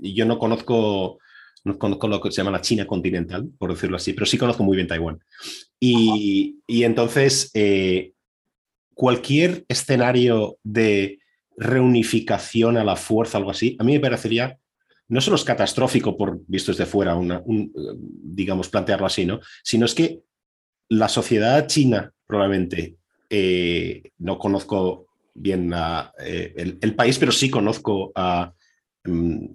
yo 0.00 0.24
no 0.24 0.38
conozco, 0.38 1.18
no 1.64 1.78
conozco 1.78 2.08
lo 2.08 2.20
que 2.20 2.30
se 2.30 2.38
llama 2.38 2.52
la 2.52 2.60
China 2.60 2.86
continental, 2.86 3.48
por 3.58 3.72
decirlo 3.72 3.96
así, 3.96 4.12
pero 4.12 4.26
sí 4.26 4.38
conozco 4.38 4.62
muy 4.62 4.76
bien 4.76 4.88
Taiwán. 4.88 5.18
Y, 5.80 6.56
entonces, 6.68 7.50
eh, 7.54 8.12
cualquier 8.94 9.64
escenario 9.68 10.58
de 10.62 11.18
reunificación 11.56 12.76
a 12.76 12.84
la 12.84 12.96
fuerza, 12.96 13.38
algo 13.38 13.50
así, 13.50 13.76
a 13.78 13.84
mí 13.84 13.94
me 13.94 14.00
parecería, 14.00 14.58
no 15.08 15.20
solo 15.20 15.36
es 15.36 15.44
catastrófico 15.44 16.16
por 16.16 16.40
visto 16.46 16.70
desde 16.70 16.86
fuera, 16.86 17.16
una, 17.16 17.42
digamos, 17.46 18.68
plantearlo 18.68 19.06
así, 19.06 19.24
¿no? 19.24 19.40
Sino 19.64 19.86
es 19.86 19.94
que 19.94 20.20
la 20.88 21.08
sociedad 21.08 21.66
china, 21.66 22.12
probablemente, 22.28 22.96
eh, 23.28 24.02
no 24.18 24.38
conozco 24.38 25.06
bien 25.34 25.72
eh, 26.20 26.76
el, 26.80 26.94
país, 26.94 27.18
pero 27.18 27.32
sí 27.32 27.50
conozco 27.50 28.12
a... 28.14 28.52
Mm, 29.04 29.46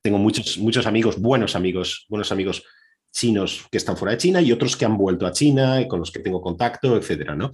tengo 0.00 0.18
muchos, 0.18 0.58
muchos 0.58 0.86
amigos, 0.86 1.20
buenos 1.20 1.54
amigos, 1.54 2.06
buenos 2.08 2.32
amigos 2.32 2.64
chinos 3.12 3.66
que 3.70 3.78
están 3.78 3.96
fuera 3.96 4.12
de 4.12 4.18
China 4.18 4.40
y 4.40 4.52
otros 4.52 4.76
que 4.76 4.84
han 4.84 4.96
vuelto 4.96 5.26
a 5.26 5.32
China 5.32 5.80
y 5.80 5.86
con 5.86 6.00
los 6.00 6.10
que 6.10 6.20
tengo 6.20 6.40
contacto, 6.40 6.96
etcétera, 6.96 7.36
¿no? 7.36 7.50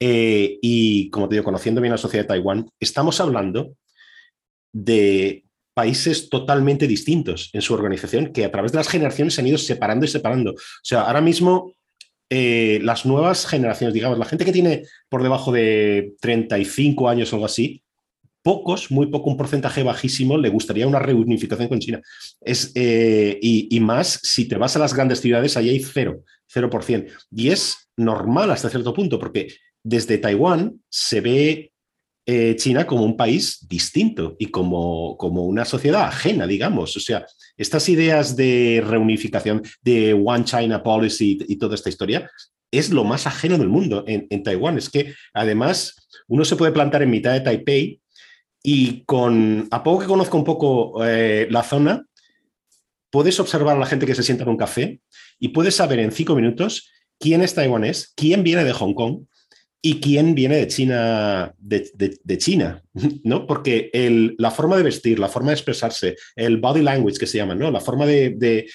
Eh, 0.00 0.58
y 0.62 1.10
como 1.10 1.28
te 1.28 1.34
digo, 1.34 1.44
conociendo 1.44 1.80
bien 1.80 1.92
la 1.92 1.98
sociedad 1.98 2.24
de 2.24 2.28
Taiwán, 2.28 2.68
estamos 2.80 3.20
hablando 3.20 3.76
de 4.72 5.44
países 5.74 6.28
totalmente 6.28 6.86
distintos 6.86 7.50
en 7.52 7.62
su 7.62 7.74
organización 7.74 8.32
que 8.32 8.44
a 8.44 8.50
través 8.50 8.72
de 8.72 8.78
las 8.78 8.88
generaciones 8.88 9.34
se 9.34 9.40
han 9.42 9.46
ido 9.46 9.58
separando 9.58 10.06
y 10.06 10.08
separando. 10.08 10.52
O 10.52 10.82
sea, 10.82 11.02
ahora 11.02 11.20
mismo 11.20 11.74
eh, 12.34 12.80
las 12.82 13.04
nuevas 13.04 13.44
generaciones, 13.44 13.92
digamos, 13.92 14.18
la 14.18 14.24
gente 14.24 14.46
que 14.46 14.52
tiene 14.52 14.84
por 15.10 15.22
debajo 15.22 15.52
de 15.52 16.14
35 16.18 17.10
años 17.10 17.30
o 17.30 17.36
algo 17.36 17.44
así, 17.44 17.82
pocos, 18.40 18.90
muy 18.90 19.08
poco, 19.08 19.28
un 19.28 19.36
porcentaje 19.36 19.82
bajísimo, 19.82 20.38
le 20.38 20.48
gustaría 20.48 20.86
una 20.86 20.98
reunificación 20.98 21.68
con 21.68 21.78
China. 21.78 22.00
Es, 22.40 22.72
eh, 22.74 23.38
y, 23.42 23.78
más, 23.80 24.18
si 24.22 24.48
te 24.48 24.56
vas 24.56 24.74
a 24.76 24.78
las 24.78 24.94
grandes 24.94 25.20
ciudades, 25.20 25.58
ahí 25.58 25.68
hay 25.68 25.80
cero, 25.80 26.22
0%. 26.50 27.12
Y 27.30 27.50
es 27.50 27.90
normal 27.98 28.50
hasta 28.50 28.70
cierto 28.70 28.94
punto, 28.94 29.18
porque 29.18 29.48
desde 29.84 30.16
Taiwán 30.16 30.80
se 30.88 31.20
ve 31.20 31.71
eh, 32.26 32.54
China 32.56 32.86
como 32.86 33.04
un 33.04 33.16
país 33.16 33.66
distinto 33.68 34.36
y 34.38 34.46
como, 34.46 35.16
como 35.16 35.44
una 35.44 35.64
sociedad 35.64 36.04
ajena, 36.04 36.46
digamos. 36.46 36.96
O 36.96 37.00
sea, 37.00 37.26
estas 37.56 37.88
ideas 37.88 38.36
de 38.36 38.82
reunificación, 38.86 39.62
de 39.82 40.14
One 40.14 40.44
China 40.44 40.82
Policy 40.82 41.38
y, 41.48 41.56
toda 41.56 41.74
esta 41.74 41.88
historia, 41.88 42.30
es 42.70 42.90
lo 42.90 43.04
más 43.04 43.26
ajeno 43.26 43.58
del 43.58 43.68
mundo 43.68 44.04
en, 44.06 44.26
en 44.30 44.42
Taiwán. 44.42 44.78
Es 44.78 44.88
que 44.88 45.14
además 45.34 46.08
uno 46.28 46.44
se 46.44 46.56
puede 46.56 46.72
plantar 46.72 47.02
en 47.02 47.10
mitad 47.10 47.32
de 47.32 47.40
Taipei 47.40 48.00
y 48.62 49.04
con, 49.04 49.66
a 49.70 49.82
poco 49.82 50.00
que 50.00 50.06
conozco 50.06 50.36
un 50.36 50.44
poco 50.44 51.04
eh, 51.04 51.48
la 51.50 51.64
zona, 51.64 52.06
puedes 53.10 53.38
observar 53.40 53.76
a 53.76 53.80
la 53.80 53.86
gente 53.86 54.06
que 54.06 54.14
se 54.14 54.22
sienta 54.22 54.44
en 54.44 54.50
un 54.50 54.56
café 54.56 55.00
y 55.38 55.48
puedes 55.48 55.74
saber 55.74 55.98
en 55.98 56.12
cinco 56.12 56.36
minutos 56.36 56.90
quién 57.18 57.42
es 57.42 57.54
taiwanés, 57.54 58.12
quién 58.16 58.44
viene 58.44 58.64
de 58.64 58.72
Hong 58.72 58.94
Kong 58.94 59.24
y 59.84 59.98
quién 59.98 60.36
viene 60.36 60.58
de 60.58 60.68
China, 60.68 61.52
de, 61.58 62.38
China, 62.38 62.80
¿no? 63.24 63.48
Porque 63.48 63.90
el, 63.92 64.36
la 64.38 64.52
forma 64.52 64.76
de 64.76 64.84
vestir, 64.84 65.18
la 65.18 65.28
forma 65.28 65.48
de 65.50 65.56
expresarse, 65.56 66.16
el 66.36 66.58
body 66.58 66.82
language 66.82 67.18
que 67.18 67.26
se 67.26 67.38
llama, 67.38 67.56
¿no? 67.56 67.68
La 67.68 67.80
forma 67.80 68.06
de, 68.06 68.68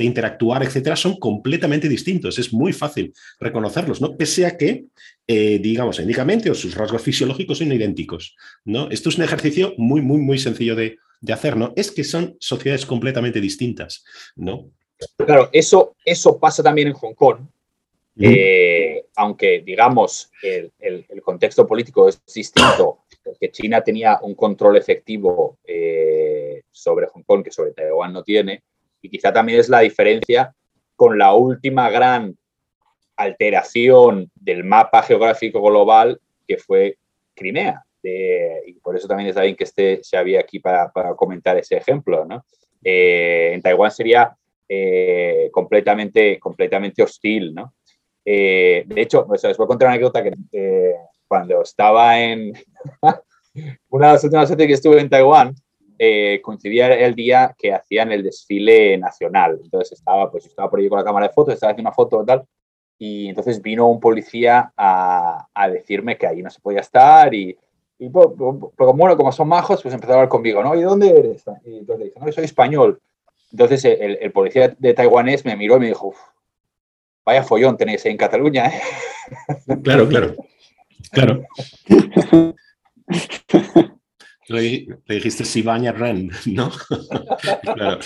interactuar, 0.00 0.64
etcétera, 0.64 0.96
son 0.96 1.16
completamente 1.20 1.88
distintos. 1.88 2.40
Es 2.40 2.52
muy 2.52 2.72
fácil 2.72 3.14
reconocerlos, 3.38 4.00
¿no? 4.00 4.16
Pese 4.16 4.46
a 4.46 4.56
que, 4.56 4.86
eh, 5.28 5.60
digamos, 5.62 6.00
étnicamente 6.00 6.50
o 6.50 6.54
sus 6.54 6.74
rasgos 6.74 7.02
fisiológicos 7.02 7.58
son 7.58 7.70
idénticos, 7.70 8.34
¿no? 8.64 8.90
Esto 8.90 9.10
es 9.10 9.18
un 9.18 9.24
ejercicio 9.24 9.74
muy, 9.78 10.02
muy, 10.02 10.18
muy 10.18 10.38
sencillo 10.40 10.74
de, 10.74 10.98
hacer, 11.32 11.56
¿no? 11.56 11.72
Es 11.76 11.92
que 11.92 12.04
son 12.04 12.36
sociedades 12.40 12.84
completamente 12.84 13.40
distintas, 13.40 14.04
¿no? 14.34 14.70
Claro, 15.18 15.50
eso, 15.52 15.94
eso 16.04 16.38
pasa 16.38 16.62
también 16.62 16.88
en 16.88 16.94
Hong 16.94 17.14
Kong. 17.14 17.38
Eh, 18.18 19.04
aunque 19.16 19.60
digamos 19.60 20.30
el, 20.42 20.72
el, 20.78 21.22
contexto 21.22 21.66
político 21.66 22.08
es 22.08 22.22
distinto, 22.24 23.00
porque 23.22 23.50
China 23.50 23.82
tenía 23.82 24.18
un 24.22 24.34
control 24.34 24.78
efectivo 24.78 25.58
eh, 25.64 26.62
sobre 26.70 27.06
Hong 27.08 27.22
Kong 27.24 27.44
que 27.44 27.50
sobre 27.50 27.72
Taiwán 27.72 28.14
no 28.14 28.22
tiene, 28.22 28.62
y 29.02 29.10
quizá 29.10 29.32
también 29.32 29.60
es 29.60 29.68
la 29.68 29.80
diferencia 29.80 30.54
con 30.94 31.18
la 31.18 31.34
última 31.34 31.90
gran 31.90 32.34
alteración 33.16 34.30
del 34.34 34.64
mapa 34.64 35.02
geográfico 35.02 35.60
global 35.60 36.18
que 36.48 36.56
fue 36.56 36.96
Crimea. 37.34 37.82
y 38.02 38.72
por 38.74 38.96
eso 38.96 39.08
también 39.08 39.28
está 39.28 39.42
bien 39.42 39.56
que 39.56 39.64
esté 39.64 40.00
Xavi 40.02 40.36
aquí 40.36 40.58
para, 40.58 40.90
para 40.90 41.14
comentar 41.14 41.56
ese 41.58 41.76
ejemplo. 41.76 42.24
¿no? 42.24 42.46
Eh, 42.82 43.50
en 43.52 43.60
Taiwán 43.60 43.90
sería 43.90 44.34
completamente, 45.50 46.38
completamente 46.38 47.02
hostil. 47.02 47.54
¿no? 47.54 47.74
Eh, 48.28 48.82
de 48.86 49.00
hecho, 49.00 49.24
pues, 49.24 49.44
os 49.44 49.56
voy 49.56 49.64
a 49.64 49.68
contar 49.68 49.86
una 49.86 49.94
anécdota 49.94 50.20
que 50.20 50.34
eh, 50.50 50.96
cuando 51.28 51.62
estaba 51.62 52.20
en 52.20 52.52
una 53.88 54.08
de 54.08 54.12
las 54.14 54.24
últimas 54.24 54.50
veces 54.50 54.66
que 54.66 54.72
estuve 54.72 55.00
en 55.00 55.08
Taiwán, 55.08 55.54
eh, 55.96 56.40
coincidía 56.42 56.88
el 56.88 57.14
día 57.14 57.54
que 57.56 57.72
hacían 57.72 58.10
el 58.10 58.24
desfile 58.24 58.98
nacional. 58.98 59.60
Entonces 59.62 59.98
estaba, 59.98 60.28
pues 60.28 60.44
estaba 60.44 60.68
por 60.68 60.80
ahí 60.80 60.88
con 60.88 60.98
la 60.98 61.04
cámara 61.04 61.28
de 61.28 61.34
fotos, 61.34 61.54
estaba 61.54 61.70
haciendo 61.70 61.88
una 61.88 61.94
foto 61.94 62.20
y 62.20 62.26
tal, 62.26 62.44
y 62.98 63.28
entonces 63.28 63.62
vino 63.62 63.88
un 63.88 64.00
policía 64.00 64.72
a, 64.76 65.46
a 65.54 65.68
decirme 65.70 66.18
que 66.18 66.26
ahí 66.26 66.42
no 66.42 66.50
se 66.50 66.60
podía 66.60 66.80
estar 66.80 67.32
y, 67.32 67.56
y 67.98 68.10
pues, 68.10 68.26
bueno, 68.36 69.16
como 69.16 69.30
son 69.30 69.48
majos, 69.48 69.82
pues 69.82 69.94
empezó 69.94 70.12
a 70.12 70.16
hablar 70.16 70.28
conmigo, 70.28 70.62
¿no? 70.64 70.74
¿Y 70.74 70.82
dónde 70.82 71.10
eres? 71.10 71.44
Y 71.64 71.78
entonces 71.78 71.98
le 71.98 72.04
dije, 72.06 72.20
no, 72.20 72.32
soy 72.32 72.44
español. 72.44 73.00
Entonces 73.52 73.84
el, 73.84 74.18
el 74.20 74.32
policía 74.32 74.74
de 74.76 74.94
taiwanés 74.94 75.44
me 75.44 75.56
miró 75.56 75.76
y 75.76 75.80
me 75.80 75.86
dijo, 75.86 76.12
vaya 77.26 77.42
follón 77.42 77.76
tenéis 77.76 78.06
en 78.06 78.16
Cataluña. 78.16 78.68
¿eh? 78.68 78.80
Claro, 79.82 80.08
claro. 80.08 80.36
Claro. 81.10 81.42
Le, 84.48 84.86
dijiste 85.08 85.44
Sibaña 85.44 85.90
Ren, 85.90 86.30
¿no? 86.46 86.70
claro. 87.74 87.98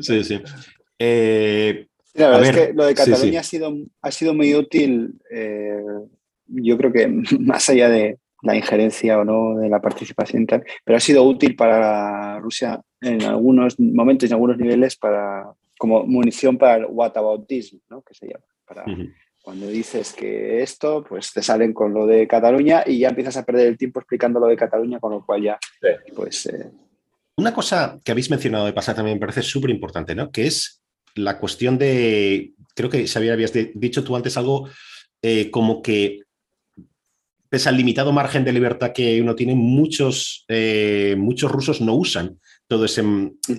Sí, 0.00 0.24
sí. 0.24 0.40
Eh, 0.98 1.86
la 2.14 2.30
verdad 2.30 2.44
es 2.44 2.56
que 2.56 2.72
lo 2.72 2.86
de 2.86 2.94
Cataluña 2.94 3.40
Ha, 3.40 3.44
sido, 3.44 3.72
ha 4.02 4.10
sido 4.10 4.34
muy 4.34 4.54
útil, 4.54 5.14
eh, 5.30 5.78
yo 6.46 6.76
creo 6.76 6.92
que 6.92 7.06
más 7.40 7.68
allá 7.68 7.88
de 7.88 8.18
la 8.42 8.56
injerencia 8.56 9.18
o 9.18 9.24
no 9.24 9.58
de 9.58 9.68
la 9.68 9.80
participación 9.80 10.46
tal, 10.46 10.64
pero 10.84 10.96
ha 10.96 11.00
sido 11.00 11.22
útil 11.22 11.54
para 11.54 12.40
Rusia 12.40 12.80
en 13.00 13.22
algunos 13.22 13.78
momentos, 13.78 14.28
en 14.28 14.34
algunos 14.34 14.58
niveles, 14.58 14.96
para, 14.96 15.52
como 15.78 16.04
munición 16.04 16.58
para 16.58 16.78
el 16.78 16.86
whataboutism, 16.88 17.78
¿no? 17.88 18.02
que 18.02 18.14
se 18.14 18.26
llama. 18.26 18.44
Para 18.66 18.84
cuando 19.46 19.68
dices 19.68 20.12
que 20.12 20.60
esto, 20.60 21.04
pues 21.08 21.32
te 21.32 21.40
salen 21.40 21.72
con 21.72 21.94
lo 21.94 22.04
de 22.04 22.26
Cataluña 22.26 22.82
y 22.84 22.98
ya 22.98 23.10
empiezas 23.10 23.36
a 23.36 23.44
perder 23.44 23.68
el 23.68 23.78
tiempo 23.78 24.00
explicando 24.00 24.40
lo 24.40 24.48
de 24.48 24.56
Cataluña, 24.56 24.98
con 24.98 25.12
lo 25.12 25.24
cual 25.24 25.40
ya, 25.40 25.56
pues... 26.16 26.46
Eh, 26.46 26.68
Una 27.36 27.54
cosa 27.54 27.96
que 28.04 28.10
habéis 28.10 28.28
mencionado 28.28 28.66
de 28.66 28.72
pasar 28.72 28.96
también 28.96 29.18
me 29.18 29.20
parece 29.20 29.42
súper 29.42 29.70
importante, 29.70 30.16
¿no? 30.16 30.32
Que 30.32 30.48
es 30.48 30.82
la 31.14 31.38
cuestión 31.38 31.78
de, 31.78 32.54
creo 32.74 32.90
que 32.90 33.06
Xavier 33.06 33.34
habías 33.34 33.52
dicho 33.52 34.02
tú 34.02 34.16
antes 34.16 34.36
algo 34.36 34.68
eh, 35.22 35.48
como 35.52 35.80
que 35.80 36.22
pese 37.48 37.68
al 37.68 37.76
limitado 37.76 38.10
margen 38.10 38.44
de 38.44 38.52
libertad 38.52 38.92
que 38.92 39.20
uno 39.22 39.36
tiene, 39.36 39.54
muchos, 39.54 40.44
eh, 40.48 41.14
muchos 41.16 41.52
rusos 41.52 41.80
no 41.80 41.94
usan 41.94 42.40
todo 42.66 42.84
ese, 42.84 43.04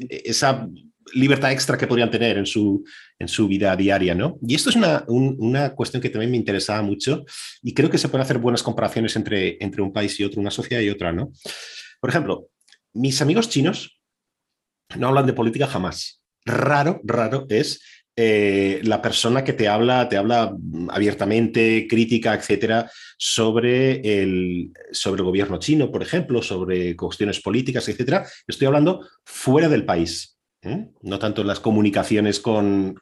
esa 0.09 0.67
libertad 1.13 1.51
extra 1.51 1.77
que 1.77 1.87
podrían 1.87 2.11
tener 2.11 2.37
en 2.37 2.45
su, 2.45 2.83
en 3.19 3.27
su 3.27 3.47
vida 3.47 3.75
diaria, 3.75 4.15
¿no? 4.15 4.37
Y 4.45 4.55
esto 4.55 4.69
es 4.69 4.75
una, 4.75 5.03
una, 5.07 5.73
cuestión 5.73 6.01
que 6.01 6.09
también 6.09 6.31
me 6.31 6.37
interesaba 6.37 6.81
mucho 6.81 7.25
y 7.61 7.73
creo 7.73 7.89
que 7.89 7.97
se 7.97 8.09
pueden 8.09 8.23
hacer 8.23 8.37
buenas 8.37 8.63
comparaciones 8.63 9.15
entre, 9.15 9.57
entre 9.63 9.81
un 9.81 9.93
país 9.93 10.19
y 10.19 10.23
otro, 10.23 10.41
una 10.41 10.51
sociedad 10.51 10.81
y 10.81 10.89
otra, 10.89 11.11
¿no? 11.11 11.31
Por 11.99 12.09
ejemplo, 12.09 12.49
mis 12.93 13.21
amigos 13.21 13.49
chinos 13.49 13.99
no 14.95 15.07
hablan 15.07 15.25
de 15.25 15.33
política 15.33 15.67
jamás. 15.67 16.21
Raro, 16.45 17.01
raro 17.03 17.45
es 17.49 17.81
eh, 18.15 18.81
la 18.83 18.99
persona 18.99 19.43
que 19.43 19.53
te 19.53 19.67
habla, 19.67 20.09
te 20.09 20.17
habla 20.17 20.55
abiertamente, 20.89 21.85
crítica, 21.87 22.33
etcétera, 22.33 22.89
sobre 23.17 24.21
el, 24.21 24.71
sobre 24.91 25.19
el 25.19 25.25
gobierno 25.25 25.59
chino, 25.59 25.91
por 25.91 26.01
ejemplo, 26.01 26.41
sobre 26.41 26.95
cuestiones 26.95 27.39
políticas, 27.41 27.87
etcétera. 27.87 28.25
Estoy 28.47 28.67
hablando 28.67 29.07
fuera 29.23 29.69
del 29.69 29.85
país. 29.85 30.36
¿Eh? 30.61 30.87
no 31.01 31.19
tanto 31.19 31.41
en 31.41 31.47
las 31.47 31.59
comunicaciones 31.59 32.39
con, 32.39 32.99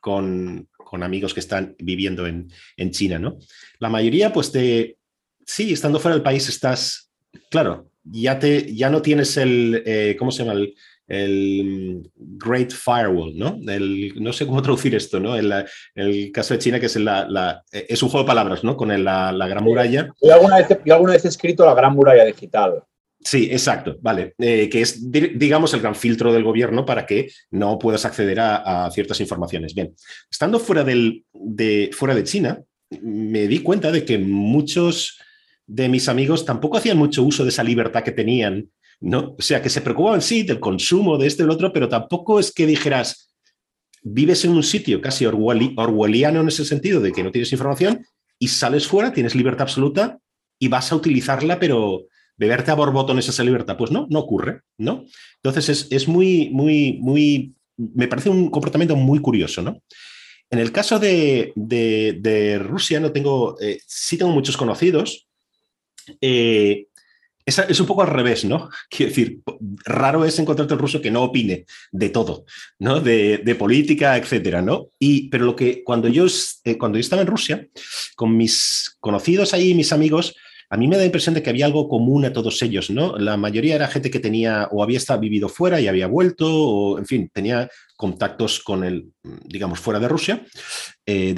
amigos 1.02 1.34
que 1.34 1.42
están 1.42 1.76
viviendo 1.78 2.26
en, 2.26 2.50
China, 2.92 3.20
¿no? 3.20 3.38
La 3.80 3.90
mayoría, 3.90 4.32
pues, 4.32 4.52
de, 4.54 4.98
sí, 5.46 5.74
estando 5.74 6.00
fuera 6.00 6.16
del 6.16 6.24
país 6.24 6.48
estás, 6.48 7.12
claro, 7.50 7.90
ya, 8.04 8.40
te, 8.40 8.74
ya 8.74 8.90
no 8.90 9.02
tienes 9.02 9.36
el, 9.38 9.84
eh, 9.86 10.16
¿cómo 10.18 10.32
se 10.32 10.44
llama? 10.44 10.60
El, 11.08 12.10
Great 12.16 12.72
Firewall, 12.72 13.38
¿no? 13.38 13.60
no 13.60 14.34
sé 14.34 14.48
cómo 14.48 14.62
traducir 14.64 14.96
esto, 14.96 15.20
¿no? 15.20 15.36
El, 15.36 15.54
el 15.94 16.32
caso 16.32 16.54
de 16.54 16.60
China, 16.60 16.80
que 16.80 16.88
es, 16.88 16.96
la, 16.96 17.62
es 17.72 18.02
un 18.02 18.10
juego 18.10 18.24
de 18.24 18.28
palabras, 18.28 18.64
¿no? 18.64 18.76
Con 18.78 18.88
la, 19.04 19.48
gran 19.48 19.64
muralla. 19.64 20.14
Yo 20.22 20.34
alguna, 20.34 20.58
vez, 20.58 20.80
alguna 20.90 21.14
vez 21.14 21.26
he 21.26 21.28
escrito 21.28 21.66
la 21.66 21.76
gran 21.76 21.94
muralla 21.94 22.24
digital. 22.24 22.84
Sí, 23.26 23.48
exacto, 23.52 23.98
vale. 24.02 24.36
Eh, 24.38 24.70
que 24.70 24.82
es, 24.82 25.12
digamos, 25.12 25.74
el 25.74 25.82
gran 25.82 25.96
filtro 25.96 26.32
del 26.32 26.44
gobierno 26.44 26.86
para 26.86 27.08
que 27.08 27.32
no 27.50 27.80
puedas 27.80 28.06
acceder 28.06 28.40
a, 28.40 28.88
ciertas 28.92 29.20
informaciones. 29.20 29.74
Bien, 29.74 29.96
estando 30.30 30.60
fuera, 30.60 30.84
del, 30.84 31.26
de, 31.34 31.90
fuera 31.92 32.14
de 32.14 32.24
China, 32.24 32.62
me 33.02 33.48
di 33.48 33.60
cuenta 33.60 33.92
de 33.92 34.06
que 34.06 34.20
muchos 34.20 35.18
de 35.66 35.90
mis 35.90 36.08
amigos 36.08 36.46
tampoco 36.46 36.78
hacían 36.78 37.00
mucho 37.00 37.24
uso 37.24 37.42
de 37.42 37.50
esa 37.50 37.64
libertad 37.64 38.04
que 38.04 38.12
tenían, 38.12 38.70
¿no? 39.00 39.36
O 39.40 39.42
sea, 39.42 39.60
que 39.60 39.72
se 39.72 39.82
preocupaban, 39.82 40.22
sí, 40.22 40.44
del 40.44 40.60
consumo, 40.60 41.18
de 41.18 41.26
este 41.26 41.42
del 41.42 41.50
otro, 41.50 41.74
pero 41.74 41.90
tampoco 41.90 42.40
es 42.40 42.54
que 42.54 42.68
dijeras, 42.68 43.36
vives 44.04 44.46
en 44.46 44.52
un 44.52 44.62
sitio 44.62 45.02
casi 45.02 45.26
orwelliano 45.26 46.42
en 46.42 46.48
ese 46.48 46.64
sentido, 46.64 47.02
de 47.02 47.12
que 47.12 47.24
no 47.24 47.32
tienes 47.32 47.52
información, 47.52 48.06
y 48.38 48.50
sales 48.50 48.86
fuera, 48.86 49.12
tienes 49.12 49.34
libertad 49.34 49.64
absoluta 49.64 50.20
y 50.60 50.68
vas 50.68 50.92
a 50.92 50.96
utilizarla, 50.96 51.60
pero 51.60 52.06
beberte 52.38 52.72
a 52.72 52.76
borbotones 52.76 53.28
esa 53.28 53.44
libertad. 53.44 53.78
Pues 53.78 53.92
no, 53.92 54.08
no 54.10 54.20
ocurre, 54.20 54.62
¿no? 54.78 55.06
Entonces 55.44 55.88
es, 55.90 56.08
muy, 56.08 56.50
muy, 56.50 56.98
muy, 57.02 57.54
me 57.78 58.08
parece 58.08 58.30
un 58.30 58.50
comportamiento 58.50 58.96
muy 58.96 59.20
curioso, 59.20 59.62
¿no? 59.62 59.82
En 60.50 60.60
el 60.60 60.72
caso 60.72 61.00
de, 61.00 61.54
Rusia, 62.64 63.00
no 63.00 63.12
tengo, 63.12 63.60
eh, 63.60 63.80
sí 63.86 64.18
tengo 64.18 64.32
muchos 64.32 64.58
conocidos. 64.58 65.28
Eh, 66.22 66.88
es, 67.46 67.80
un 67.80 67.86
poco 67.86 68.02
al 68.02 68.10
revés, 68.10 68.44
¿no? 68.44 68.70
Quiero 68.90 69.10
decir, 69.10 69.42
raro 69.86 70.26
es 70.26 70.40
encontrarte 70.40 70.74
un 70.74 70.80
ruso 70.80 71.02
que 71.02 71.12
no 71.12 71.24
opine 71.24 71.66
de 71.92 72.10
todo, 72.10 72.46
¿no? 72.80 73.00
De, 73.00 73.56
política, 73.58 74.18
etcétera, 74.18 74.62
¿no? 74.62 74.90
Y, 75.00 75.30
pero 75.30 75.46
lo 75.46 75.56
que 75.56 75.84
cuando 75.84 76.08
yo, 76.08 76.26
eh, 76.64 76.78
cuando 76.78 76.98
yo 76.98 77.02
estaba 77.02 77.22
en 77.22 77.28
Rusia, 77.28 77.68
con 78.16 78.36
mis 78.36 78.98
conocidos 79.00 79.54
ahí, 79.54 79.74
mis 79.74 79.94
amigos, 79.94 80.36
a 80.70 80.78
mí 80.78 80.88
me 80.88 80.96
da 80.96 81.02
la 81.02 81.08
impresión 81.08 81.36
de 81.36 81.44
que 81.44 81.50
había 81.50 81.66
algo 81.66 81.88
común 81.88 82.26
a 82.26 82.34
todos 82.34 82.62
ellos, 82.62 82.90
¿no? 82.90 83.18
La 83.18 83.38
mayoría 83.38 83.76
era 83.76 83.88
gente 83.88 84.10
que 84.10 84.20
tenía 84.20 84.68
o 84.72 84.84
había 84.84 84.98
estado 84.98 85.20
vivido 85.20 85.50
fuera 85.50 85.80
y 85.80 85.88
había 85.88 86.08
vuelto, 86.08 86.48
o 86.48 86.98
en 86.98 87.06
fin, 87.06 87.30
tenía 87.34 87.70
contactos 87.96 88.60
con 88.60 88.84
el, 88.84 89.12
digamos, 89.44 89.80
fuera 89.80 90.00
de 90.00 90.08
Rusia. 90.08 90.46
Eh, 91.06 91.36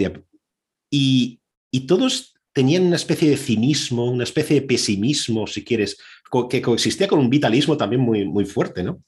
y, 0.89 1.39
todos 1.87 2.33
tenían 2.53 2.87
una 2.87 2.95
especie 2.95 3.29
de 3.29 3.37
cinismo, 3.37 4.05
una 4.05 4.23
especie 4.23 4.59
de 4.59 4.67
pesimismo, 4.67 5.45
si 5.45 5.63
quieres, 5.63 5.97
que 6.49 6.61
coexistía 6.61 7.07
con 7.07 7.19
un 7.19 7.29
vitalismo 7.29 7.77
también 7.77 8.01
muy, 8.01 8.25
muy 8.25 8.45
fuerte, 8.45 8.83
¿no? 8.83 9.03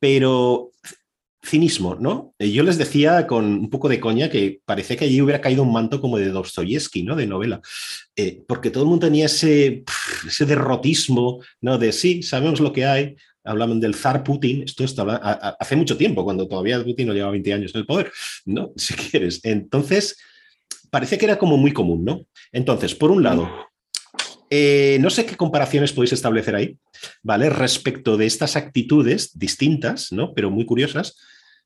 Pero 0.00 0.72
cinismo, 1.48 1.96
¿no? 1.96 2.34
Eh, 2.38 2.50
yo 2.50 2.62
les 2.62 2.78
decía 2.78 3.26
con 3.26 3.44
un 3.44 3.70
poco 3.70 3.88
de 3.88 4.00
coña 4.00 4.28
que 4.28 4.60
parecía 4.64 4.96
que 4.96 5.06
allí 5.06 5.20
hubiera 5.20 5.40
caído 5.40 5.62
un 5.62 5.72
manto 5.72 6.00
como 6.00 6.18
de 6.18 6.28
Dostoyevsky, 6.30 7.02
¿no? 7.02 7.16
De 7.16 7.26
novela, 7.26 7.60
eh, 8.16 8.42
porque 8.46 8.70
todo 8.70 8.84
el 8.84 8.90
mundo 8.90 9.06
tenía 9.06 9.26
ese, 9.26 9.84
ese 10.26 10.46
derrotismo, 10.46 11.40
¿no? 11.60 11.78
De 11.78 11.92
sí, 11.92 12.22
sabemos 12.22 12.60
lo 12.60 12.72
que 12.72 12.84
hay, 12.84 13.16
hablaban 13.44 13.80
del 13.80 13.94
zar 13.94 14.22
Putin, 14.22 14.62
esto 14.62 14.84
está 14.84 15.02
hace 15.58 15.76
mucho 15.76 15.96
tiempo, 15.96 16.24
cuando 16.24 16.46
todavía 16.46 16.82
Putin 16.84 17.08
no 17.08 17.14
llevaba 17.14 17.32
20 17.32 17.52
años 17.52 17.74
en 17.74 17.80
el 17.80 17.86
poder, 17.86 18.12
¿no? 18.44 18.72
Si 18.76 18.94
quieres. 18.94 19.40
Entonces, 19.44 20.16
parecía 20.90 21.18
que 21.18 21.24
era 21.24 21.38
como 21.38 21.56
muy 21.56 21.72
común, 21.72 22.04
¿no? 22.04 22.26
Entonces, 22.52 22.94
por 22.94 23.10
un 23.10 23.22
lado, 23.22 23.48
eh, 24.50 24.98
no 25.00 25.10
sé 25.10 25.26
qué 25.26 25.36
comparaciones 25.36 25.92
podéis 25.92 26.12
establecer 26.12 26.54
ahí, 26.54 26.78
¿vale? 27.22 27.50
Respecto 27.50 28.16
de 28.16 28.26
estas 28.26 28.56
actitudes 28.56 29.38
distintas, 29.38 30.12
¿no? 30.12 30.32
Pero 30.34 30.50
muy 30.50 30.64
curiosas, 30.64 31.16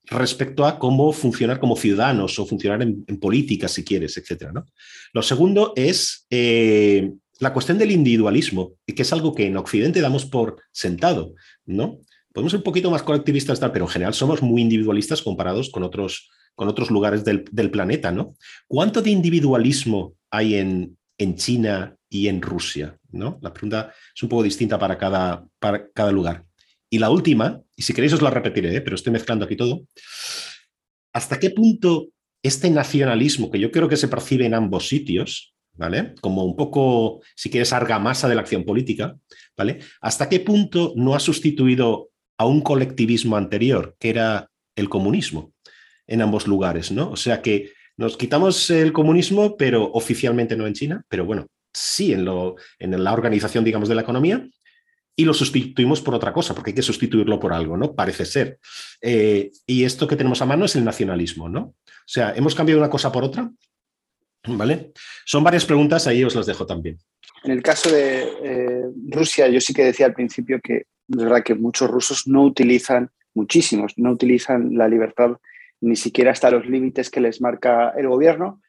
respecto 0.07 0.65
a 0.67 0.79
cómo 0.79 1.13
funcionar 1.13 1.61
como 1.61 1.77
ciudadanos 1.77 2.39
o 2.39 2.47
funcionar 2.47 2.83
en, 2.83 3.05
política, 3.21 3.69
si 3.69 3.85
quieres, 3.85 4.17
etcétera, 4.17 4.53
¿no? 4.53 4.67
Lo 5.13 5.23
segundo 5.23 5.73
es 5.77 6.27
eh, 6.31 7.13
la 7.39 7.53
cuestión 7.53 7.79
del 7.79 7.91
individualismo, 7.91 8.75
que 8.87 9.03
es 9.03 9.13
algo 9.13 9.35
que 9.35 9.47
en 9.47 9.57
Occidente 9.57 10.01
damos 10.01 10.27
por 10.27 10.57
sentado, 10.73 11.35
¿no? 11.65 11.99
Podemos 12.33 12.53
ser 12.53 12.59
un 12.59 12.65
poquito 12.65 12.91
más 12.91 13.03
colectivistas, 13.03 13.61
pero 13.61 13.85
en 13.85 13.91
general 13.91 14.15
somos 14.15 14.43
muy 14.43 14.63
individualistas 14.63 15.23
comparados 15.23 15.71
con 15.71 15.83
otros, 15.83 16.31
con 16.55 16.69
otros 16.69 16.91
lugares 16.91 17.25
del, 17.25 17.71
planeta, 17.71 18.11
¿no? 18.11 18.35
¿Cuánto 18.67 19.03
de 19.03 19.11
individualismo 19.11 20.15
hay 20.31 20.57
en, 20.57 20.97
en 21.19 21.37
China 21.37 21.95
y 22.09 22.29
en 22.29 22.41
Rusia? 22.43 22.99
¿no? 23.13 23.39
La 23.43 23.53
pregunta 23.53 23.93
es 24.15 24.23
un 24.23 24.29
poco 24.29 24.43
distinta 24.43 24.79
para 24.79 24.99
cada, 24.99 25.45
para 25.59 25.91
cada 25.93 26.11
lugar. 26.11 26.45
Y 26.93 26.99
la 26.99 27.09
última, 27.09 27.63
y 27.75 27.83
si 27.83 27.95
queréis 27.95 28.13
os 28.13 28.21
la 28.21 28.29
repetiré, 28.29 28.77
¿eh? 28.77 28.83
pero 28.83 28.97
estoy 28.97 29.15
mezclando 29.15 29.47
aquí 29.47 29.57
todo, 29.57 29.87
¿hasta 31.15 31.39
qué 31.39 31.49
punto 31.49 32.09
este 32.43 32.69
nacionalismo 32.69 33.51
que 33.51 33.59
yo 33.59 33.71
creo 33.71 33.89
que 33.89 33.97
se 33.97 34.09
percibe 34.09 34.45
en 34.45 34.53
ambos 34.53 34.89
sitios, 34.89 35.55
¿vale? 35.73 36.15
Como 36.21 36.45
un 36.45 36.55
poco, 36.55 37.23
si 37.35 37.49
quieres, 37.49 37.73
argamasa 37.73 38.29
de 38.29 38.35
la 38.35 38.43
acción 38.43 38.65
política, 38.65 39.17
¿vale? 39.57 39.79
¿Hasta 40.03 40.29
qué 40.29 40.41
punto 40.41 40.93
no 40.95 41.15
ha 41.15 41.21
sustituido 41.21 42.11
a 42.37 42.45
un 42.45 42.61
colectivismo 42.61 43.39
anterior, 43.39 43.97
que 43.99 44.11
era 44.11 44.51
el 44.77 44.91
comunismo, 44.91 45.55
en 46.07 46.21
ambos 46.21 46.47
lugares, 46.47 46.93
¿no? 46.93 47.11
O 47.11 47.17
sea 47.17 47.41
que 47.41 47.73
nos 47.97 48.19
quitamos 48.19 48.69
el 48.69 48.93
comunismo, 48.93 49.57
pero 49.57 49.91
oficialmente 49.95 50.57
no 50.57 50.67
en 50.67 50.75
China, 50.75 51.07
pero 51.09 51.25
bueno, 51.25 51.47
sí 51.73 52.13
en, 52.13 52.27
lo, 52.27 52.57
en 52.79 53.03
la 53.03 53.15
organización, 53.15 53.65
digamos, 53.65 53.89
de 53.89 53.95
la 53.95 54.03
economía, 54.03 54.47
y 55.15 55.25
lo 55.25 55.35
sustituimos 55.35 56.01
por 56.01 56.15
otra 56.15 56.33
cosa, 56.33 56.55
porque 56.55 56.71
hay 56.71 56.75
que 56.75 56.83
sustituirlo 56.83 57.39
por 57.39 57.53
algo, 57.53 57.77
¿no? 57.77 57.95
Parece 57.95 58.25
ser. 58.25 58.59
Eh, 59.01 59.51
y 59.67 59.85
esto 59.85 60.09
que 60.09 60.17
tenemos 60.17 60.41
a 60.41 60.47
mano 60.47 60.65
es 60.65 60.75
el 60.77 60.85
nacionalismo, 60.85 61.49
¿no? 61.49 61.61
O 61.61 62.07
sea, 62.07 62.33
hemos 62.35 62.55
cambiado 62.55 62.81
una 62.81 62.91
cosa 62.91 63.13
por 63.13 63.25
otra, 63.25 63.51
¿vale? 64.47 64.93
Son 65.25 65.45
varias 65.45 65.67
preguntas, 65.67 66.07
ahí 66.07 66.25
os 66.25 66.35
las 66.35 66.47
dejo 66.47 66.67
también. 66.67 66.99
En 67.45 67.53
el 67.53 67.63
caso 67.63 67.91
de 67.91 68.23
eh, 68.43 68.83
Rusia, 69.09 69.49
yo 69.49 69.61
sí 69.61 69.75
que 69.75 69.85
decía 69.85 70.07
al 70.07 70.15
principio 70.15 70.61
que 70.63 70.77
es 70.77 71.17
verdad 71.17 71.43
que 71.43 71.55
muchos 71.55 71.91
rusos 71.91 72.27
no 72.27 72.45
utilizan, 72.45 73.11
muchísimos, 73.35 73.93
no 73.97 74.13
utilizan 74.13 74.77
la 74.77 74.89
libertad 74.89 75.37
ni 75.81 75.97
siquiera 75.97 76.31
hasta 76.31 76.51
los 76.51 76.67
límites 76.67 77.11
que 77.11 77.21
les 77.21 77.41
marca 77.41 77.91
el 77.97 78.09
gobierno. 78.09 78.63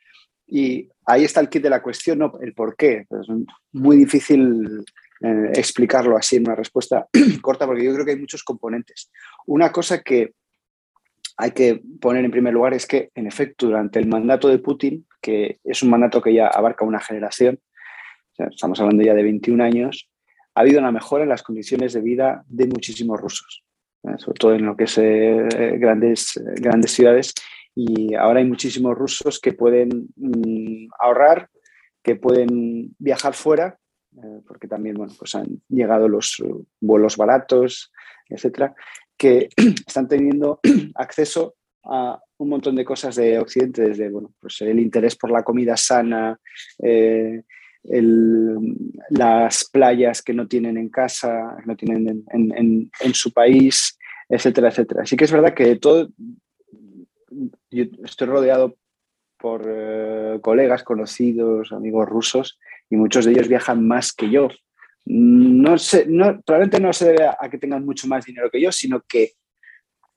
Y 0.48 0.90
ahí 1.06 1.24
está 1.24 1.40
el 1.40 1.50
kit 1.50 1.64
de 1.64 1.70
la 1.70 1.82
cuestión, 1.82 2.20
¿no? 2.20 2.34
el 2.42 2.54
por 2.54 2.76
qué. 2.76 3.06
Es 3.10 3.28
muy 3.72 3.98
difícil 3.98 4.84
eh, 5.26 5.52
explicarlo 5.56 6.18
así 6.18 6.36
en 6.36 6.46
una 6.46 6.56
respuesta 6.56 7.08
corta 7.42 7.66
porque 7.66 7.86
yo 7.86 7.94
creo 7.94 8.04
que 8.04 8.12
hay 8.12 8.20
muchos 8.20 8.44
componentes. 8.44 9.10
Una 9.46 9.72
cosa 9.72 10.02
que 10.02 10.34
hay 11.38 11.52
que 11.52 11.82
poner 12.02 12.26
en 12.26 12.32
primer 12.32 12.54
lugar 12.54 12.74
es 12.74 12.86
que, 12.86 13.10
en 13.16 13.26
efecto, 13.26 13.68
durante 13.68 14.00
el 14.00 14.08
mandato 14.08 14.50
de 14.50 14.60
Putin, 14.60 15.08
que 15.22 15.60
es 15.64 15.82
un 15.82 15.92
mandato 15.92 16.22
que 16.22 16.34
ya 16.34 16.48
abarca 16.48 16.84
una 16.84 17.00
generación, 17.00 17.58
estamos 18.38 18.82
hablando 18.82 19.02
ya 19.02 19.14
de 19.14 19.24
21 19.24 19.64
años, 19.64 20.10
ha 20.56 20.60
habido 20.60 20.80
una 20.80 20.92
mejora 20.92 21.24
en 21.24 21.30
las 21.30 21.42
condiciones 21.42 21.94
de 21.94 22.02
vida 22.02 22.44
de 22.48 22.68
muchísimos 22.68 23.18
rusos, 23.22 23.64
¿eh? 24.04 24.16
sobre 24.18 24.38
todo 24.38 24.54
en 24.56 24.66
lo 24.66 24.76
que 24.76 24.84
es 24.84 24.98
eh, 24.98 25.78
grandes, 25.78 26.34
grandes 26.58 26.92
ciudades. 26.92 27.34
Y 27.74 28.14
ahora 28.14 28.40
hay 28.40 28.46
muchísimos 28.46 28.94
rusos 28.98 29.40
que 29.40 29.54
pueden 29.54 30.10
mm, 30.18 30.90
ahorrar, 31.00 31.50
que 32.04 32.18
pueden 32.18 32.94
viajar 33.00 33.34
fuera 33.34 33.80
eh, 34.22 34.42
porque 34.48 34.68
también 34.68 34.96
bueno, 34.96 35.14
pues 35.18 35.34
han 35.34 35.62
llegado 35.70 36.08
los 36.08 36.40
eh, 36.44 36.54
vuelos 36.80 37.18
baratos, 37.18 37.92
etcétera, 38.30 38.76
que 39.18 39.50
están 39.88 40.08
teniendo 40.08 40.60
acceso 40.96 41.56
a 41.86 42.20
un 42.38 42.50
montón 42.50 42.76
de 42.76 42.86
cosas 42.86 43.16
de 43.16 43.40
Occidente, 43.40 43.82
desde 43.90 44.10
bueno, 44.10 44.34
pues 44.40 44.62
el 44.62 44.80
interés 44.80 45.16
por 45.16 45.32
la 45.32 45.44
comida 45.44 45.76
sana, 45.76 46.40
eh, 46.82 47.42
las 49.10 49.70
playas 49.70 50.22
que 50.22 50.34
no 50.34 50.48
tienen 50.48 50.78
en 50.78 50.90
casa, 50.90 51.58
que 51.60 51.66
no 51.66 51.76
tienen 51.76 52.24
en, 52.32 52.90
en, 53.02 53.14
su 53.14 53.34
país, 53.34 53.98
etcétera, 54.30 54.70
etcétera. 54.70 55.02
Así 55.04 55.18
que 55.18 55.26
es 55.26 55.32
verdad 55.34 55.54
que 55.54 55.76
todo, 55.76 56.08
yo 57.70 57.84
estoy 58.06 58.28
rodeado 58.28 58.78
por 59.38 59.70
colegas, 60.40 60.84
conocidos, 60.84 61.74
amigos 61.74 62.08
rusos, 62.08 62.58
y 62.90 62.96
muchos 62.96 63.26
de 63.26 63.32
ellos 63.32 63.48
viajan 63.48 63.86
más 63.86 64.14
que 64.14 64.30
yo. 64.30 64.50
No 65.06 65.78
sé, 65.78 66.06
no, 66.08 66.42
probablemente 66.42 66.80
no 66.80 66.94
se 66.94 67.12
debe 67.12 67.26
a 67.28 67.50
que 67.50 67.58
tengan 67.58 67.86
mucho 67.86 68.08
más 68.08 68.26
dinero 68.26 68.50
que 68.50 68.62
yo, 68.62 68.72
sino 68.72 69.02
que 69.02 69.34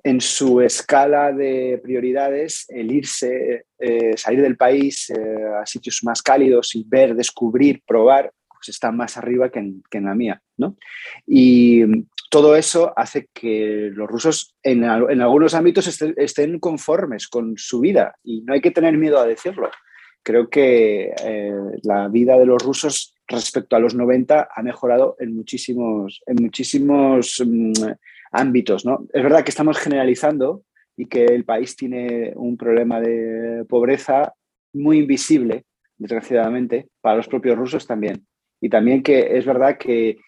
en 0.07 0.21
su 0.21 0.61
escala 0.61 1.33
de 1.33 1.81
prioridades, 1.83 2.65
el 2.69 2.93
irse, 2.93 3.65
eh, 3.77 4.17
salir 4.17 4.41
del 4.41 4.57
país 4.57 5.11
eh, 5.11 5.45
a 5.61 5.67
sitios 5.67 6.05
más 6.05 6.23
cálidos 6.23 6.77
y 6.77 6.85
ver, 6.87 7.17
descubrir, 7.17 7.83
probar, 7.85 8.33
pues 8.49 8.69
está 8.69 8.93
más 8.93 9.17
arriba 9.17 9.51
que 9.51 9.59
en, 9.59 9.83
que 9.91 9.99
en 9.99 10.05
la 10.05 10.15
mía. 10.15 10.41
¿no? 10.59 10.77
Y 11.27 11.83
todo 12.31 12.55
eso 12.55 12.93
hace 12.97 13.29
que 13.35 13.91
los 13.93 14.09
rusos 14.09 14.55
en, 14.63 14.85
en 14.85 15.21
algunos 15.21 15.55
ámbitos 15.55 16.01
estén 16.17 16.61
conformes 16.61 17.27
con 17.27 17.55
su 17.57 17.81
vida 17.81 18.15
y 18.23 18.43
no 18.43 18.55
hay 18.55 18.61
que 18.61 18.71
tener 18.71 18.97
miedo 18.97 19.19
a 19.19 19.27
decirlo 19.27 19.71
creo 20.27 20.51
que 20.51 21.15
eh, 21.25 21.53
la 21.85 22.09
vida 22.09 22.37
de 22.37 22.47
los 22.47 22.61
rusos 22.61 23.15
respecto 23.29 23.77
a 23.77 23.79
los 23.79 23.95
90 23.95 24.49
ha 24.53 24.63
mejorado 24.65 25.15
en 25.21 25.37
muchísimos, 25.37 26.21
en 26.27 26.43
muchísimos 26.43 27.41
mm, 27.47 27.73
ámbitos. 28.33 28.85
¿no? 28.85 29.07
Es 29.13 29.23
verdad 29.23 29.45
que 29.45 29.51
estamos 29.51 29.79
generalizando 29.79 30.65
y 30.97 31.07
que 31.07 31.27
el 31.27 31.45
país 31.45 31.77
tiene 31.77 32.33
un 32.35 32.57
problema 32.57 33.01
de 33.01 33.65
pobreza 33.69 34.35
muy 34.73 34.99
invisible, 34.99 35.65
desgraciadamente, 35.97 36.89
para 37.01 37.19
los 37.19 37.29
propios 37.29 37.57
rusos 37.57 37.87
también. 37.87 38.27
Y 38.61 38.69
también 38.69 39.05
que 39.05 39.39
es 39.39 39.47
verdad 39.47 39.79
que 39.79 40.19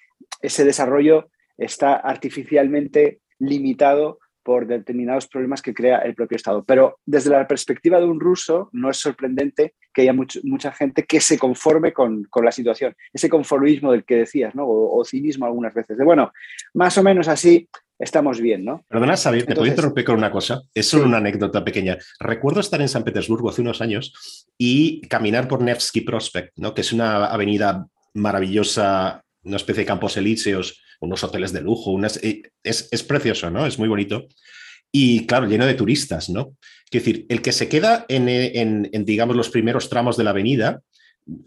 ese 0.41 0.65
desarrollo 0.65 1.29
está 1.57 1.97
artificialmente 1.97 3.19
limitado 3.41 4.21
por 4.49 4.67
determinados 4.67 5.27
problemas 5.27 5.61
que 5.61 5.75
crea 5.75 5.99
el 5.99 6.15
propio 6.15 6.37
Estado. 6.37 6.65
Pero 6.65 7.01
desde 7.05 7.29
la 7.29 7.47
perspectiva 7.47 7.99
de 7.99 8.07
un 8.07 8.19
ruso, 8.19 8.71
no 8.73 8.89
es 8.89 8.97
sorprendente 8.97 9.75
que 9.93 10.01
haya 10.01 10.15
mucha 10.15 10.73
gente 10.73 11.05
que 11.05 11.21
se 11.21 11.39
conforme 11.39 11.93
con, 11.93 12.27
la 12.43 12.51
situación. 12.51 12.95
Ese 13.13 13.29
conformismo 13.29 13.93
del 13.93 14.07
que 14.07 14.17
decías, 14.17 14.55
¿no? 14.55 14.65
O, 14.67 15.05
cinismo 15.05 15.45
algunas 15.45 15.75
veces. 15.75 15.99
De 15.99 16.03
bueno, 16.03 16.33
más 16.73 16.97
o 16.97 17.03
menos 17.03 17.29
así 17.29 17.69
estamos 17.99 18.41
bien, 18.41 18.65
¿no? 18.65 18.87
Perdona, 18.89 19.19
Xavier, 19.19 19.45
te 19.45 19.55
puedo 19.55 19.67
interrumpir 19.67 20.07
con 20.07 20.17
una 20.17 20.31
cosa. 20.31 20.63
Es 20.73 20.89
solo 20.89 21.05
una 21.05 21.19
anécdota 21.19 21.63
pequeña. 21.63 21.99
Recuerdo 22.19 22.61
estar 22.61 22.81
en 22.81 22.89
San 22.89 23.05
Petersburgo 23.05 23.51
hace 23.51 23.61
unos 23.61 23.83
años 23.83 24.47
y 24.57 25.03
caminar 25.09 25.47
por 25.47 25.61
Nevsky 25.61 26.01
Prospect, 26.01 26.57
¿no? 26.57 26.73
Que 26.73 26.81
es 26.81 26.95
una 26.95 27.27
avenida 27.27 27.87
maravillosa, 28.15 29.23
una 29.49 29.57
especie 29.57 29.83
de 29.83 29.87
campos 29.87 30.17
elíseos 30.17 30.83
unos 31.01 31.23
hoteles 31.25 31.53
de 31.53 31.61
lujo, 31.61 31.91
unas, 31.91 32.23
eh, 32.23 32.43
es, 32.63 32.89
es, 32.91 33.03
precioso, 33.03 33.51
¿no? 33.51 33.67
Es 33.67 33.79
muy 33.79 33.89
bonito. 33.89 34.27
Y 34.91 35.27
claro, 35.27 35.47
lleno 35.47 35.67
de 35.67 35.75
turistas, 35.75 36.29
¿no? 36.29 36.57
Es 36.91 37.05
decir, 37.05 37.27
el 37.29 37.43
que 37.43 37.53
se 37.53 37.69
queda 37.69 38.07
en, 38.09 38.29
en, 38.29 39.05
digamos, 39.05 39.37
los 39.37 39.51
primeros 39.51 39.89
tramos 39.91 40.17
de 40.17 40.25
la 40.25 40.31
avenida, 40.31 40.81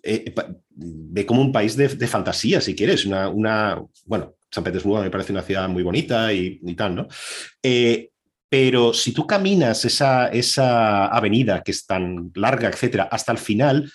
eh, 0.03 0.33
ve 0.69 1.25
como 1.25 1.41
un 1.41 1.51
país 1.51 1.75
de, 1.75 1.87
de, 1.87 2.07
fantasía, 2.07 2.61
si 2.61 2.75
quieres, 2.75 3.05
una, 3.05 3.29
una, 3.29 3.81
bueno, 4.05 4.35
San 4.51 4.63
Petersburgo 4.63 5.01
me 5.01 5.09
parece 5.09 5.31
una 5.31 5.41
ciudad 5.41 5.67
muy 5.67 5.81
bonita 5.81 6.31
y, 6.31 6.59
y 6.61 6.75
tal, 6.75 6.95
¿no? 6.95 7.07
Eh, 7.63 8.11
pero 8.47 8.93
si 8.93 9.13
tú 9.13 9.25
caminas 9.25 9.85
esa, 9.85 10.27
esa 10.27 11.07
avenida 11.07 11.63
que 11.63 11.71
es 11.71 11.85
tan 11.85 12.31
larga, 12.35 12.67
etcétera, 12.67 13.07
hasta 13.09 13.31
el 13.31 13.37
final, 13.37 13.89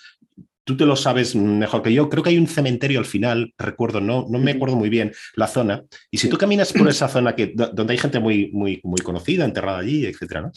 tú 0.67 0.75
te 0.75 0.85
lo 0.85 0.97
sabes 0.97 1.33
mejor 1.33 1.81
que 1.81 1.93
yo. 1.93 2.09
Creo 2.09 2.21
que 2.21 2.31
hay 2.31 2.37
un 2.37 2.45
cementerio 2.45 2.99
al 2.99 3.05
final, 3.05 3.53
recuerdo, 3.57 4.01
no, 4.01 4.27
no 4.29 4.37
me 4.37 4.51
acuerdo 4.51 4.75
muy 4.75 4.89
bien 4.89 5.13
la 5.35 5.47
zona. 5.47 5.85
Y 6.11 6.17
si 6.17 6.27
tú 6.29 6.37
caminas 6.37 6.73
por 6.73 6.89
esa 6.89 7.07
zona 7.07 7.35
que, 7.35 7.53
donde 7.55 7.93
hay 7.93 7.97
gente 7.97 8.19
muy, 8.19 8.51
muy, 8.51 8.81
muy 8.83 8.99
conocida, 8.99 9.45
enterrada 9.45 9.79
allí, 9.79 10.05
etcétera, 10.05 10.51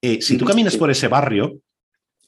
eh, 0.00 0.22
si 0.22 0.38
tú 0.38 0.44
caminas 0.44 0.76
por 0.76 0.88
ese 0.88 1.08
barrio, 1.08 1.58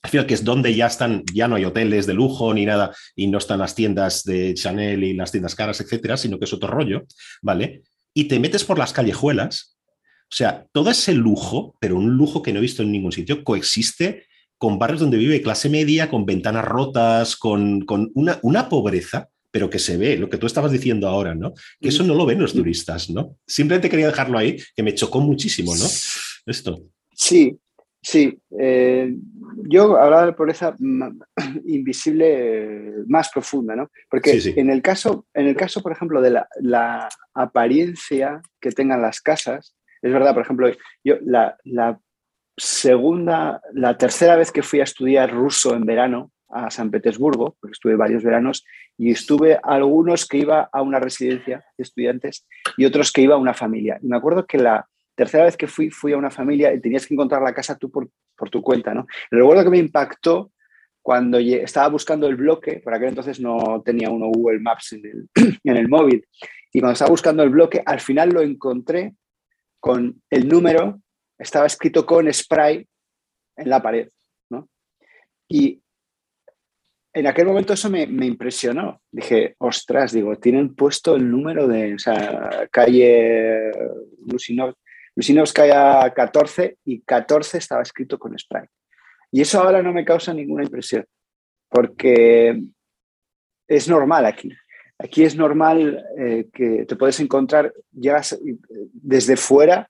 al 0.02 0.10
final 0.10 0.26
que 0.26 0.34
es 0.34 0.42
donde 0.42 0.74
ya 0.74 0.88
están, 0.88 1.22
ya 1.32 1.46
no 1.46 1.54
hay 1.54 1.64
hoteles 1.64 2.06
de 2.06 2.14
lujo 2.14 2.52
ni 2.52 2.66
nada, 2.66 2.92
y 3.14 3.28
no 3.28 3.38
están 3.38 3.60
las 3.60 3.76
tiendas 3.76 4.24
de 4.24 4.54
Chanel 4.54 5.04
y 5.04 5.14
las 5.14 5.30
tiendas 5.30 5.54
caras, 5.54 5.80
etcétera, 5.80 6.16
sino 6.16 6.40
que 6.40 6.44
es 6.44 6.52
otro 6.52 6.68
rollo, 6.68 7.04
¿vale? 7.40 7.82
Y 8.14 8.24
te 8.24 8.40
metes 8.40 8.64
por 8.64 8.78
las 8.78 8.92
callejuelas, 8.92 9.78
o 10.24 10.34
sea, 10.34 10.66
todo 10.72 10.90
ese 10.90 11.14
lujo, 11.14 11.76
pero 11.80 11.96
un 11.96 12.16
lujo 12.16 12.42
que 12.42 12.52
no 12.52 12.58
he 12.58 12.62
visto 12.62 12.82
en 12.82 12.90
ningún 12.90 13.12
sitio, 13.12 13.44
coexiste 13.44 14.26
con 14.58 14.78
barrios 14.78 15.00
donde 15.00 15.16
vive 15.16 15.40
clase 15.40 15.70
media, 15.70 16.10
con 16.10 16.26
ventanas 16.26 16.64
rotas, 16.64 17.36
con, 17.36 17.86
una, 18.14 18.38
una, 18.42 18.68
pobreza, 18.68 19.28
pero 19.50 19.70
que 19.70 19.78
se 19.78 19.96
ve, 19.96 20.18
lo 20.18 20.28
que 20.28 20.36
tú 20.36 20.46
estabas 20.46 20.72
diciendo 20.72 21.08
ahora, 21.08 21.34
¿no? 21.34 21.54
Que 21.80 21.88
eso 21.88 22.02
no 22.02 22.14
lo 22.14 22.26
ven 22.26 22.40
los 22.40 22.52
turistas, 22.52 23.08
¿no? 23.08 23.36
Simplemente 23.46 23.88
quería 23.88 24.08
dejarlo 24.08 24.36
ahí, 24.36 24.56
que 24.74 24.82
me 24.82 24.94
chocó 24.94 25.20
muchísimo, 25.20 25.74
¿no? 25.76 25.84
Esto. 26.46 26.82
Sí, 27.14 27.56
sí. 28.02 28.36
Eh, 28.58 29.14
yo 29.68 29.96
hablaba 29.96 30.26
de 30.26 30.32
pobreza 30.32 30.74
invisible 31.64 32.94
más 33.06 33.30
profunda, 33.30 33.76
¿no? 33.76 33.90
Porque 34.10 34.40
En, 34.56 34.70
el 34.70 34.82
caso, 34.82 35.26
en 35.34 35.46
el 35.46 35.56
caso, 35.56 35.82
por 35.82 35.92
ejemplo, 35.92 36.20
de 36.20 36.30
la, 36.60 37.08
apariencia 37.32 38.42
que 38.60 38.72
tengan 38.72 39.00
las 39.00 39.20
casas, 39.20 39.76
es 40.02 40.12
verdad, 40.12 40.34
por 40.34 40.42
ejemplo, 40.42 40.68
yo 41.04 41.16
la, 41.22 41.56
la 41.64 42.00
segunda, 42.58 43.62
la 43.72 43.96
tercera 43.96 44.36
vez 44.36 44.52
que 44.52 44.62
fui 44.62 44.80
a 44.80 44.84
estudiar 44.84 45.32
ruso 45.32 45.74
en 45.74 45.86
verano 45.86 46.32
a 46.48 46.70
San 46.70 46.90
Petersburgo, 46.90 47.56
porque 47.60 47.72
estuve 47.72 47.96
varios 47.96 48.22
veranos, 48.22 48.64
y 48.96 49.12
estuve 49.12 49.58
algunos 49.62 50.26
que 50.26 50.38
iba 50.38 50.68
a 50.72 50.82
una 50.82 50.98
residencia 50.98 51.64
de 51.76 51.82
estudiantes 51.82 52.46
y 52.76 52.84
otros 52.84 53.12
que 53.12 53.22
iba 53.22 53.34
a 53.34 53.38
una 53.38 53.54
familia. 53.54 53.98
Y 54.02 54.08
me 54.08 54.16
acuerdo 54.16 54.46
que 54.46 54.58
la 54.58 54.86
tercera 55.14 55.44
vez 55.44 55.56
que 55.56 55.66
fui, 55.66 55.90
fui 55.90 56.12
a 56.12 56.16
una 56.16 56.30
familia 56.30 56.72
y 56.72 56.80
tenías 56.80 57.06
que 57.06 57.14
encontrar 57.14 57.42
la 57.42 57.54
casa 57.54 57.76
tú 57.76 57.90
por, 57.90 58.10
tu 58.50 58.62
cuenta. 58.62 58.94
¿no? 58.94 59.06
recuerdo 59.30 59.64
que 59.64 59.70
me 59.70 59.78
impactó 59.78 60.52
cuando 61.02 61.38
estaba 61.38 61.88
buscando 61.88 62.26
el 62.26 62.36
bloque, 62.36 62.80
por 62.84 62.92
aquel 62.92 63.10
entonces 63.10 63.40
no 63.40 63.82
tenía 63.84 64.10
uno 64.10 64.26
Google 64.26 64.60
Maps 64.60 64.92
el, 64.92 65.28
en 65.64 65.76
el 65.76 65.88
móvil, 65.88 66.26
y 66.72 66.80
cuando 66.80 66.92
estaba 66.92 67.10
buscando 67.10 67.42
el 67.42 67.50
bloque, 67.50 67.82
al 67.84 68.00
final 68.00 68.30
lo 68.30 68.42
encontré 68.42 69.14
con 69.80 70.20
el 70.28 70.48
número 70.48 71.00
estaba 71.38 71.66
escrito 71.66 72.04
con 72.04 72.32
spray 72.32 72.86
en 73.56 73.70
la 73.70 73.82
pared. 73.82 74.08
¿no? 74.50 74.68
Y 75.48 75.80
en 77.14 77.26
aquel 77.26 77.46
momento 77.46 77.72
eso 77.72 77.90
me, 77.90 78.02
impresionó. 78.02 79.00
Dije, 79.10 79.54
ostras, 79.58 80.12
digo, 80.12 80.36
tienen 80.36 80.74
puesto 80.74 81.16
el 81.16 81.30
número 81.30 81.66
de, 81.66 81.94
o 81.94 81.98
sea, 81.98 82.68
calle 82.70 83.70
Lusinovskaya 85.14 86.12
14 86.14 86.78
y 86.84 87.00
14 87.00 87.58
estaba 87.58 87.82
escrito 87.82 88.18
con 88.18 88.38
spray. 88.38 88.66
Y 89.32 89.40
eso 89.40 89.60
ahora 89.60 89.82
no 89.82 89.92
me 89.92 90.04
causa 90.04 90.32
ninguna 90.32 90.64
impresión, 90.64 91.04
porque 91.68 92.62
es 93.66 93.88
normal 93.88 94.24
aquí. 94.26 94.50
Aquí 94.98 95.22
es 95.24 95.36
normal 95.36 96.04
eh, 96.18 96.48
que 96.52 96.84
te 96.86 96.96
puedes 96.96 97.20
encontrar, 97.20 97.72
llegas 97.92 98.32
eh, 98.32 98.56
desde 98.92 99.36
fuera 99.36 99.88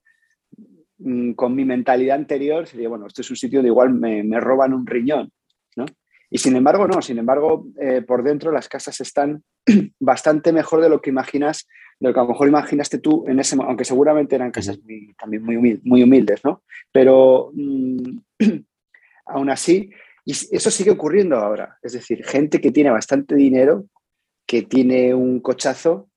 con 1.37 1.55
mi 1.55 1.65
mentalidad 1.65 2.17
anterior 2.17 2.67
sería, 2.67 2.89
bueno, 2.89 3.07
esto 3.07 3.23
es 3.23 3.31
un 3.31 3.37
sitio 3.37 3.63
de 3.63 3.69
igual 3.69 3.93
me, 3.93 4.41
roban 4.41 4.73
un 4.73 4.87
riñón, 4.87 5.31
¿no? 5.77 5.87
Y 6.31 6.39
sin 6.39 6.57
embargo, 6.57 6.87
no, 6.87 7.01
sin 7.01 7.19
embargo, 7.19 7.69
eh, 7.81 8.03
por 8.03 8.23
dentro 8.23 8.53
las 8.53 8.69
casas 8.69 9.01
están 9.01 9.43
bastante 10.01 10.53
mejor 10.53 10.83
de 10.83 10.89
lo 10.89 11.01
que 11.01 11.11
imaginas, 11.11 11.67
de 12.01 12.09
lo 12.09 12.15
que 12.15 12.21
a 12.21 12.25
lo 12.25 12.31
mejor 12.31 12.49
imaginaste 12.49 12.99
tú 12.99 13.25
en 13.29 13.41
ese 13.41 13.57
aunque 13.61 13.85
seguramente 13.85 14.35
eran 14.35 14.51
casas 14.51 14.79
también 15.19 15.43
muy, 15.43 15.81
muy 15.83 16.03
humildes, 16.03 16.45
¿no? 16.45 16.63
Pero 16.93 17.51
mm, 17.55 18.19
aún 19.27 19.51
así, 19.51 19.91
y 20.25 20.33
eso 20.33 20.71
sigue 20.71 20.91
ocurriendo 20.91 21.37
ahora, 21.37 21.79
es 21.83 21.93
decir, 21.93 22.25
gente 22.25 22.61
que 22.61 22.73
tiene 22.73 22.91
bastante 22.91 23.35
dinero, 23.35 23.87
que 24.47 24.63
tiene 24.63 25.15
un 25.15 25.41
cochazo 25.41 26.08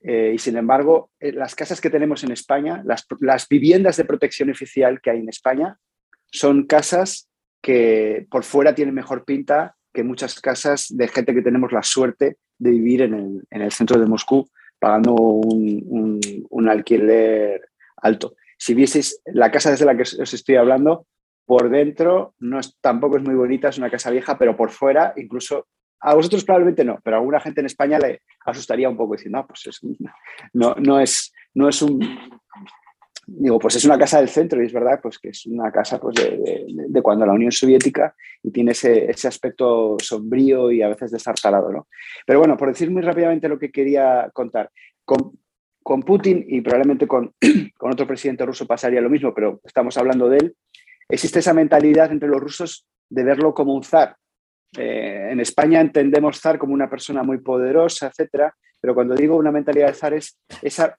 eh, 0.00 0.32
y 0.34 0.38
sin 0.38 0.56
embargo, 0.56 1.10
eh, 1.18 1.32
las 1.32 1.54
casas 1.54 1.80
que 1.80 1.90
tenemos 1.90 2.22
en 2.22 2.30
España, 2.30 2.82
las, 2.84 3.48
viviendas 3.48 3.96
de 3.96 4.04
protección 4.04 4.50
oficial 4.50 5.00
que 5.00 5.10
hay 5.10 5.20
en 5.20 5.28
España, 5.28 5.78
son 6.26 6.66
casas 6.66 7.28
que 7.60 8.26
por 8.30 8.44
fuera 8.44 8.74
tienen 8.74 8.94
mejor 8.94 9.24
pinta 9.24 9.76
que 9.92 10.04
muchas 10.04 10.40
casas 10.40 10.86
de 10.90 11.08
gente 11.08 11.34
que 11.34 11.42
tenemos 11.42 11.72
la 11.72 11.82
suerte 11.82 12.36
de 12.58 12.70
vivir 12.70 13.02
en 13.02 13.42
el, 13.50 13.72
centro 13.72 13.98
de 13.98 14.06
Moscú 14.06 14.48
pagando 14.78 15.14
un, 15.14 16.68
alquiler 16.68 17.68
alto. 17.96 18.36
Si 18.58 18.74
vieseis 18.74 19.20
la 19.24 19.50
casa 19.50 19.70
desde 19.70 19.86
la 19.86 19.96
que 19.96 20.02
os 20.02 20.34
estoy 20.34 20.56
hablando, 20.56 21.06
por 21.46 21.70
dentro 21.70 22.34
no 22.38 22.60
es, 22.60 22.76
tampoco 22.80 23.16
es 23.16 23.22
muy 23.22 23.34
bonita, 23.34 23.70
es 23.70 23.78
una 23.78 23.90
casa 23.90 24.10
vieja, 24.10 24.38
pero 24.38 24.56
por 24.56 24.70
fuera 24.70 25.14
incluso 25.16 25.66
a 26.00 26.14
vosotros 26.14 26.44
probablemente 26.44 26.84
no, 26.84 26.98
pero 27.02 27.16
a 27.16 27.18
alguna 27.20 27.40
gente 27.40 27.60
en 27.60 27.66
España 27.66 27.98
le 27.98 28.22
asustaría 28.44 28.88
un 28.88 28.96
poco 28.96 29.14
decir, 29.14 29.30
no, 29.30 29.46
pues 29.46 29.66
es, 29.66 29.80
no, 30.52 30.74
no, 30.76 31.00
es, 31.00 31.32
no 31.54 31.68
es 31.68 31.82
un... 31.82 32.00
Digo, 33.30 33.58
pues 33.58 33.76
es 33.76 33.84
una 33.84 33.98
casa 33.98 34.20
del 34.20 34.30
centro 34.30 34.62
y 34.62 34.66
es 34.66 34.72
verdad 34.72 35.00
pues 35.02 35.18
que 35.18 35.28
es 35.28 35.44
una 35.44 35.70
casa 35.70 36.00
pues, 36.00 36.14
de, 36.14 37.02
cuando 37.02 37.26
la 37.26 37.34
Unión 37.34 37.52
Soviética 37.52 38.14
y 38.42 38.50
tiene 38.50 38.70
ese, 38.70 39.10
aspecto 39.28 39.96
sombrío 40.02 40.72
y 40.72 40.80
a 40.80 40.88
veces 40.88 41.10
desartalado. 41.10 41.70
¿no? 41.70 41.88
Pero 42.24 42.38
bueno, 42.38 42.56
por 42.56 42.68
decir 42.68 42.90
muy 42.90 43.02
rápidamente 43.02 43.48
lo 43.48 43.58
que 43.58 43.70
quería 43.70 44.30
contar, 44.32 44.70
con, 45.04 45.38
con 45.82 46.02
Putin 46.02 46.42
y 46.48 46.62
probablemente 46.62 47.06
con, 47.06 47.34
con 47.76 47.92
otro 47.92 48.06
presidente 48.06 48.46
ruso 48.46 48.66
pasaría 48.66 49.02
lo 49.02 49.10
mismo, 49.10 49.34
pero 49.34 49.60
estamos 49.62 49.98
hablando 49.98 50.30
de 50.30 50.38
él, 50.38 50.56
existe 51.08 51.40
esa 51.40 51.52
mentalidad 51.52 52.10
entre 52.10 52.30
los 52.30 52.40
rusos 52.40 52.86
de 53.10 53.24
verlo 53.24 53.52
como 53.52 53.74
un 53.74 53.82
zar, 53.82 54.16
eh, 54.76 55.28
en 55.30 55.40
España 55.40 55.80
entendemos 55.80 56.40
zar 56.40 56.58
como 56.58 56.74
una 56.74 56.90
persona 56.90 57.22
muy 57.22 57.38
poderosa, 57.38 58.08
etcétera, 58.08 58.54
pero 58.80 58.94
cuando 58.94 59.14
digo 59.14 59.36
una 59.36 59.50
mentalidad 59.50 59.88
de 59.88 59.94
zar 59.94 60.14
es, 60.14 60.38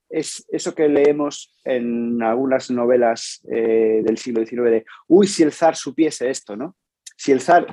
eso 0.10 0.76
que 0.76 0.90
leemos 0.90 1.58
en 1.64 2.22
algunas 2.22 2.70
novelas 2.72 3.46
eh, 3.52 4.02
del 4.04 4.18
siglo 4.18 4.46
XIX 4.46 4.64
de, 4.64 4.86
uy, 5.08 5.28
si 5.28 5.44
el 5.44 5.54
zar 5.54 5.76
supiese 5.76 6.30
esto, 6.30 6.56
¿no? 6.58 6.76
Si 7.16 7.32
el 7.32 7.40
zar, 7.40 7.68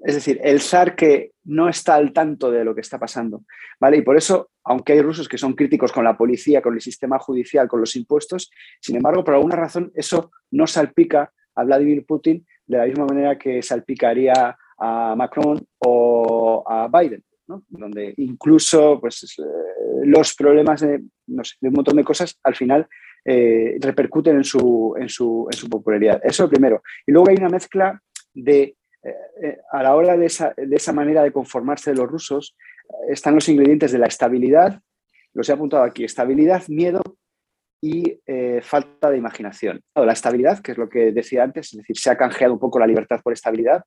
es 0.00 0.14
decir, 0.14 0.40
el 0.42 0.60
zar 0.60 0.96
que 0.96 1.32
no 1.44 1.68
está 1.68 1.94
al 1.94 2.12
tanto 2.12 2.50
de 2.50 2.64
lo 2.64 2.74
que 2.74 2.80
está 2.80 2.98
pasando, 2.98 3.44
¿vale? 3.78 3.98
Y 3.98 4.02
por 4.02 4.16
eso, 4.16 4.50
aunque 4.64 4.94
hay 4.94 5.02
rusos 5.02 5.28
que 5.28 5.38
son 5.38 5.54
críticos 5.54 5.92
con 5.92 6.04
la 6.04 6.16
policía, 6.16 6.60
con 6.60 6.74
el 6.74 6.80
sistema 6.80 7.18
judicial, 7.18 7.68
con 7.68 7.80
los 7.80 7.94
impuestos, 7.94 8.50
sin 8.80 8.96
embargo, 8.96 9.22
por 9.22 9.34
alguna 9.34 9.56
razón 9.56 9.92
eso 9.94 10.32
no 10.50 10.66
salpica 10.66 11.32
a 11.54 11.64
Vladimir 11.64 12.04
Putin 12.04 12.44
de 12.66 12.78
la 12.78 12.86
misma 12.86 13.04
manera 13.04 13.38
que 13.38 13.62
salpicaría 13.62 14.56
a 14.78 15.14
Macron 15.16 15.64
o 15.78 16.64
a 16.66 16.88
Biden, 16.88 17.22
donde 17.68 18.14
incluso 18.18 19.00
pues, 19.00 19.36
eh, 19.38 19.42
los 20.04 20.34
problemas 20.34 20.80
de, 20.80 21.02
un 21.26 21.72
montón 21.72 21.96
de 21.96 22.04
cosas 22.04 22.38
al 22.42 22.54
final 22.54 22.86
eh, 23.24 23.76
repercuten 23.80 24.36
en 24.36 24.44
su, 24.44 24.94
en, 24.98 25.08
su, 25.08 25.48
popularidad. 25.70 26.20
Eso 26.22 26.28
es 26.28 26.40
lo 26.40 26.50
primero. 26.50 26.82
Y 27.06 27.12
luego 27.12 27.30
hay 27.30 27.36
una 27.36 27.48
mezcla 27.48 28.00
de, 28.32 28.76
eh, 29.02 29.58
a 29.72 29.82
la 29.82 29.94
hora 29.94 30.16
de 30.16 30.26
esa, 30.26 30.52
de 30.56 30.76
esa 30.76 30.92
manera 30.92 31.22
de 31.22 31.32
conformarse 31.32 31.90
de 31.90 31.96
los 31.96 32.08
rusos, 32.08 32.56
están 33.08 33.34
los 33.34 33.48
ingredientes 33.48 33.92
de 33.92 33.98
la 33.98 34.06
estabilidad 34.06 34.80
los 35.34 35.48
he 35.48 35.52
apuntado 35.52 35.82
aquí, 35.82 36.04
estabilidad, 36.04 36.62
miedo 36.68 37.02
y 37.84 38.18
eh, 38.24 38.60
falta 38.62 39.10
de 39.10 39.18
imaginación. 39.18 39.78
La 39.94 40.14
estabilidad, 40.14 40.60
que 40.60 40.72
es 40.72 40.78
lo 40.78 40.88
que 40.88 41.12
decía 41.12 41.42
antes, 41.42 41.70
es 41.70 41.76
decir, 41.76 41.98
se 41.98 42.08
ha 42.08 42.16
canjeado 42.16 42.54
un 42.54 42.58
poco 42.58 42.78
la 42.78 42.86
libertad 42.86 43.20
por 43.22 43.34
estabilidad. 43.34 43.84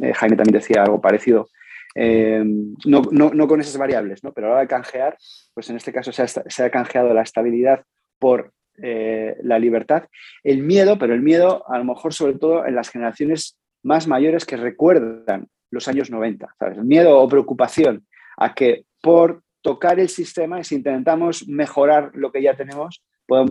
Eh, 0.00 0.12
Jaime 0.14 0.36
también 0.36 0.52
decía 0.52 0.84
algo 0.84 1.00
parecido, 1.00 1.48
eh, 1.96 2.44
no, 2.84 3.48
con 3.48 3.60
esas 3.60 3.76
variables, 3.76 4.22
¿no? 4.22 4.32
pero 4.32 4.46
a 4.46 4.50
la 4.50 4.54
hora 4.54 4.62
de 4.62 4.68
canjear, 4.68 5.16
pues 5.52 5.68
en 5.68 5.78
este 5.78 5.92
caso 5.92 6.12
se 6.12 6.62
ha, 6.62 6.70
canjeado 6.70 7.12
la 7.12 7.22
estabilidad 7.22 7.82
por 8.20 8.52
la 8.76 9.58
libertad. 9.58 10.04
El 10.44 10.62
miedo, 10.62 10.96
pero 10.96 11.12
el 11.12 11.22
miedo 11.22 11.64
a 11.68 11.76
lo 11.76 11.84
mejor 11.84 12.14
sobre 12.14 12.34
todo 12.34 12.64
en 12.66 12.76
las 12.76 12.88
generaciones 12.88 13.58
más 13.82 14.06
mayores 14.06 14.46
que 14.46 14.56
recuerdan 14.56 15.48
los 15.72 15.88
años 15.88 16.08
90, 16.08 16.54
El 16.60 16.84
miedo 16.84 17.18
o 17.18 17.28
preocupación 17.28 18.06
a 18.36 18.54
que 18.54 18.84
por 19.02 19.42
tocar 19.62 20.00
el 20.00 20.08
sistema 20.08 20.60
y 20.60 20.64
si 20.64 20.76
intentamos 20.76 21.46
mejorar 21.48 22.10
lo 22.14 22.32
que 22.32 22.42
ya 22.42 22.56
tenemos, 22.56 23.02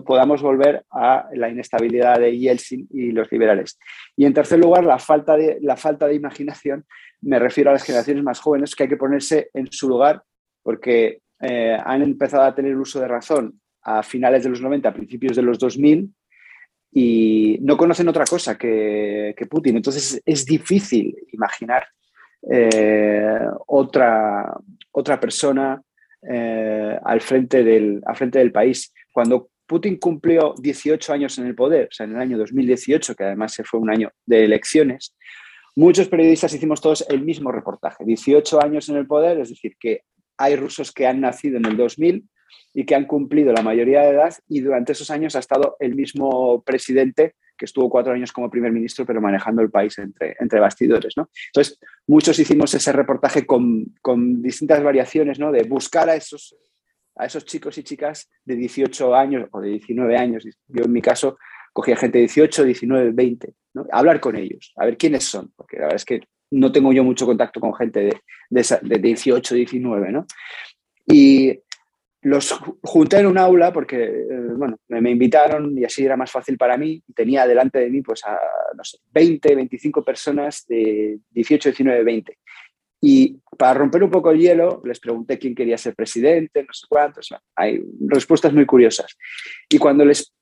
podamos 0.04 0.42
volver 0.42 0.84
a 0.90 1.28
la 1.32 1.48
inestabilidad 1.48 2.20
de 2.20 2.38
Yeltsin 2.38 2.86
y 2.90 3.12
los 3.12 3.30
liberales. 3.32 3.78
Y 4.14 4.26
en 4.26 4.34
tercer 4.34 4.58
lugar, 4.58 4.84
la 4.84 4.98
falta 4.98 5.36
de, 5.36 5.58
la 5.62 5.76
falta 5.76 6.06
de 6.06 6.14
imaginación. 6.14 6.84
Me 7.22 7.38
refiero 7.38 7.70
a 7.70 7.72
las 7.72 7.82
generaciones 7.82 8.22
más 8.22 8.40
jóvenes 8.40 8.74
que 8.74 8.82
hay 8.82 8.88
que 8.88 8.98
ponerse 8.98 9.48
en 9.54 9.70
su 9.72 9.88
lugar 9.88 10.22
porque 10.62 11.20
eh, 11.40 11.78
han 11.82 12.02
empezado 12.02 12.42
a 12.42 12.54
tener 12.54 12.76
uso 12.76 13.00
de 13.00 13.08
razón 13.08 13.60
a 13.82 14.02
finales 14.02 14.42
de 14.42 14.50
los 14.50 14.60
90, 14.60 14.88
a 14.88 14.94
principios 14.94 15.36
de 15.36 15.42
los 15.42 15.58
2000 15.58 16.12
y 16.92 17.58
no 17.62 17.76
conocen 17.76 18.08
otra 18.08 18.24
cosa 18.24 18.58
que, 18.58 19.34
que 19.36 19.46
Putin. 19.46 19.76
Entonces 19.76 20.20
es 20.24 20.44
difícil 20.44 21.16
imaginar 21.32 21.86
eh, 22.50 23.40
otra, 23.66 24.54
otra 24.92 25.20
persona 25.20 25.80
eh, 26.28 26.98
al, 27.02 27.20
frente 27.20 27.62
del, 27.62 28.00
al 28.04 28.16
frente 28.16 28.38
del 28.38 28.52
país. 28.52 28.92
Cuando 29.12 29.50
Putin 29.66 29.96
cumplió 29.98 30.54
18 30.58 31.12
años 31.12 31.38
en 31.38 31.46
el 31.46 31.54
poder, 31.54 31.86
o 31.86 31.92
sea, 31.92 32.04
en 32.04 32.14
el 32.16 32.20
año 32.20 32.38
2018, 32.38 33.14
que 33.14 33.24
además 33.24 33.54
se 33.54 33.64
fue 33.64 33.80
un 33.80 33.90
año 33.90 34.10
de 34.26 34.44
elecciones, 34.44 35.16
muchos 35.76 36.08
periodistas 36.08 36.52
hicimos 36.52 36.80
todos 36.80 37.06
el 37.08 37.22
mismo 37.22 37.52
reportaje. 37.52 38.04
18 38.04 38.62
años 38.62 38.88
en 38.88 38.96
el 38.96 39.06
poder, 39.06 39.38
es 39.38 39.50
decir, 39.50 39.76
que 39.78 40.02
hay 40.36 40.56
rusos 40.56 40.92
que 40.92 41.06
han 41.06 41.20
nacido 41.20 41.58
en 41.58 41.66
el 41.66 41.76
2000 41.76 42.24
y 42.74 42.84
que 42.84 42.94
han 42.94 43.06
cumplido 43.06 43.52
la 43.52 43.62
mayoría 43.62 44.02
de 44.02 44.10
edad 44.10 44.34
y 44.48 44.60
durante 44.60 44.92
esos 44.92 45.10
años 45.10 45.36
ha 45.36 45.40
estado 45.40 45.76
el 45.80 45.94
mismo 45.94 46.62
presidente 46.62 47.34
que 47.60 47.66
estuvo 47.66 47.90
cuatro 47.90 48.14
años 48.14 48.32
como 48.32 48.50
primer 48.50 48.72
ministro, 48.72 49.04
pero 49.04 49.20
manejando 49.20 49.60
el 49.60 49.70
país 49.70 49.98
entre, 49.98 50.34
entre 50.40 50.58
bastidores. 50.58 51.14
¿no? 51.14 51.28
Entonces, 51.48 51.78
muchos 52.06 52.38
hicimos 52.38 52.72
ese 52.72 52.90
reportaje 52.90 53.44
con, 53.44 53.84
con 54.00 54.40
distintas 54.40 54.82
variaciones, 54.82 55.38
¿no? 55.38 55.52
de 55.52 55.64
buscar 55.64 56.08
a 56.08 56.14
esos, 56.14 56.56
a 57.16 57.26
esos 57.26 57.44
chicos 57.44 57.76
y 57.76 57.82
chicas 57.82 58.30
de 58.46 58.56
18 58.56 59.14
años 59.14 59.46
o 59.52 59.60
de 59.60 59.68
19 59.72 60.16
años. 60.16 60.44
Yo 60.68 60.84
en 60.84 60.92
mi 60.92 61.02
caso 61.02 61.36
cogía 61.74 61.96
gente 61.96 62.16
de 62.16 62.22
18, 62.22 62.64
19, 62.64 63.10
20, 63.12 63.54
¿no? 63.74 63.86
hablar 63.92 64.20
con 64.20 64.36
ellos, 64.36 64.72
a 64.76 64.86
ver 64.86 64.96
quiénes 64.96 65.24
son, 65.24 65.52
porque 65.54 65.76
la 65.76 65.82
verdad 65.82 65.96
es 65.96 66.04
que 66.06 66.22
no 66.52 66.72
tengo 66.72 66.94
yo 66.94 67.04
mucho 67.04 67.26
contacto 67.26 67.60
con 67.60 67.74
gente 67.74 68.00
de, 68.00 68.20
de, 68.48 68.78
de 68.82 68.98
18, 68.98 69.54
19, 69.54 70.12
¿no? 70.12 70.26
Y 71.06 71.60
los 72.22 72.52
junté 72.82 73.20
en 73.20 73.26
un 73.26 73.38
aula 73.38 73.72
porque, 73.72 74.04
eh, 74.04 74.26
bueno, 74.56 74.78
me, 74.88 75.10
invitaron 75.10 75.76
y 75.78 75.84
así 75.84 76.04
era 76.04 76.16
más 76.16 76.30
fácil 76.30 76.58
para 76.58 76.76
mí. 76.76 77.02
Tenía 77.14 77.46
delante 77.46 77.78
de 77.78 77.90
mí, 77.90 78.02
pues, 78.02 78.24
a, 78.26 78.38
no 78.76 78.84
sé, 78.84 78.98
20, 79.10 79.54
25 79.54 80.04
personas 80.04 80.66
de 80.66 81.18
18, 81.30 81.70
19, 81.70 82.04
20. 82.04 82.38
Y 83.02 83.38
para 83.56 83.74
romper 83.74 84.04
un 84.04 84.10
poco 84.10 84.30
el 84.30 84.38
hielo, 84.38 84.82
les 84.84 85.00
pregunté 85.00 85.38
quién 85.38 85.54
quería 85.54 85.78
ser 85.78 85.94
presidente, 85.94 86.62
no 86.62 86.72
sé 86.72 86.86
cuántos. 86.88 87.28
Hay 87.56 87.82
respuestas 88.06 88.52
muy 88.52 88.66
curiosas. 88.66 89.16
Y 89.68 89.78
cuando 89.78 90.04
les... 90.04 90.34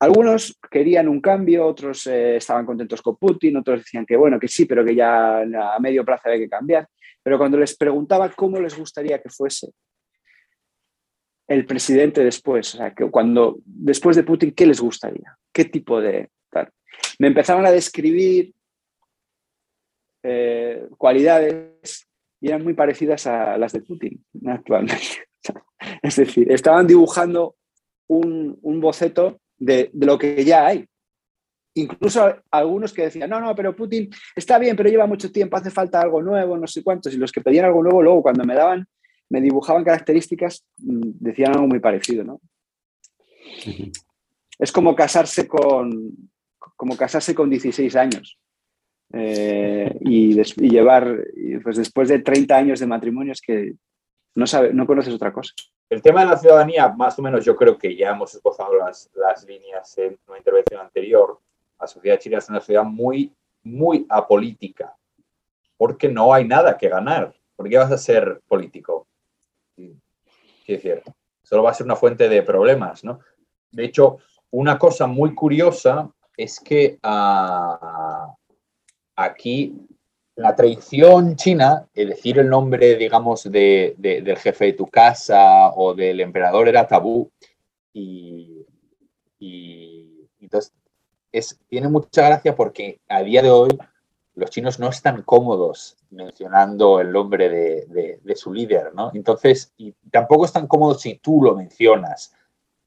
Algunos 0.00 0.58
querían 0.70 1.08
un 1.08 1.20
cambio, 1.20 1.66
otros 1.66 2.06
eh, 2.08 2.36
estaban 2.36 2.66
contentos 2.66 3.00
con 3.00 3.16
Putin, 3.16 3.56
otros 3.56 3.80
decían 3.80 4.04
que 4.04 4.16
bueno, 4.16 4.38
que 4.38 4.48
sí, 4.48 4.66
pero 4.66 4.84
que 4.84 4.94
ya 4.94 5.38
a 5.38 5.78
medio 5.80 6.04
plazo 6.04 6.22
había 6.26 6.40
que 6.40 6.48
cambiar. 6.48 6.86
Pero 7.22 7.38
cuando 7.38 7.58
les 7.58 7.76
preguntaba 7.76 8.28
cómo 8.28 8.60
les 8.60 8.76
gustaría 8.76 9.20
que 9.22 9.30
fuese, 9.30 9.70
el 11.54 11.66
presidente 11.66 12.22
después? 12.22 12.74
O 12.74 12.78
sea, 12.78 12.94
que 12.94 13.10
cuando, 13.10 13.58
después 13.64 14.16
de 14.16 14.22
Putin, 14.22 14.52
¿qué 14.52 14.66
les 14.66 14.80
gustaría? 14.80 15.36
¿Qué 15.52 15.64
tipo 15.64 16.00
de 16.00 16.30
tal? 16.50 16.70
Me 17.18 17.28
empezaban 17.28 17.64
a 17.66 17.70
describir 17.70 18.52
eh, 20.22 20.86
cualidades 20.96 22.08
y 22.40 22.48
eran 22.48 22.64
muy 22.64 22.74
parecidas 22.74 23.26
a 23.26 23.56
las 23.58 23.72
de 23.72 23.80
Putin 23.80 24.24
actualmente. 24.46 25.26
es 26.02 26.16
decir, 26.16 26.50
estaban 26.50 26.86
dibujando 26.86 27.56
un, 28.08 28.58
boceto 28.80 29.40
de, 29.58 29.90
de, 29.92 30.06
lo 30.06 30.18
que 30.18 30.44
ya 30.44 30.66
hay. 30.66 30.86
Incluso 31.76 32.36
algunos 32.50 32.92
que 32.92 33.02
decían, 33.02 33.30
no, 33.30 33.40
no, 33.40 33.54
pero 33.54 33.74
Putin 33.74 34.08
está 34.36 34.58
bien, 34.58 34.76
pero 34.76 34.88
lleva 34.88 35.06
mucho 35.06 35.32
tiempo, 35.32 35.56
hace 35.56 35.70
falta 35.70 36.00
algo 36.00 36.22
nuevo, 36.22 36.56
no 36.56 36.66
sé 36.66 36.82
cuántos. 36.82 37.12
Y 37.14 37.18
los 37.18 37.32
que 37.32 37.40
pedían 37.40 37.64
algo 37.64 37.82
nuevo, 37.82 38.02
luego 38.02 38.22
cuando 38.22 38.44
me 38.44 38.54
daban 38.54 38.86
me 39.34 39.40
dibujaban 39.40 39.82
características, 39.82 40.64
mm, 40.78 41.10
decían 41.18 41.54
algo 41.54 41.66
muy 41.66 41.80
parecido, 41.80 42.22
¿no? 42.22 42.40
Es 44.60 44.70
como 44.70 44.94
casarse 44.94 45.48
con, 45.48 46.30
como 46.76 46.96
casarse 46.96 47.34
con 47.34 47.50
16 47.50 47.96
años 47.96 48.38
eh, 49.12 49.92
y, 50.02 50.40
llevar, 50.70 51.18
pues 51.64 51.78
después 51.78 52.08
de 52.08 52.20
30 52.20 52.56
años 52.56 52.78
de 52.78 52.86
matrimonio, 52.86 53.32
es 53.32 53.40
que 53.40 53.74
no, 54.36 54.46
sabe, 54.46 54.72
no 54.72 54.86
conoces 54.86 55.12
otra 55.12 55.32
cosa. 55.32 55.52
El 55.90 56.00
tema 56.00 56.20
de 56.20 56.30
la 56.30 56.36
ciudadanía, 56.36 56.88
más 56.90 57.18
o 57.18 57.22
menos 57.22 57.44
yo 57.44 57.56
creo 57.56 57.76
que 57.76 57.96
ya 57.96 58.10
hemos 58.10 58.32
esbozado 58.36 58.76
las, 58.76 59.10
las 59.14 59.44
líneas 59.44 59.98
en 59.98 60.16
una 60.28 60.38
intervención 60.38 60.80
anterior. 60.80 61.40
La 61.80 61.88
sociedad 61.88 62.20
china 62.20 62.38
es 62.38 62.48
una 62.48 62.60
sociedad 62.60 62.84
muy, 62.84 63.32
muy 63.64 64.06
apolítica, 64.08 64.94
porque 65.76 66.08
no 66.08 66.32
hay 66.32 66.46
nada 66.46 66.78
que 66.78 66.88
ganar. 66.88 67.34
¿Por 67.56 67.68
qué 67.68 67.78
vas 67.78 67.90
a 67.90 67.98
ser 67.98 68.40
político? 68.46 69.08
Es 70.72 70.82
cierto. 70.82 71.14
Solo 71.42 71.62
va 71.62 71.70
a 71.70 71.74
ser 71.74 71.84
una 71.84 71.96
fuente 71.96 72.28
de 72.28 72.42
problemas, 72.42 73.04
¿no? 73.04 73.20
De 73.70 73.84
hecho, 73.84 74.18
una 74.50 74.78
cosa 74.78 75.06
muy 75.06 75.34
curiosa 75.34 76.10
es 76.36 76.58
que 76.58 76.98
ah, 77.02 78.34
aquí 79.14 79.86
la 80.36 80.56
tradición 80.56 81.36
china, 81.36 81.86
es 81.94 82.08
decir 82.08 82.38
el 82.38 82.48
nombre, 82.48 82.96
digamos, 82.96 83.44
de, 83.44 83.94
del 83.98 84.36
jefe 84.38 84.66
de 84.66 84.72
tu 84.72 84.86
casa 84.86 85.70
o 85.70 85.94
del 85.94 86.20
emperador 86.20 86.68
era 86.68 86.86
tabú. 86.86 87.30
Y, 87.92 88.64
entonces 90.40 90.72
es, 91.30 91.58
tiene 91.68 91.88
mucha 91.88 92.26
gracia 92.26 92.54
porque 92.54 93.00
a 93.08 93.22
día 93.22 93.42
de 93.42 93.50
hoy 93.50 93.70
los 94.36 94.50
chinos 94.50 94.80
no 94.80 94.88
están 94.88 95.22
cómodos 95.22 95.96
mencionando 96.10 97.00
el 97.00 97.12
nombre 97.12 97.48
de, 97.48 98.36
su 98.36 98.52
líder, 98.52 98.94
¿no? 98.94 99.10
Entonces, 99.14 99.72
y 99.76 99.92
tampoco 100.10 100.44
están 100.44 100.66
cómodos 100.66 101.02
si 101.02 101.16
tú 101.16 101.40
lo 101.42 101.54
mencionas. 101.54 102.34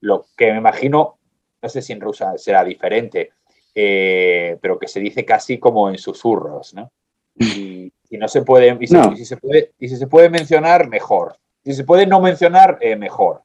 Lo 0.01 0.25
que 0.35 0.51
me 0.51 0.57
imagino, 0.57 1.17
no 1.61 1.69
sé 1.69 1.81
si 1.81 1.93
en 1.93 2.01
rusa 2.01 2.37
será 2.37 2.63
diferente, 2.63 3.31
eh, 3.73 4.57
pero 4.61 4.77
que 4.77 4.87
se 4.87 4.99
dice 4.99 5.23
casi 5.23 5.57
como 5.57 5.89
en 5.89 5.97
susurros, 5.97 6.73
¿no? 6.73 6.91
Y, 7.35 7.93
no 8.11 8.27
se 8.27 8.41
puede, 8.41 8.77
y, 8.79 8.87
si, 8.87 9.25
se 9.25 9.37
puede, 9.37 9.73
y 9.77 9.89
si 9.89 9.97
se 9.97 10.07
puede 10.07 10.29
mencionar, 10.29 10.87
mejor. 10.87 11.37
Si 11.63 11.73
se 11.73 11.83
puede 11.83 12.07
no 12.07 12.21
mencionar, 12.21 12.77
eh, 12.81 12.95
mejor. 12.95 13.43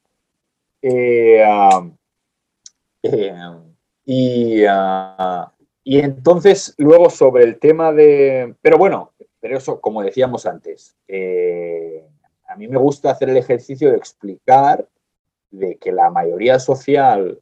Eh, 0.80 1.44
y 4.04 4.64
ah, 4.68 5.51
y 5.84 5.98
entonces, 5.98 6.74
luego 6.78 7.10
sobre 7.10 7.44
el 7.44 7.58
tema 7.58 7.92
de... 7.92 8.54
Pero 8.62 8.78
bueno, 8.78 9.12
pero 9.40 9.58
eso, 9.58 9.80
como 9.80 10.02
decíamos 10.02 10.46
antes, 10.46 10.96
eh, 11.08 12.06
a 12.46 12.56
mí 12.56 12.68
me 12.68 12.78
gusta 12.78 13.10
hacer 13.10 13.30
el 13.30 13.36
ejercicio 13.36 13.90
de 13.90 13.96
explicar 13.96 14.86
de 15.50 15.76
que 15.76 15.90
la 15.90 16.10
mayoría 16.10 16.58
social 16.58 17.40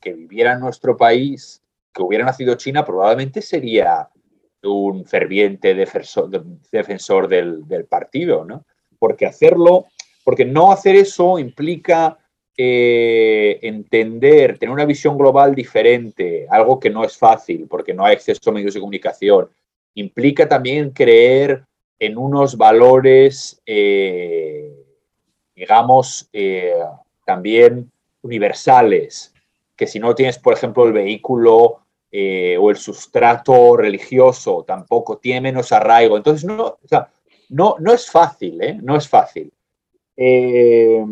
que 0.00 0.12
viviera 0.12 0.54
en 0.54 0.60
nuestro 0.60 0.96
país, 0.96 1.62
que 1.92 2.02
hubiera 2.02 2.24
nacido 2.24 2.56
China, 2.56 2.84
probablemente 2.84 3.40
sería 3.40 4.08
un 4.62 5.04
ferviente 5.04 5.74
defensor, 5.74 7.28
del, 7.28 7.68
del 7.68 7.84
partido, 7.84 8.44
¿no? 8.44 8.64
Porque 8.98 9.26
hacerlo, 9.26 9.86
porque 10.24 10.44
no 10.44 10.72
hacer 10.72 10.96
eso 10.96 11.38
implica 11.38 12.18
eh, 12.56 13.58
entender, 13.62 14.58
tener 14.58 14.72
una 14.72 14.84
visión 14.84 15.18
global 15.18 15.54
diferente, 15.54 16.46
algo 16.48 16.78
que 16.78 16.90
no 16.90 17.04
es 17.04 17.16
fácil 17.16 17.66
porque 17.68 17.92
no 17.92 18.04
hay 18.04 18.14
acceso 18.14 18.50
a 18.50 18.52
medios 18.52 18.74
de 18.74 18.80
comunicación, 18.80 19.48
implica 19.94 20.48
también 20.48 20.90
creer 20.90 21.64
en 21.98 22.16
unos 22.16 22.56
valores, 22.56 23.60
eh, 23.66 24.72
digamos, 25.54 26.28
eh, 26.32 26.74
también 27.26 27.90
universales, 28.22 29.32
que 29.76 29.86
si 29.86 29.98
no 29.98 30.14
tienes, 30.14 30.38
por 30.38 30.54
ejemplo, 30.54 30.86
el 30.86 30.92
vehículo 30.92 31.80
o 32.60 32.70
el 32.70 32.76
sustrato 32.76 33.76
religioso, 33.76 34.62
tampoco 34.64 35.18
tiene 35.18 35.40
menos 35.40 35.72
arraigo. 35.72 36.16
Entonces, 36.16 36.44
no, 36.44 36.78
no, 37.48 37.74
no 37.80 37.92
es 37.92 38.08
fácil, 38.08 38.60
no 38.82 38.96
es 38.96 39.08
fácil. 39.08 39.52
Eh, 40.16 41.04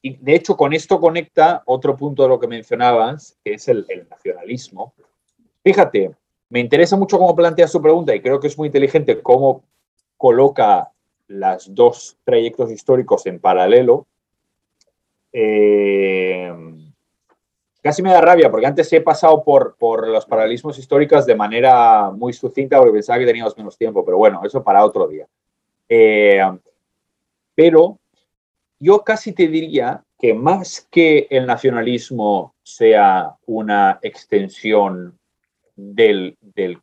y 0.00 0.16
de 0.16 0.34
hecho, 0.34 0.56
con 0.56 0.72
esto 0.72 1.00
conecta 1.00 1.62
otro 1.66 1.96
punto 1.96 2.22
de 2.22 2.28
lo 2.28 2.38
que 2.38 2.46
mencionabas, 2.46 3.36
que 3.44 3.54
es 3.54 3.66
el, 3.68 3.86
nacionalismo. 4.08 4.94
Fíjate, 5.64 6.12
me 6.50 6.60
interesa 6.60 6.96
mucho 6.96 7.18
cómo 7.18 7.34
plantea 7.34 7.66
su 7.66 7.82
pregunta 7.82 8.14
y 8.14 8.20
creo 8.20 8.38
que 8.38 8.46
es 8.46 8.56
muy 8.56 8.66
inteligente 8.68 9.20
cómo 9.20 9.64
coloca 10.16 10.90
los 11.26 11.74
dos 11.74 12.16
trayectos 12.24 12.70
históricos 12.70 13.26
en 13.26 13.40
paralelo. 13.40 14.06
Eh, 15.32 16.52
casi 17.82 18.02
me 18.02 18.12
da 18.12 18.20
rabia 18.20 18.50
porque 18.50 18.66
antes 18.66 18.90
he 18.92 19.00
pasado 19.00 19.42
por, 19.42 19.76
por 19.76 20.06
los 20.06 20.24
paralelismos 20.26 20.78
históricos 20.78 21.26
de 21.26 21.34
manera 21.34 22.10
muy 22.10 22.32
sucinta 22.32 22.78
porque 22.78 22.92
pensaba 22.92 23.18
que 23.18 23.26
teníamos 23.26 23.56
menos 23.56 23.76
tiempo, 23.76 24.04
pero 24.04 24.16
bueno, 24.16 24.42
eso 24.44 24.62
para 24.62 24.84
otro 24.84 25.08
día. 25.08 25.26
Eh, 25.88 26.40
pero 27.54 27.98
yo 28.80 29.02
casi 29.02 29.32
te 29.32 29.48
diría 29.48 30.02
que 30.18 30.34
más 30.34 30.86
que 30.90 31.26
el 31.30 31.46
nacionalismo 31.46 32.54
sea 32.62 33.36
una 33.46 33.98
extensión 34.02 35.18
del, 35.76 36.36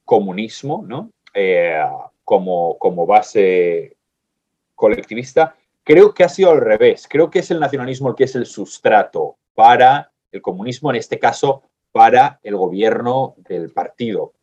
comunismo, 0.06 0.84
¿no? 0.88 1.12
Eh, 1.34 1.84
como, 2.24 2.78
como 2.80 3.06
base 3.06 3.98
colectivista, 4.74 5.56
creo 5.84 6.14
que 6.14 6.24
ha 6.24 6.30
sido 6.30 6.52
al 6.52 6.62
revés. 6.62 7.08
Creo 7.10 7.30
que 7.30 7.40
es 7.40 7.52
el 7.52 7.60
nacionalismo 7.60 8.10
el 8.10 8.16
que 8.16 8.24
es 8.24 8.36
el 8.36 8.46
sustrato 8.46 9.38
para 9.54 10.12
el 10.32 10.42
comunismo, 10.42 10.90
en 10.90 10.98
este 10.98 11.20
caso, 11.20 11.64
para 11.92 12.40
el 12.44 12.56
gobierno 12.56 13.36
del 13.38 13.72
partido. 13.72 14.34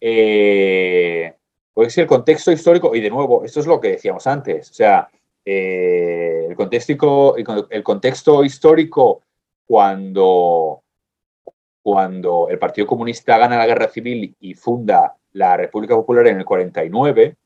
Eh, 0.00 1.34
pues 1.72 1.96
el 1.98 2.06
contexto 2.06 2.52
histórico, 2.52 2.94
y 2.94 3.00
de 3.00 3.10
nuevo, 3.10 3.44
esto 3.44 3.60
es 3.60 3.66
lo 3.66 3.80
que 3.80 3.92
decíamos 3.92 4.26
antes, 4.26 4.70
o 4.70 4.74
sea, 4.74 5.08
eh, 5.52 6.46
el, 6.48 7.82
contexto, 7.82 8.44
histórico 8.44 9.22
cuando, 9.66 10.84
cuando 11.82 12.48
el 12.48 12.56
Partido 12.56 12.86
Comunista 12.86 13.36
gana 13.36 13.58
la 13.58 13.66
guerra 13.66 13.88
civil 13.88 14.36
y 14.38 14.54
funda 14.54 15.16
la 15.32 15.56
República 15.56 15.96
Popular 15.96 16.28
en 16.28 16.38
el 16.38 16.44
49, 16.44 17.36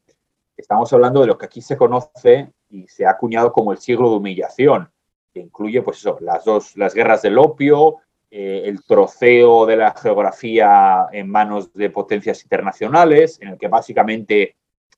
estamos 0.54 0.92
hablando 0.92 1.22
de 1.22 1.28
lo 1.28 1.38
que 1.38 1.46
aquí 1.46 1.62
se 1.62 1.78
conoce 1.78 2.52
y 2.68 2.86
se 2.88 3.06
ha 3.06 3.10
acuñado 3.10 3.52
como 3.52 3.72
el 3.72 3.78
siglo 3.78 4.10
de 4.10 4.16
humillación, 4.16 4.90
que 5.32 5.40
incluye 5.40 5.80
pues 5.80 5.98
eso, 5.98 6.18
las 6.20 6.44
dos, 6.44 6.76
las 6.76 6.92
guerras 6.92 7.22
del 7.22 7.38
opio, 7.38 7.96
eh, 8.30 8.64
el 8.66 8.84
troceo 8.84 9.64
de 9.64 9.76
la 9.76 9.94
geografía 9.94 11.06
en 11.10 11.30
manos 11.30 11.72
de 11.72 11.88
potencias 11.88 12.42
internacionales, 12.42 13.38
en 13.40 13.48
el 13.48 13.58
que 13.58 13.68
básicamente 13.68 14.56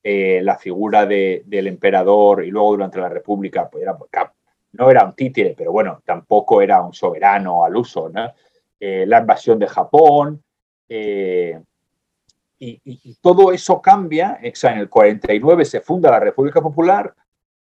eh, 0.08 0.40
la 0.40 0.56
figura 0.56 1.04
del 1.04 1.66
emperador 1.66 2.44
y 2.44 2.50
luego 2.52 2.70
durante 2.70 3.00
la 3.00 3.08
República 3.08 3.68
pues 3.68 3.84
no 4.70 4.88
era 4.88 5.04
un 5.04 5.14
títere, 5.14 5.56
pero 5.58 5.72
bueno, 5.72 6.00
tampoco 6.04 6.62
era 6.62 6.80
un 6.80 6.94
soberano 6.94 7.64
al 7.64 7.74
uso. 7.74 8.12
Eh, 8.78 9.04
la 9.04 9.18
invasión 9.18 9.58
de 9.58 9.66
Japón. 9.66 10.40
Eh, 10.88 11.60
y, 12.60 13.16
todo 13.20 13.50
eso 13.50 13.82
cambia. 13.82 14.38
en 14.40 14.78
el 14.78 14.88
49 14.88 15.64
se 15.64 15.80
funda 15.80 16.12
la 16.12 16.20
República 16.20 16.62
Popular 16.62 17.12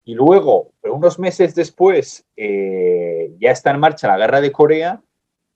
y 0.03 0.15
luego, 0.15 0.71
unos 0.81 1.19
meses 1.19 1.53
después, 1.53 2.25
ya 2.35 3.51
está 3.51 3.69
en 3.69 3.79
marcha 3.79 4.07
la 4.07 4.17
guerra 4.17 4.41
de 4.41 4.51
Corea 4.51 4.99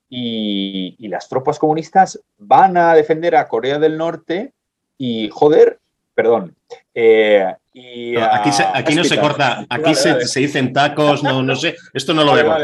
y 0.08 1.08
las 1.08 1.28
tropas 1.30 1.58
comunistas 1.58 2.22
van 2.38 2.78
a 2.78 2.94
defender 2.94 3.36
a 3.36 3.48
Corea 3.48 3.80
del 3.80 3.98
Norte 3.98 4.54
y, 5.00 5.30
joder, 5.30 5.80
perdón. 6.16 6.56
Eh, 6.94 7.54
y, 7.74 8.16
aquí, 8.16 8.50
aquí 8.74 8.96
no 8.96 9.04
se 9.04 9.20
corta, 9.20 9.66
aquí 9.70 9.94
se, 9.94 10.40
dicen 10.40 10.72
tacos, 10.72 11.22
no, 11.22 11.44
no 11.44 11.56
sé, 11.56 11.76
esto 11.94 12.14
no 12.14 12.24
lo 12.24 12.34
veo. 12.34 12.56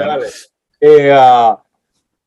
Eh, 0.80 1.12
ah, 1.14 1.62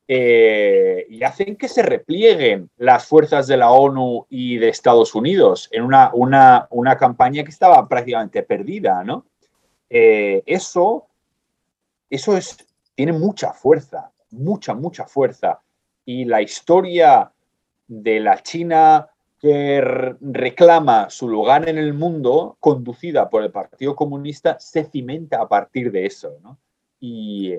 eh, 0.06 1.06
y 1.08 1.22
hacen 1.24 1.56
que 1.56 1.66
se 1.66 1.82
replieguen 1.82 2.68
las 2.76 3.06
fuerzas 3.06 3.46
de 3.46 3.56
la 3.56 3.70
ONU 3.70 4.26
y 4.28 4.58
de 4.58 4.68
Estados 4.68 5.14
Unidos 5.14 5.68
en 5.72 5.82
una, 5.82 6.10
una, 6.12 6.68
una 6.70 6.96
campaña 6.98 7.42
que 7.42 7.50
estaba 7.50 7.88
prácticamente 7.88 8.42
perdida, 8.42 9.02
¿no? 9.02 9.26
eso, 9.88 11.06
eso 12.10 12.36
es, 12.36 12.56
tiene 12.96 13.12
mucha 13.12 13.52
fuerza, 13.52 14.10
mucha, 14.30 14.74
mucha 14.74 15.06
fuerza. 15.06 15.60
Y 16.04 16.24
la 16.24 16.42
historia 16.42 17.30
de 17.86 18.20
la 18.20 18.42
China 18.42 19.08
que 19.44 19.78
reclama 20.22 21.10
su 21.10 21.28
lugar 21.28 21.68
en 21.68 21.76
el 21.76 21.92
mundo, 21.92 22.56
conducida 22.60 23.28
por 23.28 23.42
el 23.42 23.50
Partido 23.50 23.94
Comunista, 23.94 24.58
se 24.58 24.84
cimenta 24.84 25.42
a 25.42 25.46
partir 25.46 25.92
de 25.92 26.06
eso. 26.06 26.38
Y, 26.98 27.52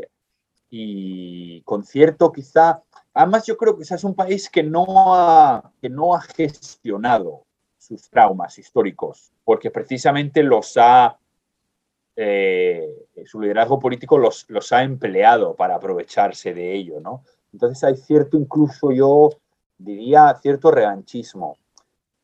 y 0.72 1.62
con 1.62 1.84
cierto 1.84 2.32
quizá, 2.32 2.82
además 3.14 3.46
yo 3.46 3.56
creo 3.56 3.78
que 3.78 3.84
es 3.84 4.04
un 4.04 4.16
país 4.16 4.50
que 4.50 4.64
no 4.64 5.14
ha, 5.14 5.72
que 5.80 5.88
no 5.88 6.16
ha 6.16 6.22
gestionado 6.22 7.44
sus 7.78 8.10
traumas 8.10 8.58
históricos, 8.58 9.32
porque 9.44 9.70
precisamente 9.70 10.42
los 10.42 10.78
ha, 10.78 11.20
eh, 12.16 13.06
su 13.28 13.40
liderazgo 13.40 13.78
político 13.78 14.18
los, 14.18 14.50
los 14.50 14.72
ha 14.72 14.82
empleado 14.82 15.56
para 15.56 15.76
aprovecharse 15.76 16.52
de 16.52 16.74
ello, 16.74 17.00
¿no? 17.00 17.22
Entonces 17.54 17.84
hay 17.84 17.96
cierto, 17.96 18.38
incluso 18.38 18.92
yo 18.92 19.30
diría, 19.78 20.34
cierto 20.42 20.72
revanchismo. 20.72 21.60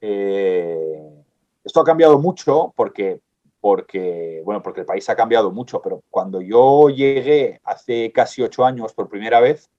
Eh, 0.01 1.23
esto 1.63 1.79
ha 1.79 1.83
cambiado 1.83 2.19
mucho 2.19 2.73
porque, 2.75 3.21
porque, 3.59 4.41
bueno, 4.43 4.61
porque 4.61 4.81
el 4.81 4.85
país 4.85 5.07
ha 5.09 5.15
cambiado 5.15 5.51
mucho, 5.51 5.81
pero 5.81 6.01
cuando 6.09 6.41
yo 6.41 6.89
llegué 6.89 7.61
hace 7.63 8.11
casi 8.11 8.41
ocho 8.41 8.65
años 8.65 8.93
por 8.93 9.07
primera 9.07 9.39
vez, 9.39 9.69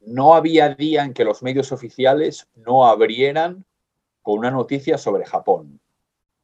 no 0.00 0.34
había 0.34 0.74
día 0.74 1.04
en 1.04 1.14
que 1.14 1.24
los 1.24 1.42
medios 1.42 1.72
oficiales 1.72 2.46
no 2.54 2.86
abrieran 2.86 3.64
con 4.22 4.38
una 4.38 4.50
noticia 4.50 4.98
sobre 4.98 5.24
Japón. 5.24 5.80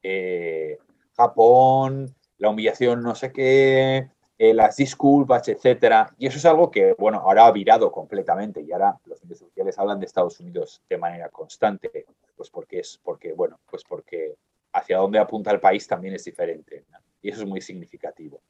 Eh, 0.02 0.78
Japón, 1.16 2.14
la 2.38 2.50
humillación 2.50 3.02
no 3.02 3.14
sé 3.14 3.32
qué, 3.32 4.10
eh, 4.36 4.52
las 4.52 4.76
disculpas, 4.76 5.46
etcétera. 5.48 6.12
Y 6.18 6.26
eso 6.26 6.38
es 6.38 6.44
algo 6.44 6.70
que, 6.70 6.94
bueno, 6.98 7.18
ahora 7.18 7.46
ha 7.46 7.52
virado 7.52 7.92
completamente 7.92 8.60
y 8.60 8.72
ahora 8.72 8.98
los 9.06 9.22
medios 9.22 9.38
sociales 9.38 9.78
hablan 9.78 10.00
de 10.00 10.06
Estados 10.06 10.40
Unidos 10.40 10.82
de 10.88 10.98
manera 10.98 11.28
constante, 11.28 12.06
pues 12.36 12.50
porque 12.50 12.80
es, 12.80 13.00
porque, 13.02 13.32
bueno, 13.32 13.58
pues 13.70 13.84
porque 13.84 14.34
hacia 14.72 14.98
dónde 14.98 15.18
apunta 15.18 15.50
el 15.52 15.60
país 15.60 15.86
también 15.86 16.14
es 16.14 16.24
diferente. 16.24 16.84
Y 17.22 17.30
eso 17.30 17.42
es 17.42 17.48
muy 17.48 17.60
significativo. 17.60 18.40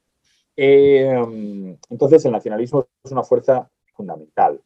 Eh, 0.57 1.23
entonces, 1.89 2.25
el 2.25 2.31
nacionalismo 2.31 2.87
es 3.03 3.11
una 3.11 3.23
fuerza 3.23 3.69
fundamental. 3.93 4.59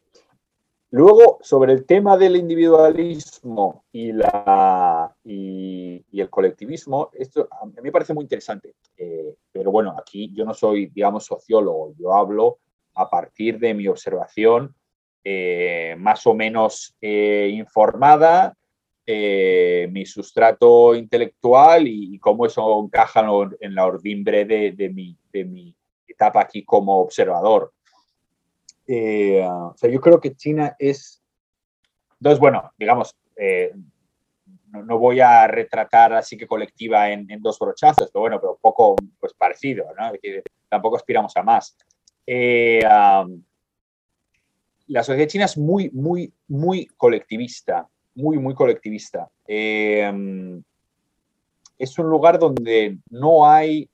Luego, 0.92 1.38
sobre 1.42 1.74
el 1.74 1.86
tema 1.86 2.18
del 2.18 2.36
individualismo 2.36 3.86
y, 3.92 4.10
el 4.10 4.24
colectivismo, 6.32 7.12
esto 7.14 7.48
a 7.52 7.68
mí 7.68 7.74
me 7.84 7.92
parece 7.92 8.16
muy 8.16 8.24
interesante. 8.24 8.74
Eh, 8.98 9.36
pero 9.52 9.72
bueno, 9.72 9.96
aquí 9.98 10.32
yo 10.34 10.46
no 10.46 10.54
soy, 10.54 10.88
digamos, 10.88 11.26
sociólogo, 11.26 11.94
yo 11.98 12.16
hablo 12.16 12.58
a 12.96 13.08
partir 13.08 13.60
de 13.60 13.76
mi 13.76 13.88
observación 13.88 14.74
eh, 15.24 15.96
más 16.00 16.26
o 16.26 16.34
menos 16.34 16.96
eh, 17.00 17.52
informada, 17.54 18.56
mi 19.06 20.06
sustrato 20.06 20.94
intelectual 20.94 21.88
y, 21.88 22.20
cómo 22.20 22.46
eso 22.46 22.84
encaja 22.84 23.26
en 23.60 23.74
la 23.74 23.86
ordimbre 23.86 24.46
de 24.46 24.92
mi 24.94 25.76
etapa 26.08 26.42
aquí 26.42 26.64
como 26.64 27.00
observador. 27.00 27.74
Eh, 28.92 29.46
o 29.48 29.76
sea, 29.78 29.88
yo 29.88 30.02
creo 30.02 30.20
que 30.20 30.36
China 30.36 30.76
es... 30.80 31.22
Entonces, 32.20 32.40
bueno, 32.40 32.72
digamos, 32.76 33.16
eh, 33.36 33.72
no, 34.72 34.98
voy 34.98 35.20
a 35.20 35.46
retratar 35.46 36.12
así 36.14 36.36
que 36.36 36.48
colectiva 36.48 37.12
en, 37.12 37.28
dos 37.40 37.60
brochazos, 37.60 38.10
pero 38.12 38.22
bueno, 38.22 38.42
pero 38.42 38.58
poco 38.60 38.96
pues, 39.20 39.36
parecido, 39.36 39.86
¿no? 39.96 40.12
tampoco 40.68 40.96
aspiramos 40.96 41.38
a 41.38 41.44
más. 41.44 41.78
Eh, 42.26 42.80
la 44.88 45.04
sociedad 45.04 45.30
china 45.30 45.46
es 45.46 45.56
muy, 45.56 45.92
muy, 45.92 46.34
muy 46.48 46.88
colectivista, 46.98 47.88
muy, 48.16 48.40
muy 48.40 48.56
colectivista. 48.56 49.30
es 49.46 50.10
un 52.00 52.10
lugar 52.10 52.40
donde 52.40 52.98
no 53.12 53.48
hay 53.48 53.88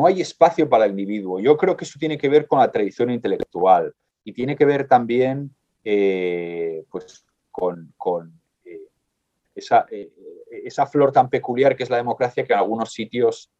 no 0.00 0.06
hay 0.06 0.22
espacio 0.22 0.66
para 0.66 0.86
el 0.86 0.92
individuo. 0.92 1.40
Yo 1.40 1.58
creo 1.58 1.76
que 1.76 1.84
eso 1.84 1.98
tiene 1.98 2.16
que 2.16 2.30
ver 2.30 2.46
con 2.46 2.58
la 2.58 2.72
tradición 2.72 3.10
intelectual 3.10 3.94
y 4.24 4.32
tiene 4.32 4.56
que 4.56 4.64
ver 4.64 4.88
también 4.88 5.54
eh, 5.84 6.84
pues, 6.90 7.26
con, 7.50 8.32
eh, 8.64 8.80
esa, 9.54 9.84
eh, 9.90 10.10
esa, 10.64 10.86
flor 10.86 11.12
tan 11.12 11.28
peculiar 11.28 11.76
que 11.76 11.82
es 11.82 11.90
la 11.90 11.98
democracia 11.98 12.44
que 12.44 12.54
en 12.54 12.60
algunos 12.60 12.94
sitios 12.94 13.52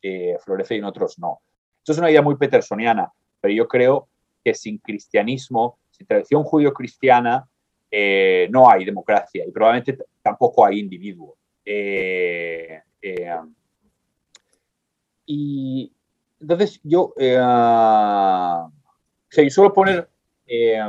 florece 0.43 0.77
y 0.77 0.79
en 0.79 0.85
otros 0.85 1.19
no. 1.19 1.41
Esto 1.77 1.93
es 1.93 1.99
una 1.99 2.11
idea 2.11 2.23
muy 2.23 2.37
petersoniana, 2.37 3.13
pero 3.39 3.53
yo 3.53 3.69
creo 3.69 4.09
que 4.43 4.55
sin 4.55 4.79
cristianismo, 4.79 5.79
sin 5.91 6.07
tradición 6.07 6.43
judío-cristiana, 6.43 7.47
no 8.49 8.71
hay 8.71 8.87
democracia 8.87 9.45
y 9.47 9.51
probablemente 9.51 9.99
tampoco 10.23 10.65
hay 10.65 10.79
individuo. 10.79 11.37
y 15.27 15.93
entonces 16.41 16.81
yo, 16.83 17.13
eh, 17.19 17.39
suelo 19.51 19.73
poner 19.73 20.09
eh, 20.47 20.81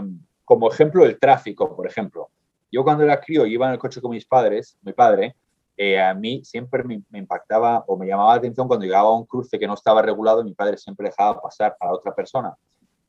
como 0.45 0.72
ejemplo 0.72 1.06
el 1.06 1.19
tráfico, 1.19 1.76
por 1.76 1.86
ejemplo. 1.88 2.30
Yo 2.72 2.84
cuando 2.84 3.03
era 3.03 3.19
crío 3.19 3.45
iba 3.45 3.68
en 3.68 3.73
el 3.73 3.80
coche 3.80 4.02
con 4.02 4.11
mis 4.11 4.26
padres, 4.26 4.78
mi 4.82 4.94
padre, 4.94 5.36
eh, 5.76 5.99
a 5.99 6.14
mí 6.14 6.41
siempre 6.45 6.84
me, 6.84 7.03
impactaba 7.14 7.84
o 7.88 7.98
me 7.98 8.07
llamaba 8.07 8.32
la 8.32 8.38
atención 8.38 8.68
cuando 8.68 8.86
llegaba 8.86 9.10
a 9.10 9.14
un 9.14 9.26
cruce 9.26 9.60
que 9.60 9.68
no 9.68 9.73
estaba 9.73 10.02
regulado, 10.02 10.44
mi 10.44 10.53
padre 10.53 10.78
siempre 10.78 11.10
dejaba 11.10 11.41
pasar 11.41 11.76
a 11.80 11.91
otra 11.91 12.15
persona. 12.15 12.56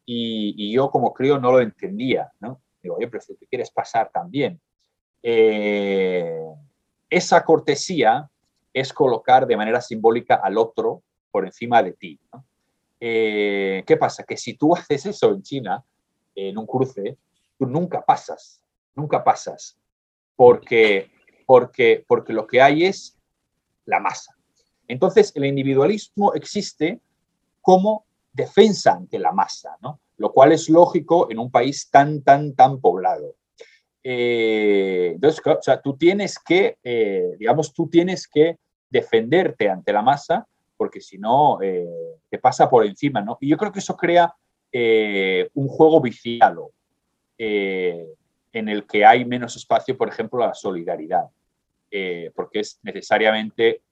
Y, 0.04 0.72
yo 0.72 0.90
como 0.90 1.14
crío 1.14 1.38
no 1.38 1.52
lo 1.52 1.60
entendía, 1.60 2.32
¿no? 2.40 2.60
Digo, 2.82 2.96
oye, 2.96 3.06
pero 3.06 3.20
si 3.22 3.36
tú 3.36 3.46
quieres 3.48 3.70
pasar 3.70 4.10
también. 4.12 4.60
esa 7.08 7.44
cortesía 7.44 8.28
es 8.72 8.92
colocar 8.92 9.46
de 9.46 9.56
manera 9.56 9.80
simbólica 9.80 10.40
al 10.42 10.58
otro 10.58 11.02
por 11.32 11.44
encima 11.44 11.82
de 11.82 11.92
ti. 11.94 12.20
Eh, 13.00 13.82
¿Qué 13.84 13.96
pasa? 13.96 14.22
Que 14.22 14.36
si 14.36 14.54
tú 14.54 14.76
haces 14.76 15.06
eso 15.06 15.32
en 15.32 15.42
China, 15.42 15.84
en 16.36 16.56
un 16.56 16.66
cruce, 16.66 17.18
tú 17.58 17.66
nunca 17.66 18.00
pasas, 18.02 18.62
nunca 18.94 19.24
pasas, 19.24 19.76
porque, 20.36 21.10
porque, 21.46 22.04
porque 22.06 22.32
lo 22.32 22.46
que 22.46 22.62
hay 22.62 22.84
es 22.84 23.18
la 23.86 23.98
masa. 23.98 24.36
Entonces, 24.86 25.32
el 25.34 25.46
individualismo 25.46 26.34
existe 26.34 27.00
como 27.60 28.04
defensa 28.32 28.92
ante 28.92 29.18
la 29.18 29.32
masa, 29.32 29.76
¿no? 29.80 29.98
lo 30.22 30.32
cual 30.32 30.52
es 30.52 30.68
lógico 30.68 31.28
en 31.30 31.40
un 31.40 31.50
país 31.50 31.90
tan, 31.90 32.22
tan, 32.22 32.54
tan 32.54 32.80
poblado. 32.80 33.34
Eh, 34.04 35.12
entonces, 35.14 35.42
o 35.44 35.62
sea, 35.62 35.80
tú 35.80 35.96
tienes 35.96 36.38
que, 36.38 36.78
eh, 36.82 37.34
digamos, 37.40 37.72
tú 37.72 37.88
tienes 37.88 38.28
que 38.28 38.58
defenderte 38.88 39.68
ante 39.68 39.92
la 39.92 40.00
masa 40.00 40.46
porque 40.82 41.00
si 41.00 41.16
no, 41.16 41.62
eh, 41.62 41.86
te 42.28 42.40
pasa 42.40 42.68
por 42.68 42.84
encima, 42.84 43.20
¿no? 43.20 43.38
Y 43.40 43.46
yo 43.46 43.56
creo 43.56 43.70
que 43.70 43.78
eso 43.78 43.96
crea 43.96 44.34
eh, 44.72 45.48
un 45.54 45.68
juego 45.68 46.00
viciado 46.00 46.72
eh, 47.38 48.04
en 48.52 48.68
el 48.68 48.84
que 48.84 49.06
hay 49.06 49.24
menos 49.24 49.54
espacio, 49.54 49.96
por 49.96 50.08
ejemplo, 50.08 50.42
a 50.42 50.48
la 50.48 50.54
solidaridad, 50.54 51.26
porque 52.34 52.58
es 52.58 52.80
necesariamente, 52.82 53.82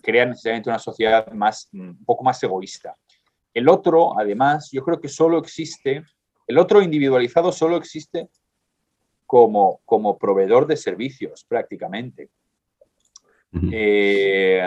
crea 0.00 0.24
necesariamente 0.24 0.70
una 0.70 0.78
sociedad 0.78 1.30
más, 1.32 1.68
un 1.74 2.02
poco 2.06 2.24
más 2.24 2.42
egoísta. 2.42 2.96
El 3.52 3.68
otro, 3.68 4.18
además, 4.18 4.70
yo 4.72 4.82
creo 4.82 4.98
que 4.98 5.08
solo 5.10 5.36
existe, 5.36 6.02
el 6.46 6.56
otro 6.56 6.80
individualizado 6.80 7.52
solo 7.52 7.76
existe 7.76 8.30
como, 9.26 9.82
como 9.84 10.16
proveedor 10.16 10.66
de 10.66 10.78
servicios 10.78 11.44
prácticamente. 11.46 12.30
Eh, 13.72 14.62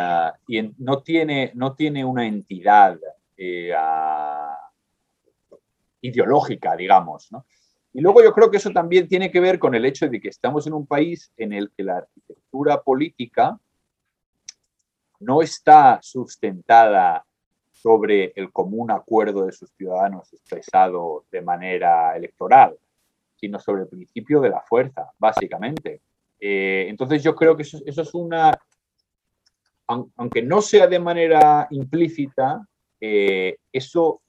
y 0.48 0.74
no 0.80 1.02
tiene, 1.04 1.52
no 1.54 1.76
tiene 1.76 2.04
una 2.04 2.26
entidad 2.26 2.98
eh, 3.38 3.74
ideológica, 6.02 6.76
digamos. 6.76 7.32
¿no? 7.32 7.46
Y 7.94 8.02
luego 8.02 8.24
yo 8.24 8.34
creo 8.34 8.50
que 8.50 8.58
eso 8.58 8.72
también 8.72 9.08
tiene 9.08 9.32
que 9.32 9.40
ver 9.40 9.60
con 9.60 9.76
el 9.76 9.86
hecho 9.86 10.08
de 10.08 10.20
que 10.20 10.30
estamos 10.30 10.66
en 10.68 10.74
un 10.74 10.88
país 10.88 11.32
en 11.38 11.54
el 11.54 11.72
que 11.72 11.84
la 11.84 11.98
arquitectura 11.98 12.82
política 12.82 13.60
no 15.20 15.42
está 15.42 16.00
sustentada 16.02 17.26
sobre 17.72 18.34
el 18.36 18.52
común 18.52 18.92
acuerdo 18.92 19.46
de 19.46 19.52
sus 19.52 19.72
ciudadanos 19.72 20.32
expresado 20.34 21.26
de 21.32 21.42
manera 21.42 22.16
electoral, 22.16 22.78
sino 23.36 23.60
sobre 23.60 23.84
el 23.84 23.88
principio 23.88 24.40
de 24.40 24.50
la 24.50 24.62
fuerza, 24.62 25.12
básicamente. 25.18 26.02
Eh, 26.40 26.86
entonces 26.90 27.24
yo 27.24 27.36
creo 27.36 27.58
que 27.58 27.64
eso, 27.64 27.80
es 27.86 28.14
una, 28.14 28.52
aunque 29.88 30.42
no 30.42 30.62
sea 30.62 30.88
de 30.88 31.00
manera 31.00 31.68
implícita, 31.72 32.66
eh, 33.00 33.58
eso 33.72 34.22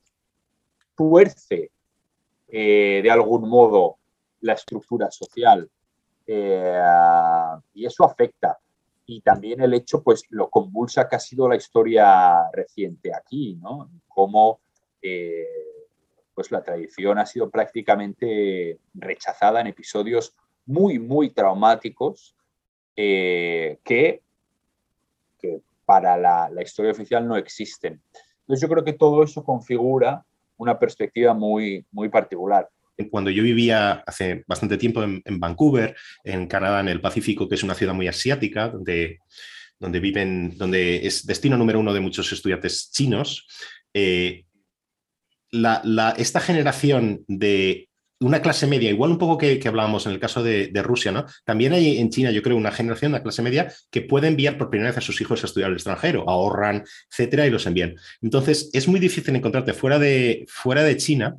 tuerce 0.96 1.70
eh, 2.48 3.00
de 3.02 3.10
algún 3.10 3.48
modo 3.48 3.98
la 4.40 4.54
estructura 4.54 5.10
social 5.10 5.70
y 6.26 7.84
eso 7.84 8.04
afecta. 8.04 8.58
Y 9.04 9.20
también 9.20 9.60
el 9.60 9.74
hecho, 9.74 10.02
pues, 10.02 10.24
lo 10.30 10.48
convulsa 10.48 11.08
que 11.08 11.16
ha 11.16 11.20
sido 11.20 11.48
la 11.48 11.56
historia 11.56 12.50
reciente 12.52 13.14
aquí, 13.14 13.58
¿no? 13.60 13.90
Cómo 14.08 14.60
pues 16.34 16.50
la 16.50 16.62
tradición 16.62 17.18
ha 17.18 17.26
sido 17.26 17.50
prácticamente 17.50 18.78
rechazada 18.94 19.60
en 19.60 19.66
episodios 19.66 20.34
muy, 20.66 20.98
muy 20.98 21.30
traumáticos 21.30 22.36
eh, 22.96 23.78
que, 23.84 24.21
para 25.92 26.16
la, 26.16 26.62
historia 26.62 26.90
oficial 26.90 27.28
no 27.28 27.36
existen. 27.36 28.00
Entonces 28.40 28.62
yo 28.62 28.68
creo 28.72 28.82
que 28.82 28.94
todo 28.94 29.22
eso 29.22 29.44
configura 29.44 30.24
una 30.56 30.78
perspectiva 30.78 31.34
muy, 31.34 31.84
muy 31.90 32.08
particular. 32.08 32.66
Cuando 33.10 33.30
yo 33.30 33.42
vivía 33.42 34.02
hace 34.06 34.42
bastante 34.46 34.78
tiempo 34.78 35.02
en, 35.02 35.22
Vancouver, 35.38 35.94
en 36.24 36.46
Canadá, 36.46 36.80
en 36.80 36.88
el 36.88 37.02
Pacífico, 37.02 37.46
que 37.46 37.56
es 37.56 37.62
una 37.62 37.74
ciudad 37.74 37.92
muy 37.92 38.08
asiática, 38.08 38.70
donde, 38.70 39.18
donde 39.78 40.00
viven, 40.00 40.56
donde 40.56 41.06
es 41.06 41.26
destino 41.26 41.58
número 41.58 41.78
uno 41.78 41.92
de 41.92 42.00
muchos 42.00 42.32
estudiantes 42.32 42.90
chinos, 42.90 43.46
eh, 43.92 44.46
esta 46.16 46.40
generación 46.40 47.22
de 47.28 47.90
una 48.22 48.40
clase 48.40 48.66
media, 48.66 48.90
igual 48.90 49.10
un 49.10 49.18
poco 49.18 49.36
que, 49.36 49.60
hablábamos 49.66 50.06
en 50.06 50.12
el 50.12 50.20
caso 50.20 50.42
de, 50.42 50.70
Rusia, 50.82 51.12
¿no? 51.12 51.26
También 51.44 51.72
hay 51.72 51.98
en 51.98 52.10
China, 52.10 52.30
yo 52.30 52.42
creo, 52.42 52.56
una 52.56 52.72
generación, 52.72 53.12
una 53.12 53.22
clase 53.22 53.42
media, 53.42 53.72
que 53.90 54.02
puede 54.02 54.28
enviar 54.28 54.56
por 54.58 54.70
primera 54.70 54.90
vez 54.90 54.98
a 54.98 55.00
sus 55.00 55.20
hijos 55.20 55.42
a 55.42 55.46
estudiar 55.46 55.68
al 55.70 55.76
extranjero, 55.76 56.28
ahorran, 56.28 56.84
etcétera, 57.10 57.46
y 57.46 57.50
los 57.50 57.66
envían. 57.66 57.96
Entonces, 58.20 58.70
es 58.72 58.88
muy 58.88 59.00
difícil 59.00 59.34
encontrarte 59.36 59.74
fuera 59.74 59.98
de, 59.98 60.46
fuera 60.48 60.82
de 60.82 60.96
China 60.96 61.36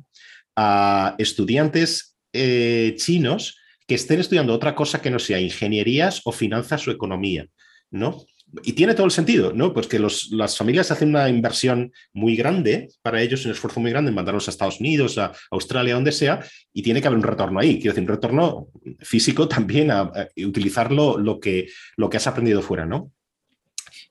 a 0.56 1.14
estudiantes 1.18 2.16
eh, 2.32 2.94
chinos 2.96 3.58
que 3.86 3.94
estén 3.94 4.20
estudiando 4.20 4.54
otra 4.54 4.74
cosa 4.74 5.02
que 5.02 5.10
no 5.10 5.18
sea 5.18 5.40
ingenierías 5.40 6.22
o 6.24 6.32
finanzas 6.32 6.86
o 6.88 6.90
economía, 6.90 7.46
¿no? 7.90 8.24
Y 8.62 8.72
tiene 8.72 8.94
todo 8.94 9.06
el 9.06 9.12
sentido, 9.12 9.52
¿no? 9.52 9.72
Pues 9.72 9.86
que 9.86 9.98
las 9.98 10.56
familias 10.56 10.90
hacen 10.90 11.08
una 11.08 11.28
inversión 11.28 11.92
muy 12.12 12.36
grande 12.36 12.88
para 13.02 13.20
ellos, 13.20 13.44
un 13.44 13.52
esfuerzo 13.52 13.80
muy 13.80 13.90
grande 13.90 14.10
en 14.10 14.14
mandarlos 14.14 14.46
a 14.46 14.50
Estados 14.50 14.80
Unidos, 14.80 15.18
a 15.18 15.32
Australia, 15.50 15.94
donde 15.94 16.12
sea, 16.12 16.44
y 16.72 16.82
tiene 16.82 17.00
que 17.00 17.06
haber 17.06 17.18
un 17.18 17.24
retorno 17.24 17.58
ahí. 17.58 17.76
Quiero 17.80 17.92
decir, 17.92 18.08
un 18.08 18.14
retorno 18.14 18.68
físico 19.00 19.48
también 19.48 19.90
a, 19.90 20.10
utilizar 20.36 20.92
lo, 20.92 21.40
que, 21.40 21.68
lo 21.96 22.08
que 22.08 22.16
has 22.16 22.26
aprendido 22.26 22.62
fuera, 22.62 22.86
¿no? 22.86 23.12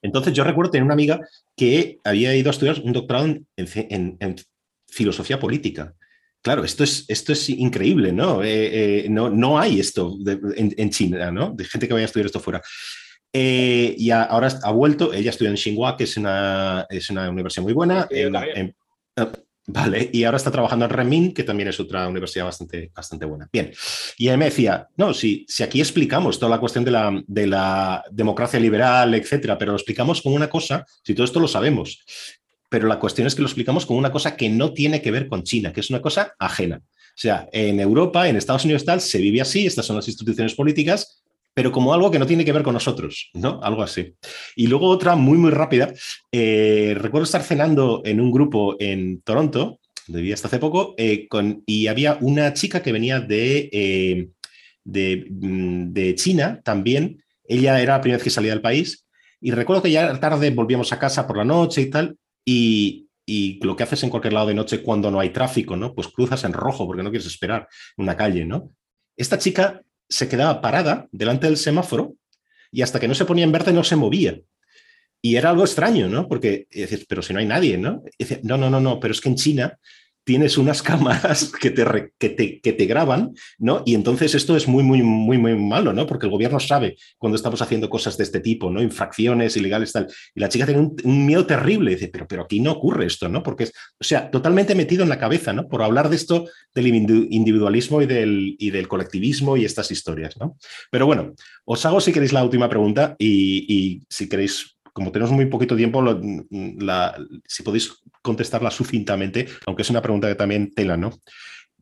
Entonces 0.01 0.33
yo 0.33 0.43
recuerdo 0.43 0.71
tener 0.71 0.83
una 0.83 0.95
amiga 0.95 1.21
que 1.55 1.99
había 2.03 2.35
ido 2.35 2.49
a 2.49 2.51
estudiar 2.51 2.81
un 2.83 2.91
doctorado 2.91 3.27
en, 3.55 4.35
filosofía 4.87 5.39
política. 5.39 5.95
Claro, 6.41 6.63
esto 6.63 6.83
es, 6.83 7.05
esto 7.07 7.31
es 7.31 7.49
increíble, 7.49 8.11
¿no? 8.11 8.43
Eh, 8.43 9.05
eh, 9.05 9.09
no, 9.09 9.29
no 9.29 9.57
hay 9.57 9.79
esto 9.79 10.15
en, 10.55 10.75
en, 10.77 10.89
China, 10.91 11.31
¿no? 11.31 11.51
De 11.55 11.63
gente 11.63 11.87
que 11.87 11.93
vaya 11.93 12.03
a 12.03 12.07
estudiar 12.07 12.27
esto 12.27 12.41
fuera. 12.41 12.61
Eh, 13.35 13.95
y 13.97 14.11
ahora 14.11 14.47
ha 14.61 14.71
vuelto, 14.71 15.11
ella 15.11 15.31
estudia 15.31 15.49
en 15.49 15.55
Tsinghua, 15.55 15.97
que 15.97 16.03
es 16.03 16.15
una, 16.17 16.85
es 16.87 17.09
una 17.09 17.29
universidad 17.29 17.63
muy 17.63 17.73
buena. 17.73 18.07
Ah, 19.17 19.31
vale, 19.65 20.09
y 20.13 20.23
ahora 20.23 20.37
está 20.37 20.51
trabajando 20.51 20.85
en 20.85 20.91
Renmin, 20.91 21.33
que 21.33 21.43
también 21.43 21.69
es 21.69 21.79
otra 21.79 22.07
universidad 22.07 22.45
bastante, 22.45 22.91
bastante 22.95 23.25
buena. 23.25 23.49
Bien, 23.51 23.71
y 24.17 24.27
ella 24.27 24.37
me 24.37 24.45
decía, 24.45 24.87
no, 24.97 25.13
si, 25.15 25.45
si 25.47 25.63
aquí 25.63 25.79
explicamos 25.79 26.37
toda 26.37 26.51
la 26.51 26.59
cuestión 26.59 26.85
de 26.85 26.91
la, 26.91 27.23
de 27.25 27.47
la 27.47 28.03
democracia 28.11 28.59
liberal, 28.59 29.15
etcétera, 29.15 29.57
pero 29.57 29.71
lo 29.71 29.77
explicamos 29.77 30.21
con 30.21 30.33
una 30.33 30.49
cosa, 30.49 30.85
si 31.03 31.15
todo 31.15 31.25
esto 31.25 31.39
lo 31.39 31.47
sabemos, 31.47 32.03
pero 32.69 32.87
la 32.87 32.99
cuestión 32.99 33.25
es 33.25 33.35
que 33.35 33.41
lo 33.41 33.47
explicamos 33.47 33.85
con 33.85 33.97
una 33.97 34.11
cosa 34.11 34.35
que 34.35 34.49
no 34.49 34.73
tiene 34.73 35.01
que 35.01 35.11
ver 35.11 35.27
con 35.27 35.43
China, 35.43 35.73
que 35.73 35.79
es 35.79 35.89
una 35.89 36.01
cosa 36.01 36.33
ajena. 36.37 36.81
O 37.15 37.19
sea, 37.19 37.47
en 37.51 37.79
Europa, 37.79 38.27
en 38.27 38.35
Estados 38.35 38.65
Unidos 38.65 38.83
tal, 38.83 38.99
se 38.99 39.19
vive 39.19 39.41
así, 39.41 39.67
estas 39.67 39.85
son 39.85 39.95
las 39.95 40.07
instituciones 40.07 40.55
políticas, 40.55 41.22
pero 41.53 41.71
como 41.71 41.93
algo 41.93 42.09
que 42.09 42.19
no 42.19 42.25
tiene 42.25 42.43
que 42.43 42.51
ver 42.51 42.63
con 42.63 42.73
nosotros, 42.73 43.29
¿no? 43.33 43.59
Algo 43.61 43.83
así. 43.83 44.15
Y 44.55 44.67
luego 44.67 44.87
otra 44.87 45.15
muy, 45.15 45.37
muy 45.37 45.51
rápida. 45.51 45.93
Eh, 46.31 46.95
recuerdo 46.97 47.25
estar 47.25 47.43
cenando 47.43 48.01
en 48.05 48.19
un 48.19 48.31
grupo 48.31 48.75
en 48.79 49.21
Toronto, 49.21 49.79
donde 50.07 50.21
vivía 50.21 50.33
hasta 50.33 50.47
hace 50.47 50.59
poco, 50.59 50.95
eh, 50.97 51.27
y 51.65 51.87
había 51.87 52.17
una 52.21 52.53
chica 52.53 52.81
que 52.81 52.91
venía 52.91 53.19
de, 53.19 53.69
eh, 53.71 54.29
mm, 54.85 55.93
de, 55.93 56.15
China 56.15 56.59
también. 56.63 57.23
Ella 57.47 57.79
era 57.81 57.93
la 57.93 58.01
primera 58.01 58.17
vez 58.17 58.23
que 58.23 58.29
salía 58.29 58.51
del 58.51 58.61
país. 58.61 59.05
Y 59.39 59.51
recuerdo 59.51 59.83
que 59.83 59.91
ya 59.91 60.19
tarde 60.19 60.49
volvíamos 60.51 60.91
a 60.91 60.99
casa 60.99 61.27
por 61.27 61.37
la 61.37 61.45
noche 61.45 61.81
y 61.81 61.89
tal. 61.89 62.17
Y, 62.45 62.99
lo 63.61 63.75
que 63.77 63.83
haces 63.83 64.03
en 64.03 64.09
cualquier 64.09 64.33
lado 64.33 64.47
de 64.47 64.53
noche 64.53 64.83
cuando 64.83 65.09
no 65.09 65.19
hay 65.19 65.29
tráfico, 65.29 65.77
¿no? 65.77 65.93
Pues 65.93 66.09
cruzas 66.09 66.43
en 66.43 66.51
rojo 66.51 66.85
porque 66.85 67.03
no 67.03 67.09
quieres 67.09 67.27
esperar 67.27 67.67
una 67.95 68.17
calle, 68.17 68.43
¿no? 68.43 68.71
Esta 69.15 69.37
chica 69.37 69.81
se 70.09 70.27
quedaba 70.27 70.61
parada 70.61 71.07
delante 71.11 71.47
del 71.47 71.57
semáforo 71.57 72.15
y 72.71 72.81
hasta 72.81 72.99
que 72.99 73.07
no 73.07 73.15
se 73.15 73.25
ponía 73.25 73.43
en 73.43 73.51
verde 73.51 73.73
no 73.73 73.83
se 73.83 73.95
movía. 73.95 74.39
Y 75.21 75.35
era 75.37 75.51
algo 75.51 75.63
extraño, 75.63 76.09
¿no? 76.09 76.27
Porque 76.27 76.67
dices, 76.69 77.05
pero 77.07 77.21
si 77.21 77.33
no 77.33 77.39
hay 77.39 77.45
nadie, 77.45 77.77
¿no? 77.77 78.03
no, 78.43 78.57
no, 78.57 78.69
no, 78.69 78.79
no, 78.81 78.99
pero 78.99 79.13
es 79.13 79.21
que 79.21 79.29
en 79.29 79.35
China 79.35 79.79
tienes 80.23 80.57
unas 80.57 80.81
cámaras 80.81 81.51
que 81.61 81.71
te, 81.71 82.13
que 82.17 82.29
te, 82.29 82.59
que 82.59 82.73
te 82.73 82.85
graban, 82.85 83.33
¿no? 83.57 83.83
Y 83.85 83.95
entonces 83.95 84.35
esto 84.35 84.55
es 84.55 84.67
muy, 84.67 84.83
muy, 84.83 85.01
muy, 85.03 85.37
muy 85.37 85.55
malo, 85.55 85.93
¿no? 85.93 86.05
Porque 86.07 86.25
el 86.25 86.31
gobierno 86.31 86.59
sabe 86.59 86.95
cuando 87.17 87.35
estamos 87.35 87.61
haciendo 87.61 87.89
cosas 87.89 88.17
de 88.17 88.23
este 88.23 88.39
tipo, 88.39 88.69
¿no? 88.69 88.81
Infracciones 88.81 89.57
ilegales, 89.57 89.91
tal. 89.91 90.07
Y 90.33 90.39
la 90.39 90.49
chica 90.49 90.65
tiene 90.65 90.81
un, 90.81 91.25
miedo 91.25 91.45
terrible, 91.45 91.91
dice, 91.91 92.09
pero, 92.09 92.27
pero 92.27 92.43
aquí 92.43 92.59
no 92.59 92.71
ocurre 92.71 93.05
esto, 93.05 93.29
¿no? 93.29 93.43
Porque 93.43 93.65
es, 93.65 93.73
o 93.99 94.03
sea, 94.03 94.29
totalmente 94.29 94.75
metido 94.75 95.03
en 95.03 95.09
la 95.09 95.19
cabeza, 95.19 95.53
¿no? 95.53 95.67
Por 95.67 95.81
hablar 95.81 96.09
de 96.09 96.15
esto 96.15 96.45
del 96.73 96.87
individualismo 96.87 98.01
y 98.01 98.05
del, 98.05 98.55
y 98.57 98.71
del 98.71 98.87
colectivismo 98.87 99.57
y 99.57 99.65
estas 99.65 99.91
historias, 99.91 100.37
¿no? 100.37 100.57
Pero 100.89 101.05
bueno, 101.05 101.33
os 101.65 101.85
hago 101.85 102.01
si 102.01 102.11
queréis 102.11 102.33
la 102.33 102.43
última 102.43 102.69
pregunta 102.69 103.15
y, 103.19 103.65
y 103.67 104.01
si 104.09 104.27
queréis 104.27 104.72
como 104.93 105.11
tenemos 105.11 105.31
muy 105.31 105.47
poquito 105.47 105.75
tiempo, 105.75 106.03
si 107.47 107.63
podéis 107.63 108.03
contestarla 108.21 108.71
sucintamente, 108.71 109.47
aunque 109.65 109.81
es 109.81 109.89
una 109.89 110.01
pregunta 110.01 110.27
que 110.27 110.35
también 110.35 110.71
tela, 110.71 110.95
¿no? 110.95 111.11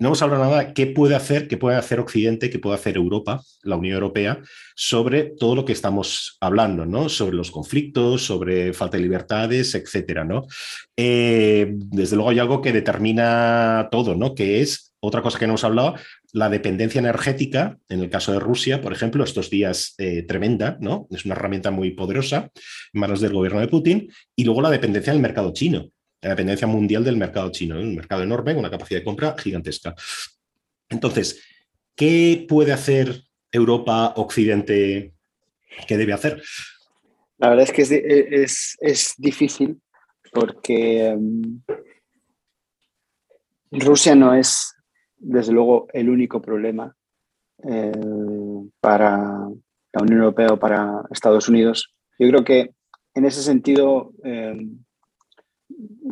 No 0.02 0.08
hemos 0.08 0.22
hablado 0.24 0.44
nada 0.44 0.74
qué 0.74 0.88
puede 0.88 1.14
hacer, 1.14 1.48
qué 1.48 1.58
puede 1.58 1.78
hacer 1.78 2.00
Occidente, 2.00 2.50
qué 2.50 2.58
puede 2.58 2.74
hacer 2.74 2.98
Europa, 2.98 3.44
la 3.62 3.76
Unión 3.76 3.94
Europea, 3.94 4.42
sobre 4.74 5.26
todo 5.26 5.54
lo 5.54 5.64
que 5.64 5.74
estamos 5.74 6.38
hablando, 6.42 6.88
¿no? 6.88 7.08
Sobre 7.08 7.36
los 7.36 7.52
conflictos, 7.52 8.26
sobre 8.26 8.74
falta 8.74 8.98
de 8.98 9.04
libertades, 9.04 9.76
etcétera, 9.76 10.24
¿no? 10.24 10.48
Eh, 10.98 11.76
desde 11.76 12.16
luego 12.16 12.32
hay 12.32 12.40
algo 12.40 12.64
que 12.64 12.74
determina 12.74 13.90
todo, 13.92 14.16
¿no? 14.16 14.34
Que 14.34 14.62
es 14.62 14.92
otra 15.02 15.22
cosa 15.22 15.38
que 15.38 15.46
no 15.46 15.52
hemos 15.52 15.66
hablado, 15.66 15.94
la 16.34 16.50
dependencia 16.50 16.98
energética, 16.98 17.78
en 17.88 18.00
el 18.00 18.10
caso 18.10 18.32
de 18.32 18.40
Rusia, 18.40 18.82
por 18.82 18.94
ejemplo, 18.94 19.24
estos 19.24 19.52
días 19.52 19.94
eh, 20.00 20.24
tremenda, 20.24 20.78
¿no? 20.82 21.06
Es 21.12 21.26
una 21.26 21.36
herramienta 21.36 21.70
muy 21.70 21.92
poderosa 21.92 22.50
en 22.92 23.02
manos 23.02 23.22
del 23.22 23.34
gobierno 23.34 23.60
de 23.60 23.68
Putin, 23.68 24.12
y 24.36 24.46
luego 24.46 24.64
la 24.64 24.72
dependencia 24.72 25.14
del 25.14 25.22
mercado 25.22 25.54
chino, 25.54 25.92
la 26.22 26.30
dependencia 26.30 26.68
mundial 26.68 27.04
del 27.04 27.18
mercado 27.18 27.52
chino, 27.52 27.80
un 27.80 27.96
mercado 27.96 28.24
enorme, 28.24 28.54
una 28.54 28.70
capacidad 28.70 29.00
de 29.00 29.06
compra 29.06 29.36
gigantesca. 29.38 29.96
Entonces, 30.90 31.44
¿qué 31.96 32.46
puede 32.48 32.72
hacer 32.72 33.24
Europa, 33.52 34.14
Occidente? 34.16 35.14
¿Qué 35.88 35.98
debe 35.98 36.14
hacer? 36.14 36.42
La 37.38 37.50
verdad 37.50 37.64
es 37.64 37.72
que 37.72 37.82
es, 37.82 38.78
es, 38.80 39.16
difícil 39.18 39.82
porque 40.32 41.16
mm, 41.18 41.62
Rusia 43.72 44.14
no 44.16 44.36
es 44.36 44.76
desde 45.22 45.54
luego, 45.54 45.88
el 45.94 46.10
único 46.10 46.42
problema 46.42 46.96
eh, 47.64 47.92
para 48.80 49.18
la 49.94 50.02
Unión 50.02 50.20
Europea 50.20 50.54
o 50.54 50.60
para 50.60 51.04
Estados 51.12 51.48
Unidos. 51.48 51.94
Yo 52.18 52.28
creo 52.30 52.44
que 52.44 52.74
en 53.14 53.26
ese 53.26 53.42
sentido, 53.44 54.14
eh, 54.24 54.56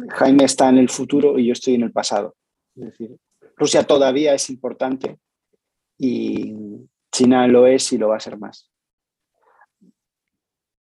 Jaime 0.09 0.45
está 0.45 0.69
en 0.69 0.77
el 0.77 0.89
futuro 0.89 1.37
y 1.37 1.47
yo 1.47 1.53
estoy 1.53 1.75
en 1.75 1.83
el 1.83 1.91
pasado. 1.91 2.35
Es 2.75 2.85
decir, 2.85 3.17
Rusia 3.55 3.83
todavía 3.85 4.33
es 4.33 4.49
importante 4.49 5.19
y 5.97 6.55
China 7.11 7.47
lo 7.47 7.67
es 7.67 7.91
y 7.91 7.97
lo 7.97 8.09
va 8.09 8.17
a 8.17 8.21
ser 8.21 8.37
más. 8.37 8.71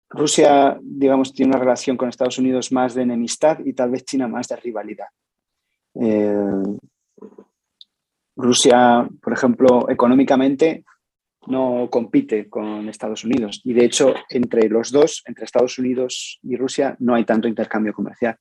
Rusia, 0.08 0.78
digamos, 0.82 1.32
tiene 1.32 1.50
una 1.50 1.60
relación 1.60 1.96
con 1.96 2.08
Estados 2.08 2.38
Unidos 2.38 2.70
más 2.70 2.94
de 2.94 3.02
enemistad 3.02 3.58
y 3.64 3.72
tal 3.72 3.90
vez 3.90 4.04
China 4.04 4.28
más 4.28 4.48
de 4.48 4.56
rivalidad. 4.56 5.06
Eh, 5.94 6.62
Rusia, 8.36 9.08
por 9.22 9.32
ejemplo, 9.32 9.88
económicamente 9.90 10.84
no 11.46 11.88
compite 11.90 12.48
con 12.48 12.88
Estados 12.88 13.24
Unidos 13.24 13.60
y 13.64 13.72
de 13.72 13.84
hecho 13.84 14.14
entre 14.30 14.68
los 14.68 14.92
dos, 14.92 15.22
entre 15.26 15.44
Estados 15.44 15.78
Unidos 15.78 16.38
y 16.42 16.56
Rusia, 16.56 16.96
no 17.00 17.14
hay 17.14 17.24
tanto 17.24 17.48
intercambio 17.48 17.92
comercial. 17.92 18.36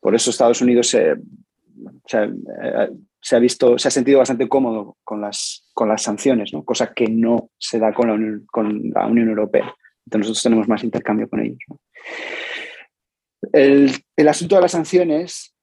Por 0.00 0.14
eso 0.14 0.30
Estados 0.30 0.60
Unidos 0.62 0.88
se, 0.88 1.16
ha 2.16 3.38
visto, 3.38 3.78
se 3.78 3.88
ha 3.88 3.90
sentido 3.90 4.18
bastante 4.18 4.48
cómodo 4.48 4.96
con 5.04 5.20
las, 5.20 5.68
con 5.72 5.88
las 5.88 6.02
sanciones, 6.02 6.52
¿no? 6.52 6.64
cosa 6.64 6.92
que 6.92 7.08
no 7.08 7.50
se 7.58 7.78
da 7.78 7.92
con 7.92 8.08
la, 8.08 8.14
Unión, 8.14 8.46
con 8.50 8.90
la 8.90 9.06
Unión 9.06 9.28
Europea. 9.28 9.74
Entonces 10.06 10.30
nosotros 10.30 10.42
tenemos 10.42 10.68
más 10.68 10.82
intercambio 10.82 11.28
con 11.28 11.40
ellos. 11.40 11.58
El, 13.52 13.90
el 14.16 14.28
asunto 14.28 14.56
de 14.56 14.62
las 14.62 14.72
sanciones, 14.72 15.54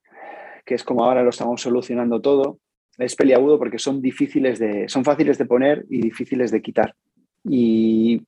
que 0.66 0.76
es 0.76 0.84
como 0.84 1.04
ahora 1.04 1.24
lo 1.24 1.32
estamos 1.32 1.62
solucionando 1.62 2.22
todo, 2.22 2.60
es 2.98 3.16
peliagudo 3.16 3.60
porque 3.60 3.80
son 3.80 4.02
difíciles 4.02 4.60
de, 4.60 4.90
son 4.90 5.04
fáciles 5.04 5.38
de 5.38 5.46
poner 5.46 5.86
y 5.90 6.02
difíciles 6.02 6.52
de 6.52 6.62
quitar. 6.62 6.96
Y 7.44 8.22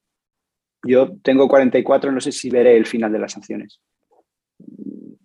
yo 0.83 1.15
tengo 1.23 1.47
44, 1.47 2.11
no 2.11 2.21
sé 2.21 2.31
si 2.31 2.49
veré 2.49 2.77
el 2.77 2.85
final 2.85 3.11
de 3.11 3.19
las 3.19 3.33
sanciones. 3.33 3.81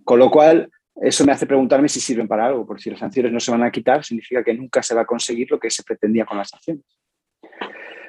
Con 0.04 0.18
lo 0.18 0.30
cual, 0.30 0.70
eso 1.00 1.24
me 1.24 1.32
hace 1.32 1.46
preguntarme 1.46 1.88
si 1.88 2.00
sirven 2.00 2.28
para 2.28 2.46
algo, 2.46 2.66
porque 2.66 2.82
si 2.82 2.90
las 2.90 3.00
sanciones 3.00 3.32
no 3.32 3.40
se 3.40 3.50
van 3.50 3.62
a 3.62 3.70
quitar, 3.70 4.04
significa 4.04 4.44
que 4.44 4.54
nunca 4.54 4.82
se 4.82 4.94
va 4.94 5.02
a 5.02 5.06
conseguir 5.06 5.50
lo 5.50 5.58
que 5.58 5.70
se 5.70 5.82
pretendía 5.82 6.24
con 6.24 6.38
las 6.38 6.50
sanciones. 6.50 6.84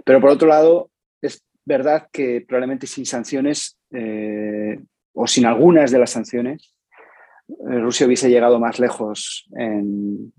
Pero 0.03 0.21
por 0.21 0.29
otro 0.29 0.47
lado, 0.47 0.91
es 1.21 1.43
verdad 1.65 2.07
que 2.11 2.41
probablemente 2.47 2.85
sin 2.85 3.05
sanciones 3.05 3.79
eh, 3.91 4.79
o 5.13 5.25
sin 5.25 5.45
algunas 5.45 5.91
de 5.91 5.99
las 5.99 6.11
sanciones, 6.11 6.75
eh, 7.47 7.79
Rusia 7.79 8.05
hubiese 8.05 8.29
llegado 8.29 8.59
más 8.59 8.79
lejos, 8.79 9.47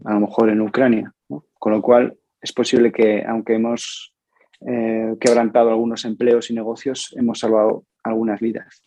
a 0.05 0.13
lo 0.15 0.21
mejor 0.21 0.51
en 0.51 0.61
Ucrania. 0.61 1.13
Con 1.59 1.73
lo 1.73 1.83
cual, 1.83 2.17
es 2.41 2.53
posible 2.53 2.93
que, 2.93 3.25
aunque 3.27 3.55
hemos 3.55 4.15
eh, 4.61 5.15
quebrantado 5.21 5.71
algunos 5.71 6.05
empleos 6.05 6.51
y 6.51 6.55
negocios, 6.55 7.15
hemos 7.17 7.41
salvado 7.41 7.85
algunas 8.05 8.41
vidas. 8.41 8.86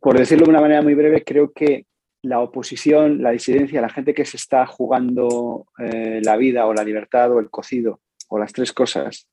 Por 0.00 0.18
decirlo 0.18 0.44
de 0.44 0.50
una 0.50 0.60
manera 0.60 0.82
muy 0.82 0.94
breve, 0.94 1.24
creo 1.24 1.52
que 1.52 1.86
la 2.22 2.40
oposición, 2.40 3.22
la 3.22 3.30
disidencia, 3.30 3.80
la 3.80 3.88
gente 3.88 4.14
que 4.14 4.24
se 4.24 4.36
está 4.36 4.66
jugando 4.66 5.66
eh, 5.78 6.20
la 6.22 6.36
vida 6.36 6.66
o 6.66 6.74
la 6.74 6.84
libertad 6.84 7.32
o 7.32 7.40
el 7.40 7.50
cocido 7.50 8.00
o 8.28 8.38
las 8.38 8.52
tres 8.52 8.72
cosas 8.72 9.26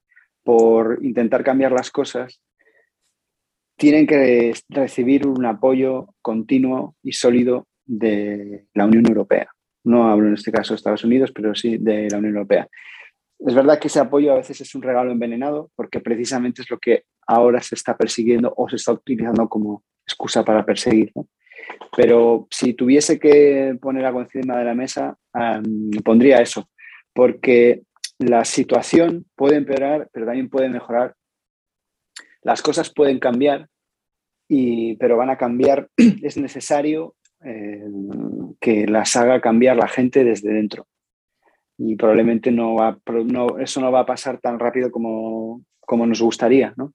por 0.44 1.00
intentar 1.04 1.44
cambiar 1.44 1.74
las 1.74 1.92
cosas, 1.92 2.42
tienen 3.78 4.08
que 4.08 4.54
recibir 4.70 5.28
un 5.28 5.46
apoyo 5.46 6.08
continuo 6.22 6.96
y 7.04 7.12
sólido 7.12 7.68
de 7.86 8.66
la 8.74 8.86
Unión 8.86 9.06
Europea. 9.08 9.50
No 9.84 10.10
hablo 10.10 10.28
en 10.28 10.34
este 10.34 10.52
caso 10.52 10.74
de 10.74 10.78
Estados 10.78 11.04
Unidos, 11.04 11.32
pero 11.34 11.54
sí 11.54 11.78
de 11.78 12.10
la 12.10 12.18
Unión 12.18 12.36
Europea. 12.36 12.68
Es 13.40 13.54
verdad 13.54 13.80
que 13.80 13.88
ese 13.88 14.00
apoyo 14.00 14.32
a 14.32 14.38
veces 14.38 14.62
es 14.62 14.74
un 14.74 14.82
regalo 14.82 15.12
envenenado 15.12 15.70
porque 15.76 16.00
precisamente 16.00 16.62
es 16.62 16.70
lo 16.72 16.80
que 16.80 17.04
ahora 17.28 17.62
se 17.62 17.76
está 17.76 17.96
persiguiendo 17.96 18.54
o 18.56 18.70
se 18.70 18.78
está 18.78 18.94
utilizando 18.94 19.48
como 19.48 19.84
excusa 20.06 20.44
para 20.44 20.66
perseguir. 20.66 21.12
Pero 21.96 22.48
si 22.50 22.74
tuviese 22.74 23.20
que 23.20 23.78
poner 23.82 24.06
algo 24.06 24.22
encima 24.22 24.58
de 24.58 24.66
la 24.66 24.74
mesa, 24.74 25.18
pondría 26.04 26.42
eso, 26.42 26.70
porque 27.14 27.84
la 28.20 28.46
situación 28.46 29.26
puede 29.36 29.58
empeorar, 29.58 30.10
pero 30.12 30.26
también 30.26 30.50
puede 30.50 30.70
mejorar. 30.70 31.16
Las 32.42 32.62
cosas 32.62 32.92
pueden 32.94 33.20
cambiar, 33.20 33.68
y, 34.48 34.96
pero 34.96 35.18
van 35.18 35.30
a 35.30 35.38
cambiar. 35.38 35.90
Es 36.24 36.38
necesario 36.38 37.16
eh, 37.44 37.84
que 38.60 38.88
las 38.88 39.16
haga 39.16 39.42
cambiar 39.42 39.78
la 39.78 39.88
gente 39.88 40.24
desde 40.24 40.54
dentro. 40.54 40.88
Y 41.78 41.96
probablemente 41.96 42.52
no 42.52 42.76
va, 42.76 42.98
no, 43.26 43.60
eso 43.60 43.82
no 43.82 43.92
va 43.92 44.00
a 44.02 44.06
pasar 44.06 44.40
tan 44.40 44.58
rápido 44.58 44.90
como, 44.90 45.62
como 45.82 46.08
nos 46.08 46.22
gustaría. 46.22 46.74
¿no? 46.76 46.94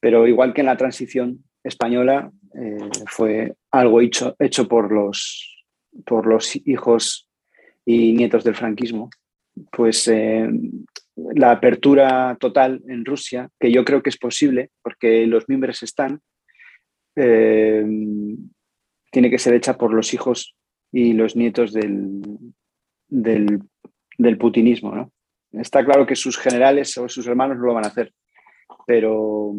Pero 0.00 0.26
igual 0.26 0.52
que 0.52 0.60
en 0.60 0.66
la 0.66 0.76
transición 0.76 1.44
española, 1.62 2.30
eh, 2.54 2.78
fue 3.06 3.54
algo 3.70 4.00
hecho, 4.00 4.36
hecho 4.38 4.68
por, 4.68 4.92
los, 4.92 5.64
por 6.04 6.26
los 6.26 6.56
hijos 6.66 7.28
y 7.84 8.12
nietos 8.12 8.44
del 8.44 8.54
franquismo, 8.54 9.10
pues 9.72 10.06
eh, 10.08 10.48
la 11.16 11.50
apertura 11.50 12.36
total 12.38 12.80
en 12.86 13.04
Rusia, 13.04 13.50
que 13.58 13.72
yo 13.72 13.84
creo 13.84 14.02
que 14.02 14.10
es 14.10 14.18
posible 14.18 14.70
porque 14.82 15.26
los 15.26 15.48
miembros 15.48 15.82
están, 15.82 16.20
tiene 17.14 18.38
que 19.30 19.38
ser 19.38 19.54
hecha 19.54 19.76
por 19.76 19.92
los 19.92 20.14
hijos 20.14 20.54
y 20.92 21.12
los 21.12 21.34
nietos 21.36 21.72
del, 21.72 22.20
del, 23.08 24.38
putinismo. 24.38 24.94
¿no? 24.94 25.12
Está 25.52 25.84
claro 25.84 26.06
que 26.06 26.16
sus 26.16 26.36
generales 26.38 26.96
o 26.98 27.08
sus 27.08 27.26
hermanos 27.26 27.58
no 27.58 27.66
lo 27.66 27.74
van 27.74 27.84
a 27.84 27.88
hacer, 27.88 28.12
pero 28.86 29.54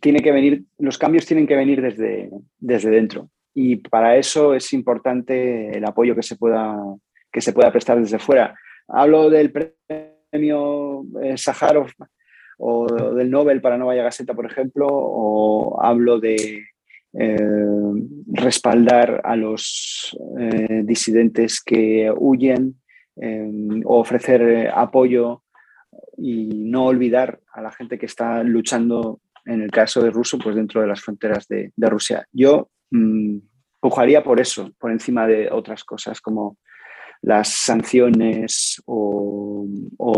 tiene 0.00 0.20
que 0.20 0.32
venir, 0.32 0.64
los 0.78 0.98
cambios 0.98 1.26
tienen 1.26 1.46
que 1.46 1.56
venir 1.56 1.80
desde, 1.80 2.30
desde 2.58 2.90
dentro. 2.90 3.30
Y 3.54 3.76
para 3.76 4.16
eso 4.16 4.54
es 4.54 4.72
importante 4.72 5.76
el 5.76 5.84
apoyo 5.84 6.14
que 6.14 6.22
se 6.22 6.36
pueda, 6.36 6.76
que 7.32 7.40
se 7.40 7.52
pueda 7.52 7.72
prestar 7.72 7.98
desde 7.98 8.18
fuera. 8.18 8.54
Hablo 8.88 9.30
del 9.30 9.50
premio 9.50 11.04
eh, 11.22 11.36
Sájarov 11.36 11.90
o 12.58 12.86
del 13.14 13.30
Nobel 13.30 13.60
para 13.60 13.78
Nueva 13.78 14.02
Gaceta, 14.02 14.34
por 14.34 14.46
ejemplo, 14.46 14.86
o 14.90 15.82
hablo 15.82 16.20
de, 16.20 16.64
eh, 17.12 17.36
respaldar 18.28 19.20
a 19.24 19.34
los 19.34 20.16
eh, 20.38 20.82
disidentes 20.84 21.60
que 21.60 22.12
huyen 22.16 22.76
o 23.84 23.98
ofrecer 23.98 24.70
apoyo 24.72 25.42
y 26.16 26.46
no 26.64 26.86
olvidar 26.86 27.40
a 27.52 27.60
la 27.60 27.70
gente 27.70 27.98
que 27.98 28.06
está 28.06 28.42
luchando, 28.42 29.20
en 29.44 29.62
el 29.62 29.70
caso 29.70 30.02
de 30.02 30.10
Ruso, 30.10 30.38
pues 30.38 30.56
dentro 30.56 30.80
de 30.80 30.86
las 30.86 31.00
fronteras 31.00 31.46
de, 31.48 31.72
Rusia. 31.76 32.26
Yo 32.32 32.70
mm, 32.90 33.38
pujaría 33.80 34.22
por 34.22 34.40
eso, 34.40 34.70
por 34.78 34.90
encima 34.90 35.26
de 35.26 35.50
otras 35.50 35.84
cosas 35.84 36.20
como 36.20 36.56
las 37.22 37.48
sanciones 37.48 38.82
o, 38.86 39.66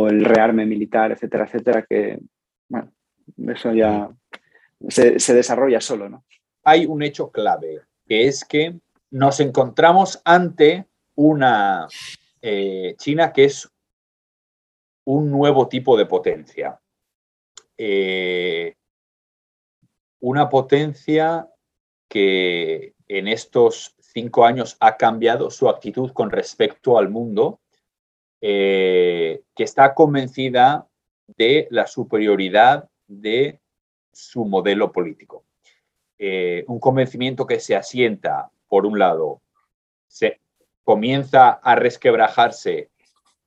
el 0.08 0.24
rearme 0.24 0.66
militar, 0.66 1.12
etcétera, 1.12 1.44
etcétera, 1.44 1.84
que 1.88 2.18
bueno, 2.68 2.92
eso 3.48 3.72
ya 3.72 4.08
se, 4.88 5.34
desarrolla 5.34 5.80
solo. 5.80 6.08
¿no? 6.08 6.24
Hay 6.64 6.86
un 6.86 7.02
hecho 7.02 7.30
clave, 7.30 7.80
que 8.06 8.26
es 8.26 8.44
que 8.44 8.78
nos 9.10 9.40
encontramos 9.40 10.20
ante 10.24 10.86
una 11.14 11.86
eh, 12.40 12.94
China 12.98 13.32
que 13.32 13.44
es 13.44 13.68
un 15.04 15.30
nuevo 15.30 15.68
tipo 15.68 15.96
de 15.96 16.06
potencia. 16.06 16.78
Eh, 17.76 18.74
una 20.22 20.48
potencia 20.48 21.48
que 22.08 22.94
en 23.08 23.26
estos 23.26 23.96
cinco 23.98 24.44
años 24.44 24.76
ha 24.78 24.96
cambiado 24.96 25.50
su 25.50 25.68
actitud 25.68 26.12
con 26.12 26.30
respecto 26.30 26.96
al 26.96 27.10
mundo, 27.10 27.60
eh, 28.40 29.42
que 29.54 29.64
está 29.64 29.94
convencida 29.94 30.86
de 31.26 31.66
la 31.70 31.86
superioridad 31.86 32.88
de 33.08 33.60
su 34.12 34.44
modelo 34.44 34.92
político. 34.92 35.44
Eh, 36.18 36.64
un 36.68 36.78
convencimiento 36.78 37.44
que 37.44 37.58
se 37.58 37.74
asienta, 37.74 38.50
por 38.68 38.86
un 38.86 39.00
lado, 39.00 39.40
se 40.06 40.40
comienza 40.84 41.50
a 41.50 41.74
resquebrajarse 41.74 42.90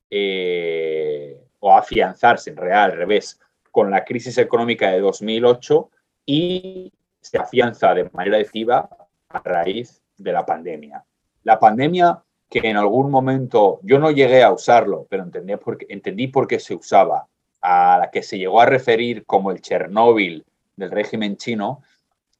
eh, 0.09 1.41
o 1.59 1.71
a 1.71 1.79
afianzarse, 1.79 2.49
en 2.49 2.57
real, 2.57 2.91
al 2.91 2.97
revés, 2.97 3.39
con 3.71 3.91
la 3.91 4.03
crisis 4.03 4.37
económica 4.37 4.91
de 4.91 4.99
2008 4.99 5.89
y 6.25 6.91
se 7.21 7.37
afianza 7.37 7.93
de 7.93 8.09
manera 8.11 8.37
decisiva 8.37 8.89
a 9.29 9.41
raíz 9.43 10.01
de 10.17 10.31
la 10.31 10.45
pandemia. 10.45 11.03
La 11.43 11.59
pandemia 11.59 12.21
que 12.49 12.59
en 12.59 12.77
algún 12.77 13.09
momento 13.11 13.79
yo 13.83 13.99
no 13.99 14.11
llegué 14.11 14.43
a 14.43 14.51
usarlo, 14.51 15.07
pero 15.09 15.23
entendí 15.23 15.55
por 15.57 15.77
qué, 15.77 15.87
entendí 15.89 16.27
por 16.27 16.47
qué 16.47 16.59
se 16.59 16.75
usaba, 16.75 17.27
a 17.61 17.97
la 17.99 18.11
que 18.11 18.21
se 18.21 18.37
llegó 18.37 18.61
a 18.61 18.65
referir 18.65 19.25
como 19.25 19.51
el 19.51 19.61
Chernóbil 19.61 20.45
del 20.75 20.91
régimen 20.91 21.37
chino, 21.37 21.81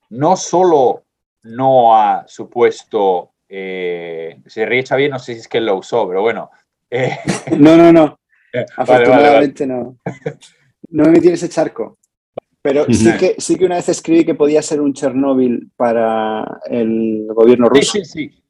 no 0.09 0.37
solo 0.37 1.03
no 1.43 1.95
ha 1.95 2.27
supuesto, 2.27 3.31
eh, 3.49 4.39
se 4.45 4.65
ríe 4.65 4.85
Xavier, 4.85 5.09
no 5.09 5.19
sé 5.19 5.33
si 5.33 5.39
es 5.41 5.47
que 5.47 5.57
él 5.57 5.65
lo 5.65 5.77
usó, 5.77 6.07
pero 6.07 6.21
bueno. 6.21 6.51
Eh, 6.89 7.17
no, 7.57 7.75
no, 7.75 7.91
no. 7.91 8.19
Afortunadamente 8.77 9.65
no. 9.65 9.97
No 10.89 11.03
me 11.03 11.11
metí 11.11 11.27
en 11.27 11.33
ese 11.33 11.49
charco. 11.49 11.97
Pero 12.65 12.85
sí 12.91 13.15
que, 13.19 13.35
sí 13.37 13.57
que 13.57 13.65
una 13.65 13.75
vez 13.75 13.89
escribí 13.89 14.25
que 14.25 14.33
podía 14.33 14.59
ser 14.63 14.81
un 14.81 14.91
Chernóbil 14.91 15.69
para 15.77 16.61
el 16.65 17.27
gobierno 17.27 17.69
ruso. 17.69 17.91
Sí, 17.91 18.03
sí, 18.03 18.29
sí. 18.29 18.43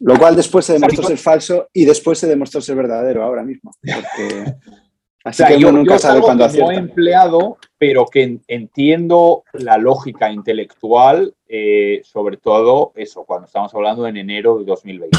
Lo 0.00 0.18
cual 0.18 0.36
después 0.36 0.66
se 0.66 0.74
demostró 0.74 1.02
ser 1.04 1.16
falso 1.16 1.70
y 1.72 1.86
después 1.86 2.18
se 2.18 2.26
demostró 2.26 2.60
ser 2.60 2.76
verdadero 2.76 3.22
ahora 3.22 3.42
mismo. 3.42 3.72
Así 5.24 5.44
que 5.46 5.58
yo, 5.58 5.72
nunca 5.72 5.98
sabe 5.98 6.20
cuándo 6.20 6.44
he 6.44 6.74
empleado, 6.74 7.56
pero 7.78 8.04
que 8.04 8.40
entiendo 8.48 9.44
la 9.54 9.78
lógica 9.78 10.30
intelectual, 10.30 11.34
eh, 11.48 12.02
sobre 12.04 12.36
todo 12.36 12.92
eso, 12.96 13.24
cuando 13.24 13.46
estamos 13.46 13.74
hablando 13.74 14.06
en 14.06 14.18
enero 14.18 14.58
de 14.58 14.66
2020. 14.66 15.16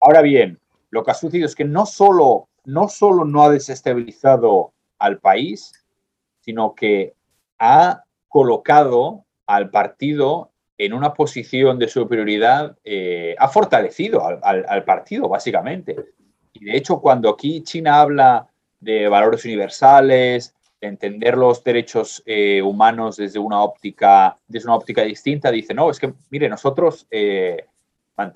Ahora 0.00 0.22
bien, 0.22 0.60
lo 0.90 1.02
que 1.02 1.10
ha 1.10 1.14
sucedido 1.14 1.46
es 1.46 1.56
que 1.56 1.64
no 1.64 1.86
solo 1.86 2.46
no, 2.66 2.88
solo 2.88 3.24
no 3.24 3.42
ha 3.42 3.50
desestabilizado 3.50 4.74
al 5.00 5.18
país, 5.18 5.72
sino 6.46 6.74
que 6.74 7.12
ha 7.58 8.04
colocado 8.28 9.24
al 9.46 9.68
partido 9.70 10.52
en 10.78 10.92
una 10.92 11.12
posición 11.14 11.78
de 11.78 11.88
superioridad, 11.88 12.76
eh, 12.84 13.34
ha 13.38 13.48
fortalecido 13.48 14.22
al, 14.24 14.84
partido, 14.84 15.28
básicamente. 15.28 15.96
Y 16.52 16.66
de 16.66 16.76
hecho, 16.76 17.00
cuando 17.00 17.30
aquí 17.30 17.62
China 17.62 18.00
habla 18.00 18.46
de 18.78 19.08
valores 19.08 19.44
universales, 19.44 20.54
de 20.80 20.88
entender 20.88 21.36
los 21.36 21.64
derechos 21.64 22.22
eh, 22.26 22.60
humanos 22.60 23.16
desde 23.16 23.38
una 23.38 23.62
óptica, 23.62 24.36
desde 24.46 24.68
una 24.68 24.76
óptica 24.76 25.02
distinta, 25.02 25.50
dice, 25.50 25.72
no, 25.72 25.90
es 25.90 25.98
que, 25.98 26.12
mire, 26.30 26.48
nosotros 26.48 27.06
eh, 27.10 27.66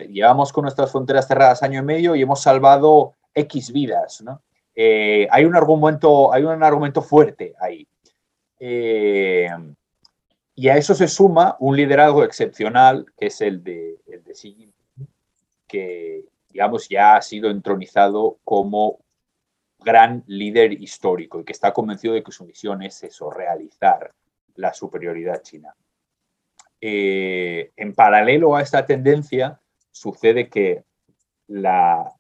llevamos 0.08 0.52
con 0.52 0.62
nuestras 0.62 0.90
fronteras 0.90 1.28
cerradas 1.28 1.62
año 1.62 1.80
y 1.80 1.84
medio 1.84 2.16
y 2.16 2.22
hemos 2.22 2.42
salvado 2.42 3.12
X 3.34 3.72
vidas, 3.72 4.22
¿no? 4.22 4.40
hay, 4.74 5.44
un 5.44 5.54
argumento, 5.54 6.32
hay 6.32 6.42
un 6.42 6.62
argumento 6.62 7.02
fuerte 7.02 7.54
ahí. 7.60 7.86
Eh, 8.60 9.48
y 10.54 10.68
a 10.68 10.76
eso 10.76 10.94
se 10.94 11.08
suma 11.08 11.56
un 11.58 11.74
liderazgo 11.74 12.22
excepcional, 12.22 13.06
que 13.16 13.26
es 13.26 13.40
el 13.40 13.64
de, 13.64 13.98
Xi 14.34 14.52
Jinping, 14.52 15.08
que, 15.66 16.26
digamos, 16.50 16.88
ya 16.88 17.16
ha 17.16 17.22
sido 17.22 17.50
entronizado 17.50 18.38
como 18.44 18.98
gran 19.78 20.22
líder 20.26 20.74
histórico 20.74 21.40
y 21.40 21.44
que 21.44 21.52
está 21.52 21.72
convencido 21.72 22.12
de 22.12 22.22
que 22.22 22.32
su 22.32 22.44
misión 22.44 22.82
es 22.82 23.02
eso, 23.02 23.30
realizar 23.30 24.12
la 24.56 24.74
superioridad 24.74 25.42
china. 25.42 25.74
Eh, 26.82 27.72
en 27.76 27.94
paralelo 27.94 28.54
a 28.54 28.60
esta 28.60 28.84
tendencia, 28.84 29.58
sucede 29.90 30.50
que 30.50 30.84
la 31.46 32.14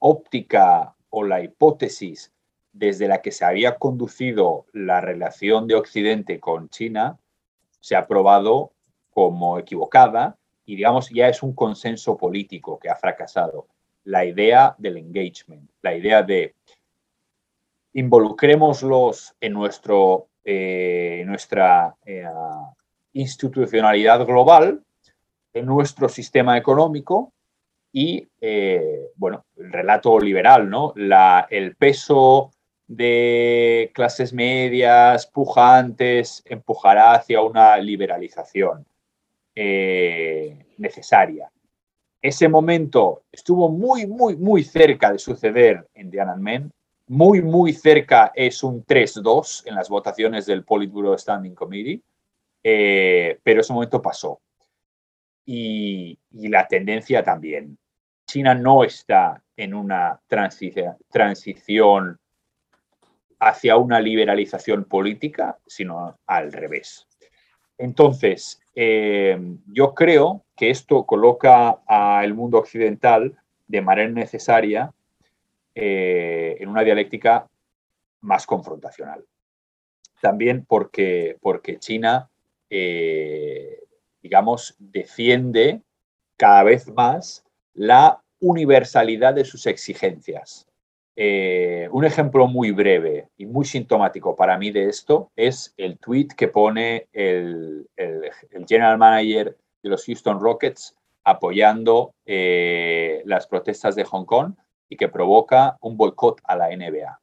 óptica 0.00 0.96
o 1.10 1.22
la 1.22 1.40
hipótesis 1.40 2.32
desde 2.78 3.08
la 3.08 3.22
que 3.22 3.32
se 3.32 3.44
había 3.44 3.76
conducido 3.76 4.66
la 4.72 5.00
relación 5.00 5.66
de 5.66 5.76
Occidente 5.76 6.38
con 6.40 6.68
China 6.68 7.18
se 7.80 7.96
ha 7.96 8.06
probado 8.06 8.72
como 9.10 9.58
equivocada 9.58 10.36
y 10.66 10.76
digamos 10.76 11.08
ya 11.10 11.28
es 11.28 11.42
un 11.42 11.54
consenso 11.54 12.16
político 12.16 12.78
que 12.78 12.90
ha 12.90 12.96
fracasado. 12.96 13.66
La 14.04 14.24
idea 14.24 14.74
del 14.78 14.98
engagement, 14.98 15.70
la 15.80 15.94
idea 15.94 16.22
de 16.22 16.54
involucrémoslos 17.94 19.34
en 19.40 19.52
nuestro, 19.54 20.28
eh, 20.44 21.24
nuestra 21.26 21.96
eh, 22.04 22.24
institucionalidad 23.14 24.26
global, 24.26 24.82
en 25.54 25.64
nuestro 25.64 26.10
sistema 26.10 26.58
económico 26.58 27.32
y, 27.90 28.28
eh, 28.38 29.12
bueno, 29.14 29.46
el 29.56 29.72
relato 29.72 30.18
liberal, 30.18 30.68
¿no? 30.68 30.92
La, 30.96 31.46
el 31.48 31.74
peso 31.76 32.50
de 32.86 33.90
clases 33.94 34.32
medias, 34.32 35.26
pujantes, 35.26 36.42
empujará 36.46 37.14
hacia 37.14 37.40
una 37.40 37.76
liberalización 37.78 38.86
eh, 39.54 40.66
necesaria. 40.78 41.50
Ese 42.22 42.48
momento 42.48 43.22
estuvo 43.30 43.68
muy, 43.68 44.06
muy, 44.06 44.36
muy 44.36 44.62
cerca 44.64 45.12
de 45.12 45.18
suceder 45.18 45.86
en 45.94 46.10
Tiananmen. 46.10 46.72
Muy, 47.08 47.40
muy 47.40 47.72
cerca 47.72 48.32
es 48.34 48.62
un 48.64 48.84
3-2 48.84 49.62
en 49.66 49.74
las 49.76 49.88
votaciones 49.88 50.46
del 50.46 50.64
Politburo 50.64 51.16
Standing 51.16 51.54
Committee, 51.54 52.02
eh, 52.64 53.38
pero 53.42 53.60
ese 53.60 53.72
momento 53.72 54.02
pasó. 54.02 54.40
Y, 55.44 56.18
y, 56.32 56.48
la 56.48 56.66
tendencia 56.66 57.22
también. 57.22 57.78
China 58.26 58.56
no 58.56 58.82
está 58.82 59.40
en 59.56 59.72
una 59.72 60.20
transición 60.26 62.18
hacia 63.38 63.76
una 63.76 64.00
liberalización 64.00 64.84
política, 64.84 65.58
sino 65.66 66.18
al 66.26 66.52
revés. 66.52 67.06
Entonces, 67.78 68.60
eh, 68.74 69.38
yo 69.66 69.94
creo 69.94 70.44
que 70.56 70.70
esto 70.70 71.04
coloca 71.04 71.80
al 71.86 72.34
mundo 72.34 72.58
occidental 72.58 73.36
de 73.66 73.82
manera 73.82 74.10
necesaria 74.10 74.92
eh, 75.74 76.56
en 76.58 76.68
una 76.68 76.82
dialéctica 76.82 77.48
más 78.20 78.46
confrontacional. 78.46 79.24
También 80.22 80.64
porque, 80.66 81.36
porque 81.40 81.78
China, 81.78 82.30
eh, 82.70 83.80
digamos, 84.22 84.74
defiende 84.78 85.82
cada 86.36 86.62
vez 86.62 86.88
más 86.88 87.44
la 87.74 88.22
universalidad 88.40 89.34
de 89.34 89.44
sus 89.44 89.66
exigencias. 89.66 90.66
Eh, 91.18 91.88
un 91.92 92.04
ejemplo 92.04 92.46
muy 92.46 92.72
breve 92.72 93.30
y 93.38 93.46
muy 93.46 93.64
sintomático 93.64 94.36
para 94.36 94.58
mí 94.58 94.70
de 94.70 94.90
esto 94.90 95.30
es 95.34 95.72
el 95.78 95.98
tweet 95.98 96.28
que 96.36 96.48
pone 96.48 97.08
el, 97.14 97.88
general 98.68 98.98
manager 98.98 99.56
de 99.82 99.88
los 99.88 100.04
Houston 100.04 100.38
Rockets 100.38 100.94
apoyando 101.24 102.12
eh, 102.26 103.22
las 103.24 103.46
protestas 103.46 103.96
de 103.96 104.04
Hong 104.04 104.26
Kong 104.26 104.52
y 104.90 104.98
que 104.98 105.08
provoca 105.08 105.78
un 105.80 105.96
boicot 105.96 106.38
a 106.44 106.54
la 106.54 106.68
NBA. 106.68 107.18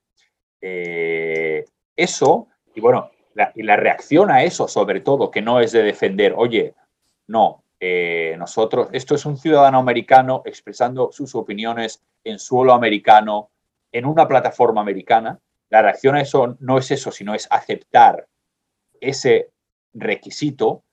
Eh, 0.59 1.65
eso, 1.95 2.47
y 2.73 2.81
bueno, 2.81 3.11
y 3.53 3.61
la 3.61 3.75
reacción 3.75 4.31
a 4.31 4.43
eso 4.43 4.67
sobre 4.67 5.01
todo, 5.01 5.29
que 5.29 5.43
no 5.43 5.59
es 5.59 5.71
de 5.71 5.83
defender, 5.83 6.33
oye, 6.35 6.73
no, 7.27 7.63
nosotros, 8.37 8.87
esto 8.93 9.13
es 9.13 9.25
un 9.25 9.37
ciudadano 9.37 9.77
americano 9.77 10.41
expresando 10.45 11.11
sus 11.11 11.35
opiniones 11.35 12.01
en 12.23 12.39
suelo 12.39 12.73
americano, 12.73 13.49
en 13.93 14.05
una 14.05 14.27
plataforma 14.27 14.81
americana, 14.81 15.39
la 15.69 15.81
reacción 15.81 16.15
a 16.15 16.21
eso 16.21 16.57
no 16.59 16.77
es 16.77 16.91
eso, 16.91 17.11
sino 17.11 17.33
es 17.33 17.47
aceptar 17.49 18.27
ese 18.99 19.51
requisito 19.93 20.83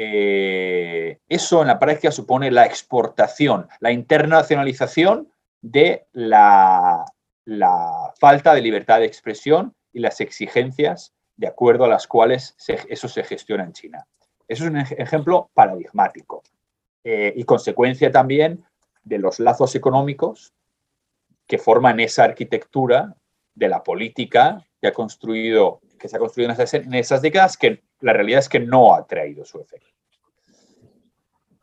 eh, 0.00 1.18
eso 1.28 1.60
en 1.60 1.66
la 1.66 1.80
práctica 1.80 2.12
supone 2.12 2.52
la 2.52 2.64
exportación, 2.66 3.66
la 3.80 3.90
internacionalización 3.90 5.32
de 5.60 6.06
la, 6.12 7.04
falta 8.20 8.54
de 8.54 8.60
libertad 8.60 9.00
de 9.00 9.06
expresión 9.06 9.74
y 9.92 9.98
las 9.98 10.20
exigencias 10.20 11.14
de 11.36 11.48
acuerdo 11.48 11.82
a 11.82 11.88
las 11.88 12.06
cuales 12.06 12.54
eso 12.88 13.08
se 13.08 13.24
gestiona 13.24 13.64
en 13.64 13.72
China. 13.72 14.06
Eso 14.46 14.66
es 14.66 14.70
un 14.70 14.76
ejemplo 14.76 15.50
paradigmático 15.52 16.44
eh, 17.02 17.32
y 17.34 17.42
consecuencia 17.42 18.12
también 18.12 18.64
de 19.02 19.18
los 19.18 19.40
lazos 19.40 19.74
económicos 19.74 20.52
que 21.48 21.58
forman 21.58 21.98
esa 21.98 22.22
arquitectura 22.24 23.16
de 23.54 23.68
la 23.68 23.82
política 23.82 24.64
que 24.80 24.86
ha 24.86 24.92
construido 24.92 25.80
que 25.98 26.08
se 26.08 26.16
ha 26.16 26.20
construido 26.20 26.52
en 26.52 26.94
esas, 26.94 27.22
décadas 27.22 27.56
que 27.56 27.82
la 28.00 28.12
realidad 28.12 28.38
es 28.38 28.48
que 28.48 28.60
no 28.60 28.94
ha 28.94 29.06
traído 29.06 29.44
su 29.44 29.60
efecto. 29.60 29.88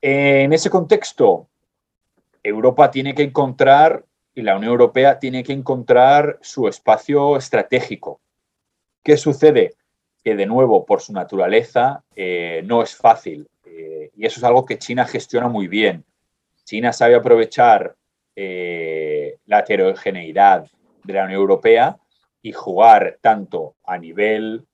En 0.02 0.53
ese 0.53 0.70
contexto, 0.70 1.48
Europa 2.44 2.91
tiene 2.91 3.16
que 3.16 3.24
encontrar, 3.24 4.03
y 4.36 4.41
la 4.41 4.57
Unión 4.57 4.74
Europea 4.74 5.18
tiene 5.18 5.44
que 5.44 5.53
encontrar 5.53 6.38
su 6.41 6.68
espacio 6.68 7.38
estratégico. 7.38 8.20
¿Qué 9.02 9.18
sucede? 9.18 9.74
Que 10.24 10.36
de 10.36 10.45
nuevo, 10.45 10.86
por 10.86 11.02
su 11.02 11.14
naturaleza, 11.14 12.03
eh, 12.16 12.62
no 12.66 12.84
es 12.84 12.95
fácil. 12.95 13.48
Eh, 13.66 14.12
y 14.16 14.26
eso 14.26 14.40
es 14.40 14.44
algo 14.44 14.66
que 14.66 14.78
China 14.78 15.06
gestiona 15.06 15.48
muy 15.48 15.68
bien. 15.68 16.03
China 16.66 16.91
sabe 16.91 17.16
aprovechar 17.16 17.95
eh, 18.36 19.15
la 19.45 19.60
heterogeneidad 19.60 20.68
de 21.03 21.14
la 21.14 21.26
Unión 21.26 21.40
Europea 21.40 21.98
y 22.41 22.52
jugar 22.52 23.18
tanto 23.22 23.76
a 23.84 23.98
nivel, 23.98 24.66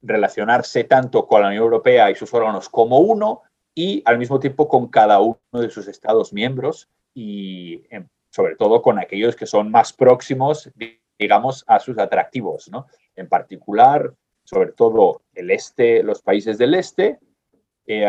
relacionarse 0.00 0.84
tanto 0.84 1.26
con 1.26 1.42
la 1.42 1.48
Unión 1.48 1.62
Europea 1.62 2.10
y 2.10 2.14
sus 2.14 2.32
órganos 2.34 2.68
como 2.68 2.98
uno 2.98 3.42
y 3.74 4.02
al 4.04 4.18
mismo 4.18 4.38
tiempo 4.38 4.68
con 4.68 4.88
cada 4.88 5.20
uno 5.20 5.38
de 5.52 5.70
sus 5.70 5.88
Estados 5.88 6.32
miembros 6.32 6.88
y 7.14 7.82
em, 7.90 8.08
sobre 8.30 8.56
todo 8.56 8.82
con 8.82 8.98
aquellos 8.98 9.36
que 9.36 9.46
son 9.46 9.70
más 9.70 9.92
próximos, 9.92 10.70
digamos, 11.18 11.64
a 11.66 11.78
sus 11.78 11.98
atractivos, 11.98 12.68
¿no? 12.70 12.86
En 13.14 13.28
particular, 13.28 14.12
sobre 14.44 14.72
todo 14.72 15.22
el 15.34 15.50
este, 15.50 16.02
los 16.02 16.22
países 16.22 16.58
del 16.58 16.74
este 16.74 17.18
eh, 17.86 18.06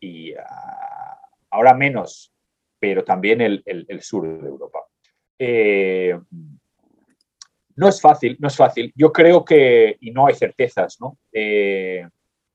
y 0.00 0.34
ahora 1.50 1.74
menos, 1.74 2.32
pero 2.78 3.04
también 3.04 3.40
el, 3.40 3.62
sur 4.00 4.26
de 4.26 4.48
Europa. 4.48 4.81
Eh, 5.38 6.18
no 7.74 7.88
es 7.88 8.00
fácil, 8.00 8.36
no 8.38 8.48
es 8.48 8.56
fácil. 8.56 8.92
Yo 8.94 9.12
creo 9.12 9.44
que, 9.44 9.96
y 10.00 10.10
no 10.10 10.26
hay 10.26 10.34
certezas, 10.34 11.00
¿no? 11.00 11.18
Eh, 11.32 12.06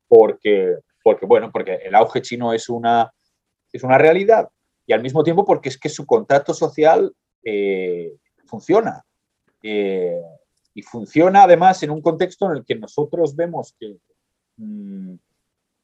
porque, 0.08 0.78
porque, 1.04 1.26
bueno, 1.26 1.52
porque 1.52 1.80
el 1.84 1.95
auge 1.95 2.22
chino 2.22 2.54
es 2.54 2.70
una, 2.70 3.12
es 3.72 3.84
una 3.84 3.98
realidad 3.98 4.48
y 4.86 4.94
al 4.94 5.02
mismo 5.02 5.24
tiempo 5.24 5.44
porque 5.44 5.70
es 5.70 5.78
que 5.78 5.90
su 5.90 6.06
contacto 6.06 6.54
social 6.54 7.14
eh, 7.44 8.16
funciona. 8.45 9.04
Y 9.62 10.82
funciona 10.84 11.44
además 11.44 11.84
en 11.84 11.90
un 11.90 12.02
contexto 12.02 12.45
en 12.45 12.58
el 12.58 12.66
que 12.66 12.76
nosotros 12.76 13.36
vemos 13.36 13.76
que 13.78 13.98
mm, 14.56 15.16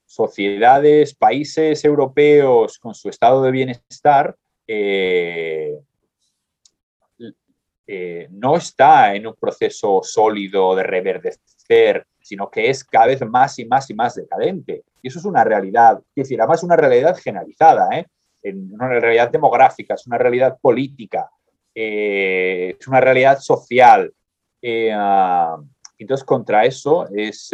sociedades, 0.06 1.16
países 1.16 1.84
europeos 1.84 2.78
con 2.78 2.94
su 2.94 3.10
estado 3.10 3.42
de 3.42 3.52
bienestar 3.52 4.38
no 7.86 8.56
está 8.56 9.14
en 9.16 9.28
un 9.28 9.36
proceso 9.36 10.02
sólido 10.04 10.76
de 10.76 10.84
reverdecer, 10.84 12.06
sino 12.22 12.50
que 12.50 12.70
es 12.70 12.84
cada 12.84 13.08
vez 13.08 13.22
más 13.26 13.60
y 13.60 13.66
más 13.66 13.90
y 13.90 13.94
más 13.94 14.16
decadente. 14.16 14.84
Y 15.02 15.10
eso 15.10 15.20
es 15.20 15.26
una 15.26 15.44
realidad, 15.44 16.00
es 16.16 16.24
decir, 16.24 16.40
además 16.40 16.64
una 16.64 16.78
realidad 16.78 17.18
generalizada, 17.18 17.90
¿eh? 17.92 18.06
una 18.52 18.88
realidad 18.88 19.30
demográfica, 19.30 19.96
es 19.96 20.08
una 20.08 20.18
realidad 20.18 20.58
política, 20.62 21.30
eh, 21.76 22.76
es 22.80 22.88
una 22.88 23.02
realidad 23.02 23.40
social. 23.40 24.14
Ah, 24.94 25.58
entonces, 25.98 26.26
contra 26.26 26.66
eso 26.66 27.08
es, 27.14 27.52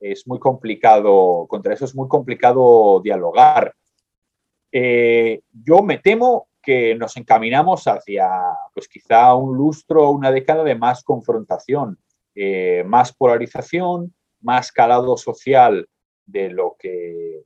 es 0.00 0.26
muy 0.26 0.38
complicado, 0.38 1.46
contra 1.48 1.74
eso 1.74 1.84
es 1.84 1.94
muy 1.94 2.08
complicado 2.08 3.00
dialogar. 3.00 3.74
yo 4.72 5.82
me 5.82 5.98
temo 5.98 6.48
que 6.64 6.94
nos 6.94 7.16
encaminamos 7.16 7.86
hacia, 7.86 8.28
pues 8.72 8.88
quizá 8.88 9.34
un 9.34 9.56
lustro, 9.56 10.10
una 10.10 10.30
década 10.30 10.64
de 10.64 10.74
más 10.74 11.04
confrontación, 11.04 11.98
eh, 12.34 12.82
más 12.86 13.12
polarización, 13.12 14.14
más 14.40 14.72
calado 14.72 15.16
social 15.16 15.88
de 16.26 16.50
lo 16.50 16.76
que 16.78 17.44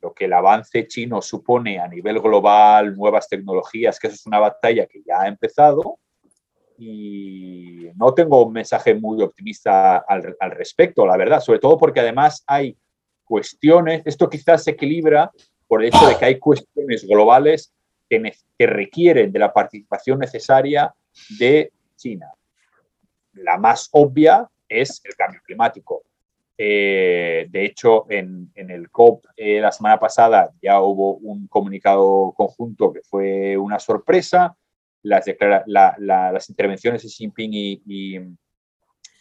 lo 0.00 0.14
que 0.14 0.24
el 0.24 0.32
avance 0.32 0.86
chino 0.86 1.20
supone 1.20 1.78
a 1.78 1.86
nivel 1.86 2.20
global, 2.20 2.96
nuevas 2.96 3.28
tecnologías, 3.28 3.98
que 3.98 4.06
eso 4.06 4.16
es 4.16 4.26
una 4.26 4.38
batalla 4.38 4.86
que 4.86 5.02
ya 5.06 5.22
ha 5.22 5.28
empezado. 5.28 5.98
Y 6.78 7.90
no 7.96 8.14
tengo 8.14 8.46
un 8.46 8.54
mensaje 8.54 8.94
muy 8.94 9.22
optimista 9.22 9.98
al, 9.98 10.34
al 10.40 10.50
respecto, 10.52 11.06
la 11.06 11.18
verdad, 11.18 11.40
sobre 11.40 11.58
todo 11.58 11.76
porque 11.76 12.00
además 12.00 12.42
hay 12.46 12.76
cuestiones, 13.22 14.02
esto 14.06 14.30
quizás 14.30 14.64
se 14.64 14.72
equilibra 14.72 15.30
por 15.70 15.82
el 15.84 15.88
hecho 15.88 16.04
de 16.08 16.18
que 16.18 16.24
hay 16.24 16.38
cuestiones 16.40 17.06
globales 17.06 17.72
que, 18.08 18.66
requieren 18.66 19.30
de 19.30 19.38
la 19.38 19.52
participación 19.52 20.18
necesaria 20.18 20.92
de 21.38 21.70
China. 21.94 22.26
La 23.34 23.56
más 23.56 23.88
obvia 23.92 24.50
es 24.68 25.00
el 25.04 25.14
cambio 25.14 25.40
climático. 25.44 26.02
Eh, 26.58 27.46
de 27.48 27.64
hecho, 27.64 28.06
en, 28.10 28.50
el 28.56 28.90
COP 28.90 29.26
eh, 29.36 29.60
la 29.60 29.70
semana 29.70 30.00
pasada 30.00 30.50
ya 30.60 30.80
hubo 30.80 31.18
un 31.18 31.46
comunicado 31.46 32.34
conjunto 32.36 32.92
que 32.92 33.02
fue 33.02 33.56
una 33.56 33.78
sorpresa. 33.78 34.56
Las, 35.02 35.28
intervenciones 36.48 37.02
de 37.02 37.08
Xi 37.08 37.14
Jinping 37.14 37.50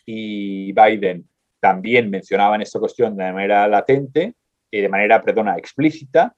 y, 0.03 0.73
Biden 0.73 1.30
también 1.59 2.09
mencionaban 2.09 2.63
esta 2.63 2.80
cuestión 2.80 3.15
de 3.15 3.31
manera 3.31 3.67
latente, 3.67 4.34
de 4.72 4.90
manera, 4.90 5.22
perdona, 5.22 5.58
explícita, 5.58 6.36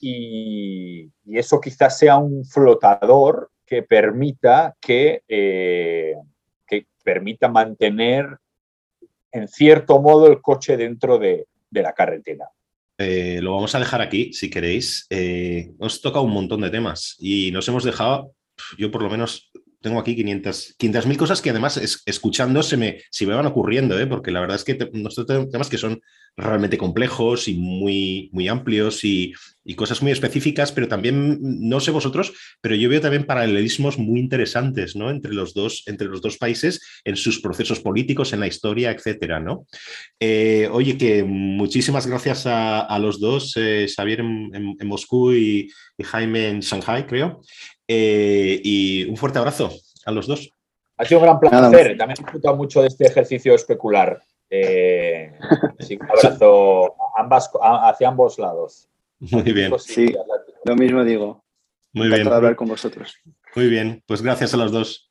y, 0.00 1.10
eso 1.26 1.60
quizás 1.60 1.98
sea 1.98 2.16
un 2.16 2.44
flotador 2.44 3.50
que 3.66 3.82
permita 3.82 4.76
que, 4.80 5.22
eh, 5.28 6.14
que 6.66 6.86
permita 7.04 7.48
mantener 7.48 8.38
en 9.32 9.48
cierto 9.48 10.00
modo 10.00 10.26
el 10.28 10.40
coche 10.40 10.76
dentro 10.76 11.18
de, 11.18 11.46
la 11.70 11.92
carretera. 11.92 12.48
Eh, 12.96 13.40
lo 13.42 13.54
vamos 13.54 13.74
a 13.74 13.78
dejar 13.78 14.00
aquí, 14.00 14.32
si 14.32 14.50
queréis. 14.50 15.06
Eh, 15.10 15.72
nos 15.78 16.00
toca 16.00 16.20
un 16.20 16.32
montón 16.32 16.62
de 16.62 16.70
temas 16.70 17.16
y 17.20 17.50
nos 17.52 17.68
hemos 17.68 17.84
dejado, 17.84 18.32
yo 18.78 18.90
por 18.90 19.02
lo 19.02 19.10
menos 19.10 19.52
tengo 19.80 20.00
aquí 20.00 20.16
500 20.16 21.06
mil 21.06 21.16
cosas 21.16 21.40
que 21.40 21.50
además 21.50 22.02
escuchando 22.04 22.62
se 22.62 22.76
me, 22.76 23.02
se 23.10 23.26
me 23.26 23.34
van 23.34 23.46
ocurriendo, 23.46 23.98
¿eh? 23.98 24.06
porque 24.06 24.30
la 24.30 24.40
verdad 24.40 24.56
es 24.56 24.64
que 24.64 24.78
nosotros 24.92 25.26
tenemos 25.26 25.50
temas 25.50 25.68
que 25.68 25.78
son 25.78 26.00
realmente 26.36 26.78
complejos 26.78 27.48
y 27.48 27.54
muy, 27.54 28.30
muy 28.32 28.48
amplios 28.48 29.04
y, 29.04 29.32
cosas 29.76 30.00
muy 30.00 30.12
específicas, 30.12 30.72
pero 30.72 30.88
también, 30.88 31.36
no 31.42 31.78
sé 31.78 31.90
vosotros, 31.90 32.32
pero 32.62 32.74
yo 32.74 32.88
veo 32.88 33.02
también 33.02 33.26
paralelismos 33.26 33.98
muy 33.98 34.18
interesantes 34.18 34.96
¿no? 34.96 35.10
entre, 35.10 35.34
los 35.34 35.52
dos, 35.52 35.82
entre 35.84 36.08
los 36.08 36.22
dos 36.22 36.38
países 36.38 36.80
en 37.04 37.16
sus 37.16 37.42
procesos 37.42 37.78
políticos, 37.80 38.32
en 38.32 38.40
la 38.40 38.46
historia, 38.46 38.90
etcétera. 38.90 39.40
¿no? 39.40 39.66
Eh, 40.18 40.70
oye, 40.72 40.96
que 40.96 41.22
muchísimas 41.22 42.06
gracias 42.06 42.44
a, 42.46 42.98
los 42.98 43.20
dos, 43.20 43.52
eh, 43.58 43.86
Xavier 43.94 44.20
en, 44.20 44.74
Moscú 44.86 45.32
y, 45.32 45.70
y, 45.98 46.02
Jaime 46.02 46.48
en 46.48 46.60
Shanghai, 46.60 47.06
creo. 47.06 47.42
Eh, 47.88 48.60
y 48.62 49.08
un 49.08 49.16
fuerte 49.16 49.38
abrazo 49.38 49.70
a 50.04 50.12
los 50.12 50.26
dos. 50.26 50.52
Ha 50.98 51.04
sido 51.04 51.20
un 51.20 51.26
gran 51.26 51.40
placer. 51.40 51.96
También 51.96 52.18
he 52.18 52.22
disfrutado 52.22 52.56
mucho 52.56 52.82
de 52.82 52.88
este 52.88 53.06
ejercicio 53.06 53.54
especular. 53.54 54.20
Eh, 54.50 55.32
un 56.00 56.10
abrazo 56.10 56.94
ambas, 57.16 57.50
hacia 57.60 58.08
ambos 58.08 58.38
lados. 58.38 58.88
Muy 59.18 59.52
bien. 59.52 59.72
Sí, 59.78 60.14
lo 60.64 60.76
mismo 60.76 61.04
digo. 61.04 61.42
Muy 61.92 62.08
bien. 62.08 62.28
hablar 62.28 62.56
con 62.56 62.68
vosotros. 62.68 63.16
Muy 63.54 63.68
bien, 63.68 64.02
pues 64.06 64.22
gracias 64.22 64.54
a 64.54 64.56
los 64.56 64.70
dos. 64.70 65.07